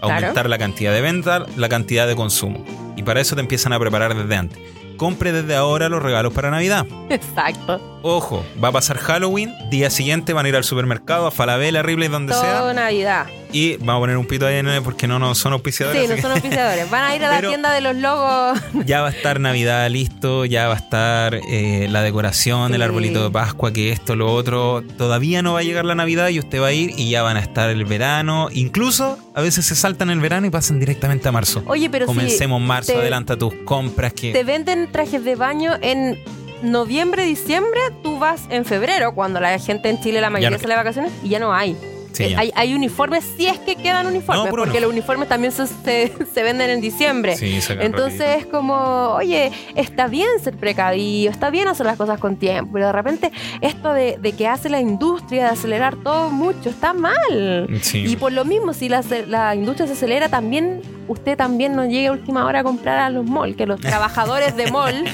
aumentar 0.00 0.48
la 0.48 0.56
cantidad 0.56 0.92
de 0.92 1.02
venta, 1.02 1.44
la 1.56 1.68
cantidad 1.68 2.06
de 2.06 2.16
consumo. 2.16 2.64
Y 2.96 3.02
para 3.02 3.20
eso 3.20 3.34
te 3.34 3.42
empiezan 3.42 3.74
a 3.74 3.78
preparar 3.78 4.16
desde 4.16 4.36
antes 4.36 4.58
compre 4.96 5.32
desde 5.32 5.54
ahora 5.54 5.88
los 5.88 6.02
regalos 6.02 6.32
para 6.32 6.50
Navidad. 6.50 6.86
Exacto. 7.10 8.00
Ojo, 8.02 8.44
va 8.62 8.68
a 8.68 8.72
pasar 8.72 8.98
Halloween, 8.98 9.52
día 9.70 9.90
siguiente 9.90 10.32
van 10.32 10.46
a 10.46 10.48
ir 10.48 10.56
al 10.56 10.64
supermercado, 10.64 11.26
a 11.26 11.30
Falabella, 11.30 11.82
Ripley, 11.82 12.08
donde 12.08 12.32
sea. 12.32 12.60
Todo 12.60 12.74
Navidad. 12.74 13.26
Y 13.54 13.76
vamos 13.76 13.94
a 13.94 14.00
poner 14.00 14.16
un 14.16 14.26
pito 14.26 14.48
ahí 14.48 14.56
en 14.56 14.82
porque 14.82 15.06
no, 15.06 15.20
no 15.20 15.32
son 15.36 15.52
auspiciadores. 15.52 16.02
Sí, 16.02 16.08
no 16.08 16.20
son 16.20 16.32
auspiciadores. 16.32 16.90
Van 16.90 17.04
a 17.04 17.14
ir 17.14 17.24
a 17.24 17.40
la 17.40 17.48
tienda 17.48 17.72
de 17.72 17.80
los 17.80 17.94
logos. 17.94 18.60
Ya 18.84 19.00
va 19.00 19.08
a 19.08 19.10
estar 19.10 19.38
Navidad 19.38 19.88
listo, 19.88 20.44
ya 20.44 20.66
va 20.66 20.74
a 20.74 20.76
estar 20.76 21.40
eh, 21.48 21.86
la 21.88 22.02
decoración, 22.02 22.74
el 22.74 22.82
arbolito 22.82 23.22
de 23.22 23.30
Pascua, 23.30 23.72
que 23.72 23.92
esto, 23.92 24.16
lo 24.16 24.32
otro. 24.32 24.82
Todavía 24.98 25.40
no 25.40 25.52
va 25.52 25.60
a 25.60 25.62
llegar 25.62 25.84
la 25.84 25.94
Navidad 25.94 26.28
y 26.30 26.40
usted 26.40 26.60
va 26.60 26.66
a 26.66 26.72
ir 26.72 26.94
y 26.96 27.10
ya 27.10 27.22
van 27.22 27.36
a 27.36 27.40
estar 27.40 27.70
el 27.70 27.84
verano. 27.84 28.48
Incluso 28.50 29.16
a 29.36 29.40
veces 29.40 29.64
se 29.64 29.76
saltan 29.76 30.10
el 30.10 30.18
verano 30.18 30.48
y 30.48 30.50
pasan 30.50 30.80
directamente 30.80 31.28
a 31.28 31.32
marzo. 31.32 31.62
Oye, 31.66 31.88
pero 31.88 32.06
Comencemos 32.06 32.60
marzo, 32.60 32.98
adelanta 32.98 33.36
tus 33.36 33.54
compras. 33.64 34.14
que 34.14 34.32
Te 34.32 34.42
venden 34.42 34.90
trajes 34.90 35.24
de 35.24 35.36
baño 35.36 35.74
en 35.80 36.18
noviembre, 36.62 37.24
diciembre, 37.24 37.80
tú 38.02 38.18
vas 38.18 38.42
en 38.50 38.64
febrero, 38.64 39.14
cuando 39.14 39.38
la 39.38 39.56
gente 39.60 39.90
en 39.90 40.00
Chile 40.00 40.20
la 40.20 40.30
mayoría 40.30 40.58
sale 40.58 40.72
de 40.72 40.76
vacaciones 40.76 41.12
y 41.22 41.28
ya 41.28 41.38
no 41.38 41.54
hay. 41.54 41.76
Eh, 42.18 42.34
hay, 42.36 42.52
hay, 42.54 42.74
uniformes 42.74 43.24
si 43.36 43.46
es 43.46 43.58
que 43.58 43.76
quedan 43.76 44.06
uniformes, 44.06 44.50
porque 44.50 44.80
los 44.80 44.90
uniformes 44.90 45.28
también 45.28 45.52
se, 45.52 45.66
se, 45.66 46.42
venden 46.42 46.70
en 46.70 46.80
diciembre. 46.80 47.36
Entonces 47.80 48.38
es 48.38 48.46
como, 48.46 48.74
oye, 49.14 49.50
está 49.74 50.06
bien 50.06 50.28
ser 50.42 50.56
precavido, 50.56 51.30
está 51.30 51.50
bien 51.50 51.68
hacer 51.68 51.86
las 51.86 51.96
cosas 51.96 52.18
con 52.18 52.36
tiempo, 52.36 52.72
pero 52.72 52.86
de 52.86 52.92
repente 52.92 53.32
esto 53.60 53.92
de, 53.92 54.34
que 54.36 54.48
hace 54.48 54.68
la 54.68 54.80
industria 54.80 55.44
de 55.44 55.50
acelerar 55.50 55.96
todo 55.96 56.30
mucho 56.30 56.68
está 56.68 56.92
mal. 56.92 57.68
Y 57.92 58.16
por 58.16 58.32
lo 58.32 58.44
mismo, 58.44 58.72
si 58.72 58.88
la, 58.88 59.02
la 59.26 59.54
industria 59.54 59.86
se 59.86 59.94
acelera, 59.94 60.28
también 60.28 60.82
usted 61.08 61.36
también 61.36 61.74
no 61.74 61.84
llegue 61.84 62.08
a 62.08 62.12
última 62.12 62.46
hora 62.46 62.60
a 62.60 62.62
comprar 62.62 62.98
a 62.98 63.10
los 63.10 63.24
malls, 63.24 63.56
que 63.56 63.66
los 63.66 63.80
trabajadores 63.80 64.56
de 64.56 64.70
mall 64.70 65.04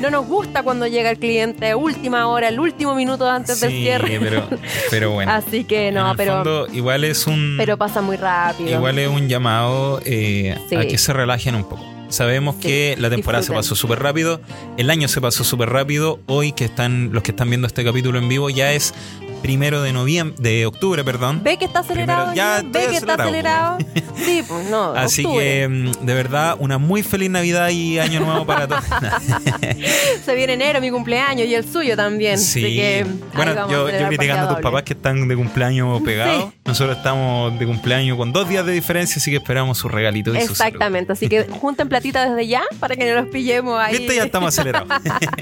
no 0.00 0.10
nos 0.10 0.26
gusta 0.26 0.62
cuando 0.62 0.86
llega 0.86 1.10
el 1.10 1.18
cliente 1.18 1.70
a 1.70 1.76
última 1.76 2.26
hora, 2.28 2.48
el 2.48 2.60
último 2.60 2.94
minuto 2.94 3.28
antes 3.28 3.60
del 3.60 3.70
cierre. 3.70 4.18
Pero, 4.20 4.48
pero 4.90 5.10
bueno. 5.12 5.32
Así 5.32 5.64
que 5.64 5.92
no, 5.92 6.14
pero. 6.16 6.66
igual 6.72 7.04
es 7.04 7.26
un. 7.26 7.56
Pero 7.56 7.76
pasa 7.76 8.00
muy 8.00 8.16
rápido. 8.16 8.70
Igual 8.70 8.98
es 8.98 9.08
un 9.08 9.28
llamado 9.28 10.00
eh, 10.04 10.56
a 10.76 10.84
que 10.84 10.98
se 10.98 11.12
relajen 11.12 11.54
un 11.54 11.64
poco. 11.64 11.84
Sabemos 12.08 12.54
que 12.56 12.94
la 12.98 13.10
temporada 13.10 13.42
se 13.42 13.52
pasó 13.52 13.74
súper 13.74 13.98
rápido, 13.98 14.40
el 14.76 14.90
año 14.90 15.08
se 15.08 15.20
pasó 15.20 15.42
súper 15.42 15.70
rápido. 15.70 16.20
Hoy 16.26 16.52
que 16.52 16.64
están 16.64 17.10
los 17.12 17.22
que 17.22 17.32
están 17.32 17.48
viendo 17.48 17.66
este 17.66 17.84
capítulo 17.84 18.18
en 18.18 18.28
vivo 18.28 18.48
ya 18.48 18.72
es 18.72 18.94
primero 19.42 19.82
de 19.82 19.92
noviembre, 19.92 20.36
de 20.38 20.66
octubre, 20.66 21.04
perdón. 21.04 21.40
Ve 21.42 21.56
que 21.56 21.64
está 21.64 21.80
acelerado. 21.80 22.34
ya 22.34 22.62
ve 22.64 22.86
que 22.90 22.96
está 22.96 23.14
acelerado. 23.14 23.78
sí, 24.16 24.42
pues 24.46 24.68
no. 24.70 24.92
Así 24.96 25.24
que 25.24 25.68
mm, 25.68 26.04
de 26.04 26.14
verdad, 26.14 26.56
una 26.58 26.78
muy 26.78 27.02
feliz 27.02 27.30
Navidad 27.30 27.68
y 27.70 27.98
Año 27.98 28.20
Nuevo 28.20 28.46
para 28.46 28.66
todos. 28.66 28.84
Se 30.24 30.34
viene 30.34 30.54
enero, 30.54 30.80
mi 30.80 30.90
cumpleaños 30.90 31.46
y 31.46 31.54
el 31.54 31.70
suyo 31.70 31.96
también. 31.96 32.38
Sí. 32.38 32.64
Así 32.64 32.76
que 32.76 33.06
bueno, 33.34 33.68
yo, 33.70 33.90
yo 33.90 34.08
criticando 34.08 34.46
a 34.46 34.54
tus 34.54 34.62
papás 34.62 34.82
que 34.82 34.94
están 34.94 35.26
de 35.28 35.36
cumpleaños 35.36 36.02
pegados. 36.02 36.52
Nosotros 36.64 36.96
estamos 36.96 37.58
de 37.58 37.66
cumpleaños 37.66 38.16
con 38.16 38.32
dos 38.32 38.48
días 38.48 38.66
de 38.66 38.72
diferencia, 38.72 39.20
así 39.20 39.30
que 39.30 39.36
esperamos 39.36 39.78
su 39.78 39.88
regalito. 39.88 40.34
Y 40.34 40.38
Exactamente, 40.38 41.12
así 41.12 41.28
que 41.28 41.44
junten 41.44 41.88
platita 41.88 42.28
desde 42.28 42.46
ya 42.46 42.62
para 42.80 42.96
que 42.96 43.08
no 43.08 43.20
los 43.20 43.30
pillemos 43.30 43.78
ahí. 43.78 43.98
Viste, 43.98 44.16
ya 44.16 44.24
estamos 44.24 44.48
acelerados. 44.48 44.88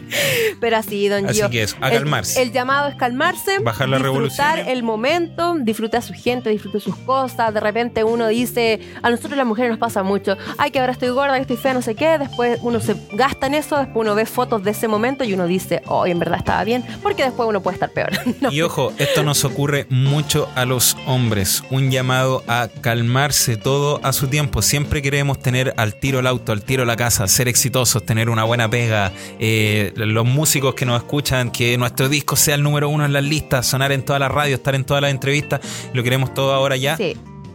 Pero 0.61 0.76
así, 0.76 1.09
don 1.09 1.26
Así 1.26 1.42
que 1.51 1.62
eso, 1.62 1.76
a 1.80 1.90
calmarse. 1.90 2.42
El, 2.42 2.53
llamado 2.53 2.88
es 2.88 2.97
calmarse. 2.97 3.59
Bajar 3.61 3.84
la 3.87 3.99
disfrutar 3.99 4.59
el 4.59 4.82
momento, 4.82 5.55
disfrutar 5.61 5.99
a 5.99 6.03
su 6.03 6.14
gente, 6.14 6.51
disfrutar 6.51 6.80
sus 6.80 6.97
cosas. 6.97 7.53
De 7.53 7.61
repente 7.61 8.05
uno 8.05 8.28
dice, 8.28 8.80
a 9.03 9.11
nosotros 9.11 9.37
las 9.37 9.47
mujeres 9.47 9.70
nos 9.70 9.78
pasa 9.78 10.03
mucho, 10.03 10.37
ay, 10.59 10.70
que 10.70 10.80
ahora 10.80 10.93
estoy 10.93 11.11
gorda, 11.11 11.35
que 11.37 11.43
estoy 11.43 11.57
fea, 11.57 11.74
no 11.74 11.82
sé 11.82 11.95
qué. 11.95 12.18
Después 12.18 12.59
uno 12.62 12.80
se 12.80 12.97
gasta 13.12 13.47
en 13.47 13.55
eso, 13.55 13.76
después 13.76 14.05
uno 14.05 14.14
ve 14.14 14.26
fotos 14.26 14.62
de 14.62 14.70
ese 14.70 14.89
momento 14.89 15.24
y 15.24 15.32
uno 15.35 15.47
dice, 15.47 15.82
oh, 15.87 16.07
en 16.07 16.18
verdad 16.18 16.39
estaba 16.39 16.64
bien, 16.64 16.85
porque 17.03 17.24
después 17.24 17.49
uno 17.49 17.62
puede 17.62 17.74
estar 17.74 17.91
peor. 17.91 18.11
Y 18.51 18.61
ojo, 18.61 18.93
esto 18.99 19.22
nos 19.22 19.45
ocurre 19.45 19.87
mucho 19.89 20.49
a 20.55 20.64
los 20.64 20.97
hombres. 21.07 21.62
Un 21.70 21.91
llamado 21.91 22.45
a 22.47 22.68
calmarse 22.80 23.57
todo 23.57 24.01
a 24.03 24.12
su 24.12 24.28
tiempo. 24.28 24.62
Siempre 24.62 25.03
queremos 25.03 25.41
tener 25.41 25.74
al 25.76 25.95
tiro 25.95 26.20
el 26.20 26.26
auto, 26.26 26.53
al 26.53 26.62
tiro 26.62 26.85
la 26.85 26.97
casa, 26.97 27.26
ser 27.26 27.49
exitosos, 27.49 28.05
tener 28.05 28.28
una 28.28 28.45
buena 28.45 28.68
pega. 28.68 29.12
Eh, 29.39 29.93
los 29.97 30.26
músicos 30.26 30.74
que 30.74 30.87
nos 30.87 31.03
escuchan, 31.03 31.51
que 31.51 31.76
nuestro 31.78 32.09
disco 32.09 32.37
sea 32.37 32.55
el 32.55 32.62
número 32.62 32.89
uno 32.89 33.05
en 33.05 33.12
las 33.12 33.24
listas, 33.24 33.74
sonar 33.75 33.91
en 33.91 34.05
toda 34.05 34.20
la 34.20 34.29
radio, 34.29 34.55
estar 34.55 34.77
en 34.77 34.85
todas 34.85 35.03
las 35.03 35.11
entrevistas, 35.11 35.61
lo 35.93 36.05
queremos 36.05 36.33
todo 36.33 36.55
ahora 36.55 36.77
ya. 36.77 36.97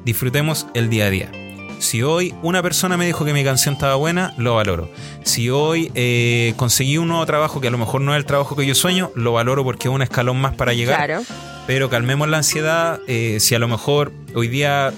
Disfrutemos 0.04 0.68
el 0.74 0.90
día 0.90 1.06
a 1.06 1.10
día. 1.10 1.32
Si 1.80 2.04
hoy 2.04 2.36
una 2.44 2.62
persona 2.62 2.98
me 2.98 3.06
dijo 3.06 3.24
que 3.24 3.32
mi 3.32 3.42
canción 3.46 3.76
estaba 3.76 3.96
buena, 3.96 4.34
lo 4.38 4.56
valoro. 4.56 4.90
Si 5.24 5.50
hoy 5.50 5.94
eh, 5.96 6.56
conseguí 6.58 6.98
un 6.98 7.08
nuevo 7.08 7.26
trabajo 7.26 7.62
que 7.62 7.70
a 7.70 7.72
lo 7.72 7.78
mejor 7.78 8.02
no 8.02 8.14
es 8.14 8.18
el 8.18 8.26
trabajo 8.26 8.58
que 8.58 8.66
yo 8.66 8.76
sueño, 8.76 9.12
lo 9.16 9.32
valoro 9.32 9.64
porque 9.64 9.88
es 9.88 9.94
un 9.94 10.02
escalón 10.02 10.42
más 10.42 10.56
para 10.56 10.74
llegar. 10.74 11.22
Pero 11.68 11.90
calmemos 11.90 12.28
la 12.28 12.36
ansiedad. 12.36 13.00
Eh, 13.08 13.38
si 13.40 13.56
a 13.56 13.60
lo 13.60 13.70
mejor 13.70 14.12
hoy 14.36 14.50
día 14.50 14.92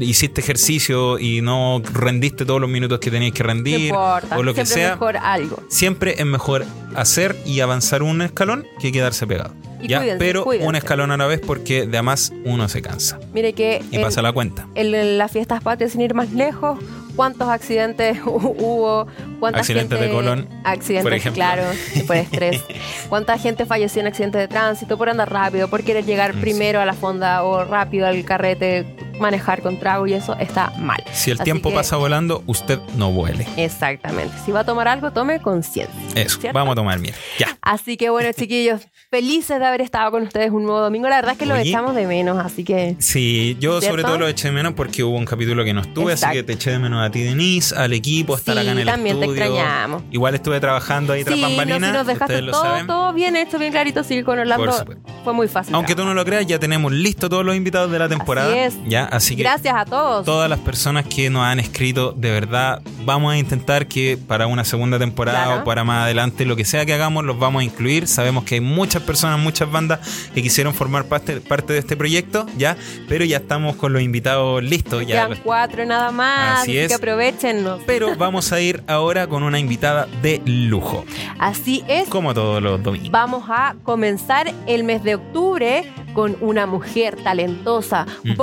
hiciste 0.00 0.40
ejercicio 0.40 1.20
y 1.20 1.40
no 1.40 1.80
rendiste 1.92 2.44
todos 2.44 2.60
los 2.60 2.68
minutos 2.68 2.98
que 2.98 3.12
tenías 3.12 3.32
que 3.32 3.44
rendir 3.44 3.92
o 3.94 4.42
lo 4.42 4.54
que 4.54 4.66
sea, 4.66 4.90
mejor 4.90 5.18
algo. 5.18 5.62
siempre 5.68 6.16
es 6.18 6.26
mejor 6.26 6.64
hacer 6.96 7.36
y 7.46 7.60
avanzar 7.60 8.02
un 8.02 8.22
escalón 8.22 8.66
que 8.80 8.90
quedarse 8.90 9.24
pegado. 9.24 9.54
¿Ya? 9.88 10.02
Pero 10.18 10.44
un 10.44 10.76
escalón 10.76 11.10
a 11.10 11.16
la 11.16 11.26
vez 11.26 11.40
porque 11.40 11.86
de 11.86 11.96
además 11.96 12.32
uno 12.44 12.68
se 12.68 12.82
cansa. 12.82 13.18
Mire 13.32 13.52
que 13.52 13.82
y 13.90 13.98
pasa 13.98 14.22
la 14.22 14.32
cuenta. 14.32 14.66
En 14.74 15.18
las 15.18 15.30
fiestas 15.30 15.62
patrias, 15.62 15.92
sin 15.92 16.00
ir 16.00 16.14
más 16.14 16.32
lejos, 16.32 16.78
cuántos 17.16 17.48
accidentes 17.48 18.18
hubo, 18.26 19.06
cuánta 19.40 19.60
accidentes 19.60 19.98
de 20.00 20.10
colon, 20.10 20.48
accidentes, 20.64 21.04
por 21.04 21.12
ejemplo. 21.14 21.34
claro, 21.34 21.62
por 22.06 22.16
estrés. 22.16 22.62
cuánta 23.08 23.38
gente 23.38 23.66
falleció 23.66 24.00
en 24.00 24.08
accidentes 24.08 24.40
de 24.40 24.48
tránsito 24.48 24.98
por 24.98 25.08
andar 25.08 25.32
rápido, 25.32 25.68
por 25.68 25.82
querer 25.84 26.04
llegar 26.04 26.34
mm, 26.34 26.40
primero 26.40 26.80
a 26.80 26.84
la 26.84 26.94
fonda 26.94 27.44
o 27.44 27.64
rápido 27.64 28.06
al 28.06 28.24
carrete 28.24 28.86
manejar 29.20 29.62
con 29.62 29.78
trago 29.78 30.06
y 30.06 30.14
eso 30.14 30.36
está 30.38 30.72
mal. 30.78 31.02
Si 31.12 31.30
el 31.30 31.36
Así 31.38 31.44
tiempo 31.44 31.70
que- 31.70 31.76
pasa 31.76 31.96
volando, 31.96 32.42
usted 32.46 32.78
no 32.96 33.10
vuele. 33.12 33.46
Exactamente. 33.56 34.34
Si 34.44 34.52
va 34.52 34.60
a 34.60 34.64
tomar 34.64 34.88
algo, 34.88 35.10
tome 35.12 35.40
conciencia. 35.40 35.94
Eso, 36.14 36.40
¿Cierto? 36.40 36.58
vamos 36.58 36.72
a 36.72 36.76
tomar 36.76 36.98
miel. 36.98 37.14
Ya. 37.38 37.56
Así 37.62 37.96
que 37.96 38.10
bueno, 38.10 38.30
chiquillos, 38.36 38.82
felices 39.10 39.58
de 39.60 39.66
haber 39.66 39.80
estado 39.80 40.10
con 40.10 40.22
ustedes 40.22 40.50
un 40.50 40.64
nuevo 40.64 40.80
domingo. 40.80 41.08
La 41.08 41.16
verdad 41.16 41.32
es 41.32 41.38
que 41.38 41.46
lo 41.46 41.54
echamos 41.56 41.94
de 41.94 42.06
menos, 42.06 42.38
así 42.44 42.64
que 42.64 42.96
Sí, 42.98 43.56
yo 43.60 43.80
sobre 43.80 44.02
todo 44.02 44.18
lo 44.18 44.26
eché 44.28 44.48
de 44.48 44.54
menos 44.54 44.74
porque 44.74 45.02
hubo 45.04 45.16
un 45.16 45.24
capítulo 45.24 45.64
que 45.64 45.72
no 45.72 45.80
estuve, 45.80 46.12
Exacto. 46.12 46.26
así 46.30 46.36
que 46.38 46.42
te 46.42 46.52
eché 46.54 46.70
de 46.72 46.78
menos 46.78 47.04
a 47.06 47.10
ti, 47.10 47.22
Denise, 47.22 47.74
al 47.76 47.92
equipo, 47.92 48.36
estar 48.36 48.54
Sí, 48.54 48.60
acá 48.60 48.72
en 48.72 48.78
el 48.78 48.86
también 48.86 49.20
te 49.20 49.26
extrañamos. 49.26 50.02
Igual 50.10 50.34
estuve 50.34 50.60
trabajando 50.60 51.12
ahí 51.12 51.24
tras 51.24 51.36
sí, 51.36 51.42
no, 51.42 51.48
bambalinas, 51.48 51.90
sí 51.90 51.96
nos 51.96 52.06
dejaste 52.06 52.42
lo 52.42 52.52
todo, 52.52 52.62
saben. 52.62 52.86
todo 52.86 53.12
bien 53.12 53.36
hecho, 53.36 53.58
bien 53.58 53.72
clarito. 53.72 54.02
Sí, 54.04 54.22
con 54.22 54.38
Orlando 54.38 54.84
fue 55.22 55.32
muy 55.32 55.48
fácil. 55.48 55.74
Aunque 55.74 55.94
tú 55.94 56.04
no 56.04 56.14
lo 56.14 56.24
creas, 56.24 56.46
ya 56.46 56.58
tenemos 56.58 56.92
listos 56.92 57.30
todos 57.30 57.44
los 57.44 57.54
invitados 57.56 57.90
de 57.90 57.98
la 57.98 58.08
temporada. 58.08 58.54
es. 58.56 58.74
Ya, 58.86 59.03
así 59.10 59.36
que 59.36 59.42
Gracias 59.42 59.74
a 59.76 59.84
todos. 59.84 60.24
todas 60.24 60.48
las 60.50 60.58
personas 60.60 61.04
que 61.06 61.30
nos 61.30 61.44
han 61.44 61.60
escrito, 61.60 62.12
de 62.12 62.30
verdad, 62.30 62.82
vamos 63.04 63.32
a 63.32 63.38
intentar 63.38 63.86
que 63.86 64.18
para 64.26 64.46
una 64.46 64.64
segunda 64.64 64.98
temporada 64.98 65.44
Claro. 65.44 65.60
o 65.62 65.64
para 65.64 65.84
más 65.84 66.04
adelante, 66.04 66.44
lo 66.44 66.56
que 66.56 66.64
sea 66.64 66.84
que 66.86 66.94
hagamos, 66.94 67.24
los 67.24 67.38
vamos 67.38 67.60
a 67.60 67.64
incluir. 67.64 68.06
Sabemos 68.08 68.44
que 68.44 68.56
hay 68.56 68.60
muchas 68.60 69.02
personas, 69.02 69.38
muchas 69.38 69.70
bandas 69.70 70.00
que 70.34 70.42
quisieron 70.42 70.74
formar 70.74 71.04
parte, 71.06 71.40
parte 71.40 71.72
de 71.72 71.78
este 71.78 71.96
proyecto, 71.96 72.46
ya, 72.56 72.76
pero 73.08 73.24
ya 73.24 73.38
estamos 73.38 73.76
con 73.76 73.92
los 73.92 74.02
invitados 74.02 74.62
listos. 74.62 75.06
Ya 75.06 75.26
Quedan 75.26 75.40
cuatro 75.42 75.84
nada 75.84 76.10
más, 76.10 76.60
Así 76.60 76.72
así, 76.72 76.78
es. 76.78 76.88
que 76.88 76.94
aprovechennos. 76.94 77.80
pero 77.86 78.16
vamos 78.16 78.52
a 78.52 78.60
ir 78.60 78.82
ahora 78.86 79.26
con 79.26 79.42
una 79.42 79.58
invitada 79.58 80.06
de 80.22 80.40
lujo, 80.44 81.04
Así 81.38 81.82
es. 81.88 82.08
como 82.08 82.34
todos 82.34 82.62
los 82.62 82.82
domingos. 82.82 83.10
Vamos 83.10 83.44
a 83.48 83.74
comenzar 83.82 84.52
el 84.66 84.84
mes 84.84 85.02
de 85.02 85.16
octubre 85.16 85.92
con 86.14 86.36
una 86.40 86.66
mujer 86.66 87.16
talentosa, 87.24 88.06
Ujú. 88.24 88.36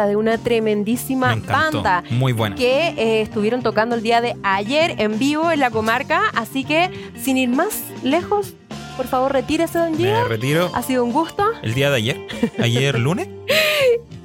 Vocalista 0.00 0.06
de 0.06 0.16
una 0.16 0.32
Me 0.32 0.38
tremendísima 0.38 1.36
banda 1.46 2.02
Muy 2.10 2.32
buena. 2.32 2.56
que 2.56 2.88
eh, 2.96 3.22
estuvieron 3.22 3.62
tocando 3.62 3.94
el 3.96 4.02
día 4.02 4.20
de 4.20 4.34
ayer 4.42 4.94
en 4.98 5.18
vivo 5.18 5.50
en 5.50 5.60
la 5.60 5.70
comarca. 5.70 6.22
Así 6.34 6.64
que, 6.64 6.90
sin 7.22 7.36
ir 7.36 7.48
más 7.48 7.82
lejos, 8.02 8.54
por 8.96 9.06
favor, 9.06 9.32
retírese, 9.32 9.78
don 9.78 9.92
Me 9.92 9.98
Gio. 9.98 10.24
retiro 10.24 10.70
Ha 10.74 10.82
sido 10.82 11.04
un 11.04 11.12
gusto. 11.12 11.44
el 11.62 11.74
día 11.74 11.90
de 11.90 11.96
ayer, 11.96 12.26
ayer 12.58 12.98
lunes. 12.98 13.28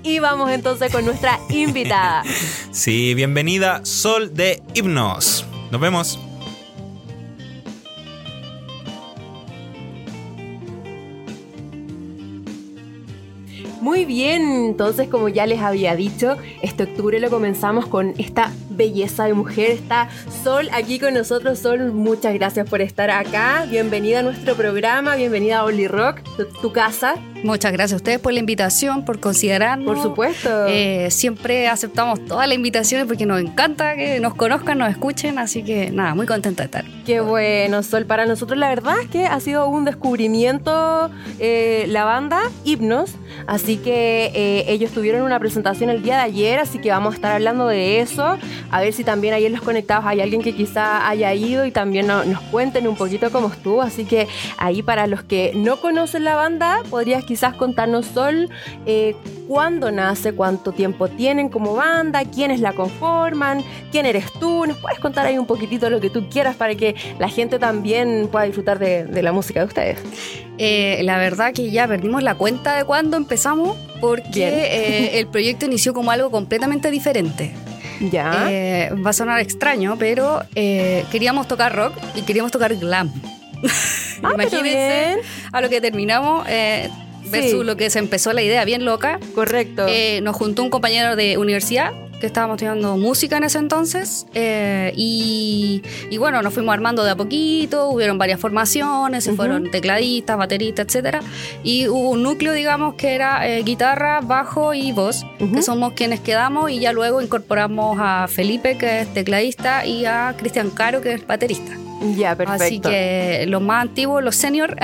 Y 0.08 0.20
vamos 0.20 0.52
entonces 0.52 0.92
con 0.92 1.04
nuestra 1.04 1.40
invitada. 1.50 2.22
Sí, 2.72 3.16
bienvenida 3.16 3.84
Sol 3.86 4.36
de 4.36 4.62
Hipnos. 4.76 5.46
Nos 5.72 5.82
vemos. 5.82 6.20
Muy 13.86 14.04
bien, 14.04 14.42
entonces 14.66 15.08
como 15.10 15.30
ya 15.30 15.46
les 15.46 15.60
había 15.60 15.96
dicho, 15.96 16.38
este 16.64 16.86
octubre 16.86 17.20
lo 17.20 17.30
comenzamos 17.30 17.86
con 17.86 18.16
esta 18.18 18.52
belleza 18.72 19.26
de 19.26 19.36
mujer, 19.36 19.70
está 19.70 20.10
Sol 20.44 20.70
aquí 20.74 20.98
con 20.98 21.14
nosotros. 21.14 21.60
Sol, 21.60 21.92
muchas 21.92 22.34
gracias 22.34 22.68
por 22.68 22.82
estar 22.82 23.12
acá. 23.12 23.68
Bienvenida 23.70 24.22
a 24.22 24.24
nuestro 24.24 24.56
programa, 24.56 25.16
bienvenida 25.16 25.60
a 25.60 25.66
Only 25.66 25.88
Rock, 25.88 26.22
tu, 26.36 26.46
tu 26.46 26.72
casa, 26.72 27.14
Muchas 27.46 27.72
gracias 27.74 27.94
a 27.94 27.98
ustedes 27.98 28.20
por 28.20 28.34
la 28.34 28.40
invitación, 28.40 29.06
por 29.06 29.20
considerarnos. 29.20 29.86
por 29.86 30.02
supuesto. 30.02 30.66
Eh, 30.68 31.12
siempre 31.12 31.68
aceptamos 31.68 32.26
todas 32.26 32.48
las 32.48 32.56
invitaciones 32.56 33.06
porque 33.06 33.28
nos 33.28 33.40
encanta 33.40 33.96
que 33.96 34.20
nos 34.20 34.34
conozcan, 34.34 34.80
nos 34.80 34.90
escuchen, 34.90 35.38
así 35.38 35.62
que 35.62 35.92
nada, 35.92 36.16
muy 36.16 36.26
contenta 36.26 36.64
de 36.64 36.66
estar. 36.66 36.86
Qué 37.06 37.20
bueno, 37.20 37.84
Sol. 37.84 38.08
Para 38.08 38.26
nosotros 38.26 38.58
la 38.58 38.70
verdad 38.70 38.96
es 39.00 39.10
que 39.10 39.28
ha 39.28 39.40
sido 39.40 39.68
un 39.68 39.86
descubrimiento 39.86 41.12
eh, 41.38 41.86
la 41.88 42.04
banda 42.04 42.42
Hipnos. 42.64 43.12
Así 43.48 43.78
que 43.78 44.32
eh, 44.34 44.66
ellos 44.68 44.92
tuvieron 44.92 45.22
una 45.22 45.40
presentación 45.40 45.90
el 45.90 46.02
día 46.02 46.16
de 46.18 46.24
ayer, 46.24 46.60
así 46.60 46.80
que 46.80 46.90
vamos 46.90 47.14
a 47.14 47.16
estar 47.16 47.32
hablando 47.34 47.68
de 47.68 48.00
eso. 48.00 48.38
A 48.72 48.82
ver 48.82 48.94
si 48.94 49.04
también 49.04 49.34
ahí 49.34 49.46
en 49.46 49.54
los 49.54 49.62
conectados 49.62 50.06
hay 50.06 50.22
alguien 50.22 50.42
que 50.42 50.54
quizá 50.56 51.08
haya 51.08 51.34
ido 51.34 51.66
y 51.66 51.72
también 51.72 52.08
no- 52.08 52.26
nos 52.26 52.42
cuenten 52.42 52.88
un 52.88 52.96
poquito 52.96 53.32
cómo 53.32 53.48
estuvo. 53.48 53.82
Así 53.82 54.06
que 54.06 54.28
ahí 54.58 54.82
para 54.82 55.08
los 55.08 55.24
que 55.24 55.52
no 55.56 55.78
conocen 55.78 56.24
la 56.24 56.36
banda, 56.36 56.80
podrías 56.90 57.24
quizás 57.24 57.54
contarnos, 57.54 58.06
Sol, 58.08 58.50
eh, 58.86 59.16
cuándo 59.48 59.92
nace, 59.92 60.34
cuánto 60.34 60.72
tiempo 60.72 61.08
tienen 61.08 61.50
como 61.50 61.76
banda, 61.76 62.24
quiénes 62.26 62.60
la 62.62 62.74
conforman, 62.74 63.64
quién 63.92 64.06
eres 64.06 64.32
tú. 64.40 64.66
Nos 64.66 64.78
puedes 64.78 65.00
contar 65.00 65.26
ahí 65.26 65.38
un 65.38 65.46
poquitito 65.46 65.90
lo 65.90 66.00
que 66.02 66.10
tú 66.10 66.28
quieras 66.30 66.56
para 66.56 66.76
que 66.76 66.96
la 67.20 67.30
gente 67.30 67.60
también 67.60 68.28
pueda 68.32 68.46
disfrutar 68.46 68.80
de, 68.80 69.22
la 69.22 69.32
música 69.32 69.60
de 69.62 69.66
ustedes. 69.66 70.00
Eh, 70.58 71.02
la 71.04 71.18
verdad 71.18 71.54
que 71.54 71.70
ya 71.70 71.88
perdimos 71.88 72.24
la 72.24 72.36
cuenta 72.36 72.76
de 72.76 72.86
cuándo 72.86 73.18
empezamos 73.36 73.76
porque 74.00 74.48
eh, 74.48 75.20
el 75.20 75.28
proyecto 75.28 75.66
inició 75.66 75.94
como 75.94 76.10
algo 76.12 76.32
completamente 76.32 76.90
diferente. 76.90 77.52
Ya. 78.00 78.48
Eh, 78.50 78.92
va 79.06 79.10
a 79.10 79.14
sonar 79.14 79.42
extraño, 79.42 79.98
pero 80.00 80.42
eh, 80.56 81.04
queríamos 81.12 81.48
tocar 81.50 81.76
rock 81.76 81.94
y 82.16 82.22
queríamos 82.22 82.52
tocar 82.54 82.74
glam. 82.76 83.12
Ah, 84.24 84.34
bien. 84.64 85.20
a 85.52 85.62
lo 85.62 85.70
que 85.70 85.82
terminamos 85.82 86.46
eh, 86.48 86.90
versus 87.26 87.60
Sí. 87.62 87.64
lo 87.66 87.76
que 87.76 87.90
se 87.90 88.00
empezó 88.00 88.32
la 88.32 88.42
idea 88.42 88.64
bien 88.64 88.86
loca. 88.86 89.20
Correcto. 89.34 89.86
Eh, 89.90 90.22
nos 90.22 90.36
juntó 90.36 90.64
un 90.64 90.70
compañero 90.70 91.18
de 91.18 91.38
universidad 91.38 91.92
que 92.20 92.28
estábamos 92.28 92.56
estudiando 92.56 92.98
música 92.98 93.38
en 93.38 93.44
ese 93.44 93.58
entonces 93.58 94.26
eh, 94.34 94.94
y, 94.96 95.82
y 96.10 96.18
bueno, 96.18 96.42
nos 96.42 96.54
fuimos 96.54 96.74
armando 96.74 97.04
de 97.04 97.12
a 97.12 97.16
poquito, 97.16 97.90
hubieron 97.90 98.18
varias 98.18 98.40
formaciones, 98.40 99.24
se 99.24 99.34
fueron 99.34 99.72
tecladistas, 99.72 100.38
bateristas, 100.38 100.88
etcétera 100.88 101.22
y 101.64 101.88
hubo 101.88 102.12
un 102.12 102.24
núcleo, 102.24 102.54
digamos, 102.54 102.96
que 102.96 103.16
era 103.16 103.48
eh, 103.48 103.64
guitarra, 103.64 104.22
bajo 104.22 104.74
y 104.74 104.92
voz, 104.92 105.26
que 105.38 105.62
somos 105.62 105.94
quienes 105.94 106.20
quedamos 106.20 106.72
y 106.72 106.80
ya 106.80 106.94
luego 106.94 107.22
incorporamos 107.22 107.98
a 108.00 108.28
Felipe, 108.28 108.78
que 108.78 109.02
es 109.02 109.14
tecladista, 109.14 109.86
y 109.86 110.06
a 110.06 110.36
Cristian 110.38 110.70
Caro, 110.70 111.02
que 111.02 111.14
es 111.14 111.28
baterista. 111.28 111.85
Ya, 112.16 112.36
perfecto. 112.36 112.64
Así 112.64 112.80
que 112.80 113.46
los 113.48 113.62
más 113.62 113.84
antiguos, 113.84 114.24
los 114.24 114.36
senior, 114.36 114.76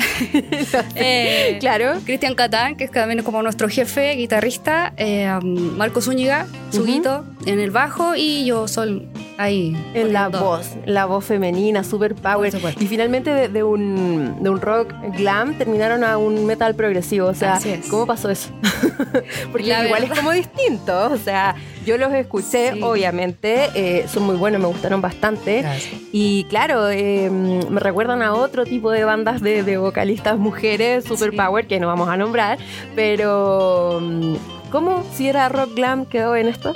eh, 0.96 1.58
claro. 1.60 2.00
Cristian 2.06 2.36
Catán, 2.36 2.76
que 2.76 2.86
es 2.86 2.92
también 2.92 3.24
como 3.24 3.42
nuestro 3.44 3.70
jefe, 3.70 4.14
guitarrista, 4.16 4.94
eh, 4.98 5.32
um, 5.42 5.78
Marco 5.78 6.02
Zúñiga, 6.02 6.48
Suguito, 6.72 7.26
en 7.46 7.60
el 7.60 7.72
bajo, 7.72 8.16
y 8.16 8.46
yo 8.46 8.68
soy 8.68 9.08
ahí. 9.44 9.76
En 9.94 10.14
la 10.14 10.30
voz, 10.30 10.72
la 10.86 11.06
voz 11.06 11.26
femenina, 11.26 11.84
super 11.84 12.16
power. 12.16 12.54
Y 12.80 12.88
finalmente 12.88 13.30
de, 13.32 13.48
de 13.50 13.64
un, 13.64 14.38
de 14.42 14.50
un 14.50 14.62
rock 14.62 14.94
glam 15.18 15.58
terminaron 15.58 16.04
a 16.04 16.18
un 16.18 16.46
metal 16.46 16.76
progresivo. 16.76 17.28
O 17.28 17.34
sea. 17.34 17.60
¿cómo 17.90 18.06
pasó 18.06 18.30
eso? 18.30 18.50
Porque 19.52 19.68
La 19.68 19.86
igual 19.86 20.04
es 20.04 20.12
como 20.12 20.32
distinto. 20.32 21.12
O 21.12 21.18
sea, 21.18 21.56
yo 21.86 21.98
los 21.98 22.14
escuché, 22.14 22.74
Sí. 22.74 22.82
obviamente, 22.82 23.70
eh, 23.76 24.06
son 24.08 24.24
muy 24.24 24.36
buenos, 24.36 24.62
me 24.62 24.68
gustaron 24.68 25.02
bastante. 25.02 25.62
Gracias. 25.62 25.94
Y 26.12 26.44
claro, 26.46 26.90
eh, 26.90 27.30
me 27.30 27.80
recuerdan 27.80 28.22
a 28.22 28.34
otro 28.34 28.66
tipo 28.66 28.92
de 28.92 29.04
bandas 29.04 29.42
de, 29.42 29.64
de 29.64 29.78
vocalistas 29.78 30.38
mujeres, 30.38 31.04
super 31.06 31.32
Sí. 31.32 31.38
power, 31.38 31.68
que 31.68 31.80
no 31.80 31.88
vamos 31.88 32.10
a 32.10 32.18
nombrar. 32.18 32.58
Pero, 32.96 34.00
mm, 34.02 34.36
¿cómo 34.72 35.04
si 35.14 35.28
era 35.28 35.50
rock 35.50 35.74
glam 35.76 36.06
quedó 36.06 36.36
en 36.36 36.48
esto? 36.48 36.74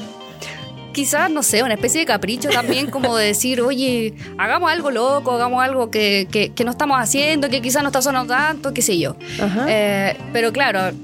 Quizás, 0.96 1.30
no 1.30 1.44
sé, 1.44 1.62
una 1.62 1.74
especie 1.74 2.00
de 2.00 2.06
capricho 2.06 2.48
también, 2.50 2.90
como 2.90 3.18
de 3.18 3.26
decir, 3.28 3.60
oye, 3.62 4.14
hagamos 4.38 4.72
algo 4.72 4.92
loco, 4.92 5.32
hagamos 5.32 5.62
algo 5.62 5.92
que, 5.92 6.28
que- 6.32 6.54
que 6.54 6.64
no 6.64 6.72
estamos 6.72 6.98
haciendo, 7.00 7.50
que 7.50 7.62
quizás 7.62 7.84
no 7.84 7.90
está 7.90 8.02
sonando 8.02 8.34
tanto, 8.34 8.74
qué 8.74 8.82
sé 8.82 8.98
yo. 8.98 9.18
Eh, 9.68 10.16
pero 10.32 10.54
claro, 10.54 10.96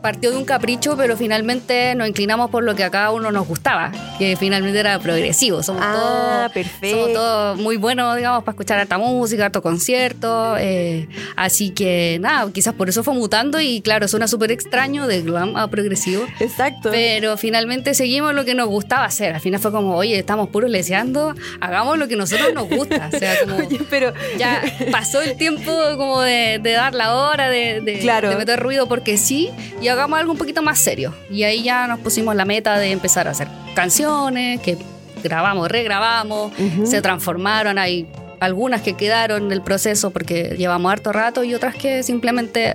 partió 0.00 0.30
de 0.30 0.36
un 0.36 0.44
capricho, 0.44 0.96
pero 0.96 1.16
finalmente 1.16 1.94
nos 1.94 2.08
inclinamos 2.08 2.50
por 2.50 2.62
lo 2.64 2.74
que 2.74 2.84
a 2.84 2.90
cada 2.90 3.10
uno 3.10 3.30
nos 3.30 3.46
gustaba, 3.46 3.92
que 4.18 4.36
finalmente 4.36 4.78
era 4.80 4.98
progresivo. 4.98 5.62
Somos 5.62 5.82
ah, 5.84 5.92
todos 5.92 6.52
perfecto. 6.52 6.96
Somos 7.00 7.12
todos 7.12 7.58
muy 7.58 7.76
buenos, 7.76 8.16
digamos, 8.16 8.42
para 8.44 8.52
escuchar 8.52 8.78
harta 8.78 8.98
música, 8.98 9.46
harto 9.46 9.62
concierto. 9.62 10.56
eh, 10.58 11.08
así 11.36 11.70
que 11.70 12.18
nada, 12.20 12.50
quizás 12.52 12.74
por 12.74 12.88
eso 12.88 13.02
fue 13.04 13.14
mutando 13.14 13.60
y 13.60 13.80
claro, 13.82 14.08
suena 14.08 14.26
súper 14.28 14.50
extraño 14.52 15.06
de 15.06 15.22
glam 15.22 15.56
a 15.56 15.68
progresivo. 15.68 16.24
Exacto. 16.40 16.90
Pero 16.90 17.36
finalmente 17.36 17.94
seguimos 17.94 18.34
lo 18.34 18.44
que 18.44 18.54
nos 18.54 18.68
gustaba 18.68 19.04
hacer. 19.04 19.34
Al 19.34 19.40
final 19.40 19.60
fue 19.60 19.70
como, 19.72 19.96
oye, 19.96 20.18
estamos 20.18 20.48
puros 20.48 20.70
leseando, 20.70 21.34
hagamos 21.60 21.98
lo 21.98 22.08
que 22.08 22.16
nosotros 22.16 22.52
nos 22.54 22.68
gusta. 22.68 23.10
O 23.14 23.18
sea, 23.18 23.34
como 23.44 23.56
Oye, 23.60 23.80
pero 23.90 24.12
ya 24.38 24.62
pasó 24.90 25.20
el 25.20 25.36
tiempo 25.36 25.72
como 25.96 26.22
de, 26.22 26.58
de 26.62 26.72
dar 26.72 26.94
la 26.94 27.14
hora, 27.14 27.48
de, 27.50 27.80
de- 27.82 27.98
Claro. 28.00 28.30
de 28.30 28.36
meter 28.36 28.58
ruido 28.60 28.86
porque 28.88 29.18
sí, 29.18 29.50
y 29.82 29.88
hagamos 29.90 30.18
algo 30.18 30.32
un 30.32 30.38
poquito 30.38 30.62
más 30.62 30.78
serio. 30.78 31.14
Y 31.30 31.42
ahí 31.44 31.62
ya 31.62 31.86
nos 31.86 32.00
pusimos 32.00 32.34
la 32.36 32.44
meta 32.44 32.78
de 32.78 32.90
empezar 32.92 33.28
a 33.28 33.32
hacer 33.32 33.48
canciones 33.74 34.60
que 34.60 34.76
grabamos, 35.22 35.68
regrabamos, 35.68 36.52
se 36.84 37.02
transformaron, 37.02 37.78
hay 37.78 38.06
algunas 38.40 38.80
que 38.82 38.94
quedaron 38.94 39.44
en 39.46 39.52
el 39.52 39.60
proceso 39.62 40.10
porque 40.10 40.54
llevamos 40.56 40.90
harto 40.90 41.12
rato 41.12 41.44
y 41.44 41.54
otras 41.54 41.74
que 41.74 42.02
simplemente 42.02 42.74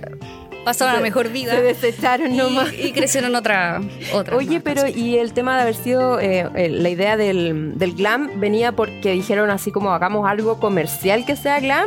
pasaron 0.64 0.94
a 0.94 0.96
Se- 0.98 1.02
mejor 1.02 1.28
vida. 1.30 1.52
se 1.52 1.62
desecharon 1.62 2.32
y, 2.32 2.36
nomás. 2.36 2.72
y 2.72 2.92
crecieron 2.92 3.34
otra, 3.34 3.80
otra 4.12 4.36
Oye, 4.36 4.60
pero 4.60 4.86
y 4.88 5.16
el 5.18 5.32
tema 5.32 5.56
de 5.56 5.62
haber 5.62 5.74
sido, 5.74 6.20
eh, 6.20 6.48
eh, 6.54 6.68
la 6.68 6.88
idea 6.88 7.16
del, 7.16 7.76
del 7.78 7.94
glam 7.94 8.38
venía 8.40 8.72
porque 8.72 9.12
dijeron 9.12 9.50
así 9.50 9.70
como 9.72 9.92
hagamos 9.92 10.28
algo 10.28 10.58
comercial 10.60 11.24
que 11.24 11.34
sea 11.36 11.58
glam. 11.60 11.86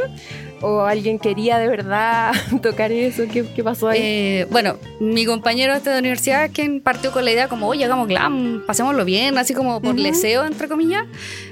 O 0.61 0.81
alguien 0.81 1.19
quería 1.19 1.57
de 1.57 1.67
verdad 1.67 2.33
tocar 2.61 2.91
eso? 2.91 3.23
¿Qué, 3.31 3.45
qué 3.55 3.63
pasó 3.63 3.87
ahí? 3.89 3.99
Eh, 4.01 4.47
bueno, 4.51 4.75
mi 4.99 5.25
compañero 5.25 5.73
este 5.73 5.89
de 5.89 5.99
universidad 5.99 6.49
quien 6.53 6.81
partió 6.81 7.11
con 7.11 7.25
la 7.25 7.31
idea 7.31 7.47
como, 7.47 7.67
oye, 7.67 7.85
hagamos 7.85 8.07
glam, 8.07 8.63
pasémoslo 8.65 9.05
bien, 9.05 9.37
así 9.37 9.53
como 9.53 9.81
por 9.81 9.93
Ujú. 9.93 10.01
leseo, 10.03 10.45
entre 10.45 10.67
comillas. 10.67 11.03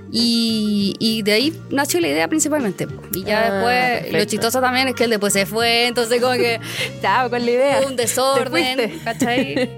Y, 0.09 0.95
y 0.99 1.21
de 1.23 1.33
ahí 1.33 1.53
nació 1.69 1.99
la 1.99 2.07
idea 2.07 2.27
principalmente. 2.29 2.87
Y 3.13 3.23
ya 3.25 3.39
Ah, 3.39 3.51
después, 3.51 3.75
perfecto. 3.75 4.17
lo 4.17 4.25
chistoso 4.25 4.61
también 4.61 4.87
es 4.87 4.95
que 4.95 5.03
él 5.03 5.09
después 5.09 5.33
se 5.33 5.45
fue, 5.45 5.87
entonces 5.87 6.21
como 6.21 6.33
que 6.33 6.59
Estaba 6.95 7.29
con 7.29 7.43
la 7.45 7.51
idea. 7.51 7.79
hubo 7.81 7.87
un 7.89 7.95
desorden. 7.97 8.99
¿cachai? 9.03 9.69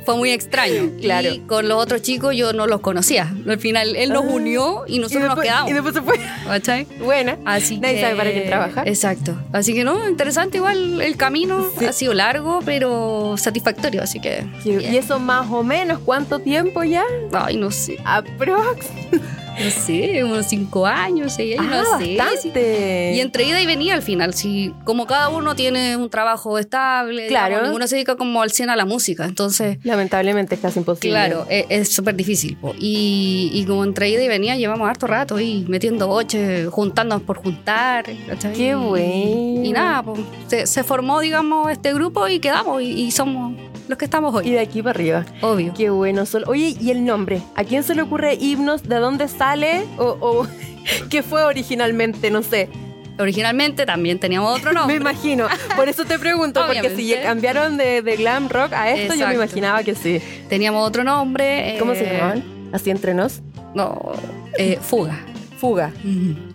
Fue 0.04 0.16
muy 0.16 0.30
extraño. 0.30 0.90
Claro. 1.00 1.32
Y 1.32 1.38
con 1.40 1.68
los 1.68 1.80
otros 1.80 2.02
chicos 2.02 2.34
yo 2.34 2.52
no 2.52 2.66
los 2.66 2.80
conocía. 2.80 3.32
Al 3.46 3.58
final 3.60 3.94
él 3.94 4.10
nos 4.12 4.24
Ah. 4.24 4.28
unió 4.28 4.84
y 4.88 4.96
y 4.96 4.98
nosotros 4.98 5.22
después, 5.22 5.36
nos 5.36 5.44
quedamos. 5.46 5.70
y 5.70 5.74
después 5.74 5.94
se 5.94 6.02
fue. 6.02 6.16
¿Cachai? 6.46 6.84
Buena. 7.00 7.38
Así 7.44 7.78
Nadie 7.78 7.94
que- 7.94 8.00
sabe 8.00 8.16
para 8.16 8.30
quién 8.32 8.46
trabaja. 8.46 8.67
Exacto. 8.84 9.36
Así 9.52 9.74
que 9.74 9.84
no, 9.84 10.08
interesante 10.08 10.58
igual 10.58 11.00
el 11.00 11.16
camino. 11.16 11.66
Sí. 11.78 11.84
Ha 11.86 11.92
sido 11.92 12.14
largo, 12.14 12.60
pero 12.64 13.36
satisfactorio. 13.36 14.02
Así 14.02 14.20
que. 14.20 14.44
¿Y 14.64 14.96
eso 14.96 15.18
más 15.18 15.50
o 15.50 15.62
menos 15.62 15.98
cuánto 16.00 16.38
tiempo 16.38 16.84
ya? 16.84 17.04
Ay, 17.32 17.56
no 17.56 17.70
sé. 17.70 17.98
Aprox. 18.04 18.86
No 19.62 19.70
sé, 19.70 20.22
unos 20.24 20.46
cinco 20.46 20.86
años, 20.86 21.32
seis 21.34 21.58
años, 21.58 21.72
Ah, 21.74 21.98
no 21.98 21.98
sé. 22.04 22.16
bastante. 22.16 23.12
Y 23.14 23.20
entre 23.20 23.44
ida 23.44 23.60
y 23.60 23.66
venía 23.66 23.94
al 23.94 24.02
final, 24.02 24.34
sí, 24.34 24.72
como 24.84 25.06
cada 25.06 25.28
uno 25.30 25.54
tiene 25.56 25.96
un 25.96 26.08
trabajo 26.10 26.58
estable, 26.58 27.26
Claro. 27.28 27.48
digamos, 27.48 27.68
ninguno 27.70 27.86
se 27.88 27.96
dedica 27.96 28.16
como 28.16 28.42
al 28.42 28.50
100 28.50 28.70
a 28.70 28.76
la 28.76 28.84
música, 28.84 29.24
entonces, 29.24 29.78
Lamentablemente 29.84 30.54
es 30.54 30.60
casi 30.60 30.78
imposible. 30.78 31.10
claro, 31.10 31.46
e- 31.50 31.66
es 31.68 31.88
súper 31.92 32.14
difícil. 32.14 32.56
po. 32.56 32.74
Y, 32.78 33.50
y 33.52 33.64
como 33.64 33.84
entre 33.84 34.08
ida 34.10 34.22
y 34.22 34.28
venía 34.28 34.56
llevamos 34.56 34.88
harto 34.88 35.06
rato 35.06 35.36
ahí 35.36 35.64
metiendo 35.68 36.06
boches, 36.06 36.68
juntándonos 36.68 37.22
por 37.24 37.38
juntar. 37.38 38.04
¿cachai? 38.28 38.52
Qué 38.54 38.74
bueno. 38.74 39.64
Y 39.64 39.72
nada, 39.72 40.02
pues, 40.02 40.20
se, 40.46 40.66
se 40.66 40.84
formó, 40.84 41.20
digamos, 41.20 41.70
este 41.70 41.92
grupo 41.94 42.28
y 42.28 42.38
quedamos 42.38 42.80
y, 42.82 42.92
y 42.92 43.10
somos 43.10 43.54
los 43.88 43.96
que 43.96 44.04
estamos 44.04 44.34
Y 44.44 44.48
hoy, 44.48 44.50
de 44.52 44.60
aquí 44.60 44.82
para 44.82 44.90
arriba. 44.90 45.24
obvio. 45.40 45.72
Qué 45.74 45.88
bueno. 45.90 46.26
Sol. 46.26 46.44
Oye, 46.46 46.76
¿y 46.78 46.90
el 46.90 47.04
nombre? 47.06 47.40
¿A 47.56 47.64
quién 47.64 47.82
se 47.82 47.94
le 47.94 48.02
ocurre 48.02 48.34
himnos? 48.34 48.82
¿De 48.82 48.96
dónde 48.96 49.28
sale? 49.28 49.47
¿O, 49.98 50.04
o 50.20 50.46
qué 51.10 51.22
fue 51.22 51.42
originalmente? 51.44 52.30
No 52.30 52.42
sé. 52.42 52.68
Originalmente 53.18 53.84
también 53.84 54.18
teníamos 54.20 54.56
otro 54.56 54.70
Me 54.72 54.74
nombre. 54.78 54.96
imagino. 54.96 55.48
Por 55.76 55.88
eso 55.88 56.04
te 56.04 56.18
pregunto, 56.18 56.64
porque 56.66 56.94
si 56.94 57.12
cambiaron 57.22 57.76
de, 57.76 58.02
de 58.02 58.16
glam 58.16 58.48
rock 58.48 58.72
a 58.74 58.90
esto, 58.90 59.14
yo 59.14 59.26
me 59.26 59.32
Exacto. 59.32 59.34
imaginaba 59.34 59.82
que 59.82 59.94
sí. 59.94 60.20
Teníamos 60.48 60.86
otro 60.86 61.02
nombre. 61.04 61.76
¿Cómo 61.78 61.92
eh, 61.92 61.96
se 61.96 62.04
llamaban? 62.12 62.44
Así 62.72 62.90
entre 62.90 63.14
nos. 63.14 63.40
No, 63.74 64.12
eh, 64.58 64.78
Fuga. 64.80 65.18
Fuga. 65.58 65.90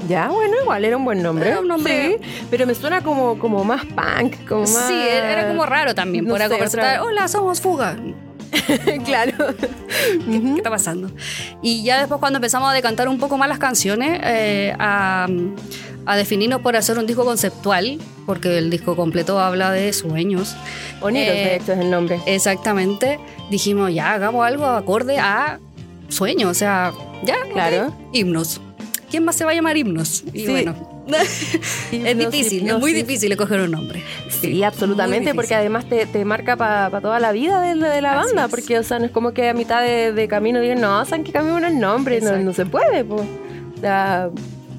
Ya, 0.07 0.29
bueno, 0.29 0.53
igual 0.61 0.85
era 0.85 0.95
un 0.95 1.03
buen 1.03 1.21
nombre. 1.21 1.49
Era 1.49 1.59
un 1.59 1.67
nombre- 1.67 2.17
Sí, 2.21 2.45
pero 2.49 2.65
me 2.65 2.73
suena 2.73 3.01
como, 3.01 3.37
como 3.37 3.65
más 3.65 3.83
punk, 3.85 4.47
como 4.47 4.61
más... 4.61 4.87
Sí, 4.87 4.93
era 4.97 5.49
como 5.49 5.65
raro 5.65 5.93
también. 5.93 6.23
No 6.23 6.29
por 6.37 6.39
sé, 6.47 6.63
otra- 6.77 7.03
hola, 7.03 7.27
somos 7.27 7.59
Fuga. 7.59 7.97
claro. 9.05 9.33
¿Qué, 10.25 10.53
está 10.57 10.69
pasando? 10.69 11.09
Y 11.61 11.83
ya 11.83 11.99
después 11.99 12.19
cuando 12.19 12.37
empezamos 12.37 12.69
a 12.69 12.73
decantar 12.73 13.07
un 13.09 13.19
poco 13.19 13.37
más 13.37 13.49
las 13.49 13.59
canciones, 13.59 14.19
eh, 14.23 14.73
a, 14.79 15.27
a 16.05 16.15
definirnos 16.17 16.61
por 16.61 16.75
hacer 16.75 16.97
un 16.97 17.05
disco 17.05 17.25
conceptual, 17.25 17.99
porque 18.25 18.57
el 18.57 18.69
disco 18.69 18.95
completo 18.95 19.39
habla 19.39 19.71
de 19.71 19.91
sueños. 19.93 20.55
Oniros, 21.01 21.35
Eh, 21.35 21.43
de 21.45 21.55
hecho, 21.55 21.73
es 21.73 21.79
el 21.79 21.89
nombre. 21.91 22.19
Exactamente. 22.25 23.19
Dijimos, 23.49 23.93
ya 23.93 24.13
hagamos 24.13 24.45
algo 24.45 24.65
acorde 24.65 25.17
a 25.19 25.59
sueños, 26.09 26.51
o 26.51 26.53
sea, 26.53 26.91
ya, 27.23 27.35
Claro. 27.51 27.93
himnos. 28.13 28.61
¿Quién 29.09 29.25
más 29.25 29.35
se 29.35 29.45
va 29.45 29.51
a 29.51 29.53
llamar 29.53 29.77
himnos? 29.77 30.23
Y 30.33 30.45
Sí. 30.45 30.51
bueno, 30.51 30.92
es 31.07 31.47
Hipnosis, 31.91 32.31
difícil, 32.31 32.69
es 32.69 32.79
muy 32.79 32.93
difícil 32.93 33.31
escoger 33.31 33.61
un 33.61 33.71
nombre. 33.71 34.03
Sí, 34.29 34.63
absolutamente, 34.63 35.33
porque 35.33 35.55
además 35.55 35.85
te, 35.87 36.05
te 36.05 36.23
marca 36.25 36.55
para 36.55 37.01
toda 37.01 37.19
la 37.19 37.31
vida 37.31 37.61
de, 37.61 37.75
de 37.75 38.01
la 38.01 38.19
Así 38.19 38.27
banda, 38.27 38.45
es. 38.45 38.51
porque 38.51 38.79
o 38.79 38.83
sea, 38.83 38.99
no 38.99 39.05
es 39.05 39.11
como 39.11 39.33
que 39.33 39.49
a 39.49 39.53
mitad 39.53 39.81
de, 39.81 40.11
de 40.13 40.27
camino 40.27 40.59
digan, 40.59 40.81
no, 40.81 41.03
saben 41.05 41.23
que 41.23 41.31
cambiamos 41.31 41.63
el 41.63 41.79
nombre, 41.79 42.19
no, 42.21 42.37
no 42.37 42.53
se 42.53 42.65
puede. 42.65 43.03
po. 43.03 43.15
O 43.15 43.79
sea, 43.81 44.29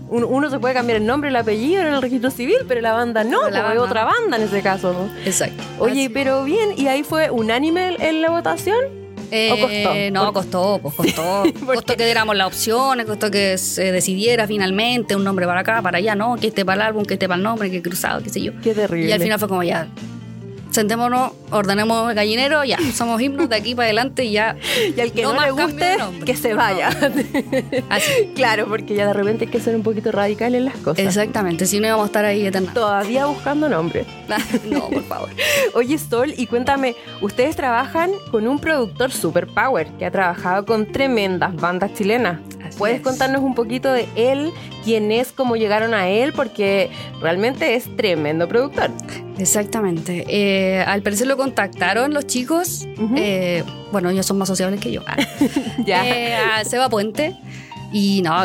un- 0.09 0.25
uno 0.25 0.51
se 0.51 0.59
puede 0.59 0.75
cambiar 0.75 0.99
el 0.99 1.07
nombre, 1.07 1.31
el 1.31 1.37
apellido 1.37 1.81
en 1.83 1.89
el 1.89 2.01
registro 2.03 2.31
civil, 2.31 2.57
pero 2.69 2.81
la 2.81 2.93
banda 2.93 3.25
no, 3.25 3.49
la 3.51 3.63
banda 3.63 3.83
otra 3.83 4.05
banda 4.05 4.37
en 4.37 4.43
ese 4.45 4.61
caso. 4.63 5.09
Exacto. 5.25 5.63
Oye, 5.79 6.05
Así. 6.05 6.09
pero 6.09 6.45
bien, 6.45 6.71
¿y 6.77 6.87
ahí 6.89 7.03
fue 7.03 7.31
unánime 7.31 7.97
en 8.01 8.23
la 8.23 8.31
votación? 8.31 9.04
Eh, 9.37 9.51
¿O 9.51 9.59
costó? 9.59 10.13
No, 10.13 10.33
costó, 10.33 10.79
pues 10.81 10.95
costó. 11.15 11.43
¿por 11.67 11.75
costó 11.75 11.97
que 11.97 12.05
diéramos 12.05 12.37
las 12.37 12.47
opciones, 12.47 13.05
costó 13.05 13.33
que 13.33 13.59
se 13.59 13.91
decidiera 13.91 14.47
finalmente 14.47 15.17
un 15.17 15.25
nombre 15.25 15.45
para 15.45 15.61
acá, 15.61 15.83
para 15.83 15.99
allá, 15.99 16.15
no, 16.15 16.37
que 16.37 16.47
esté 16.49 16.65
para 16.65 16.83
el 16.83 16.89
álbum, 16.89 17.05
que 17.05 17.15
esté 17.15 17.27
para 17.27 17.39
el 17.39 17.43
nombre, 17.43 17.69
que 17.69 17.83
cruzado, 17.83 18.23
qué 18.23 18.31
sé 18.31 18.41
yo. 18.41 18.53
Qué 18.63 18.75
terrible. 18.75 19.09
Y 19.09 19.13
al 19.13 19.21
final 19.21 19.41
fue 19.41 19.49
como 19.49 19.65
ya, 19.65 19.89
sentémonos, 20.75 21.33
ordenemos 21.53 22.11
el 22.11 22.17
gallinero, 22.17 22.65
ya, 22.65 22.79
somos 22.93 23.21
himnos 23.21 23.49
de 23.49 23.55
aquí 23.55 23.75
para 23.77 23.87
adelante 23.87 24.25
y 24.25 24.33
ya. 24.33 24.57
y 24.97 25.01
al 25.01 25.13
que 25.13 25.23
no 25.23 25.33
no, 25.33 25.41
le 25.41 25.53
guste, 25.53 25.97
que 26.27 26.37
se 26.37 26.53
vaya. 26.55 26.89
Así. 27.89 28.33
claro, 28.35 28.67
porque 28.67 28.95
ya 28.95 29.07
de 29.07 29.13
repente 29.13 29.45
hay 29.45 29.51
que 29.51 29.61
ser 29.61 29.77
un 29.77 29.83
poquito 29.83 30.11
radical 30.11 30.55
en 30.55 30.65
las 30.65 30.77
cosas. 30.79 31.05
Exactamente, 31.05 31.67
si 31.67 31.79
no 31.79 31.87
íbamos 31.87 32.05
a 32.05 32.07
estar 32.07 32.25
ahí 32.25 32.45
eternamente. 32.45 32.81
Todavía 32.81 33.27
buscando 33.27 33.69
nombre. 33.69 34.05
No, 34.65 34.89
por 34.89 35.05
favor. 35.05 35.29
Oye, 35.75 35.99
Sol, 35.99 36.35
y 36.37 36.47
cuéntame, 36.47 36.97
ustedes 37.21 37.55
trabajan 37.55 38.11
con 38.31 38.49
un 38.49 38.59
productor 38.59 39.13
super 39.13 39.47
power 39.47 39.87
que 39.99 40.07
ha 40.07 40.11
trabajado 40.11 40.65
con 40.65 40.91
tremendas 40.91 41.55
bandas 41.55 41.93
chilenas. 41.95 42.41
Así 42.65 42.79
¿Puedes 42.79 42.97
es. 42.97 43.03
contarnos 43.03 43.43
un 43.43 43.55
poquito 43.55 43.93
de 43.93 44.09
él, 44.17 44.51
quién 44.85 45.13
es, 45.13 45.33
cómo 45.33 45.57
llegaron 45.57 45.95
a 45.95 46.09
él? 46.09 46.33
Porque 46.33 46.91
realmente 47.21 47.75
es 47.75 47.95
tremendo 47.97 48.49
productor. 48.49 48.91
Exactamente. 49.39 50.25
Eh, 50.29 50.64
al 50.87 51.03
parecer 51.03 51.27
lo 51.27 51.37
contactaron 51.37 52.15
los 52.15 52.27
chicos. 52.27 52.87
Eh, 53.17 53.65
bueno, 53.93 54.11
ellos 54.11 54.27
son 54.27 54.39
más 54.39 54.49
sociables 54.49 54.81
que 54.81 54.93
yo. 54.93 55.03
Ah. 55.07 55.17
Ya. 55.85 56.07
Eh, 56.07 56.35
a 56.37 56.65
Seba 56.65 56.89
Puente. 56.89 57.37
Y 57.93 58.23
no, 58.23 58.45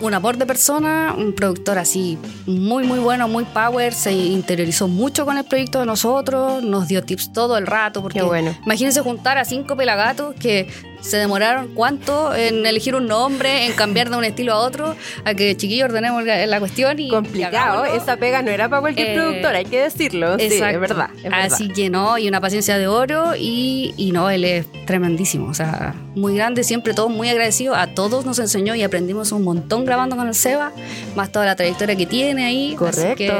un 0.00 0.14
amor 0.14 0.36
de 0.36 0.46
persona, 0.46 1.14
un 1.16 1.32
productor 1.34 1.78
así 1.78 2.18
muy, 2.46 2.84
muy 2.84 2.98
bueno, 2.98 3.28
muy 3.28 3.44
power. 3.44 3.92
Se 3.92 4.12
interiorizó 4.12 4.88
mucho 4.88 5.24
con 5.24 5.38
el 5.38 5.44
proyecto 5.44 5.80
de 5.80 5.86
nosotros, 5.86 6.62
nos 6.62 6.88
dio 6.88 7.02
tips 7.02 7.32
todo 7.32 7.56
el 7.56 7.66
rato. 7.66 8.02
Porque 8.02 8.20
Qué 8.20 8.24
bueno. 8.24 8.54
imagínense 8.64 9.00
juntar 9.00 9.38
a 9.38 9.44
cinco 9.44 9.76
pelagatos 9.76 10.34
que 10.34 10.68
se 11.06 11.16
demoraron 11.18 11.68
cuánto 11.74 12.34
en 12.34 12.66
elegir 12.66 12.94
un 12.94 13.06
nombre, 13.06 13.66
en 13.66 13.72
cambiar 13.72 14.10
de 14.10 14.16
un 14.16 14.24
estilo 14.24 14.52
a 14.54 14.58
otro, 14.58 14.94
a 15.24 15.34
que 15.34 15.56
chiquillos 15.56 15.88
ordenemos 15.88 16.24
la, 16.24 16.46
la 16.46 16.58
cuestión 16.58 16.98
y. 16.98 17.06
y 17.06 17.10
Complicado, 17.10 17.82
hagámoslo. 17.84 18.02
esa 18.02 18.16
pega 18.16 18.42
no 18.42 18.50
era 18.50 18.68
para 18.68 18.80
cualquier 18.80 19.08
Eh, 19.10 19.14
productor, 19.14 19.54
hay 19.54 19.64
que 19.64 19.80
decirlo. 19.82 20.38
Sí, 20.38 20.46
es 20.46 20.52
Exacto. 20.54 20.80
verdad. 20.80 21.10
es 21.16 21.22
verdad. 21.22 21.40
Así 21.44 21.68
que 21.68 21.90
no, 21.90 22.18
y 22.18 22.28
una 22.28 22.40
paciencia 22.40 22.76
de 22.78 22.86
oro 22.88 23.34
y, 23.38 23.94
y 23.96 24.12
no, 24.12 24.28
él 24.30 24.44
es 24.44 24.66
tremendísimo, 24.86 25.48
o 25.48 25.54
sea, 25.54 25.94
muy 26.14 26.34
grande, 26.36 26.64
siempre 26.64 26.94
todos 26.94 27.10
muy 27.10 27.28
agradecidos, 27.28 27.76
a 27.76 27.88
todos 27.88 28.24
nos 28.24 28.38
enseñó 28.38 28.74
y 28.74 28.82
aprendimos 28.82 29.32
un 29.32 29.42
montón 29.44 29.84
grabando 29.84 30.16
con 30.16 30.28
el 30.28 30.34
Seba, 30.34 30.72
más 31.14 31.30
toda 31.32 31.44
la 31.46 31.56
trayectoria 31.56 31.96
que 31.96 32.06
tiene 32.06 32.44
ahí. 32.44 32.66
Así 32.68 32.76
Correcto. 32.76 33.14
que 33.16 33.32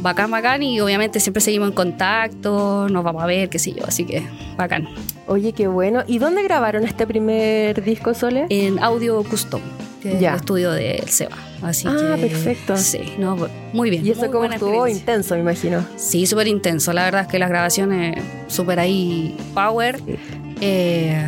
bacán, 0.00 0.30
bacán 0.30 0.62
y 0.62 0.80
obviamente 0.80 1.20
siempre 1.20 1.40
seguimos 1.40 1.68
en 1.68 1.74
contacto, 1.74 2.88
nos 2.90 3.02
vamos 3.04 3.22
a 3.22 3.26
ver, 3.26 3.48
qué 3.48 3.58
sé 3.58 3.72
yo, 3.72 3.84
así 3.86 4.04
que 4.04 4.22
bacán. 4.56 4.88
Oye, 5.30 5.52
qué 5.52 5.68
bueno. 5.68 6.02
¿Y 6.08 6.18
dónde 6.18 6.42
grabaron 6.42 6.82
este 6.84 7.06
primer 7.06 7.84
disco, 7.84 8.14
Sole? 8.14 8.46
En 8.48 8.80
Audio 8.82 9.22
Custom, 9.22 9.60
que 10.02 10.16
es 10.16 10.22
el 10.22 10.34
estudio 10.34 10.72
del 10.72 11.08
Seba. 11.08 11.36
Así 11.62 11.86
Ah, 11.88 12.16
que, 12.16 12.26
perfecto. 12.26 12.76
Sí, 12.76 13.14
no, 13.16 13.36
muy 13.72 13.90
bien. 13.90 14.04
y 14.04 14.10
eso 14.10 14.28
como 14.28 14.42
estuvo 14.46 14.88
intenso, 14.88 15.36
me 15.36 15.42
imagino. 15.42 15.86
Sí, 15.94 16.26
súper 16.26 16.48
intenso. 16.48 16.92
La 16.92 17.04
verdad 17.04 17.20
es 17.22 17.28
que 17.28 17.38
las 17.38 17.48
grabaciones 17.48 18.20
súper 18.48 18.80
ahí 18.80 19.36
power. 19.54 19.98
Sí. 20.04 20.16
Eh, 20.62 21.24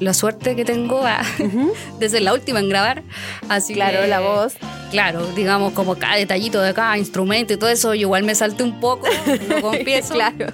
la 0.00 0.14
suerte 0.14 0.56
que 0.56 0.64
tengo 0.64 1.02
Ujú. 1.38 1.72
de 1.98 2.08
ser 2.08 2.22
la 2.22 2.32
última 2.34 2.60
en 2.60 2.68
grabar. 2.68 3.02
Así 3.48 3.74
Claro, 3.74 4.00
que, 4.02 4.06
la 4.08 4.20
voz. 4.20 4.54
Claro, 4.90 5.26
digamos 5.34 5.72
como 5.72 5.96
cada 5.96 6.16
detallito 6.16 6.60
de 6.60 6.72
cada 6.74 6.96
instrumento 6.98 7.52
y 7.52 7.56
todo 7.56 7.70
eso, 7.70 7.94
yo 7.94 8.02
igual 8.02 8.22
me 8.24 8.34
salté 8.34 8.62
un 8.62 8.78
poco, 8.80 9.06
lo 9.48 9.60
confieso. 9.60 10.14
claro. 10.14 10.46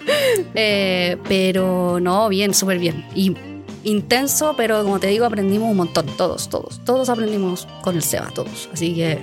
Eh, 0.54 1.16
pero 1.28 1.98
no, 2.00 2.28
bien, 2.28 2.54
súper 2.54 2.78
bien. 2.78 3.04
Y 3.14 3.34
intenso, 3.84 4.54
pero 4.56 4.82
como 4.82 4.98
te 5.00 5.08
digo, 5.08 5.24
aprendimos 5.26 5.70
un 5.70 5.76
montón. 5.76 6.06
Todos, 6.16 6.48
todos. 6.48 6.82
Todos 6.84 7.08
aprendimos 7.08 7.66
con 7.82 7.96
el 7.96 8.02
Seba, 8.02 8.28
todos. 8.34 8.68
Así 8.72 8.94
que 8.94 9.18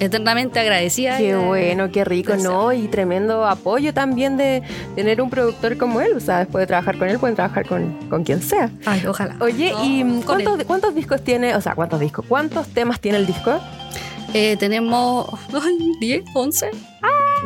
eternamente 0.00 0.60
agradecida. 0.60 1.18
Qué 1.18 1.30
eh, 1.30 1.36
bueno, 1.36 1.90
qué 1.90 2.04
rico. 2.04 2.36
¿no? 2.36 2.72
Y 2.72 2.88
tremendo 2.88 3.44
apoyo 3.46 3.92
también 3.94 4.36
de 4.36 4.62
tener 4.94 5.20
un 5.20 5.30
productor 5.30 5.76
como 5.76 6.00
él. 6.00 6.12
O 6.16 6.20
sea, 6.20 6.40
después 6.40 6.62
de 6.62 6.66
trabajar 6.66 6.98
con 6.98 7.08
él, 7.08 7.18
pueden 7.18 7.36
trabajar 7.36 7.66
con, 7.66 7.92
con 8.08 8.24
quien 8.24 8.42
sea. 8.42 8.70
Ay, 8.84 9.04
ojalá. 9.06 9.36
Oye, 9.40 9.72
No, 9.72 9.84
¿y 9.84 10.22
cuántos, 10.24 10.64
cuántos 10.64 10.94
discos 10.94 11.22
tiene? 11.22 11.54
O 11.56 11.60
sea, 11.60 11.74
¿cuántos 11.74 12.00
discos? 12.00 12.24
¿Cuántos 12.28 12.68
temas 12.68 13.00
tiene 13.00 13.18
el 13.18 13.26
disco? 13.26 13.58
Eh, 14.32 14.56
tenemos 14.58 15.28
ay, 15.52 15.78
10, 16.00 16.24
11, 16.34 16.70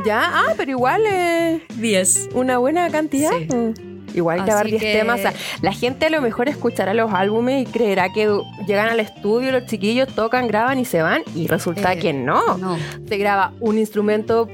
Ya, 0.06 0.22
ah, 0.24 0.54
pero 0.56 0.70
igual 0.70 1.02
es 1.04 1.60
10. 1.76 2.30
una 2.34 2.56
buena 2.58 2.88
cantidad. 2.90 3.32
Sí. 3.38 3.54
Mm. 3.54 3.97
Igual 4.14 4.44
grabar 4.44 4.66
10 4.66 4.80
que- 4.82 4.92
temas. 4.92 5.18
O 5.18 5.22
sea, 5.22 5.32
la 5.62 5.72
gente 5.72 6.06
a 6.06 6.10
lo 6.10 6.20
mejor 6.20 6.48
escuchará 6.48 6.94
los 6.94 7.12
álbumes 7.12 7.68
y 7.68 7.70
creerá 7.70 8.12
que 8.12 8.28
llegan 8.66 8.88
al 8.88 9.00
estudio, 9.00 9.52
los 9.52 9.66
chiquillos 9.66 10.08
tocan, 10.08 10.48
graban 10.48 10.78
y 10.78 10.84
se 10.84 11.02
van. 11.02 11.22
Y 11.34 11.46
resulta 11.46 11.92
Eh, 11.92 11.98
que 11.98 12.12
no. 12.12 12.58
No, 12.58 12.76
Se 13.08 13.16
graba 13.18 13.52
un 13.60 13.78
instrumento 13.78 14.48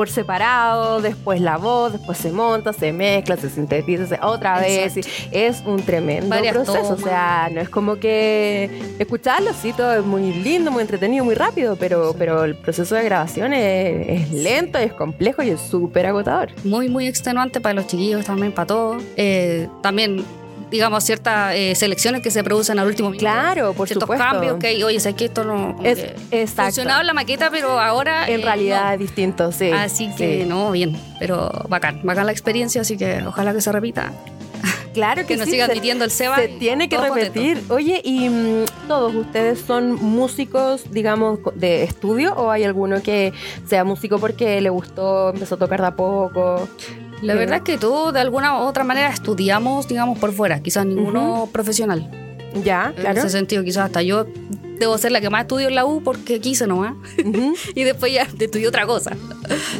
por 0.00 0.08
separado, 0.08 1.02
después 1.02 1.42
la 1.42 1.58
voz, 1.58 1.92
después 1.92 2.16
se 2.16 2.32
monta, 2.32 2.72
se 2.72 2.90
mezcla, 2.90 3.36
se 3.36 3.50
sintetiza 3.50 4.06
se- 4.06 4.18
otra 4.22 4.58
vez. 4.58 4.96
Es 5.30 5.62
un 5.66 5.82
tremendo 5.82 6.30
Varias 6.30 6.54
proceso. 6.54 6.94
O 6.94 6.96
sea, 6.96 7.50
no 7.52 7.60
es 7.60 7.68
como 7.68 7.96
que 7.96 8.70
escucharlo, 8.98 9.50
sí, 9.52 9.74
todo 9.74 9.92
es 9.92 10.02
muy 10.02 10.32
lindo, 10.32 10.70
muy 10.70 10.80
entretenido, 10.80 11.22
muy 11.22 11.34
rápido, 11.34 11.76
pero, 11.76 12.14
pero 12.18 12.44
el 12.44 12.54
proceso 12.56 12.94
de 12.94 13.04
grabación 13.04 13.52
es, 13.52 14.22
es 14.22 14.32
lento, 14.32 14.78
es 14.78 14.94
complejo 14.94 15.42
y 15.42 15.50
es 15.50 15.60
súper 15.60 16.06
agotador. 16.06 16.48
Muy, 16.64 16.88
muy 16.88 17.06
extenuante 17.06 17.60
para 17.60 17.74
los 17.74 17.86
chiquillos 17.86 18.24
también, 18.24 18.52
para 18.52 18.68
todos. 18.68 19.02
Eh, 19.18 19.68
también, 19.82 20.24
digamos, 20.70 21.04
ciertas 21.04 21.54
eh, 21.54 21.74
selecciones 21.74 22.22
que 22.22 22.30
se 22.30 22.42
producen 22.44 22.78
al 22.78 22.86
último 22.86 23.10
minuto. 23.10 23.24
Claro, 23.24 23.72
por 23.74 23.88
ciertos 23.88 24.04
supuesto. 24.06 24.24
cambios 24.24 24.56
que 24.58 24.68
hay. 24.68 24.82
Oye, 24.82 25.00
sé 25.00 25.14
que 25.14 25.26
esto 25.26 25.44
no. 25.44 25.76
Es- 25.82 25.98
que. 26.30 26.46
Funcionaba 26.46 27.00
en 27.00 27.06
la 27.06 27.14
maqueta, 27.14 27.50
pero 27.50 27.78
ahora. 27.80 28.26
En 28.28 28.40
eh, 28.40 28.44
realidad 28.44 28.86
no. 28.86 28.92
es 28.92 28.98
distinto, 29.00 29.52
sí. 29.52 29.70
Así 29.70 30.10
que 30.16 30.42
sí. 30.42 30.48
no, 30.48 30.70
bien. 30.70 30.96
Pero 31.18 31.50
bacán, 31.68 32.00
bacán 32.04 32.26
la 32.26 32.32
experiencia, 32.32 32.80
así 32.82 32.96
que 32.96 33.22
ojalá 33.26 33.52
que 33.52 33.60
se 33.60 33.72
repita. 33.72 34.12
Claro 34.92 35.22
que, 35.22 35.28
que 35.28 35.36
nos 35.36 35.44
sí, 35.44 35.52
siga 35.52 35.66
se- 35.66 35.70
admitiendo 35.72 36.04
el 36.04 36.10
Seba. 36.10 36.34
Se 36.34 36.48
tiene 36.48 36.88
que 36.88 36.98
repetir. 36.98 37.62
Oye, 37.68 38.00
¿y 38.02 38.28
mm, 38.28 38.64
todos 38.88 39.14
ustedes 39.14 39.60
son 39.60 39.92
músicos, 39.94 40.90
digamos, 40.90 41.38
de 41.54 41.84
estudio 41.84 42.34
o 42.34 42.50
hay 42.50 42.64
alguno 42.64 43.00
que 43.00 43.32
sea 43.68 43.84
músico 43.84 44.18
porque 44.18 44.60
le 44.60 44.68
gustó, 44.68 45.30
empezó 45.30 45.54
a 45.54 45.58
tocar 45.58 45.80
de 45.80 45.86
a 45.86 45.94
poco? 45.94 46.68
La 47.22 47.34
verdad 47.34 47.56
es 47.58 47.62
que 47.62 47.78
todos 47.78 48.12
de 48.14 48.20
alguna 48.20 48.54
u 48.60 48.62
otra 48.66 48.84
manera 48.84 49.08
estudiamos, 49.10 49.86
digamos, 49.88 50.18
por 50.18 50.32
fuera. 50.32 50.60
Quizás 50.60 50.86
ninguno 50.86 51.48
profesional. 51.52 52.10
Ya, 52.64 52.92
En 52.96 53.02
claro. 53.02 53.18
ese 53.20 53.30
sentido, 53.30 53.62
quizás 53.62 53.84
hasta 53.86 54.02
yo 54.02 54.26
debo 54.78 54.96
ser 54.96 55.12
la 55.12 55.20
que 55.20 55.28
más 55.28 55.42
estudio 55.42 55.68
en 55.68 55.74
la 55.74 55.84
U 55.84 56.02
porque 56.02 56.40
quise 56.40 56.66
nomás. 56.66 56.94
Ujú, 57.24 57.54
y 57.74 57.84
después 57.84 58.12
ya 58.12 58.22
estudié 58.22 58.66
otra 58.66 58.86
cosa. 58.86 59.12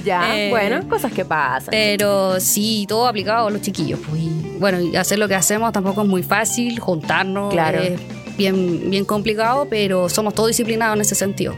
Ya, 0.04 0.36
Eh, 0.38 0.50
bueno, 0.50 0.86
cosas 0.88 1.12
que 1.12 1.24
pasan. 1.24 1.70
Pero 1.70 2.38
sí, 2.38 2.84
todo 2.88 3.06
aplicado 3.08 3.48
a 3.48 3.50
los 3.50 3.62
chiquillos. 3.62 3.98
Pues. 4.08 4.20
Y, 4.22 4.56
bueno, 4.58 4.78
hacer 4.98 5.18
lo 5.18 5.26
que 5.26 5.34
hacemos 5.34 5.72
tampoco 5.72 6.02
es 6.02 6.08
muy 6.08 6.22
fácil, 6.22 6.78
juntarnos. 6.78 7.50
Claro. 7.52 7.78
Es 7.80 7.98
bien, 8.36 8.90
bien 8.90 9.04
complicado, 9.04 9.66
pero 9.68 10.08
somos 10.08 10.34
todos 10.34 10.48
disciplinados 10.48 10.94
en 10.96 11.00
ese 11.00 11.14
sentido. 11.14 11.54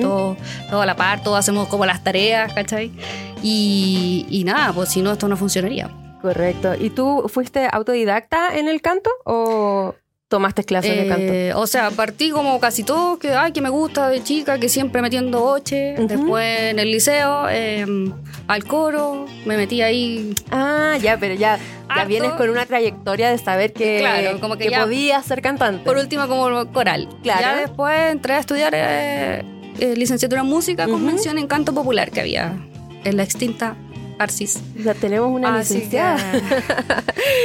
todo, 0.00 0.36
todo 0.70 0.80
a 0.82 0.86
la 0.86 0.96
par, 0.96 1.22
todos 1.22 1.38
hacemos 1.38 1.68
como 1.68 1.84
las 1.86 2.02
tareas, 2.02 2.52
¿cachai? 2.54 2.90
Y, 3.48 4.26
y 4.28 4.44
nada, 4.44 4.72
pues 4.72 4.88
si 4.90 5.02
no, 5.02 5.12
esto 5.12 5.28
no 5.28 5.36
funcionaría. 5.36 5.88
Correcto. 6.20 6.74
¿Y 6.78 6.90
tú 6.90 7.26
fuiste 7.32 7.68
autodidacta 7.70 8.56
en 8.58 8.66
el 8.66 8.80
canto 8.80 9.10
o 9.24 9.94
tomaste 10.28 10.64
clases 10.64 10.96
de 10.96 11.06
canto? 11.06 11.32
Eh, 11.32 11.52
o 11.54 11.66
sea, 11.68 11.90
partí 11.92 12.30
como 12.30 12.58
casi 12.58 12.82
todo, 12.82 13.18
que, 13.20 13.30
ay, 13.34 13.52
que 13.52 13.60
me 13.60 13.68
gusta 13.68 14.08
de 14.08 14.24
chica, 14.24 14.58
que 14.58 14.68
siempre 14.68 15.00
metiendo 15.02 15.44
oche. 15.44 15.94
Ujú. 15.96 16.08
Después 16.08 16.60
en 16.72 16.78
el 16.80 16.90
liceo, 16.90 17.46
eh, 17.48 17.86
al 18.48 18.64
coro, 18.64 19.26
me 19.44 19.56
metí 19.56 19.82
ahí 19.82 20.34
Ah, 20.50 20.96
ya, 21.00 21.16
pero 21.18 21.34
ya, 21.34 21.58
ya 21.94 22.04
vienes 22.06 22.32
con 22.32 22.50
una 22.50 22.66
trayectoria 22.66 23.30
de 23.30 23.38
saber 23.38 23.72
que, 23.72 23.98
Claro, 24.00 24.40
como 24.40 24.56
que 24.56 24.68
ya- 24.70 24.82
podías 24.82 25.24
ser 25.24 25.40
cantante. 25.42 25.84
Por 25.84 25.96
último, 25.96 26.26
como 26.26 26.72
coral. 26.72 27.08
Claro. 27.22 27.40
Ya 27.42 27.56
después 27.60 28.10
entré 28.10 28.34
a 28.34 28.38
estudiar 28.40 28.72
eh, 28.74 29.44
eh, 29.78 29.94
licenciatura 29.96 30.40
en 30.40 30.48
música 30.48 30.88
con 30.88 31.04
mención 31.06 31.38
en 31.38 31.46
canto 31.46 31.72
popular 31.72 32.10
que 32.10 32.20
había 32.22 32.56
en 33.06 33.16
la 33.16 33.22
extinta 33.22 33.76
Arcis. 34.18 34.62
Ya 34.82 34.94
tenemos 34.94 35.30
una 35.30 35.56
Así 35.58 35.74
que, 35.74 35.78
licenciada. 35.80 36.18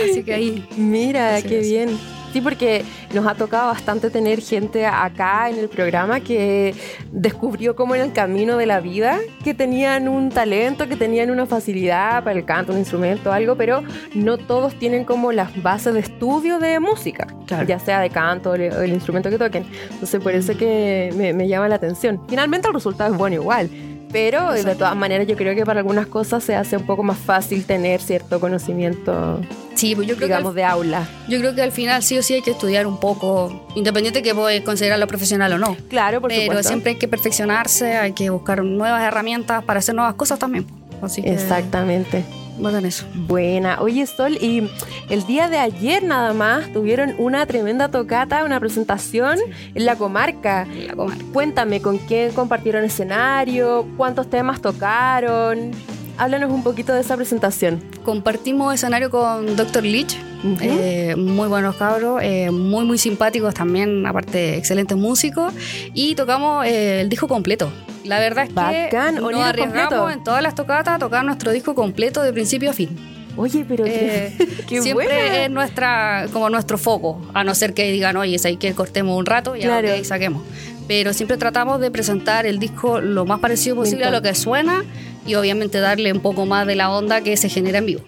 así 0.09 0.23
que 0.23 0.33
ahí. 0.33 0.67
Mira, 0.77 1.35
Así 1.35 1.47
qué 1.47 1.59
es. 1.59 1.69
bien. 1.69 1.97
Sí, 2.31 2.39
porque 2.39 2.85
nos 3.13 3.27
ha 3.27 3.35
tocado 3.35 3.67
bastante 3.67 4.09
tener 4.09 4.39
gente 4.39 4.85
acá 4.85 5.49
en 5.49 5.57
el 5.59 5.67
programa 5.67 6.21
que 6.21 6.73
descubrió 7.11 7.75
como 7.75 7.93
en 7.93 7.99
el 7.99 8.13
camino 8.13 8.55
de 8.55 8.65
la 8.65 8.79
vida 8.79 9.19
que 9.43 9.53
tenían 9.53 10.07
un 10.07 10.29
talento, 10.29 10.87
que 10.87 10.95
tenían 10.95 11.29
una 11.29 11.45
facilidad 11.45 12.23
para 12.23 12.39
el 12.39 12.45
canto, 12.45 12.71
un 12.71 12.79
instrumento, 12.79 13.33
algo, 13.33 13.57
pero 13.57 13.83
no 14.13 14.37
todos 14.37 14.75
tienen 14.79 15.03
como 15.03 15.33
las 15.33 15.61
bases 15.61 15.93
de 15.93 15.99
estudio 15.99 16.57
de 16.59 16.79
música, 16.79 17.27
Claro. 17.47 17.67
ya 17.67 17.79
sea 17.79 17.99
de 17.99 18.09
canto 18.09 18.51
o 18.51 18.55
el, 18.55 18.71
o 18.71 18.81
el 18.81 18.93
instrumento 18.93 19.29
que 19.29 19.37
toquen. 19.37 19.65
Entonces, 19.89 20.21
por 20.23 20.33
eso 20.33 20.55
que 20.57 21.13
me, 21.17 21.33
me 21.33 21.49
llama 21.49 21.67
la 21.67 21.75
atención. 21.75 22.21
Finalmente 22.29 22.65
el 22.69 22.73
resultado 22.73 23.11
es 23.11 23.17
bueno 23.17 23.35
igual. 23.35 23.69
Pero 24.11 24.51
de 24.51 24.75
todas 24.75 24.95
maneras 24.95 25.27
yo 25.27 25.35
creo 25.35 25.55
que 25.55 25.65
para 25.65 25.79
algunas 25.79 26.07
cosas 26.07 26.43
se 26.43 26.55
hace 26.55 26.77
un 26.77 26.85
poco 26.85 27.03
más 27.03 27.17
fácil 27.17 27.65
tener 27.65 28.01
cierto 28.01 28.39
conocimiento, 28.39 29.39
Sí, 29.73 29.95
pues 29.95 30.07
yo 30.07 30.15
creo, 30.15 30.27
digamos, 30.27 30.51
que 30.53 30.57
de 30.57 30.63
aula. 30.65 31.07
yo 31.27 31.39
creo 31.39 31.55
que 31.55 31.61
al 31.61 31.71
final 31.71 32.03
sí 32.03 32.17
o 32.17 32.21
sí 32.23 32.33
hay 32.35 32.41
que 32.41 32.51
estudiar 32.51 32.85
un 32.85 32.99
poco, 32.99 33.65
independiente 33.75 34.21
que 34.21 34.35
puedes 34.35 34.61
considerarlo 34.61 35.07
profesional 35.07 35.53
o 35.53 35.57
no. 35.57 35.75
Claro, 35.89 36.21
por 36.21 36.29
Pero 36.29 36.41
supuesto. 36.43 36.67
siempre 36.67 36.91
hay 36.91 36.97
que 36.97 37.07
perfeccionarse, 37.07 37.97
hay 37.97 38.11
que 38.13 38.29
buscar 38.29 38.63
nuevas 38.63 39.01
herramientas 39.03 39.63
para 39.63 39.79
hacer 39.79 39.95
nuevas 39.95 40.15
cosas 40.15 40.37
también. 40.39 40.65
Así 41.01 41.21
que, 41.23 41.33
Exactamente. 41.33 42.23
Bacán 42.59 42.85
eso. 42.85 43.05
Buena. 43.27 43.81
Oye, 43.81 44.05
Sol, 44.05 44.37
y 44.39 44.69
el 45.09 45.25
día 45.25 45.49
de 45.49 45.57
ayer 45.57 46.03
nada 46.03 46.33
más 46.33 46.71
tuvieron 46.73 47.15
una 47.17 47.45
tremenda 47.45 47.89
tocata, 47.89 48.43
una 48.43 48.59
presentación 48.59 49.37
en 49.73 49.85
la 49.85 49.95
comarca. 49.95 50.67
La 50.87 50.95
comarca. 50.95 51.23
Cuéntame, 51.33 51.81
¿con 51.81 51.97
quién 51.97 52.31
compartieron 52.33 52.83
escenario? 52.83 53.87
¿Cuántos 53.97 54.29
temas 54.29 54.61
tocaron? 54.61 55.71
Háblanos 56.17 56.51
un 56.51 56.63
poquito 56.63 56.93
de 56.93 57.01
esa 57.01 57.15
presentación. 57.15 57.81
Compartimos 58.03 58.73
escenario 58.73 59.09
con 59.09 59.55
Dr. 59.55 59.83
Leach, 59.83 60.15
eh, 60.61 61.15
muy 61.17 61.47
buenos 61.47 61.75
cabros, 61.75 62.19
eh, 62.21 62.51
muy 62.51 62.85
muy 62.85 62.97
simpáticos 62.97 63.53
también, 63.53 64.05
aparte 64.05 64.57
excelentes 64.57 64.97
músicos, 64.97 65.53
y 65.93 66.15
tocamos 66.15 66.65
eh, 66.65 67.01
el 67.01 67.09
disco 67.09 67.27
completo. 67.27 67.71
La 68.05 68.19
verdad 68.19 68.45
es 68.45 68.53
Bacán, 68.53 69.15
que 69.15 69.21
¿o 69.21 69.31
nos 69.31 69.41
arriesgamos 69.43 69.83
completo? 69.89 70.09
en 70.09 70.23
todas 70.23 70.41
las 70.41 70.55
tocatas 70.55 70.95
a 70.95 70.99
tocar 70.99 71.23
nuestro 71.23 71.51
disco 71.51 71.75
completo 71.75 72.21
de 72.21 72.33
principio 72.33 72.69
a 72.69 72.73
fin. 72.73 72.89
Oye, 73.37 73.63
pero 73.67 73.85
Eh, 73.87 74.33
qué 74.67 74.81
siempre 74.81 75.05
buena. 75.07 75.43
es 75.45 75.49
nuestra, 75.51 76.25
como 76.33 76.49
nuestro 76.49 76.77
foco, 76.77 77.21
a 77.33 77.43
no 77.43 77.55
ser 77.55 77.73
que 77.73 77.89
digan, 77.91 78.17
oye, 78.17 78.35
es 78.35 78.45
ahí 78.45 78.57
que 78.57 78.73
cortemos 78.73 79.17
un 79.17 79.25
rato 79.25 79.55
y 79.55 79.61
Claro. 79.61 79.91
ahí 79.91 80.03
saquemos. 80.03 80.43
Pero 80.87 81.13
siempre 81.13 81.37
tratamos 81.37 81.79
de 81.79 81.89
presentar 81.91 82.45
el 82.45 82.59
disco 82.59 82.99
lo 82.99 83.25
más 83.25 83.39
parecido 83.39 83.75
posible 83.77 84.03
a 84.05 84.11
lo 84.11 84.21
que 84.21 84.35
suena 84.35 84.83
y 85.25 85.35
obviamente 85.35 85.79
darle 85.79 86.11
un 86.11 86.19
poco 86.19 86.45
más 86.45 86.67
de 86.67 86.75
la 86.75 86.89
onda 86.91 87.21
que 87.21 87.37
se 87.37 87.47
genera 87.47 87.77
en 87.77 87.85
vivo. 87.85 88.01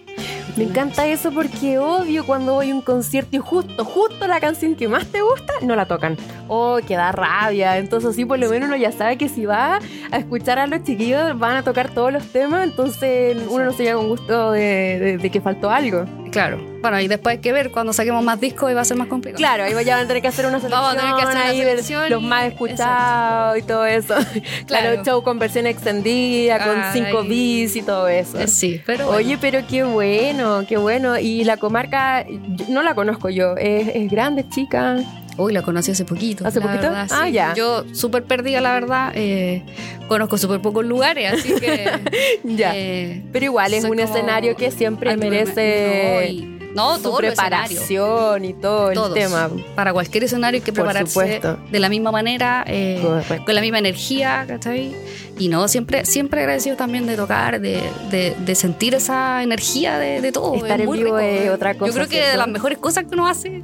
Me 0.56 0.62
encanta 0.64 1.04
eso 1.06 1.32
porque 1.32 1.78
odio 1.78 2.24
cuando 2.24 2.54
voy 2.54 2.70
a 2.70 2.74
un 2.76 2.80
concierto 2.80 3.34
y 3.36 3.40
justo, 3.40 3.84
justo 3.84 4.28
la 4.28 4.38
canción 4.38 4.76
que 4.76 4.86
más 4.86 5.04
te 5.06 5.20
gusta, 5.20 5.52
no 5.62 5.74
la 5.74 5.86
tocan. 5.86 6.16
Oh, 6.46 6.78
que 6.86 6.94
da 6.96 7.10
rabia. 7.10 7.76
Entonces 7.78 8.10
así 8.10 8.24
por 8.24 8.38
lo 8.38 8.48
menos 8.48 8.68
uno 8.68 8.76
ya 8.76 8.92
sabe 8.92 9.18
que 9.18 9.28
si 9.28 9.46
va 9.46 9.80
a 10.12 10.16
escuchar 10.16 10.60
a 10.60 10.68
los 10.68 10.84
chiquillos 10.84 11.36
van 11.40 11.56
a 11.56 11.62
tocar 11.64 11.90
todos 11.90 12.12
los 12.12 12.24
temas, 12.28 12.62
entonces 12.68 13.36
uno 13.50 13.64
no 13.64 13.72
se 13.72 13.82
lleva 13.82 13.98
con 13.98 14.08
gusto 14.08 14.52
de, 14.52 14.98
de- 15.00 15.18
de 15.18 15.30
que 15.30 15.40
faltó 15.40 15.70
algo. 15.70 16.04
Claro. 16.34 16.58
Bueno, 16.82 17.00
y 17.00 17.08
después 17.08 17.36
hay 17.36 17.40
que 17.40 17.52
ver 17.52 17.70
cuando 17.70 17.92
saquemos 17.94 18.22
más 18.22 18.38
discos 18.40 18.70
y 18.70 18.74
va 18.74 18.82
a 18.82 18.84
ser 18.84 18.96
más 18.98 19.06
complicado. 19.08 19.38
Claro, 19.38 19.64
ahí 19.64 19.72
ya 19.86 19.94
van 19.96 20.04
a 20.04 20.08
tener 20.08 20.20
que 20.20 20.28
hacer 20.28 20.44
una 20.46 20.58
selección, 20.60 20.82
Vamos 20.82 20.96
a 20.96 21.00
tener 21.00 21.14
que 21.16 21.22
hacer 21.22 21.36
una 21.36 21.46
ahí, 21.46 21.58
ver 21.60 21.68
selección 21.68 22.10
los 22.10 22.22
más 22.22 22.44
escuchados 22.46 23.56
y 23.58 23.62
todo 23.62 23.86
eso. 23.86 24.14
Claro, 24.66 24.90
Claro. 24.90 25.04
show 25.04 25.22
con 25.22 25.38
versión 25.38 25.66
extendida, 25.66 26.58
con 26.58 26.78
Ay. 26.78 27.04
5 27.06 27.22
bis 27.22 27.76
y 27.76 27.82
todo 27.82 28.08
eso. 28.08 28.38
Eh, 28.38 28.48
Sí, 28.48 28.80
pero 28.84 29.06
bueno. 29.06 29.18
Oye, 29.18 29.38
pero 29.40 29.60
qué 29.66 29.84
bueno, 29.84 30.64
qué 30.68 30.76
bueno. 30.76 31.18
Y 31.18 31.44
la 31.44 31.56
comarca, 31.56 32.26
no 32.68 32.82
la 32.82 32.94
conozco 32.94 33.30
yo, 33.30 33.56
es, 33.56 33.88
es 33.94 34.10
grande, 34.10 34.46
chica. 34.48 34.96
Uy, 35.36 35.52
la 35.52 35.62
conocí 35.62 35.90
hace 35.90 36.04
poquito. 36.04 36.46
¿Hace 36.46 36.60
la 36.60 36.66
poquito? 36.66 36.82
verdad, 36.84 37.08
Ah, 37.10 37.24
sí. 37.26 37.32
ya. 37.32 37.54
Yo 37.54 37.84
súper 37.92 38.24
perdida, 38.24 38.60
la 38.60 38.72
verdad. 38.72 39.12
eh, 39.14 39.62
conozco 40.08 40.38
súper 40.38 40.60
pocos 40.60 40.84
lugares, 40.84 41.32
así 41.32 41.54
que... 41.54 41.90
Ya. 42.44 42.72
eh, 42.76 43.22
pero 43.32 43.46
igual 43.46 43.74
es 43.74 43.84
un 43.84 43.98
escenario 44.00 44.54
que 44.56 44.70
siempre 44.70 45.16
merece 45.16 46.44
No, 46.74 46.98
no 46.98 47.02
su 47.02 47.10
el 47.20 47.26
preparación 47.28 48.44
y 48.44 48.52
todo 48.54 48.90
el 48.90 48.94
Todos. 48.94 49.14
tema. 49.14 49.48
Para 49.74 49.92
cualquier 49.92 50.24
escenario 50.24 50.58
hay 50.58 50.62
que 50.62 50.72
Por 50.72 50.84
prepararse 50.84 51.12
supuesto. 51.12 51.58
de 51.70 51.78
la 51.80 51.88
misma 51.88 52.10
manera, 52.12 52.64
eh, 52.66 53.00
con 53.44 53.54
la 53.54 53.60
misma 53.60 53.78
energía, 53.78 54.44
¿cachai? 54.46 54.92
Y 55.38 55.48
no, 55.48 55.66
siempre, 55.66 56.04
siempre 56.04 56.40
agradecido 56.40 56.76
también 56.76 57.06
de 57.06 57.16
tocar, 57.16 57.60
de, 57.60 57.80
de, 58.10 58.36
de 58.38 58.54
sentir 58.54 58.94
esa 58.94 59.42
energía 59.42 59.98
de, 59.98 60.20
de 60.20 60.30
todo. 60.32 60.54
Estar 60.54 60.80
es 60.80 60.86
en 60.86 60.92
vivo 60.92 61.04
rico. 61.16 61.18
es 61.18 61.50
otra 61.50 61.74
cosa, 61.74 61.86
Yo 61.90 61.94
creo 61.94 62.06
que 62.08 62.14
¿cierto? 62.16 62.30
de 62.32 62.36
las 62.36 62.48
mejores 62.48 62.78
cosas 62.78 63.04
que 63.04 63.14
uno 63.14 63.26
hace. 63.26 63.62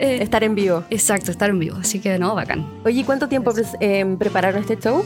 Eh, 0.00 0.22
Estar 0.22 0.42
en 0.44 0.54
vivo. 0.54 0.84
exacto, 0.90 1.30
estar 1.30 1.50
en 1.50 1.58
vivo. 1.58 1.76
Así 1.80 2.00
que 2.00 2.18
no, 2.18 2.34
bacán. 2.34 2.66
Oye, 2.84 3.04
¿cuánto 3.04 3.28
tiempo 3.28 3.52
em, 3.80 4.16
prepararon 4.16 4.60
este 4.62 4.76
show? 4.76 5.04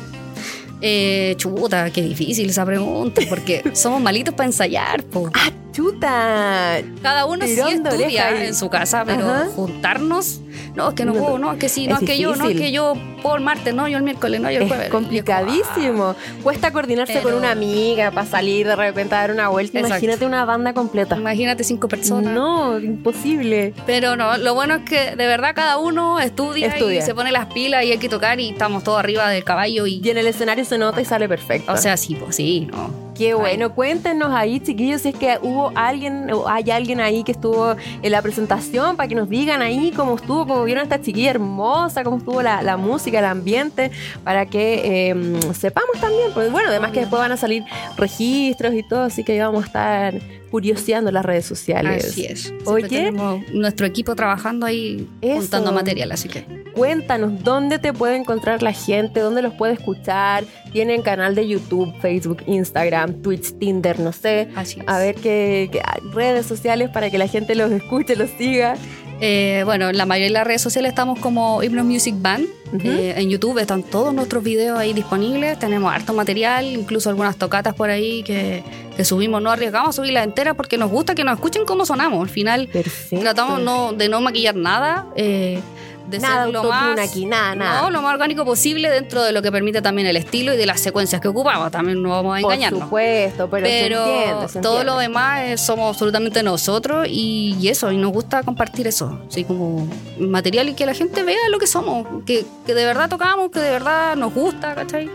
Eh, 0.81 1.35
chuta, 1.37 1.91
qué 1.91 2.03
difícil 2.03 2.51
esa 2.51 2.65
pregunta, 2.67 3.23
porque 3.29 3.63
somos 3.75 4.01
malitos 4.03 4.35
para 4.35 4.47
ensayar, 4.47 5.03
po. 5.05 5.31
¡Ah, 5.33 5.51
chuta! 5.75 6.79
Cada 7.03 7.27
uno 7.27 7.45
sí 7.45 7.53
estudia 7.61 8.29
ahí. 8.29 8.47
en 8.47 8.55
su 8.55 8.71
casa, 8.71 9.05
pero 9.05 9.29
Ajá. 9.29 9.47
juntarnos, 9.55 10.41
no, 10.75 10.89
es 10.89 10.95
que 10.95 11.05
no 11.05 11.13
No, 11.13 11.21
puedo, 11.21 11.39
no, 11.39 11.53
es 11.53 11.59
que 11.59 11.69
sí, 11.69 11.87
no, 11.87 11.97
es 11.97 12.03
es, 12.03 12.09
que 12.09 12.19
yo, 12.19 12.35
no, 12.37 12.49
es 12.49 12.57
que 12.57 12.73
yo 12.73 12.95
puedo 13.23 13.37
el 13.37 13.43
martes, 13.43 13.75
no, 13.75 13.87
yo 13.89 13.99
el 13.99 14.05
miércoles, 14.05 14.41
no, 14.41 14.51
yo 14.51 14.61
el 14.61 14.69
jueves. 14.69 14.87
Es 14.87 14.93
complicadísimo. 14.93 16.15
Cuesta 16.43 16.73
coordinarse 16.73 17.15
Pero- 17.15 17.25
con 17.25 17.35
una 17.35 17.51
amiga 17.51 18.11
para 18.11 18.27
salir 18.27 18.67
de 18.67 18.77
repente 18.77 19.15
a 19.15 19.19
dar 19.19 19.31
una 19.33 19.49
vuelta. 19.49 19.79
Exacto. 19.79 19.97
Imagínate 19.97 20.27
una 20.27 20.45
banda 20.45 20.73
completa. 20.75 21.17
Imagínate 21.17 21.65
cinco 21.65 21.89
personas. 21.89 22.33
No, 22.33 22.79
imposible. 22.79 23.75
Pero 23.87 24.17
no, 24.17 24.37
lo 24.39 24.55
bueno 24.55 24.77
es 24.77 24.83
que 24.85 25.17
de 25.17 25.27
verdad 25.27 25.55
cada 25.55 25.79
uno 25.79 26.21
estudia, 26.21 26.69
Estudia. 26.69 27.01
y 27.01 27.03
se 27.03 27.15
pone 27.15 27.33
las 27.33 27.47
pilas 27.53 27.85
y 27.85 27.91
hay 27.93 27.99
que 27.99 28.09
tocar 28.09 28.39
y 28.41 28.51
estamos 28.51 28.85
todos 28.85 28.99
arriba 29.01 29.29
del 29.29 29.45
caballo 29.45 29.87
y... 29.87 30.01
Y 30.05 30.11
en 30.11 30.19
el 30.19 30.27
escenario 30.27 30.65
se 30.65 30.77
nota 30.79 31.01
y 31.01 31.05
sale 31.05 31.29
perfecto. 31.29 31.73
O 31.73 31.77
sea, 31.77 31.97
sí, 31.97 32.15
pues 32.15 32.37
sí, 32.37 32.69
no. 32.71 33.04
Qué 33.15 33.35
bueno, 33.35 33.75
cuéntenos 33.75 34.33
ahí, 34.33 34.59
chiquillos, 34.61 35.03
si 35.03 35.11
es 35.11 35.15
que 35.15 35.39
hubo 35.41 35.71
alguien 35.77 36.33
o 36.33 36.49
hay 36.49 36.71
alguien 36.71 37.01
ahí 37.01 37.23
que 37.23 37.33
estuvo 37.33 37.77
en 38.03 38.13
la 38.13 38.21
presentación 38.23 38.97
para 38.97 39.09
que 39.09 39.15
nos 39.15 39.29
digan 39.29 39.63
ahí 39.63 39.93
cómo 39.95 40.17
estuvo, 40.17 40.47
cómo 40.47 40.65
vieron 40.65 40.81
a 40.81 40.85
esta 40.85 41.01
chiquilla 41.01 41.31
hermosa, 41.31 42.03
cómo 42.03 42.17
estuvo 42.17 42.43
la, 42.43 42.63
la 42.63 42.77
música, 42.77 43.21
el 43.21 43.25
ambiente, 43.25 43.93
para 44.25 44.47
que 44.47 45.11
eh, 45.11 45.41
sepamos 45.55 46.01
también. 46.01 46.33
Pues 46.35 46.51
bueno, 46.51 46.71
además 46.71 46.91
que 46.91 47.01
después 47.01 47.21
van 47.21 47.33
a 47.33 47.37
salir 47.37 47.65
registros 47.97 48.75
y 48.75 48.83
todo, 48.83 49.03
así 49.03 49.23
que 49.23 49.39
vamos 49.39 49.63
a 49.63 49.67
estar 49.67 50.15
curioseando 50.51 51.11
las 51.13 51.25
redes 51.25 51.47
sociales. 51.47 52.05
Así 52.05 52.27
es. 52.27 52.43
Siempre 52.43 53.11
Oye. 53.11 53.13
nuestro 53.53 53.87
equipo 53.87 54.17
trabajando 54.17 54.67
ahí 54.67 55.09
Eso. 55.21 55.41
juntando 55.41 55.73
material, 55.73 56.11
así 56.13 56.29
que. 56.29 56.64
Cuéntanos 56.75 57.43
dónde 57.45 57.79
te 57.79 57.93
puede 57.93 58.17
encontrar 58.17 58.63
la 58.63 58.73
gente, 58.73 59.21
dónde 59.21 59.43
los 59.43 59.55
puede 59.55 59.75
escuchar. 59.75 60.45
Tienen 60.73 61.03
canal 61.03 61.35
de 61.35 61.47
YouTube, 61.47 61.95
Facebook, 62.01 62.43
Instagram, 62.47 63.23
Twitch, 63.23 63.57
Tinder, 63.59 64.01
no 64.01 64.13
sé. 64.13 64.49
Así 64.57 64.81
es. 64.81 64.89
A 64.89 64.99
ver 64.99 65.15
qué, 65.15 65.69
qué- 65.71 65.83
redes 66.13 66.47
sociales 66.47 66.91
para 66.91 67.11
que 67.11 67.19
la 67.19 67.29
gente 67.29 67.55
los 67.55 67.71
escuche, 67.71 68.17
los 68.17 68.31
siga. 68.31 68.75
Eh, 69.21 69.63
bueno, 69.65 69.89
en 69.89 69.97
la 69.97 70.07
mayoría 70.07 70.27
de 70.27 70.33
las 70.33 70.47
redes 70.47 70.61
sociales 70.63 70.91
estamos 70.91 71.21
como 71.21 71.63
Hypnos 71.63 71.85
Music 71.85 72.17
Band. 72.19 72.47
Eh, 72.83 73.15
en 73.17 73.31
YouTube 73.31 73.59
están 73.59 73.85
todos 73.85 74.13
nuestros 74.13 74.43
videos 74.43 74.77
ahí 74.77 74.93
disponibles. 74.93 75.57
Tenemos 75.61 75.93
harto 75.93 76.13
material, 76.13 76.67
incluso 76.67 77.09
algunas 77.09 77.37
tocatas 77.37 77.73
por 77.75 77.89
ahí 77.91 78.25
que, 78.25 78.65
que 78.97 79.05
subimos. 79.05 79.41
No 79.41 79.53
arriesgamos 79.53 79.91
a 79.91 79.93
subirlas 79.93 80.25
enteras 80.25 80.57
porque 80.57 80.77
nos 80.77 80.91
gusta 80.91 81.15
que 81.15 81.23
nos 81.23 81.35
escuchen 81.35 81.65
cómo 81.65 81.87
sonamos. 81.87 82.21
Al 82.21 82.29
final 82.29 82.67
Perfecto. 82.67 83.23
tratamos 83.23 83.61
no, 83.61 83.93
de 83.93 84.09
no 84.09 84.21
maquillar 84.21 84.57
nada. 84.57 85.07
eh, 85.15 85.61
de 86.09 86.19
Nada 86.19 86.45
ser 86.45 86.53
lo 86.53 86.65
más, 86.65 86.99
aquí, 86.99 87.25
nada, 87.27 87.55
nada. 87.55 87.83
No, 87.83 87.91
lo 87.91 88.03
más 88.03 88.13
orgánico 88.15 88.45
posible 88.45 88.91
dentro 88.91 89.23
de 89.23 89.33
lo 89.33 89.41
que 89.43 89.51
permite 89.51 89.81
también 89.83 90.07
el 90.07 90.17
estilo 90.17 90.53
y 90.55 90.57
de 90.57 90.67
las 90.67 90.81
secuencias 90.81 91.21
que 91.21 91.29
ocupamos. 91.29 91.71
También 91.71 92.03
no 92.03 92.11
vamos 92.11 92.39
a 92.39 92.41
Por 92.43 92.53
engañarnos. 92.53 92.83
supuesto, 92.83 93.49
pero, 93.51 93.67
se 93.67 93.73
Pero 93.83 94.05
entiende, 94.05 94.49
se 94.49 94.61
todo 94.61 94.73
entiende. 94.81 94.85
lo 94.93 94.99
demás 94.99 95.61
somos 95.61 95.89
absolutamente 95.89 96.43
nosotros 96.43 97.07
y, 97.09 97.57
y 97.61 97.69
eso, 97.69 97.91
y 97.91 97.97
nos 97.97 98.13
gusta 98.13 98.43
compartir 98.43 98.87
eso, 98.87 99.19
así 99.29 99.45
como 99.45 99.89
material 100.19 100.69
y 100.69 100.75
que 100.75 100.87
la 100.87 100.95
gente 100.95 101.23
vea 101.23 101.49
lo 101.51 101.59
que 101.59 101.67
somos, 101.67 102.07
que, 102.27 102.45
que 102.67 102.75
de 102.75 102.85
verdad 102.85 103.09
tocamos, 103.09 103.51
que 103.51 103.61
de 103.61 103.71
verdad 103.71 104.15
nos 104.17 104.33
gusta, 104.35 104.75
¿cachai? 104.75 105.11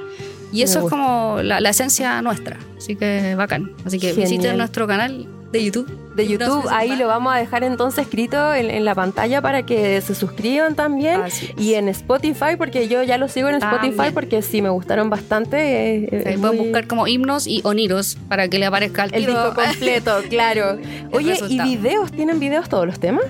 Y 0.52 0.64
eso 0.64 0.80
es 0.80 0.90
como 0.90 1.40
la, 1.44 1.62
la 1.62 1.70
esencia 1.70 2.22
nuestra, 2.24 2.58
así 2.78 2.96
que 2.96 3.36
bacán. 3.36 3.72
Así 3.86 4.00
que 4.00 4.10
Genial. 4.10 4.30
visiten 4.32 4.58
nuestro 4.58 4.88
canal 4.88 5.28
de 5.52 5.64
YouTube. 5.64 5.88
de 6.16 6.28
YouTube, 6.28 6.68
ahí 6.70 6.96
lo 6.96 7.08
vamos 7.08 7.34
a 7.34 7.38
dejar 7.38 7.64
entonces 7.64 8.04
escrito 8.06 8.54
en, 8.54 8.70
en 8.70 8.84
la 8.86 8.94
pantalla 8.94 9.42
para 9.42 9.64
que 9.66 10.00
se 10.02 10.14
suscriban 10.14 10.76
también. 10.76 11.22
Y 11.58 11.74
en 11.76 11.88
Spotify, 11.90 12.56
porque 12.58 12.88
yo 12.88 13.02
ya 13.04 13.18
lo 13.18 13.28
sigo 13.30 13.48
en 13.50 13.56
Spotify 13.56 13.90
También. 13.96 14.14
porque 14.14 14.42
sí 14.42 14.62
me 14.62 14.70
gustaron 14.70 15.10
bastante. 15.10 15.58
eh, 15.58 16.10
eh, 16.12 16.38
pueden 16.40 16.58
muy- 16.58 16.58
buscar 16.68 16.88
como 16.88 17.08
himnos 17.08 17.48
y 17.48 17.62
oniros 17.64 18.18
para 18.28 18.48
que 18.50 18.60
le 18.60 18.66
aparezca 18.66 19.06
el 19.06 19.12
tiro. 19.12 19.34
disco 19.34 19.54
completo, 19.56 20.18
claro. 20.30 20.78
Oye, 21.14 21.36
¿y 21.48 21.60
videos? 21.62 22.12
¿Tienen 22.12 22.40
videos 22.40 22.70
todos 22.70 22.86
los 22.86 23.00
temas? 23.00 23.24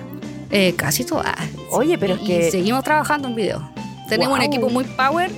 Eh, 0.50 0.74
casi 0.76 1.04
todas. 1.04 1.34
Oye, 1.70 1.96
pero 1.96 2.14
es 2.14 2.22
y 2.22 2.26
que- 2.26 2.50
seguimos 2.50 2.82
trabajando 2.84 3.28
en 3.28 3.34
video. 3.36 3.70
Tenemos 4.08 4.36
un 4.36 4.42
equipo 4.42 4.68
muy 4.68 4.82
power, 4.84 5.30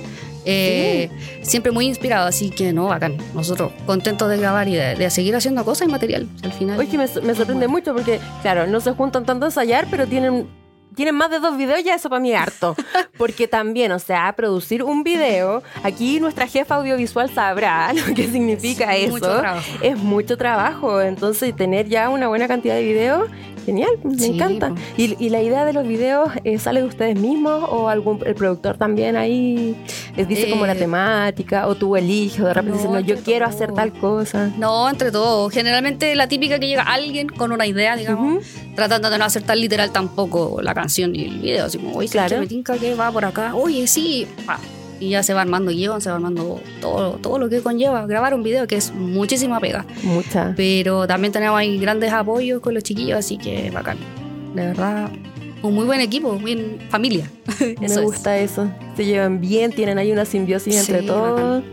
eh, 0.45 1.09
siempre 1.41 1.71
muy 1.71 1.85
inspirado, 1.87 2.27
así 2.27 2.49
que 2.49 2.73
no, 2.73 2.87
bacán. 2.87 3.17
Nosotros 3.33 3.71
contentos 3.85 4.29
de 4.29 4.37
grabar 4.37 4.67
y 4.67 4.75
de, 4.75 4.95
de 4.95 5.09
seguir 5.09 5.35
haciendo 5.35 5.63
cosas 5.65 5.87
y 5.87 5.91
material. 5.91 6.27
Al 6.43 6.53
final. 6.53 6.79
Oye, 6.79 6.89
que 6.89 6.97
me, 6.97 7.07
me 7.23 7.35
sorprende 7.35 7.67
mucho 7.67 7.93
porque, 7.93 8.19
claro, 8.41 8.67
no 8.67 8.79
se 8.79 8.91
juntan 8.91 9.25
tanto 9.25 9.45
a 9.45 9.49
ensayar, 9.49 9.87
pero 9.89 10.07
tienen, 10.07 10.47
tienen 10.95 11.15
más 11.15 11.29
de 11.29 11.39
dos 11.39 11.57
videos, 11.57 11.83
ya 11.83 11.95
eso 11.95 12.09
para 12.09 12.19
mí 12.19 12.31
es 12.33 12.39
harto. 12.39 12.75
Porque 13.17 13.47
también, 13.47 13.91
o 13.91 13.99
sea, 13.99 14.33
producir 14.35 14.83
un 14.83 15.03
video, 15.03 15.61
aquí 15.83 16.19
nuestra 16.19 16.47
jefa 16.47 16.75
audiovisual 16.75 17.29
sabrá 17.33 17.91
lo 18.07 18.13
que 18.15 18.27
significa 18.27 18.95
Es 18.95 19.05
eso. 19.05 19.13
mucho. 19.13 19.41
Es 19.81 19.97
mucho 19.97 20.37
trabajo, 20.37 21.01
entonces 21.01 21.55
tener 21.55 21.87
ya 21.87 22.09
una 22.09 22.27
buena 22.27 22.47
cantidad 22.47 22.75
de 22.75 22.83
videos, 22.83 23.29
genial, 23.65 23.91
me 24.03 24.17
Sí, 24.17 24.31
encanta. 24.35 24.73
¿Y, 24.97 25.15
y 25.23 25.29
la 25.29 25.41
idea 25.41 25.63
de 25.65 25.73
los 25.73 25.87
videos 25.87 26.29
eh, 26.43 26.57
sale 26.59 26.81
de 26.81 26.87
ustedes 26.87 27.17
mismos 27.17 27.63
o 27.69 27.87
algún 27.87 28.19
el 28.25 28.35
productor 28.35 28.77
también 28.77 29.15
ahí 29.15 29.77
les 30.17 30.27
dice 30.27 30.49
como 30.49 30.65
la 30.65 30.73
Eh, 30.73 30.77
temática 30.77 31.67
o 31.67 31.75
tú 31.75 31.95
eliges 31.95 32.41
o 32.41 32.45
de 32.45 32.53
repente 32.53 32.71
no, 32.71 32.77
dices, 32.77 32.91
no, 32.91 32.99
yo 32.99 33.15
quiero 33.23 33.45
todo. 33.45 33.55
hacer 33.55 33.73
tal 33.73 33.93
cosa? 33.93 34.51
No, 34.57 34.89
entre 34.89 35.11
todos. 35.11 35.51
Generalmente 35.53 36.13
la 36.15 36.27
típica 36.27 36.59
que 36.59 36.67
llega 36.67 36.81
alguien 36.83 37.29
con 37.29 37.51
una 37.53 37.65
idea, 37.65 37.95
digamos, 37.95 38.43
tratando 38.75 39.09
de 39.09 39.17
no 39.17 39.25
hacer 39.25 39.43
tan 39.43 39.59
literal 39.59 39.91
tampoco 39.91 40.59
la 40.61 40.73
canción 40.83 41.15
y 41.15 41.25
el 41.25 41.39
video. 41.39 41.65
Así 41.65 41.77
como, 41.77 41.95
oye, 41.97 42.07
Claro. 42.09 42.39
me 42.39 42.47
tinca 42.47 42.77
que 42.77 42.93
va 42.95 43.11
por 43.11 43.25
acá. 43.25 43.55
Oye, 43.55 43.87
sí. 43.87 44.27
pa. 44.45 44.59
Y 44.99 45.09
ya 45.09 45.23
se 45.23 45.33
va 45.33 45.41
armando 45.41 45.71
guion, 45.71 45.99
se 45.99 46.09
va 46.09 46.15
armando 46.15 46.61
todo, 46.79 47.13
todo 47.21 47.37
lo 47.37 47.49
que 47.49 47.59
conlleva 47.61 48.05
grabar 48.05 48.33
un 48.33 48.43
video, 48.43 48.67
que 48.67 48.75
es 48.77 48.93
muchísima 48.93 49.59
pega. 49.59 49.85
Mucha. 50.03 50.53
Pero 50.55 51.05
también 51.07 51.33
tenemos 51.33 51.57
ahí 51.59 51.77
grandes 51.77 52.13
apoyos 52.13 52.61
con 52.61 52.73
los 52.73 52.83
chiquillos, 52.83 53.17
así 53.17 53.37
que 53.37 53.69
bacán. 53.71 53.97
De 54.55 54.65
verdad, 54.67 55.09
un 55.61 55.73
muy 55.73 55.85
buen 55.85 55.99
equipo, 55.99 56.37
bien 56.37 56.77
familia. 56.89 57.29
Me 57.79 57.85
es. 57.87 58.01
gusta 58.01 58.37
eso. 58.37 58.69
Se 58.95 59.03
llevan 59.03 59.41
bien, 59.41 59.71
tienen 59.73 59.97
ahí 59.97 60.11
una 60.11 60.23
simbiosis 60.25 60.77
entre 60.77 61.01
todos. 61.03 61.63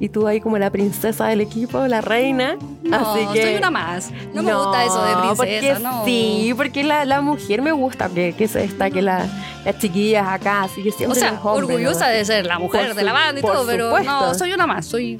Y 0.00 0.08
tú 0.10 0.28
ahí 0.28 0.40
como 0.40 0.58
la 0.58 0.70
princesa 0.70 1.26
del 1.26 1.40
equipo, 1.40 1.86
la 1.88 2.00
reina. 2.00 2.56
No, 2.84 2.96
Así 3.14 3.26
que. 3.32 3.42
soy 3.42 3.54
una 3.56 3.70
más. 3.70 4.10
No, 4.32 4.42
me 4.44 4.54
gusta 4.54 4.84
eso 4.84 5.02
de 5.04 5.16
princesa, 5.16 5.34
porque 5.36 5.76
no. 5.82 6.04
Sí, 6.04 6.54
porque 6.56 6.84
la, 6.84 7.04
la 7.04 7.20
mujer 7.20 7.62
me 7.62 7.72
gusta 7.72 8.08
que, 8.08 8.32
que 8.32 8.46
se 8.46 8.60
destaque 8.60 9.02
la, 9.02 9.26
las 9.64 9.78
chiquillas 9.78 10.26
acá, 10.28 10.62
así 10.62 10.82
que 10.84 10.90
O 10.90 10.92
siempre 10.92 11.18
sea, 11.18 11.32
los 11.32 11.44
hombres, 11.44 11.64
orgullosa 11.70 12.06
¿no? 12.06 12.12
de 12.12 12.24
ser 12.24 12.46
la 12.46 12.58
mujer 12.60 12.94
de 12.94 13.02
la 13.02 13.12
banda 13.12 13.40
y 13.40 13.42
todo, 13.42 13.66
pero 13.66 13.98
no, 14.00 14.34
soy 14.34 14.52
una 14.52 14.66
más. 14.68 14.86
Soy, 14.86 15.16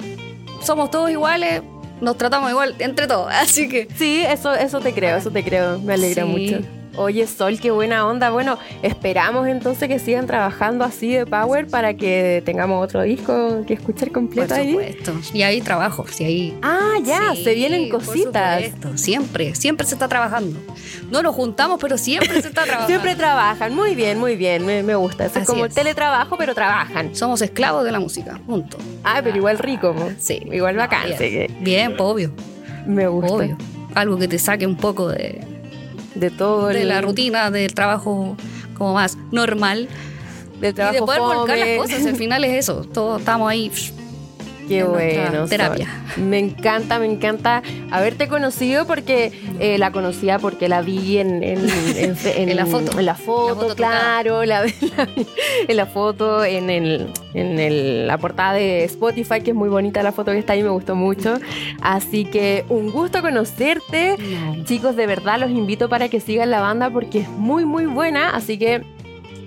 somos 0.61 0.89
todos 0.89 1.09
iguales, 1.11 1.61
nos 1.99 2.17
tratamos 2.17 2.49
igual 2.49 2.73
entre 2.79 3.05
todos, 3.05 3.27
así 3.33 3.67
que. 3.67 3.87
Sí, 3.97 4.23
eso, 4.25 4.53
eso 4.53 4.79
te 4.79 4.93
creo, 4.93 5.17
eso 5.17 5.29
te 5.29 5.43
creo. 5.43 5.77
Me 5.79 5.95
alegra 5.95 6.23
Sí. 6.23 6.29
mucho. 6.29 6.65
Oye, 6.99 7.25
Sol, 7.27 7.57
qué 7.61 7.71
buena 7.71 8.05
onda. 8.05 8.29
Bueno, 8.29 8.57
esperamos 8.83 9.47
entonces 9.47 9.87
que 9.87 9.99
sigan 9.99 10.27
trabajando 10.27 10.83
así 10.83 11.13
de 11.13 11.25
Power 11.25 11.65
para 11.67 11.93
que 11.93 12.43
tengamos 12.45 12.83
otro 12.83 13.03
disco 13.03 13.63
que 13.65 13.75
escuchar 13.75 14.09
Por 14.09 14.15
completo 14.15 14.53
ahí. 14.53 14.71
supuesto. 14.71 15.13
Y 15.33 15.43
ahí 15.43 15.61
trabajo, 15.61 16.05
sí, 16.11 16.25
ahí. 16.25 16.57
Ah, 16.61 16.95
ya, 17.03 17.35
Sí, 17.35 17.43
se 17.45 17.53
vienen 17.53 17.89
por 17.89 18.03
cositas. 18.03 18.65
supuesto, 18.65 18.97
Siempre, 18.97 19.55
siempre 19.55 19.87
se 19.87 19.95
está 19.95 20.09
trabajando. 20.09 20.59
No 21.09 21.21
nos 21.23 21.33
juntamos, 21.35 21.79
pero 21.79 21.97
siempre 21.97 22.41
se 22.41 22.49
está 22.49 22.63
trabajando. 22.65 22.87
Siempre 22.87 23.15
trabajan, 23.15 23.73
muy 23.73 23.95
bien, 23.95 24.19
muy 24.19 24.35
bien, 24.35 24.65
me, 24.65 24.83
me 24.83 24.95
gusta. 24.95 25.25
Eso 25.25 25.39
es 25.39 25.47
como 25.47 25.65
es. 25.67 25.73
teletrabajo, 25.73 26.35
pero 26.37 26.53
trabajan. 26.53 27.15
Somos 27.15 27.41
esclavos 27.41 27.85
de 27.85 27.93
la 27.93 28.01
música, 28.01 28.39
punto. 28.45 28.77
Ah, 29.05 29.21
pero 29.23 29.37
igual 29.37 29.57
rico, 29.57 29.93
po. 29.95 30.09
Sí. 30.19 30.41
igual 30.51 30.75
No, 30.75 30.81
bacán, 30.81 31.05
bien. 31.05 31.17
que 31.17 31.51
Bien, 31.61 31.91
pues, 31.95 32.01
obvio, 32.01 32.31
me 32.85 33.07
gusta. 33.07 33.31
obvio. 33.33 33.57
Algo 33.95 34.17
que 34.19 34.27
te 34.27 34.37
saque 34.37 34.67
un 34.67 34.75
poco 34.75 35.07
de, 35.07 35.39
De 36.15 36.29
todo 36.29 36.67
de 36.67 36.81
el, 36.81 36.87
la 36.89 37.01
rutina 37.01 37.51
del 37.51 37.73
trabajo 37.73 38.35
como 38.77 38.93
más 38.93 39.17
normal 39.31 39.87
del 40.59 40.71
y 40.71 40.73
trabajo 40.73 40.93
de 40.93 41.01
poder 41.01 41.21
volcar 41.21 41.57
fome. 41.57 41.77
las 41.77 41.87
cosas. 41.87 42.05
Al 42.05 42.15
final 42.15 42.43
es 42.43 42.53
eso. 42.53 42.83
Todos 42.83 43.19
estamos 43.19 43.49
ahí. 43.49 43.71
Qué 44.69 44.83
bueno. 44.83 45.39
Sol. 45.41 45.49
terapia. 45.49 45.87
Me 46.17 46.39
encanta, 46.39 46.99
me 46.99 47.05
encanta 47.07 47.61
haberte 47.91 48.27
conocido 48.27 48.85
porque 48.87 49.31
eh, 49.59 49.77
la 49.77 49.91
conocía 49.91 50.39
porque 50.39 50.69
la 50.69 50.81
vi 50.81 51.17
en, 51.17 51.43
en, 51.43 51.67
en, 51.97 52.15
En 52.49 52.55
la 52.55 52.65
foto. 52.65 52.97
En 52.99 53.05
la 53.05 53.15
foto, 53.15 53.55
La 53.55 53.61
foto 53.61 53.75
claro. 53.75 54.45
La, 54.45 54.65
en 55.67 55.75
la 55.77 55.85
foto, 55.85 56.45
en, 56.45 56.69
el, 56.69 57.11
en 57.33 57.59
el- 57.59 58.07
la 58.07 58.17
portada 58.17 58.53
de 58.53 58.83
Spotify, 58.85 59.41
que 59.41 59.51
es 59.51 59.55
muy 59.55 59.69
bonita 59.69 60.01
la 60.03 60.11
foto 60.11 60.31
que 60.31 60.37
está 60.39 60.53
ahí, 60.53 60.63
me 60.63 60.69
gustó 60.69 60.95
mucho. 60.95 61.37
Así 61.81 62.25
que 62.25 62.63
un 62.69 62.91
gusto 62.91 63.21
conocerte. 63.21 64.15
No. 64.17 64.63
Chicos, 64.65 64.95
de 64.95 65.07
verdad 65.07 65.39
los 65.39 65.49
invito 65.51 65.89
para 65.89 66.09
que 66.09 66.19
sigan 66.19 66.49
la 66.51 66.61
banda 66.61 66.89
porque 66.89 67.19
es 67.19 67.29
muy, 67.29 67.65
muy 67.65 67.85
buena. 67.85 68.35
Así 68.35 68.57
que 68.57 68.83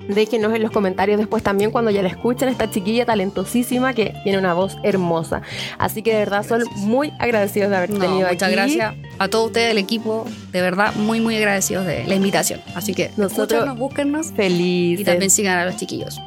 déjenos 0.08 0.52
en 0.54 0.62
los 0.62 0.70
comentarios 0.70 1.18
después 1.18 1.42
también 1.42 1.70
cuando 1.70 1.90
ya 1.90 2.02
la 2.02 2.08
escuchen. 2.08 2.48
Esta 2.48 2.70
chiquilla 2.70 3.04
talentosísima 3.06 3.94
que 3.94 4.14
tiene 4.22 4.38
una 4.38 4.54
voz 4.54 4.76
hermosa. 4.82 5.42
Así 5.78 6.02
que 6.02 6.12
de 6.12 6.18
verdad 6.18 6.44
son 6.46 6.62
muy 6.76 7.12
agradecidos 7.18 7.70
de 7.70 7.76
haberte 7.76 7.94
No, 7.98 8.00
tenido 8.06 8.28
muchas 8.28 8.42
aquí. 8.42 8.52
gracias 8.52 8.94
a 9.18 9.28
todos 9.28 9.46
ustedes 9.46 9.68
del 9.68 9.78
equipo. 9.78 10.24
De 10.52 10.60
verdad, 10.60 10.94
muy, 10.94 11.20
muy 11.20 11.36
agradecidos 11.36 11.86
de 11.86 12.04
la 12.06 12.14
invitación. 12.14 12.60
Así 12.74 12.94
que 12.94 13.10
Nosotros- 13.16 13.76
búsquennos 13.78 14.32
Felices. 14.32 15.00
y 15.00 15.04
también 15.04 15.30
sigan 15.30 15.58
a 15.58 15.64
los 15.64 15.76
chiquillos. 15.76 16.18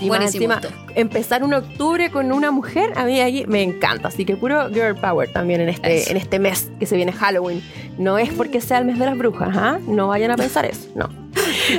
Sí, 0.00 0.08
más 0.08 0.20
encima, 0.22 0.60
empezar 0.94 1.42
un 1.44 1.52
octubre 1.52 2.08
con 2.10 2.32
una 2.32 2.50
mujer, 2.50 2.92
a 2.96 3.04
mí 3.04 3.20
ahí 3.20 3.44
me 3.46 3.62
encanta. 3.62 4.08
Así 4.08 4.24
que 4.24 4.34
puro 4.36 4.70
girl 4.70 4.94
power 4.94 5.30
también 5.30 5.60
en 5.60 5.68
este, 5.68 5.98
Eso. 5.98 6.10
en 6.12 6.16
este 6.16 6.38
mes 6.38 6.70
que 6.78 6.86
se 6.86 6.96
viene 6.96 7.12
Halloween. 7.12 7.62
No 7.98 8.16
es 8.16 8.30
porque 8.32 8.60
sea 8.62 8.78
el 8.78 8.86
mes 8.86 8.98
de 8.98 9.04
las 9.04 9.18
brujas, 9.18 9.50
¿ah? 9.54 9.78
No 9.86 10.08
vayan 10.08 10.30
a 10.30 10.36
pensar 10.36 10.64
eso, 10.64 10.88
no. 10.94 11.10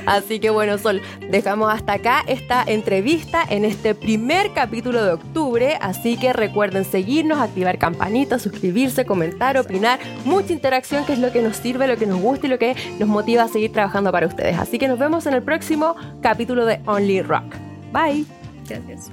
Así 0.05 0.39
que 0.39 0.49
bueno, 0.49 0.77
Sol, 0.77 1.01
dejamos 1.29 1.73
hasta 1.73 1.93
acá 1.93 2.23
esta 2.27 2.63
entrevista 2.65 3.43
en 3.47 3.65
este 3.65 3.95
primer 3.95 4.53
capítulo 4.53 5.03
de 5.03 5.13
octubre. 5.13 5.77
Así 5.81 6.17
que 6.17 6.33
recuerden 6.33 6.85
seguirnos, 6.85 7.39
activar 7.39 7.77
campanita, 7.77 8.39
suscribirse, 8.39 9.05
comentar, 9.05 9.57
opinar. 9.57 9.99
Mucha 10.25 10.53
interacción 10.53 11.05
que 11.05 11.13
es 11.13 11.19
lo 11.19 11.31
que 11.31 11.41
nos 11.41 11.57
sirve, 11.57 11.87
lo 11.87 11.97
que 11.97 12.05
nos 12.05 12.19
gusta 12.19 12.47
y 12.47 12.49
lo 12.49 12.59
que 12.59 12.75
nos 12.99 13.07
motiva 13.07 13.43
a 13.43 13.47
seguir 13.47 13.71
trabajando 13.71 14.11
para 14.11 14.27
ustedes. 14.27 14.57
Así 14.57 14.77
que 14.79 14.87
nos 14.87 14.99
vemos 14.99 15.25
en 15.25 15.33
el 15.33 15.43
próximo 15.43 15.95
capítulo 16.21 16.65
de 16.65 16.79
Only 16.85 17.21
Rock. 17.21 17.55
Bye. 17.91 18.25
Gracias. 18.67 19.11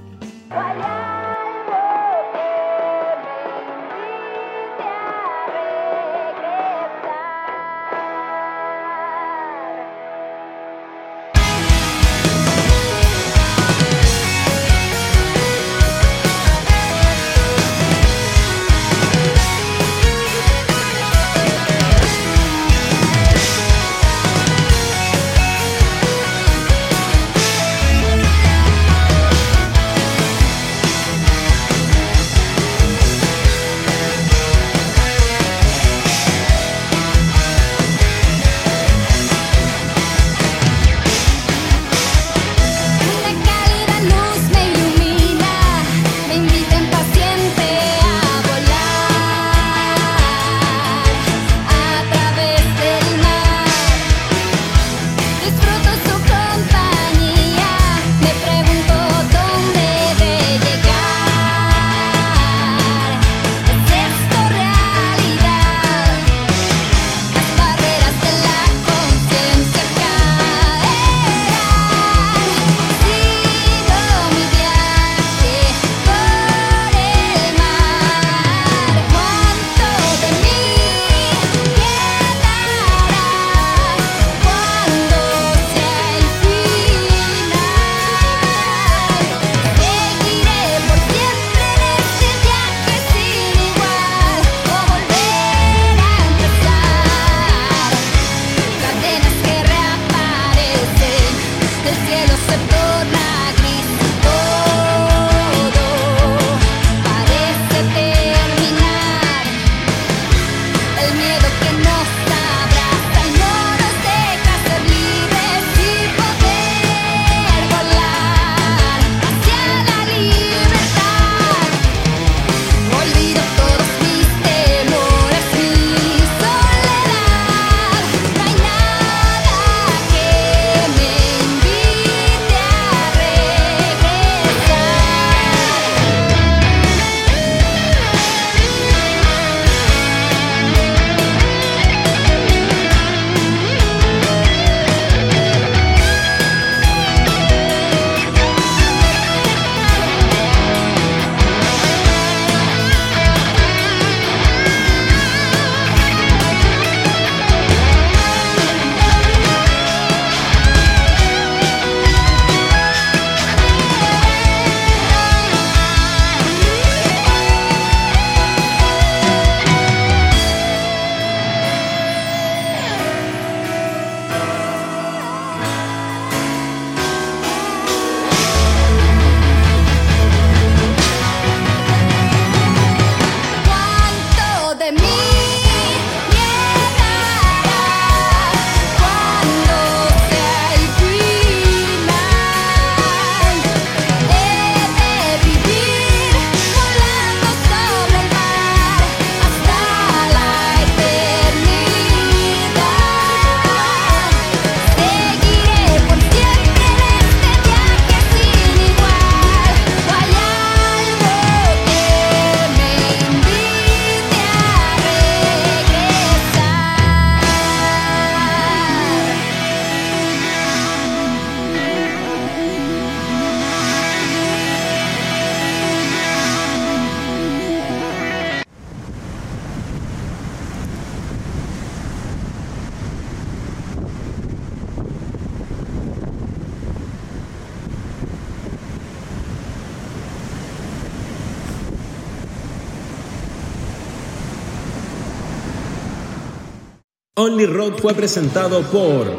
Only 247.45 247.67
Rock 247.67 248.01
fue 248.01 248.15
presentado 248.15 248.81
por 248.85 249.31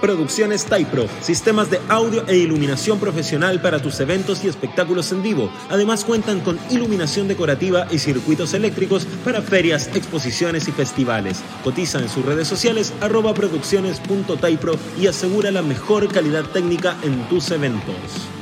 Producciones 0.00 0.64
Typro, 0.64 1.06
sistemas 1.20 1.70
de 1.70 1.78
audio 1.88 2.26
e 2.26 2.36
iluminación 2.36 2.98
profesional 2.98 3.62
para 3.62 3.80
tus 3.80 4.00
eventos 4.00 4.42
y 4.42 4.48
espectáculos 4.48 5.12
en 5.12 5.22
vivo. 5.22 5.48
Además 5.70 6.04
cuentan 6.04 6.40
con 6.40 6.58
iluminación 6.70 7.28
decorativa 7.28 7.86
y 7.88 8.00
circuitos 8.00 8.52
eléctricos 8.54 9.06
para 9.24 9.42
ferias, 9.42 9.88
exposiciones 9.94 10.66
y 10.66 10.72
festivales. 10.72 11.40
Cotiza 11.62 12.00
en 12.00 12.08
sus 12.08 12.26
redes 12.26 12.48
sociales 12.48 12.92
arroba 13.00 13.32
producciones.typro 13.32 14.74
y 15.00 15.06
asegura 15.06 15.52
la 15.52 15.62
mejor 15.62 16.12
calidad 16.12 16.46
técnica 16.46 16.96
en 17.04 17.28
tus 17.28 17.52
eventos. 17.52 18.41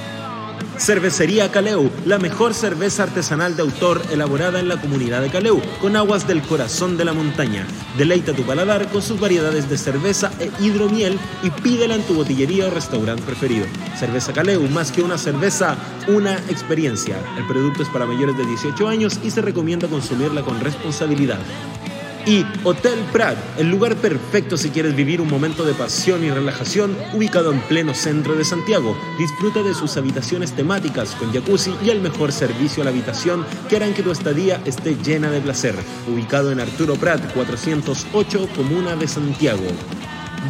Cervecería 0.81 1.51
Caleu, 1.51 1.91
la 2.07 2.17
mejor 2.17 2.55
cerveza 2.55 3.03
artesanal 3.03 3.55
de 3.55 3.61
autor 3.61 4.01
elaborada 4.11 4.59
en 4.59 4.67
la 4.67 4.81
comunidad 4.81 5.21
de 5.21 5.29
Caleu, 5.29 5.61
con 5.79 5.95
aguas 5.95 6.27
del 6.27 6.41
corazón 6.41 6.97
de 6.97 7.05
la 7.05 7.13
montaña. 7.13 7.67
Deleita 7.99 8.33
tu 8.33 8.41
paladar 8.41 8.89
con 8.89 9.03
sus 9.03 9.19
variedades 9.19 9.69
de 9.69 9.77
cerveza 9.77 10.31
e 10.39 10.49
hidromiel 10.59 11.19
y 11.43 11.51
pídela 11.51 11.93
en 11.93 12.01
tu 12.01 12.15
botillería 12.15 12.65
o 12.65 12.71
restaurante 12.71 13.21
preferido. 13.21 13.67
Cerveza 13.95 14.33
Caleu, 14.33 14.67
más 14.69 14.91
que 14.91 15.03
una 15.03 15.19
cerveza, 15.19 15.75
una 16.07 16.37
experiencia. 16.49 17.15
El 17.37 17.45
producto 17.45 17.83
es 17.83 17.89
para 17.89 18.07
mayores 18.07 18.35
de 18.35 18.47
18 18.47 18.87
años 18.87 19.19
y 19.23 19.29
se 19.29 19.43
recomienda 19.43 19.87
consumirla 19.87 20.41
con 20.41 20.59
responsabilidad 20.61 21.37
y 22.25 22.45
Hotel 22.63 22.99
Prat, 23.11 23.37
el 23.57 23.69
lugar 23.69 23.95
perfecto 23.95 24.57
si 24.57 24.69
quieres 24.69 24.95
vivir 24.95 25.21
un 25.21 25.29
momento 25.29 25.63
de 25.63 25.73
pasión 25.73 26.23
y 26.23 26.29
relajación, 26.29 26.95
ubicado 27.13 27.51
en 27.51 27.59
pleno 27.61 27.93
centro 27.93 28.35
de 28.35 28.45
Santiago. 28.45 28.97
Disfruta 29.17 29.63
de 29.63 29.73
sus 29.73 29.97
habitaciones 29.97 30.51
temáticas 30.53 31.15
con 31.15 31.33
jacuzzi 31.33 31.75
y 31.83 31.89
el 31.89 32.01
mejor 32.01 32.31
servicio 32.31 32.81
a 32.81 32.85
la 32.85 32.91
habitación 32.91 33.45
que 33.69 33.75
harán 33.75 33.93
que 33.93 34.03
tu 34.03 34.11
estadía 34.11 34.61
esté 34.65 34.95
llena 35.03 35.31
de 35.31 35.41
placer. 35.41 35.75
Ubicado 36.07 36.51
en 36.51 36.59
Arturo 36.59 36.95
Prat 36.95 37.33
408, 37.33 38.49
Comuna 38.55 38.95
de 38.95 39.07
Santiago. 39.07 39.65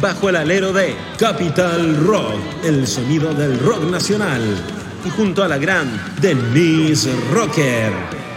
Bajo 0.00 0.28
el 0.28 0.36
alero 0.36 0.72
de 0.72 0.94
Capital 1.18 1.96
Rock, 2.04 2.40
el 2.64 2.86
sonido 2.86 3.34
del 3.34 3.58
rock 3.58 3.84
nacional. 3.90 4.42
Y 5.04 5.10
junto 5.10 5.42
a 5.42 5.48
la 5.48 5.58
gran 5.58 5.88
Denise 6.20 7.10
Rocker, 7.32 8.21